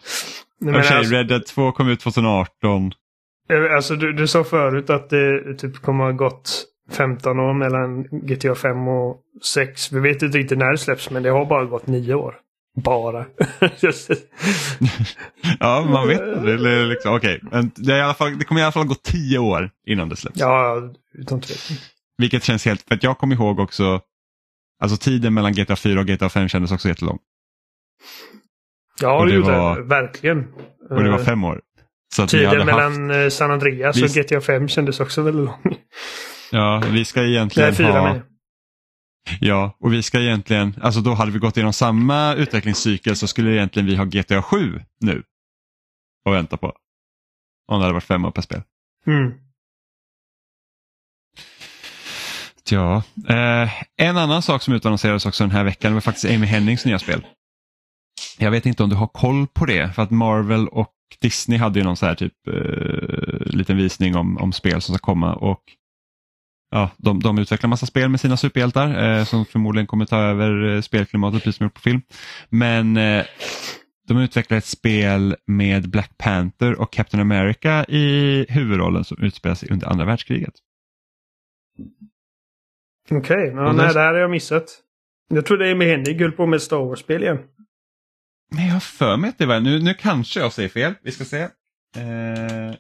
okej 0.64 0.74
alltså, 0.74 1.14
Red 1.14 1.28
Dead 1.28 1.46
2 1.46 1.72
kom 1.72 1.88
ut 1.88 2.00
2018. 2.00 2.92
eh, 3.50 3.76
alltså 3.76 3.96
du, 3.96 4.12
du 4.12 4.26
sa 4.26 4.44
förut 4.44 4.90
att 4.90 5.10
det 5.10 5.54
typ 5.54 5.76
kommer 5.76 6.04
ha 6.04 6.12
gått 6.12 6.64
15 6.92 7.40
år 7.40 7.54
mellan 7.54 8.02
GTA 8.02 8.54
5 8.54 8.88
och 8.88 9.20
6. 9.44 9.92
Vi 9.92 10.00
vet 10.00 10.22
inte 10.22 10.38
riktigt 10.38 10.58
när 10.58 10.72
det 10.72 10.78
släpps 10.78 11.10
men 11.10 11.22
det 11.22 11.30
har 11.30 11.46
bara 11.46 11.64
gått 11.64 11.86
9 11.86 12.14
år. 12.14 12.34
Bara. 12.76 13.26
Ja 15.60 15.86
man 15.90 16.08
vet. 16.08 16.18
Det, 16.18 16.52
är 16.52 16.86
liksom, 16.86 17.14
okej. 17.14 17.40
Men 17.42 17.70
det, 17.76 17.92
är 17.92 17.98
i 17.98 18.00
alla 18.02 18.14
fall, 18.14 18.38
det 18.38 18.44
kommer 18.44 18.60
i 18.60 18.64
alla 18.64 18.72
fall 18.72 18.86
gå 18.86 18.94
10 18.94 19.38
år 19.38 19.70
innan 19.86 20.08
det 20.08 20.16
släpps. 20.16 20.40
ja, 20.40 20.76
utan 21.18 21.40
tvekan. 21.40 21.76
Vilket 22.18 22.44
känns 22.44 22.64
helt, 22.64 22.82
för 22.88 22.94
att 22.94 23.02
jag 23.02 23.18
kommer 23.18 23.34
ihåg 23.34 23.60
också, 23.60 24.00
alltså 24.82 24.96
tiden 24.96 25.34
mellan 25.34 25.52
GTA 25.52 25.76
4 25.76 26.00
och 26.00 26.06
GTA 26.06 26.28
5 26.28 26.48
kändes 26.48 26.72
också 26.72 26.88
jättelång. 26.88 27.18
Ja, 29.00 29.18
Och 29.18 29.26
det 29.26 29.32
det 29.32 29.36
gjorde 29.36 29.52
var- 29.58 29.76
det. 29.76 29.82
Verkligen. 29.82 30.38
Och 30.90 31.02
det 31.04 31.10
var 31.10 31.18
Eh, 31.18 31.24
fem 31.24 31.44
år. 31.44 31.60
Så 32.14 32.22
att 32.22 32.34
vi 32.34 32.38
Tiden 32.38 32.48
hade 32.52 32.64
mellan 32.64 33.10
haft, 33.10 33.22
eh, 33.24 33.28
San 33.38 33.50
Andreas 33.50 34.02
och 34.02 34.08
GTA 34.08 34.40
5 34.40 34.68
kändes 34.68 35.00
också 35.00 35.22
väldigt 35.22 35.44
lång. 35.44 35.76
ja, 36.50 36.82
vi 36.90 37.04
ska 37.04 37.20
Nej, 37.20 37.30
egentligen 37.30 37.74
fyra 37.74 37.92
ha, 37.92 38.02
med. 38.12 38.22
Ja, 39.40 39.76
och 39.80 39.92
vi 39.92 40.02
ska 40.02 40.20
egentligen, 40.20 40.74
alltså 40.82 41.00
då 41.00 41.14
hade 41.14 41.32
vi 41.32 41.38
gått 41.38 41.56
igenom 41.56 41.72
samma 41.72 42.34
utvecklingscykel 42.34 43.16
så 43.16 43.26
skulle 43.26 43.50
egentligen 43.50 43.86
vi 43.86 43.96
ha 43.96 44.04
GTA 44.04 44.42
7 44.42 44.80
nu. 45.00 45.22
Och 46.24 46.34
vänta 46.34 46.56
på. 46.56 46.66
Om 47.72 47.78
det 47.78 47.84
hade 47.84 47.92
varit 47.92 48.04
fem 48.04 48.24
år 48.24 48.30
per 48.30 48.42
spel. 48.42 48.62
Mm. 49.06 49.32
Ja, 52.70 53.02
eh, 53.28 53.70
en 53.96 54.16
annan 54.16 54.42
sak 54.42 54.62
som 54.62 54.74
utannonserades 54.74 55.26
också 55.26 55.44
den 55.44 55.50
här 55.50 55.64
veckan 55.64 55.94
var 55.94 56.00
faktiskt 56.00 56.34
Amy 56.34 56.46
Hennings 56.46 56.84
nya 56.84 56.98
spel. 56.98 57.26
Jag 58.38 58.50
vet 58.50 58.66
inte 58.66 58.82
om 58.82 58.90
du 58.90 58.96
har 58.96 59.06
koll 59.06 59.46
på 59.46 59.66
det, 59.66 59.92
för 59.92 60.02
att 60.02 60.10
Marvel 60.10 60.68
och 60.68 60.92
Disney 61.20 61.58
hade 61.58 61.78
ju 61.78 61.84
någon 61.84 61.96
så 61.96 62.06
här 62.06 62.14
typ 62.14 62.32
eh, 62.48 63.46
liten 63.46 63.76
visning 63.76 64.16
om, 64.16 64.38
om 64.38 64.52
spel 64.52 64.82
som 64.82 64.94
ska 64.94 65.06
komma 65.06 65.34
och 65.34 65.62
ja, 66.74 66.90
de, 66.96 67.20
de 67.20 67.38
utvecklar 67.38 67.68
massa 67.68 67.86
spel 67.86 68.08
med 68.08 68.20
sina 68.20 68.36
superhjältar 68.36 69.18
eh, 69.18 69.24
som 69.24 69.46
förmodligen 69.46 69.86
kommer 69.86 70.04
ta 70.06 70.18
över 70.20 70.74
eh, 70.74 70.80
spelklimatet 70.80 71.42
precis 71.42 71.56
som 71.56 71.64
gjort 71.64 71.74
på 71.74 71.80
film. 71.80 72.02
Men 72.48 72.96
eh, 72.96 73.24
de 74.08 74.18
utvecklar 74.18 74.58
ett 74.58 74.64
spel 74.64 75.36
med 75.46 75.90
Black 75.90 76.18
Panther 76.18 76.80
och 76.80 76.92
Captain 76.92 77.20
America 77.20 77.84
i 77.88 78.46
huvudrollen 78.48 79.04
som 79.04 79.22
utspelar 79.22 79.54
sig 79.54 79.68
under 79.72 79.86
andra 79.86 80.04
världskriget. 80.04 80.54
Okej, 83.10 83.52
ja, 83.54 83.68
Och 83.68 83.74
nej, 83.74 83.86
det- 83.94 84.00
här 84.00 84.12
har 84.12 84.20
jag 84.20 84.30
missat. 84.30 84.64
Jag 85.28 85.46
trodde 85.46 85.72
Amy 85.72 85.84
Hennig 85.84 86.20
höll 86.20 86.32
på 86.32 86.46
med 86.46 86.62
Star 86.62 86.76
Wars-spel 86.76 87.22
igen. 87.22 87.38
Men 88.52 88.66
jag 88.66 88.72
har 88.72 88.80
för 88.80 89.16
mig 89.16 89.30
att 89.30 89.38
det 89.38 89.46
var, 89.46 89.60
nu, 89.60 89.78
nu 89.82 89.94
kanske 89.94 90.40
jag 90.40 90.52
säger 90.52 90.68
fel, 90.68 90.94
vi 91.02 91.12
ska 91.12 91.24
se. 91.24 91.40
Eh, 91.96 92.74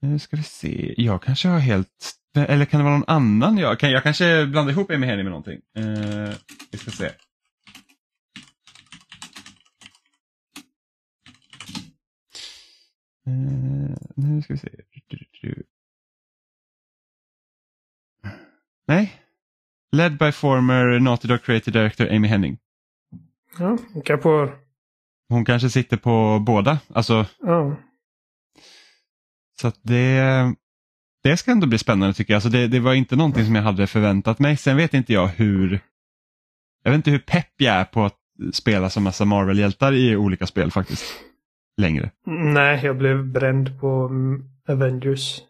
nu 0.00 0.18
ska 0.18 0.36
vi 0.36 0.42
se, 0.42 0.94
jag 0.96 1.22
kanske 1.22 1.48
har 1.48 1.58
helt, 1.58 2.14
eller 2.36 2.64
kan 2.64 2.80
det 2.80 2.84
vara 2.84 2.98
någon 2.98 3.08
annan? 3.08 3.58
Jag, 3.58 3.80
kan, 3.80 3.90
jag 3.90 4.02
kanske 4.02 4.46
blandar 4.46 4.72
ihop 4.72 4.90
Amy 4.90 5.06
Hennig 5.06 5.24
med 5.24 5.30
någonting. 5.30 5.60
Eh, 5.76 6.34
vi 6.70 6.78
ska 6.78 6.90
se. 6.90 7.06
Eh, 13.26 13.96
nu 14.16 14.42
ska 14.42 14.52
vi 14.52 14.58
se. 14.58 14.68
Nej. 18.88 19.22
Led 19.92 20.18
by 20.18 20.32
former 20.32 21.00
Naughty 21.00 21.28
Dog 21.28 21.42
creative 21.42 21.78
director 21.78 22.12
Amy 22.12 22.28
Henning. 22.28 22.58
Ja, 23.58 23.78
kan 24.04 24.20
på... 24.20 24.52
Hon 25.28 25.44
kanske 25.44 25.70
sitter 25.70 25.96
på 25.96 26.38
båda. 26.46 26.78
Alltså, 26.94 27.26
Ja. 27.40 27.76
Så 29.60 29.72
det, 29.82 30.54
det 31.22 31.36
ska 31.36 31.50
ändå 31.50 31.66
bli 31.66 31.78
spännande 31.78 32.14
tycker 32.14 32.32
jag. 32.32 32.36
Alltså 32.36 32.48
det, 32.48 32.68
det 32.68 32.80
var 32.80 32.94
inte 32.94 33.16
någonting 33.16 33.44
som 33.44 33.54
jag 33.54 33.62
hade 33.62 33.86
förväntat 33.86 34.38
mig. 34.38 34.56
Sen 34.56 34.76
vet 34.76 34.94
inte 34.94 35.12
jag 35.12 35.26
hur 35.26 35.80
jag 36.84 36.90
vet 36.90 36.96
inte 36.96 37.10
hur 37.10 37.18
pepp 37.18 37.52
jag 37.56 37.74
är 37.74 37.84
på 37.84 38.04
att 38.04 38.16
spela 38.52 38.90
som 38.90 39.02
massa 39.02 39.24
Marvel-hjältar 39.24 39.92
i 39.92 40.16
olika 40.16 40.46
spel 40.46 40.70
faktiskt. 40.70 41.04
Längre. 41.80 42.10
Nej, 42.26 42.80
jag 42.84 42.96
blev 42.98 43.24
bränd 43.24 43.80
på 43.80 44.06
mm, 44.10 44.44
Avengers. 44.68 45.40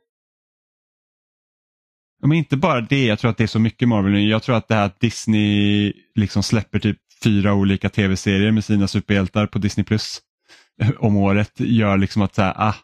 Men 2.23 2.33
inte 2.33 2.57
bara 2.57 2.81
det, 2.81 3.05
jag 3.05 3.19
tror 3.19 3.31
att 3.31 3.37
det 3.37 3.45
är 3.45 3.49
så 3.49 3.59
mycket 3.59 3.89
Marvel 3.89 4.13
nu. 4.13 4.29
Jag 4.29 4.43
tror 4.43 4.57
att 4.57 4.69
det 4.69 4.75
här 4.75 4.87
att 4.87 5.01
Disney 5.01 5.93
liksom 6.15 6.43
släpper 6.43 6.79
typ 6.79 6.99
fyra 7.25 7.55
olika 7.55 7.89
tv-serier 7.89 8.51
med 8.51 8.65
sina 8.65 8.89
superhjältar 8.89 9.47
på 9.47 9.59
Disney 9.59 9.85
Plus 9.85 10.21
om 10.99 11.17
året 11.17 11.53
gör 11.61 11.97
liksom 11.97 12.23
att 12.23 12.35
så 12.35 12.43
här, 12.43 12.55
ah, 12.57 12.75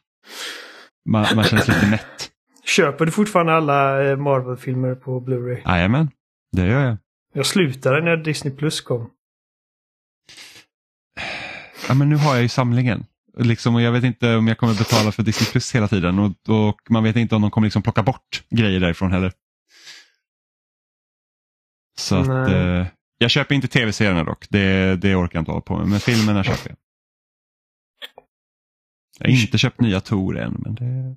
man, 1.08 1.26
man 1.34 1.44
känns 1.44 1.68
lite 1.68 1.86
mätt. 1.90 2.30
Köper 2.64 3.06
du 3.06 3.12
fortfarande 3.12 3.52
alla 3.52 4.04
eh, 4.10 4.16
Marvel-filmer 4.16 4.94
på 4.94 5.20
Blu-ray? 5.20 5.62
Jajamän, 5.64 6.10
det 6.52 6.66
gör 6.66 6.84
jag. 6.84 6.96
Jag 7.34 7.46
slutade 7.46 8.04
när 8.04 8.16
Disney 8.16 8.54
Plus 8.54 8.80
kom. 8.80 9.10
Ja, 11.88 11.94
men 11.94 12.08
nu 12.08 12.16
har 12.16 12.34
jag 12.34 12.42
ju 12.42 12.48
samlingen. 12.48 13.04
Liksom, 13.38 13.74
och 13.74 13.82
jag 13.82 13.92
vet 13.92 14.04
inte 14.04 14.36
om 14.36 14.48
jag 14.48 14.58
kommer 14.58 14.74
betala 14.74 15.12
för 15.12 15.22
Disney 15.22 15.50
Plus 15.50 15.74
hela 15.74 15.88
tiden 15.88 16.18
och, 16.18 16.32
och 16.48 16.80
man 16.88 17.04
vet 17.04 17.16
inte 17.16 17.34
om 17.34 17.42
de 17.42 17.50
kommer 17.50 17.66
liksom 17.66 17.82
plocka 17.82 18.02
bort 18.02 18.42
grejer 18.50 18.80
därifrån 18.80 19.12
heller. 19.12 19.32
Så 21.98 22.16
att, 22.16 22.48
eh, 22.48 22.86
jag 23.18 23.30
köper 23.30 23.54
inte 23.54 23.68
tv-serierna 23.68 24.24
dock, 24.24 24.46
det, 24.50 24.96
det 24.96 25.14
orkar 25.14 25.36
jag 25.38 25.40
inte 25.40 25.50
hålla 25.50 25.60
på 25.60 25.78
med, 25.78 25.88
men 25.88 26.00
filmerna 26.00 26.44
köper 26.44 26.70
jag. 26.70 26.76
Jag 29.22 29.30
har 29.30 29.40
inte 29.42 29.58
köpt 29.58 29.80
nya 29.80 30.00
Tor 30.00 30.38
än, 30.38 30.56
men 30.64 30.74
det... 30.74 31.16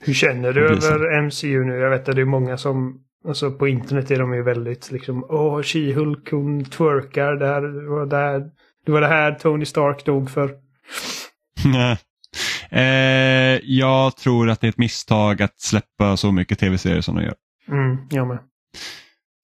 Hur 0.00 0.14
känner 0.14 0.52
du 0.52 0.66
över 0.66 1.22
MCU 1.22 1.64
nu? 1.64 1.74
Jag 1.74 1.90
vet 1.90 2.08
att 2.08 2.16
det 2.16 2.22
är 2.22 2.26
många 2.26 2.56
som... 2.56 3.00
Alltså 3.28 3.50
på 3.50 3.68
internet 3.68 4.10
är 4.10 4.18
de 4.18 4.34
ju 4.34 4.42
väldigt 4.42 4.90
liksom... 4.90 5.24
Åh, 5.28 5.58
She-Hulk, 5.58 6.30
hon 6.30 6.64
twerkar 6.64 7.36
där. 7.36 7.62
Det 7.82 7.88
var, 7.88 8.06
där, 8.06 8.40
det 8.86 8.92
var 8.92 9.00
det 9.00 9.06
här 9.06 9.32
Tony 9.32 9.64
Stark 9.64 10.04
dog 10.04 10.30
för. 10.30 10.50
eh, 12.70 13.58
jag 13.62 14.16
tror 14.16 14.50
att 14.50 14.60
det 14.60 14.66
är 14.66 14.68
ett 14.68 14.78
misstag 14.78 15.42
att 15.42 15.60
släppa 15.60 16.16
så 16.16 16.32
mycket 16.32 16.58
tv-serier 16.58 17.00
som 17.00 17.16
de 17.16 17.22
gör. 17.24 17.34
Mm, 17.68 17.96
jag 18.10 18.26
med. 18.28 18.38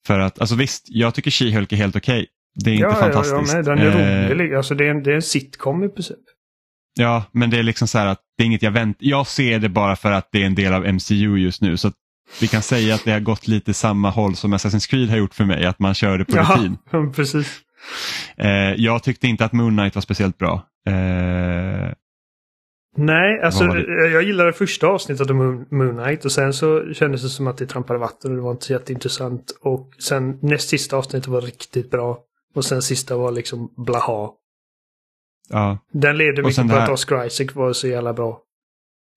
För 0.07 0.19
att, 0.19 0.41
alltså 0.41 0.57
visst, 0.57 0.85
jag 0.89 1.15
tycker 1.15 1.31
She-Hulk 1.31 1.73
är 1.73 1.77
helt 1.77 1.97
okej. 1.97 2.27
Det 2.65 2.71
är 2.71 2.75
inte 2.75 2.85
ja, 2.87 2.95
fantastiskt. 2.95 3.53
Ja, 3.53 3.59
jag 3.59 3.67
med. 3.67 3.79
Den 3.79 3.79
är 3.79 4.25
Eh, 4.25 4.31
rolig. 4.31 4.55
Alltså 4.55 4.75
det 4.75 4.87
är, 4.87 4.91
en, 4.91 5.03
det 5.03 5.11
är 5.11 5.15
en 5.15 5.23
sitcom 5.23 5.85
i 5.85 5.89
princip. 5.89 6.19
Ja, 6.95 7.25
men 7.33 7.51
det 7.51 7.59
är 7.59 7.63
liksom 7.63 7.89
så 7.89 7.99
här 7.99 8.07
att 8.07 8.21
det 8.37 8.45
är 8.45 8.47
inget 8.47 8.63
jag 8.63 8.71
väntar. 8.71 9.07
Jag 9.07 9.27
ser 9.27 9.59
det 9.59 9.69
bara 9.69 9.97
för 9.97 10.13
att 10.13 10.29
det 10.33 10.43
är 10.43 10.47
en 10.47 10.55
del 10.55 10.73
av 10.75 10.95
MCU 10.95 11.37
just 11.37 11.63
nu. 11.63 11.77
Så 11.77 11.93
vi 12.41 12.49
kan 12.49 12.63
säga 12.63 12.95
att 12.95 13.05
det 13.05 13.13
har 13.13 13.21
gått 13.21 13.49
lite 13.49 13.75
samma 13.75 14.11
håll 14.11 14.37
som 14.37 14.55
Assassin's 14.55 14.91
Creed 14.91 15.09
har 15.09 15.17
gjort 15.17 15.35
för 15.35 15.45
mig, 15.45 15.65
att 15.67 15.79
man 15.79 15.95
kör 15.95 16.19
det 16.19 16.25
på 16.25 16.37
rutin. 16.37 16.79
Ja, 16.91 17.13
precis. 17.17 17.61
Eh, 18.37 18.51
jag 18.77 19.03
tyckte 19.03 19.27
inte 19.27 19.45
att 19.45 19.53
Moon 19.53 19.77
Knight 19.77 19.95
var 19.95 20.03
speciellt 20.03 20.39
bra. 20.39 20.67
Eh, 20.87 21.93
Nej, 22.97 23.43
alltså 23.43 23.67
det? 23.67 24.11
jag 24.11 24.23
gillade 24.23 24.53
första 24.53 24.87
avsnittet 24.87 25.31
av 25.31 25.37
Moon, 25.37 25.67
Knight 25.99 26.25
och 26.25 26.33
sen 26.33 26.53
så 26.53 26.93
kändes 26.95 27.23
det 27.23 27.29
som 27.29 27.47
att 27.47 27.59
det 27.59 27.67
trampade 27.67 27.99
vatten 27.99 28.31
och 28.31 28.37
det 28.37 28.43
var 28.43 28.51
inte 28.51 28.73
jätteintressant. 28.73 29.53
Och 29.61 29.91
sen 29.99 30.39
näst 30.43 30.69
sista 30.69 30.97
avsnittet 30.97 31.29
var 31.29 31.41
riktigt 31.41 31.91
bra. 31.91 32.19
Och 32.55 32.65
sen 32.65 32.83
sista 32.83 33.17
var 33.17 33.33
liksom 33.33 33.69
blaha. 33.87 34.31
Ja, 35.53 35.79
Den 35.93 36.17
Och 36.21 36.45
mycket 36.47 36.57
på 36.69 36.75
här- 36.75 36.83
att 36.85 36.89
Oscar 36.91 37.27
Isaac 37.27 37.47
var 37.55 37.73
så 37.73 37.89
jävla 37.89 38.13
bra. 38.13 38.39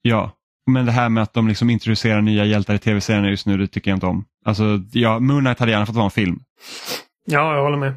ja, 0.02 0.32
men 0.72 0.86
det 0.86 0.91
här 0.91 1.10
med 1.10 1.24
att 1.24 1.34
de 1.34 1.48
liksom 1.48 1.70
introducerar 1.70 2.22
nya 2.22 2.45
hjältar 2.45 2.74
i 2.74 2.80
tv-serierna 2.80 3.30
just 3.30 3.45
nu, 3.45 3.57
det 3.57 3.68
tycker 3.68 3.91
jag 3.91 3.95
inte 3.98 4.06
om. 4.06 4.26
Alltså, 4.45 4.64
ja, 4.91 5.20
Moon 5.20 5.44
Knight 5.44 5.60
hade 5.60 5.72
gärna 5.72 5.86
fått 5.86 5.95
vara 5.95 6.06
en 6.06 6.12
film. 6.12 6.40
Ja, 7.26 7.56
jag 7.56 7.64
håller 7.64 7.78
med. 7.78 7.94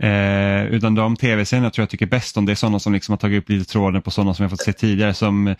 Eh, 0.00 0.66
utan 0.74 0.94
de 0.94 1.16
tv-serierna 1.16 1.70
tror 1.70 1.82
jag 1.82 1.90
tycker 1.90 2.06
bäst 2.06 2.36
om 2.36 2.46
det 2.46 2.52
är 2.52 2.56
sådana 2.56 2.78
som 2.78 2.92
liksom 2.92 3.12
har 3.12 3.16
tagit 3.16 3.42
upp 3.42 3.48
lite 3.48 3.70
tråden 3.72 4.02
på 4.02 4.10
sådana 4.10 4.34
som 4.34 4.42
jag 4.42 4.50
fått 4.50 4.62
se 4.62 4.72
tidigare 4.72 5.14
som 5.14 5.54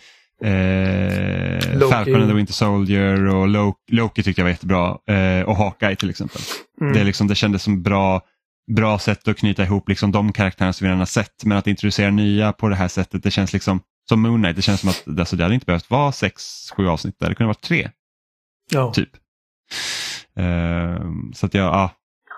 Eh. 0.45 1.89
Falcon 1.91 2.15
and 2.15 2.29
the 2.29 2.35
Winter 2.35 2.53
Soldier 2.53 3.27
och 3.27 3.49
Loki, 3.49 3.79
Loki 3.93 4.23
tyckte 4.23 4.41
jag 4.41 4.45
var 4.45 4.51
jättebra. 4.51 4.99
Eh, 5.09 5.43
och 5.45 5.57
Hawkeye 5.57 5.97
till 5.97 6.11
exempel. 6.11 6.41
Mm. 6.81 6.93
Det, 6.93 7.01
är 7.01 7.05
liksom, 7.05 7.27
det 7.29 7.35
kändes 7.35 7.63
som 7.63 7.83
bra, 7.83 8.21
bra 8.67 8.99
sätt 8.99 9.29
att 9.29 9.37
knyta 9.39 9.63
ihop 9.65 9.89
liksom 9.89 10.13
de 10.13 10.33
karaktärerna 10.33 10.73
som 10.73 10.85
vi 10.85 10.89
redan 10.89 10.99
har 10.99 11.07
sett. 11.07 11.45
Men 11.45 11.59
att 11.59 11.67
introducera 11.67 12.11
nya 12.11 12.53
på 12.53 12.69
det 12.69 12.77
här 12.77 12.89
sättet, 12.89 13.23
det 13.23 13.31
känns 13.31 13.53
liksom 13.53 13.81
som 14.09 14.23
Moon 14.23 14.43
Knight, 14.43 14.57
det 14.57 14.63
känns 14.63 14.81
som 14.81 14.91
att 14.91 15.19
alltså, 15.19 15.37
det 15.37 15.43
hade 15.43 15.55
inte 15.55 15.67
behövt 15.67 15.91
vara 15.91 16.13
sex, 16.13 16.43
sju 16.77 16.89
avsnitt 16.89 17.17
där, 17.19 17.29
det 17.29 17.35
kunde 17.35 17.47
vara 17.49 17.55
tre 17.63 17.91
Ja. 18.71 18.93
typ. 18.93 19.11
Ehm, 20.37 21.33
så 21.35 21.47
att 21.47 21.55
jag, 21.55 21.65
ja, 21.67 21.91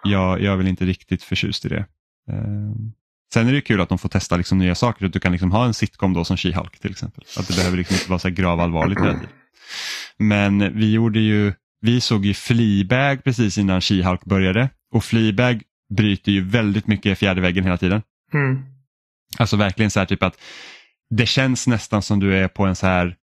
jag, 0.05 0.43
jag 0.43 0.53
är 0.53 0.57
väl 0.57 0.69
inte 0.69 0.85
riktigt 0.85 1.23
förtjust 1.23 1.65
i 1.65 1.69
det. 1.69 1.87
Ehm, 2.31 2.93
sen 3.33 3.49
är 3.49 3.53
det 3.53 3.61
kul 3.61 3.81
att 3.81 3.89
de 3.89 3.99
får 3.99 4.09
testa 4.09 4.37
liksom 4.37 4.59
nya 4.59 4.75
saker, 4.75 5.09
du 5.09 5.21
kan 5.21 5.33
liksom 5.33 5.53
ha 5.53 5.65
en 5.67 5.75
sitcom 5.75 6.13
då 6.13 6.25
som 6.25 6.37
She-Hulk 6.37 6.81
till 6.81 6.91
exempel. 6.91 7.25
Att 7.39 7.49
det 7.49 7.57
behöver 7.57 7.77
liksom 7.77 7.95
inte 7.95 8.11
vara 8.11 8.19
så 8.19 8.31
gravallvarligt 8.31 9.01
hela 9.01 9.13
tiden. 9.13 9.29
Men 10.19 10.79
vi 10.79 10.93
gjorde 10.93 11.21
ju, 11.21 11.53
vi 11.81 12.01
såg 12.01 12.27
ju 12.27 12.35
Fleabag 12.35 13.25
precis 13.25 13.59
innan 13.59 13.81
She-Hulk 13.81 14.21
började 14.25 14.71
och 14.95 15.05
Fleabag 15.05 15.63
bryter 15.97 16.33
ju 16.33 16.45
väldigt 16.45 16.87
mycket 16.87 17.19
fjärde 17.19 17.41
väggen 17.41 17.65
hela 17.65 17.77
tiden. 17.79 18.03
Mm. 18.35 18.63
Alltså 19.39 19.57
verkligen 19.57 19.91
så 19.91 19.99
här 19.99 20.07
typ 20.07 20.23
att 20.23 20.41
det 21.11 21.27
känns 21.27 21.67
nästan 21.67 22.03
som 22.03 22.21
du 22.21 22.37
är 22.37 22.49
på 22.49 22.65
en 22.65 22.77
så 22.77 22.87
här 22.87 23.17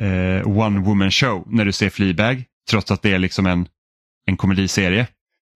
eh, 0.00 0.58
one 0.58 0.80
woman 0.80 1.10
show 1.10 1.44
när 1.46 1.64
du 1.64 1.72
ser 1.72 1.90
Fleabag 1.90 2.44
trots 2.70 2.90
att 2.90 3.02
det 3.02 3.12
är 3.12 3.18
liksom 3.18 3.46
en, 3.46 3.68
en 4.26 4.36
komediserie 4.36 5.06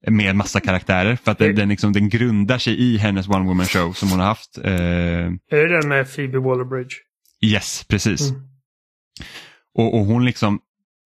med 0.07 0.37
massa 0.37 0.61
karaktärer 0.61 1.17
för 1.17 1.33
att 1.33 1.39
den, 1.39 1.55
den, 1.55 1.69
liksom, 1.69 1.93
den 1.93 2.09
grundar 2.09 2.59
sig 2.59 2.81
i 2.81 2.97
hennes 2.99 3.29
one 3.29 3.45
woman 3.45 3.67
show 3.67 3.93
som 3.93 4.11
hon 4.11 4.19
har 4.21 4.27
haft. 4.27 4.59
Eh, 4.59 4.71
Är 4.71 5.69
det 5.69 5.81
den 5.81 5.89
med 5.89 6.15
Phoebe 6.15 6.39
Waller-Bridge? 6.39 6.95
yes, 7.41 7.85
precis. 7.89 8.31
Mm. 8.31 8.43
Och, 9.75 9.95
och 9.99 10.07
hon 10.07 10.25
liksom, 10.25 10.61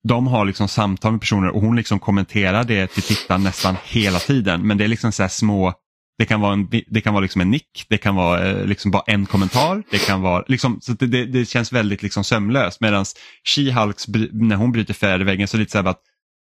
de 0.09 0.27
har 0.27 0.45
liksom 0.45 0.69
samtal 0.69 1.13
med 1.13 1.21
personer 1.21 1.49
och 1.49 1.61
hon 1.61 1.77
liksom 1.77 1.99
kommenterar 1.99 2.65
det 2.65 2.87
till 2.87 3.03
tittaren 3.03 3.43
nästan 3.43 3.77
hela 3.85 4.19
tiden. 4.19 4.67
Men 4.67 4.79
det 4.79 4.85
är 4.85 4.89
liksom 4.89 5.13
så 5.13 5.23
här 5.23 5.29
små, 5.29 5.75
det 6.19 6.25
kan 6.27 6.41
vara 6.41 6.53
en, 6.53 6.69
det 6.87 7.01
kan 7.01 7.15
vara 7.15 7.23
liksom 7.23 7.41
en 7.41 7.51
nick, 7.51 7.87
det 7.89 7.99
kan 7.99 8.15
vara 8.15 8.49
eh, 8.49 8.67
liksom 8.67 8.91
bara 8.91 9.03
en 9.07 9.27
kommentar. 9.27 9.83
Det 9.91 9.99
kan 9.99 10.23
vara 10.23 10.45
liksom, 10.49 10.81
så 10.81 10.93
det, 10.93 11.07
det, 11.07 11.27
det 11.27 11.45
känns 11.45 11.73
väldigt 11.73 12.03
liksom 12.03 12.25
sömlöst. 12.25 12.81
Medan 12.81 13.05
She-Hulks, 13.45 14.29
när 14.33 14.57
hon 14.57 14.73
bryter 14.73 14.95
fjärde 14.95 15.25
väggen 15.25 15.49
så 15.49 15.57
är 15.57 15.59
det 15.59 15.63
lite 15.63 15.73
så 15.73 15.79
här 15.79 15.91
att 15.91 16.03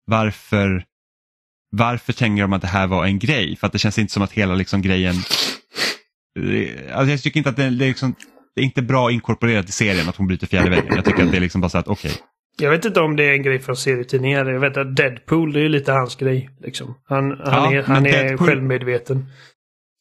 varför, 0.07 0.85
varför 1.71 2.13
tänker 2.13 2.43
de 2.43 2.53
att 2.53 2.63
det 2.63 2.69
här 2.69 2.87
var 2.87 3.07
en 3.07 3.19
grej? 3.19 3.57
För 3.57 3.67
att 3.67 3.73
det 3.73 3.79
känns 3.79 3.99
inte 3.99 4.13
som 4.13 4.23
att 4.23 4.33
hela 4.33 4.55
liksom 4.55 4.83
grejen, 4.83 5.15
eh, 6.39 6.99
alltså 6.99 7.11
jag 7.11 7.23
tycker 7.23 7.39
inte 7.39 7.51
att 7.51 7.57
det, 7.57 7.71
det 7.71 7.85
är 7.85 7.89
liksom, 7.89 8.15
det 8.55 8.61
är 8.61 8.65
inte 8.65 8.83
bra 8.83 9.11
inkorporerat 9.11 9.69
i 9.69 9.73
serien 9.73 10.09
att 10.09 10.17
hon 10.17 10.27
bryter 10.27 10.47
fjärde 10.47 10.71
väggen. 10.71 10.95
Jag 10.97 11.05
tycker 11.05 11.25
att 11.25 11.31
det 11.31 11.37
är 11.37 11.41
liksom 11.41 11.61
bara 11.61 11.69
så 11.69 11.79
att 11.79 11.89
okej, 11.89 12.13
jag 12.59 12.71
vet 12.71 12.85
inte 12.85 13.01
om 13.01 13.17
det 13.17 13.25
är 13.25 13.33
en 13.33 13.43
grej 13.43 13.59
från 13.59 13.77
serietidningar. 13.77 14.45
Jag 14.47 14.61
vet 14.61 14.77
att 14.77 14.97
Deadpool, 14.97 15.53
det 15.53 15.59
är 15.61 15.63
ju 15.63 15.69
lite 15.69 15.93
hans 15.93 16.17
grej. 16.17 16.51
Liksom. 16.61 16.95
Han, 17.09 17.31
han 17.31 17.73
Ja, 17.73 17.73
är, 17.79 17.83
han 17.83 18.07
är 18.07 18.11
Deadpool- 18.11 18.37
självmedveten. 18.47 19.27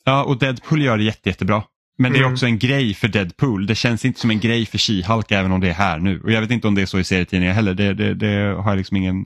Ja, 0.06 0.24
och 0.24 0.40
Deadpool 0.40 0.82
gör 0.82 0.98
det 0.98 1.04
jätte, 1.04 1.30
jättebra. 1.30 1.64
Men 1.98 2.12
det 2.12 2.18
är 2.18 2.22
Mm. 2.22 2.34
också 2.34 2.46
en 2.46 2.60
grej 2.60 2.94
för 2.94 3.08
Deadpool. 3.08 3.66
Det 3.66 3.76
känns 3.76 4.06
inte 4.06 4.20
som 4.20 4.32
en 4.32 4.40
grej 4.40 4.66
för 4.66 4.78
She-Hulk 4.78 5.26
även 5.30 5.52
om 5.52 5.60
det 5.62 5.70
är 5.70 5.74
här 5.74 6.00
nu. 6.00 6.22
Och 6.24 6.32
jag 6.32 6.42
vet 6.42 6.52
inte 6.52 6.68
om 6.68 6.76
det 6.76 6.82
är 6.82 6.86
så 6.86 7.00
i 7.00 7.04
serietidningar 7.04 7.54
heller. 7.54 7.74
Det, 7.74 7.94
det, 7.94 8.14
det 8.14 8.56
har 8.62 8.72
jag 8.72 8.78
liksom 8.78 8.98
ingen, 8.98 9.26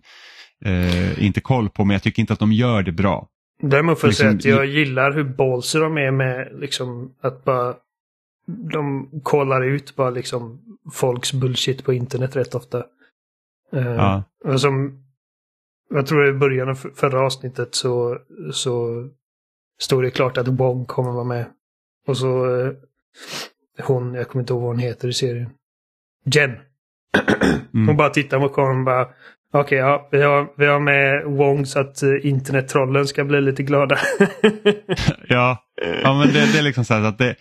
eh, 0.66 1.24
inte 1.26 1.42
koll 1.42 1.70
på. 1.70 1.86
Men 1.86 1.94
jag 1.94 2.04
tycker 2.04 2.20
inte 2.22 2.34
att 2.34 2.40
de 2.40 2.52
gör 2.54 2.84
det 2.84 2.92
bra. 2.92 3.28
Däremot 3.62 4.00
får 4.00 4.08
jag 4.08 4.16
säga 4.16 4.32
Liksom 4.32 4.52
att 4.52 4.58
jag 4.58 4.66
gillar 4.66 5.12
hur 5.14 5.24
ballsy 5.24 5.80
de 5.80 5.98
är 5.98 6.12
med 6.12 6.48
liksom 6.60 7.12
att 7.24 7.44
bara 7.46 7.74
de 8.72 9.10
kollar 9.24 9.62
ut 9.66 9.96
bara 9.96 10.10
liksom 10.10 10.60
folks 10.94 11.34
bullshit 11.34 11.84
på 11.86 11.94
internet 11.94 12.36
rätt 12.36 12.56
ofta. 12.56 12.84
Eh, 13.74 14.24
Ja. 14.44 14.58
som, 14.58 15.04
jag 15.90 16.08
tror 16.08 16.28
i 16.28 16.34
början 16.34 16.70
av 16.70 16.76
förra 16.76 17.22
avsnittet 17.22 17.76
så, 17.76 18.18
så 18.52 19.04
stod 19.80 20.04
det 20.04 20.12
klart 20.12 20.38
att 20.38 20.48
Wong 20.48 20.86
kommer 20.86 21.12
vara 21.12 21.24
med. 21.24 21.46
Och 22.08 22.18
så 22.18 22.60
eh, 22.60 22.72
hon, 23.84 24.14
jag 24.14 24.28
kommer 24.28 24.44
inte 24.44 24.54
ihåg 24.54 24.62
vad 24.62 24.72
hon 24.72 24.80
heter 24.80 25.08
i 25.08 25.14
serien. 25.14 25.50
Jen. 26.26 26.52
Mm. 27.74 27.88
Hon 27.88 27.98
bara 27.98 28.10
tittar 28.10 28.40
på 28.40 28.50
kameran 28.50 28.80
och 28.80 28.86
bara 28.86 29.08
Okej, 29.54 29.78
ja, 29.78 30.08
vi 30.12 30.22
har, 30.22 30.48
vi 30.58 30.66
har 30.66 30.80
med 30.80 31.26
Wong 31.26 31.66
så 31.66 31.80
att 31.80 32.04
uh, 32.04 32.26
internettrollen 32.26 33.08
ska 33.08 33.24
bli 33.24 33.42
lite 33.42 33.64
glada. 33.64 33.98
Ja, 35.28 35.58
ja 36.04 36.14
men 36.14 36.28
det, 36.28 36.54
det 36.54 36.60
är 36.60 36.64
liksom 36.64 36.86
så 36.86 36.94
här 36.94 37.02
att 37.02 37.18
det, 37.18 37.36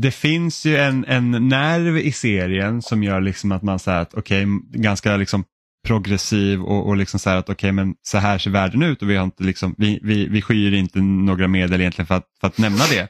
det 0.00 0.10
finns 0.10 0.64
ju 0.64 0.76
en, 0.76 1.04
en 1.04 1.48
nerv 1.48 1.98
i 1.98 2.12
serien 2.12 2.82
som 2.82 3.02
gör 3.02 3.20
liksom 3.20 3.52
att 3.52 3.62
man 3.62 3.78
säger 3.78 3.98
att 3.98 4.14
okej, 4.14 4.46
ganska 4.70 5.16
liksom 5.16 5.44
progressiv 5.86 6.62
och, 6.62 6.88
och 6.88 6.96
liksom 6.96 7.20
så 7.20 7.30
att 7.30 7.48
okej 7.48 7.72
men 7.72 7.94
så 8.02 8.18
här 8.18 8.38
ser 8.38 8.50
världen 8.50 8.82
ut 8.82 9.02
och 9.02 9.10
vi 9.10 9.16
har 9.16 9.24
inte 9.24 9.44
liksom, 9.44 9.74
vi, 9.78 10.00
vi, 10.02 10.28
vi 10.28 10.42
skyr 10.42 10.72
inte 10.72 11.00
några 11.00 11.48
medel 11.48 11.80
egentligen 11.80 12.06
för 12.06 12.14
att, 12.14 12.26
för 12.40 12.48
att 12.48 12.58
nämna 12.58 12.84
det. 12.90 13.08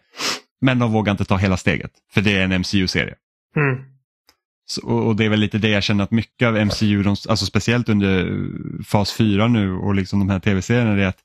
Men 0.61 0.79
de 0.79 0.93
vågar 0.93 1.11
inte 1.11 1.25
ta 1.25 1.37
hela 1.37 1.57
steget, 1.57 1.91
för 2.15 2.21
det 2.21 2.37
är 2.37 2.45
en 2.45 2.61
MCU-serie. 2.61 3.15
Mm. 3.57 3.85
Så, 4.67 4.87
och, 4.87 5.17
det 5.17 5.25
är 5.25 5.29
väl 5.29 5.41
lite 5.41 5.59
det 5.59 5.69
jag 5.69 5.83
känner 5.83 6.05
att 6.05 6.11
mycket 6.11 6.49
av 6.49 6.67
MCU, 6.67 7.03
de, 7.03 7.17
alltså 7.29 7.47
speciellt 7.47 7.89
under 7.89 8.47
fas 8.85 9.13
4 9.13 9.49
nu 9.49 9.73
och 9.73 9.95
liksom 9.95 10.19
de 10.19 10.31
här 10.31 10.41
tv-serierna, 10.41 11.03
är 11.03 11.07
att 11.07 11.19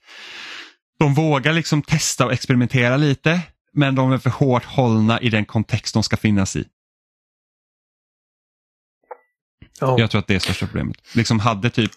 de 1.00 1.14
vågar 1.14 1.54
liksom 1.54 1.82
testa 1.82 2.26
och 2.26 2.34
experimentera 2.34 2.98
lite, 2.98 3.42
men 3.76 3.96
de 3.96 4.12
är 4.12 4.18
för 4.18 4.30
hårt 4.30 4.66
hållna 4.66 5.22
i 5.22 5.30
den 5.30 5.46
kontext 5.46 5.94
de 5.94 6.04
ska 6.04 6.18
finnas 6.18 6.56
i. 6.56 6.68
Ja. 9.80 10.00
Jag 10.00 10.12
tror 10.12 10.20
att 10.20 10.28
det 10.28 10.36
är 10.36 10.40
största 10.40 10.66
problemet. 10.66 10.98
Liksom 11.16 11.40
hade 11.40 11.70
typ, 11.70 11.92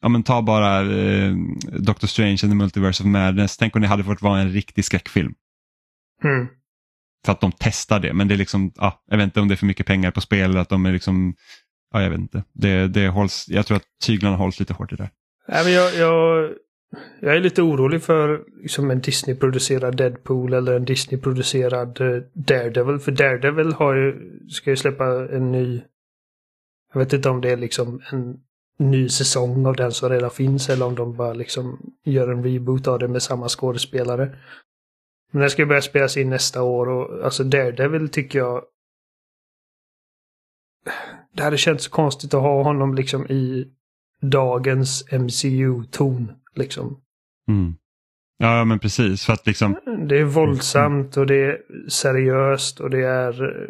ja 0.00 0.08
men 0.08 0.22
ta 0.22 0.42
bara 0.42 0.80
eh, 0.80 1.34
Doctor 1.78 2.08
Strange 2.08 2.38
and 2.42 2.50
the 2.50 2.54
Multiverse 2.54 3.02
of 3.02 3.06
Madness, 3.06 3.56
tänk 3.56 3.76
om 3.76 3.82
det 3.82 3.88
hade 3.88 4.04
fått 4.04 4.22
vara 4.22 4.40
en 4.40 4.52
riktig 4.52 4.84
skräckfilm. 4.84 5.34
Mm. 6.24 6.48
För 7.24 7.32
att 7.32 7.40
de 7.40 7.52
testar 7.58 8.00
det, 8.00 8.12
men 8.12 8.28
det 8.28 8.34
är 8.34 8.38
liksom, 8.38 8.72
ja, 8.76 9.04
jag 9.06 9.16
vet 9.16 9.24
inte 9.24 9.40
om 9.40 9.48
det 9.48 9.54
är 9.54 9.56
för 9.56 9.66
mycket 9.66 9.86
pengar 9.86 10.10
på 10.10 10.20
spel, 10.20 10.56
att 10.56 10.68
de 10.68 10.86
är 10.86 10.92
liksom, 10.92 11.34
ja 11.92 12.02
jag 12.02 12.10
vet 12.10 12.20
inte. 12.20 12.44
Det, 12.52 12.88
det 12.88 13.08
hålls, 13.08 13.48
jag 13.48 13.66
tror 13.66 13.76
att 13.76 13.86
tyglarna 14.02 14.36
hålls 14.36 14.60
lite 14.60 14.72
hårt 14.72 14.92
i 14.92 14.96
det. 14.96 15.10
Nej, 15.48 15.64
men 15.64 15.72
jag, 15.72 15.94
jag, 15.94 16.50
jag 17.20 17.36
är 17.36 17.40
lite 17.40 17.62
orolig 17.62 18.02
för 18.02 18.44
liksom 18.62 18.90
en 18.90 19.00
Disney-producerad 19.00 19.96
Deadpool 19.96 20.52
eller 20.52 20.76
en 20.76 20.84
Disney-producerad 20.84 22.00
eh, 22.00 22.22
Daredevil. 22.32 22.98
För 22.98 23.12
Daredevil 23.12 23.72
har 23.72 23.94
ju, 23.94 24.38
ska 24.48 24.70
ju 24.70 24.76
släppa 24.76 25.06
en 25.06 25.52
ny... 25.52 25.82
Jag 26.92 27.00
vet 27.00 27.12
inte 27.12 27.28
om 27.28 27.40
det 27.40 27.50
är 27.50 27.56
liksom 27.56 28.02
en 28.10 28.40
ny 28.78 29.08
säsong 29.08 29.66
av 29.66 29.76
den 29.76 29.92
som 29.92 30.10
redan 30.10 30.30
finns 30.30 30.68
eller 30.68 30.86
om 30.86 30.94
de 30.94 31.16
bara 31.16 31.32
liksom 31.32 31.92
gör 32.04 32.28
en 32.28 32.44
reboot 32.44 32.88
av 32.88 32.98
det 32.98 33.08
med 33.08 33.22
samma 33.22 33.48
skådespelare. 33.48 34.38
Men 35.32 35.40
den 35.40 35.50
ska 35.50 35.66
börja 35.66 35.82
spelas 35.82 36.16
in 36.16 36.30
nästa 36.30 36.62
år 36.62 36.88
och 36.88 37.24
alltså 37.24 37.44
Daredevil 37.44 38.08
tycker 38.08 38.38
jag... 38.38 38.64
Det 41.32 41.42
hade 41.42 41.58
känts 41.58 41.88
konstigt 41.88 42.34
att 42.34 42.42
ha 42.42 42.62
honom 42.62 42.94
liksom 42.94 43.26
i 43.26 43.68
dagens 44.20 45.04
MCU-ton. 45.12 46.32
Liksom. 46.56 47.00
Mm. 47.48 47.74
Ja 48.38 48.64
men 48.64 48.78
precis, 48.78 49.24
för 49.24 49.32
att 49.32 49.46
liksom, 49.46 49.76
Det 50.08 50.18
är 50.18 50.24
våldsamt 50.24 51.16
och 51.16 51.26
det 51.26 51.34
är 51.44 51.58
seriöst 51.88 52.80
och 52.80 52.90
det 52.90 53.02
är 53.06 53.42
eh, 53.42 53.68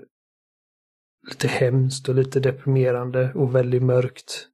lite 1.29 1.49
hemskt 1.49 2.09
och 2.09 2.15
lite 2.15 2.41
deprimerande 2.41 3.33
och 3.35 3.55
väldigt 3.55 3.83
mörkt. 3.83 4.47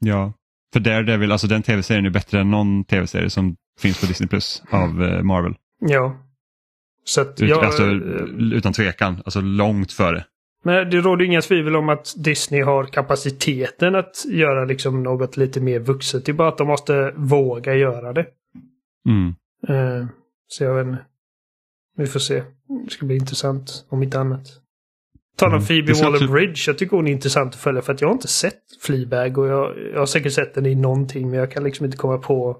ja. 0.00 0.32
För 0.72 0.80
Daredevil, 0.80 1.32
alltså 1.32 1.46
den 1.46 1.62
tv-serien 1.62 2.06
är 2.06 2.10
bättre 2.10 2.40
än 2.40 2.50
någon 2.50 2.84
tv-serie 2.84 3.30
som 3.30 3.56
finns 3.80 4.00
på 4.00 4.06
Disney 4.06 4.28
Plus 4.28 4.62
av 4.70 5.02
eh, 5.02 5.22
Marvel. 5.22 5.54
Ja. 5.80 6.24
Så 7.04 7.20
att 7.20 7.42
Ut, 7.42 7.48
jag, 7.48 7.64
alltså, 7.64 7.82
eh, 7.82 8.52
utan 8.52 8.72
tvekan, 8.72 9.22
alltså 9.24 9.40
långt 9.40 9.92
före. 9.92 10.24
Men 10.64 10.90
det 10.90 11.00
råder 11.00 11.24
inga 11.24 11.40
tvivel 11.40 11.76
om 11.76 11.88
att 11.88 12.14
Disney 12.16 12.62
har 12.62 12.84
kapaciteten 12.84 13.94
att 13.94 14.24
göra 14.28 14.64
liksom 14.64 15.02
något 15.02 15.36
lite 15.36 15.60
mer 15.60 15.80
vuxet. 15.80 16.24
Det 16.24 16.32
är 16.32 16.34
bara 16.34 16.48
att 16.48 16.58
de 16.58 16.66
måste 16.66 17.12
våga 17.16 17.74
göra 17.74 18.12
det. 18.12 18.26
Mm. 19.08 19.34
Eh, 19.68 20.06
så 20.46 20.64
jag 20.64 20.74
vet 20.74 20.86
inte. 20.86 21.04
Vi 21.96 22.06
får 22.06 22.20
se. 22.20 22.42
Det 22.84 22.90
ska 22.90 23.06
bli 23.06 23.16
intressant 23.16 23.86
om 23.88 24.02
inte 24.02 24.20
annat. 24.20 24.46
Tala 25.36 25.50
om 25.52 25.56
Mm. 25.56 25.66
Phoebe 25.66 25.92
typ- 25.94 26.02
Waller-Bridge. 26.04 26.64
Jag 26.66 26.78
tycker 26.78 26.96
hon 26.96 27.06
är 27.08 27.12
intressant 27.12 27.54
att 27.54 27.60
följa 27.60 27.82
för 27.82 27.92
att 27.94 28.00
jag 28.00 28.08
har 28.08 28.12
inte 28.12 28.28
sett 28.28 28.62
Fleabag 28.82 29.38
och 29.38 29.46
jag, 29.48 29.78
jag 29.92 29.98
har 29.98 30.06
säkert 30.06 30.32
sett 30.32 30.54
den 30.54 30.66
i 30.66 30.74
någonting 30.74 31.30
men 31.30 31.38
jag 31.38 31.50
kan 31.50 31.64
liksom 31.64 31.84
inte 31.86 31.96
komma 31.98 32.18
på 32.18 32.56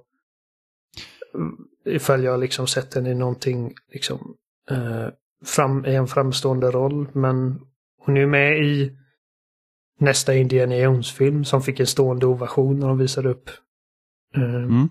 mm, 1.35 1.57
ifall 1.85 2.25
jag 2.25 2.41
liksom 2.41 2.67
sett 2.67 2.91
den 2.91 3.07
i 3.07 3.15
någonting 3.15 3.75
liksom 3.93 4.35
eh, 4.71 5.07
fram, 5.45 5.87
i 5.87 5.95
en 5.95 6.07
framstående 6.07 6.71
roll. 6.71 7.07
Men 7.13 7.61
hon 7.99 8.17
är 8.17 8.27
med 8.27 8.59
i 8.65 8.93
nästa 10.01 10.35
Indiana 10.35 10.77
Jones-film 10.77 11.45
som 11.45 11.63
fick 11.63 11.81
en 11.81 11.87
stående 11.87 12.27
ovation 12.27 12.79
när 12.79 12.89
de 12.89 12.99
visade 12.99 13.29
upp 13.29 13.51
eh, 14.35 14.43
Mm. 14.55 14.89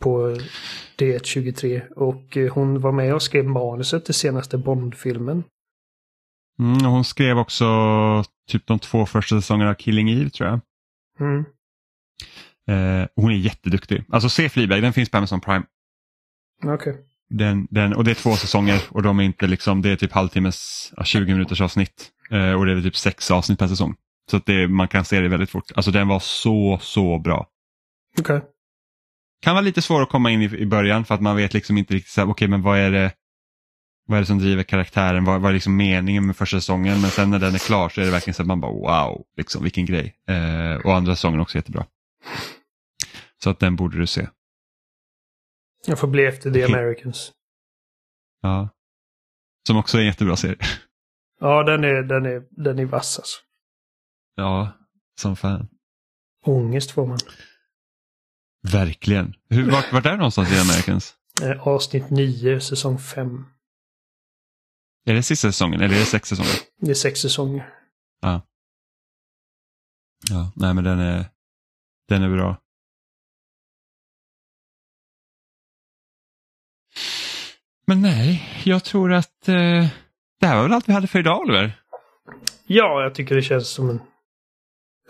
på 0.00 0.36
D123. 0.98 1.88
Och 1.92 2.36
eh, 2.36 2.52
hon 2.52 2.80
var 2.80 2.92
med 2.92 3.14
och 3.14 3.22
skrev 3.22 3.44
manuset 3.44 4.04
till 4.04 4.14
senaste 4.14 4.58
Bond-filmen. 4.58 5.44
Mm, 6.58 6.84
hon 6.84 7.04
skrev 7.04 7.38
också 7.38 7.64
typ 8.48 8.66
de 8.66 8.78
två 8.78 9.06
första 9.06 9.40
säsongerna 9.40 9.70
av 9.70 9.74
Killing 9.74 10.10
Eve 10.10 10.30
tror 10.30 10.48
jag. 10.48 10.60
Mm. 11.20 11.44
Eh, 12.68 13.08
hon 13.16 13.30
är 13.30 13.36
jätteduktig. 13.36 14.04
Alltså 14.08 14.28
se 14.28 14.48
Fleabag, 14.48 14.82
den 14.82 14.92
finns 14.92 15.10
på 15.10 15.16
Amazon 15.16 15.40
Prime. 15.40 15.64
Okej. 16.64 16.96
Den, 17.30 17.66
den, 17.70 17.94
och 17.94 18.04
det 18.04 18.10
är 18.10 18.14
två 18.14 18.36
säsonger 18.36 18.82
och 18.90 19.02
de 19.02 19.18
är 19.20 19.24
inte 19.24 19.46
liksom, 19.46 19.82
det 19.82 19.90
är 19.90 19.96
typ 19.96 20.12
halvtimmes, 20.12 20.92
ja, 20.96 21.04
20 21.04 21.34
minuters 21.34 21.60
avsnitt. 21.60 22.10
Eh, 22.30 22.52
och 22.52 22.66
det 22.66 22.72
är 22.72 22.74
väl 22.74 22.84
typ 22.84 22.96
sex 22.96 23.30
avsnitt 23.30 23.58
per 23.58 23.68
säsong. 23.68 23.96
Så 24.30 24.36
att 24.36 24.46
det, 24.46 24.68
man 24.68 24.88
kan 24.88 25.04
se 25.04 25.20
det 25.20 25.28
väldigt 25.28 25.50
fort. 25.50 25.72
Alltså 25.74 25.90
den 25.90 26.08
var 26.08 26.20
så, 26.20 26.78
så 26.82 27.18
bra. 27.18 27.48
Okej. 28.18 28.40
Kan 29.42 29.54
vara 29.54 29.64
lite 29.64 29.82
svår 29.82 30.02
att 30.02 30.08
komma 30.08 30.30
in 30.30 30.42
i, 30.42 30.44
i 30.44 30.66
början 30.66 31.04
för 31.04 31.14
att 31.14 31.20
man 31.20 31.36
vet 31.36 31.54
liksom 31.54 31.78
inte 31.78 31.94
riktigt, 31.94 32.12
så 32.12 32.22
okej 32.22 32.48
men 32.48 32.62
vad 32.62 32.78
är 32.78 32.90
det 32.90 33.12
vad 34.08 34.16
är 34.16 34.20
det 34.20 34.26
som 34.26 34.38
driver 34.38 34.62
karaktären, 34.62 35.24
vad, 35.24 35.40
vad 35.40 35.50
är 35.50 35.54
liksom 35.54 35.76
meningen 35.76 36.26
med 36.26 36.36
första 36.36 36.56
säsongen 36.56 37.00
men 37.00 37.10
sen 37.10 37.30
när 37.30 37.38
den 37.38 37.54
är 37.54 37.58
klar 37.58 37.88
så 37.88 38.00
är 38.00 38.04
det 38.04 38.10
verkligen 38.10 38.34
så 38.34 38.42
att 38.42 38.46
man 38.48 38.60
bara 38.60 38.72
wow, 38.72 39.24
liksom, 39.36 39.62
vilken 39.62 39.86
grej. 39.86 40.16
Eh, 40.28 40.76
och 40.84 40.94
andra 40.94 41.14
säsongen 41.14 41.40
också 41.40 41.58
jättebra. 41.58 41.86
Så 43.42 43.50
att 43.50 43.58
den 43.58 43.76
borde 43.76 43.98
du 43.98 44.06
se. 44.06 44.28
Jag 45.86 45.98
får 45.98 46.08
bli 46.08 46.26
efter 46.26 46.50
The 46.50 46.64
Americans. 46.64 47.32
Ja. 48.42 48.68
Som 49.66 49.76
också 49.76 49.96
är 49.96 50.00
en 50.00 50.06
jättebra 50.06 50.36
serie. 50.36 50.56
Ja, 51.38 51.62
den 51.62 51.84
är, 51.84 52.02
den 52.02 52.26
är, 52.26 52.46
den 52.50 52.78
är 52.78 52.84
vass 52.84 53.18
alltså. 53.18 53.38
Ja, 54.34 54.72
som 55.20 55.36
fan. 55.36 55.68
Ångest 56.46 56.90
får 56.90 57.06
man. 57.06 57.18
Verkligen. 58.72 59.34
Hur, 59.48 59.70
vart, 59.70 59.92
vart 59.92 60.06
är 60.06 60.10
det 60.10 60.16
någonstans 60.16 60.52
i 60.52 60.58
Americans? 60.60 61.14
Eh, 61.42 61.68
avsnitt 61.68 62.10
9, 62.10 62.60
säsong 62.60 62.98
5. 62.98 63.44
Är 65.06 65.14
det 65.14 65.22
sista 65.22 65.48
säsongen 65.48 65.80
eller 65.80 65.94
är 65.94 65.98
det 65.98 66.06
sex 66.06 66.28
säsonger? 66.28 66.52
Det 66.80 66.90
är 66.90 66.94
sex 66.94 67.20
säsonger. 67.20 67.74
Ja. 68.20 68.42
Ja, 70.30 70.52
nej 70.56 70.74
men 70.74 70.84
den 70.84 70.98
är, 70.98 71.24
den 72.08 72.22
är 72.22 72.30
bra. 72.30 72.56
Men 77.86 78.02
nej, 78.02 78.42
jag 78.64 78.84
tror 78.84 79.12
att 79.12 79.48
eh, 79.48 79.86
det 80.40 80.46
här 80.46 80.56
var 80.56 80.62
väl 80.62 80.72
allt 80.72 80.88
vi 80.88 80.92
hade 80.92 81.06
för 81.06 81.18
idag 81.18 81.40
Oliver? 81.40 81.82
Ja, 82.66 83.02
jag 83.02 83.14
tycker 83.14 83.34
det 83.34 83.42
känns 83.42 83.68
som 83.68 83.90
en 83.90 84.00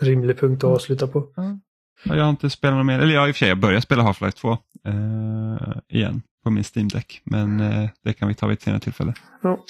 rimlig 0.01 0.39
punkt 0.39 0.63
att 0.63 0.69
avsluta 0.69 1.07
på. 1.07 1.33
Ja, 1.35 2.15
jag 2.15 2.23
har 2.23 2.29
inte 2.29 2.49
spelat 2.49 2.77
något 2.77 2.85
mer, 2.85 2.99
eller 2.99 3.13
ja 3.13 3.27
i 3.27 3.31
och 3.31 3.35
för 3.35 3.39
sig, 3.39 3.47
jag 3.49 3.59
börjar 3.59 3.81
spela 3.81 4.03
Half-Life 4.03 4.31
2 4.31 4.51
eh, 4.85 5.77
igen 5.87 6.21
på 6.43 6.49
min 6.49 6.63
Steam 6.75 6.87
Deck. 6.87 7.21
Men 7.23 7.59
eh, 7.59 7.89
det 8.03 8.13
kan 8.13 8.27
vi 8.27 8.33
ta 8.33 8.47
vid 8.47 8.57
ett 8.57 8.61
senare 8.61 8.79
tillfälle. 8.79 9.13
Ja. 9.41 9.65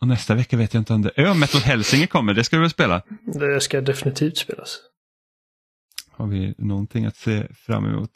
Och 0.00 0.08
nästa 0.08 0.34
vecka 0.34 0.56
vet 0.56 0.74
jag 0.74 0.80
inte 0.80 0.92
om 0.92 1.02
det... 1.02 1.10
Ja, 1.16 1.34
Metal 1.34 1.60
Hellsinger 1.60 2.06
kommer, 2.06 2.34
det 2.34 2.44
ska 2.44 2.56
du 2.56 2.60
väl 2.60 2.70
spela? 2.70 3.02
Det 3.22 3.60
ska 3.60 3.80
definitivt 3.80 4.36
spelas. 4.36 4.78
Har 6.10 6.26
vi 6.26 6.54
någonting 6.58 7.06
att 7.06 7.16
se 7.16 7.46
fram 7.54 7.86
emot. 7.86 8.10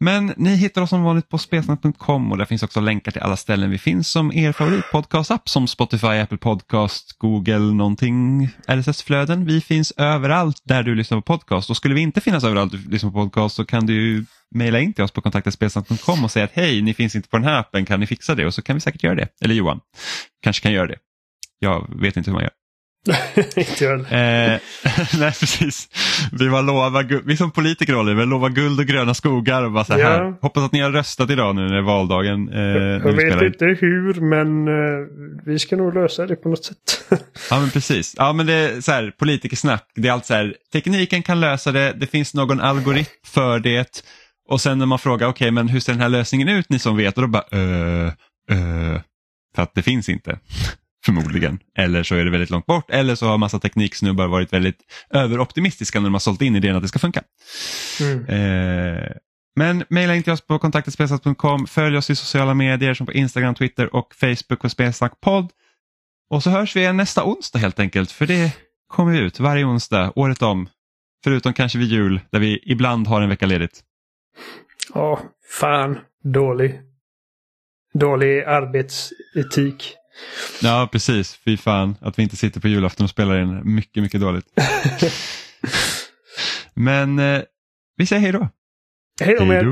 Men 0.00 0.32
ni 0.36 0.56
hittar 0.56 0.82
oss 0.82 0.90
som 0.90 1.02
vanligt 1.02 1.28
på 1.28 1.38
spelsnack.com 1.38 2.32
och 2.32 2.38
där 2.38 2.44
finns 2.44 2.62
också 2.62 2.80
länkar 2.80 3.12
till 3.12 3.22
alla 3.22 3.36
ställen 3.36 3.70
vi 3.70 3.78
finns 3.78 4.08
som 4.08 4.32
er 4.32 4.52
favoritpodcastapp 4.52 5.48
som 5.48 5.68
Spotify, 5.68 6.06
Apple 6.06 6.38
Podcast, 6.38 7.18
Google, 7.18 7.58
någonting, 7.58 8.48
RSS-flöden. 8.66 9.44
Vi 9.44 9.60
finns 9.60 9.92
överallt 9.96 10.62
där 10.64 10.82
du 10.82 10.94
lyssnar 10.94 11.20
på 11.20 11.38
podcast 11.38 11.70
och 11.70 11.76
skulle 11.76 11.94
vi 11.94 12.00
inte 12.00 12.20
finnas 12.20 12.44
överallt 12.44 12.72
du 12.72 12.90
lyssnar 12.90 13.10
på 13.10 13.24
podcast 13.24 13.56
så 13.56 13.64
kan 13.64 13.86
du 13.86 14.24
mejla 14.54 14.80
in 14.80 14.92
till 14.94 15.04
oss 15.04 15.10
på 15.10 15.20
kontaktaspelsnack.com 15.20 16.24
och 16.24 16.30
säga 16.30 16.44
att 16.44 16.52
hej, 16.54 16.82
ni 16.82 16.94
finns 16.94 17.16
inte 17.16 17.28
på 17.28 17.36
den 17.36 17.46
här 17.46 17.58
appen, 17.58 17.86
kan 17.86 18.00
ni 18.00 18.06
fixa 18.06 18.34
det? 18.34 18.46
Och 18.46 18.54
så 18.54 18.62
kan 18.62 18.76
vi 18.76 18.80
säkert 18.80 19.02
göra 19.02 19.14
det. 19.14 19.28
Eller 19.40 19.54
Johan 19.54 19.80
kanske 20.42 20.62
kan 20.62 20.72
göra 20.72 20.86
det. 20.86 20.98
Jag 21.58 22.00
vet 22.00 22.16
inte 22.16 22.30
hur 22.30 22.34
man 22.34 22.42
gör. 22.42 22.52
inte 23.56 23.84
jag 23.84 24.00
eh, 24.00 24.06
Nej, 25.18 25.32
precis. 25.40 25.88
Vi 26.32 26.48
var 26.48 26.62
lova, 26.62 27.20
vi 27.24 27.36
som 27.36 27.50
politiker 27.50 27.96
Oliver, 27.96 28.26
lova 28.26 28.48
guld 28.48 28.80
och 28.80 28.86
gröna 28.86 29.14
skogar 29.14 29.62
och 29.62 29.72
bara 29.72 29.84
så 29.84 29.92
här. 29.92 30.00
Ja. 30.00 30.38
Hoppas 30.42 30.64
att 30.64 30.72
ni 30.72 30.80
har 30.80 30.90
röstat 30.90 31.30
idag 31.30 31.54
nu 31.54 31.62
när 31.62 31.72
det 31.72 31.78
är 31.78 31.82
valdagen. 31.82 32.48
Eh, 32.52 32.60
Jag 32.60 33.12
vi 33.12 33.24
vet 33.24 33.42
inte 33.42 33.64
hur, 33.64 34.20
men 34.20 34.68
eh, 34.68 35.06
vi 35.44 35.58
ska 35.58 35.76
nog 35.76 35.94
lösa 35.94 36.26
det 36.26 36.36
på 36.36 36.48
något 36.48 36.64
sätt. 36.64 36.76
Ja 37.50 37.60
men 37.60 37.70
precis. 37.70 38.14
Ja 38.18 38.32
men 38.32 38.46
det 38.46 38.52
är 38.54 38.80
så 38.80 38.92
här, 38.92 39.12
politikersnack. 39.18 39.84
Det 39.94 40.08
är 40.08 40.12
allt 40.12 40.26
så 40.26 40.34
här, 40.34 40.54
tekniken 40.72 41.22
kan 41.22 41.40
lösa 41.40 41.72
det, 41.72 41.92
det 41.92 42.06
finns 42.06 42.34
någon 42.34 42.60
algoritm 42.60 43.10
för 43.26 43.58
det. 43.58 44.04
Och 44.48 44.60
sen 44.60 44.78
när 44.78 44.86
man 44.86 44.98
frågar, 44.98 45.28
okej 45.28 45.50
men 45.50 45.68
hur 45.68 45.80
ser 45.80 45.92
den 45.92 46.02
här 46.02 46.08
lösningen 46.08 46.48
ut 46.48 46.68
ni 46.68 46.78
som 46.78 46.96
vet? 46.96 47.16
Och 47.16 47.22
då 47.22 47.28
bara, 47.28 47.44
öh, 47.52 48.12
öh. 48.50 49.00
För 49.54 49.62
att 49.62 49.74
det 49.74 49.82
finns 49.82 50.08
inte. 50.08 50.38
Förmodligen. 51.04 51.58
Eller 51.78 52.02
så 52.02 52.14
är 52.14 52.24
det 52.24 52.30
väldigt 52.30 52.50
långt 52.50 52.66
bort. 52.66 52.90
Eller 52.90 53.14
så 53.14 53.26
har 53.26 53.38
massa 53.38 53.58
tekniksnubbar 53.58 54.26
varit 54.26 54.52
väldigt 54.52 54.78
överoptimistiska 55.10 56.00
när 56.00 56.06
de 56.06 56.14
har 56.14 56.20
sålt 56.20 56.42
in 56.42 56.56
idén 56.56 56.76
att 56.76 56.82
det 56.82 56.88
ska 56.88 56.98
funka. 56.98 57.22
Mm. 58.00 58.24
Eh, 58.26 59.10
men 59.56 59.84
mejla 59.88 60.14
in 60.14 60.22
till 60.22 60.32
oss 60.32 60.40
på 60.40 60.58
kontaktetspelsnack.com. 60.58 61.66
Följ 61.66 61.96
oss 61.96 62.10
i 62.10 62.16
sociala 62.16 62.54
medier 62.54 62.94
som 62.94 63.06
på 63.06 63.12
Instagram, 63.12 63.54
Twitter 63.54 63.94
och 63.94 64.14
Facebook 64.14 64.60
på 64.60 64.68
Spelsnackpodd. 64.68 65.50
Och 66.30 66.42
så 66.42 66.50
hörs 66.50 66.76
vi 66.76 66.80
igen 66.80 66.96
nästa 66.96 67.24
onsdag 67.24 67.58
helt 67.58 67.80
enkelt. 67.80 68.12
För 68.12 68.26
det 68.26 68.52
kommer 68.88 69.12
vi 69.12 69.18
ut 69.18 69.40
varje 69.40 69.64
onsdag 69.64 70.12
året 70.16 70.42
om. 70.42 70.68
Förutom 71.24 71.52
kanske 71.52 71.78
vid 71.78 71.88
jul 71.88 72.20
där 72.30 72.38
vi 72.38 72.62
ibland 72.66 73.06
har 73.06 73.20
en 73.20 73.28
vecka 73.28 73.46
ledigt. 73.46 73.80
Ja, 74.94 75.20
fan. 75.50 75.98
Dålig. 76.24 76.80
Dålig 77.94 78.42
arbetsetik. 78.42 79.97
Ja 80.62 80.88
precis, 80.92 81.38
fy 81.44 81.56
fan 81.56 81.96
att 82.00 82.18
vi 82.18 82.22
inte 82.22 82.36
sitter 82.36 82.60
på 82.60 82.68
julafton 82.68 83.04
och 83.04 83.10
spelar 83.10 83.38
in. 83.38 83.74
Mycket, 83.74 84.02
mycket 84.02 84.20
dåligt. 84.20 84.46
Men 86.74 87.18
eh, 87.18 87.42
vi 87.96 88.06
säger 88.06 88.22
hej 88.22 88.32
då. 88.32 88.48
Hej 89.20 89.36
då 89.38 89.44
med 89.44 89.56
er. 89.56 89.64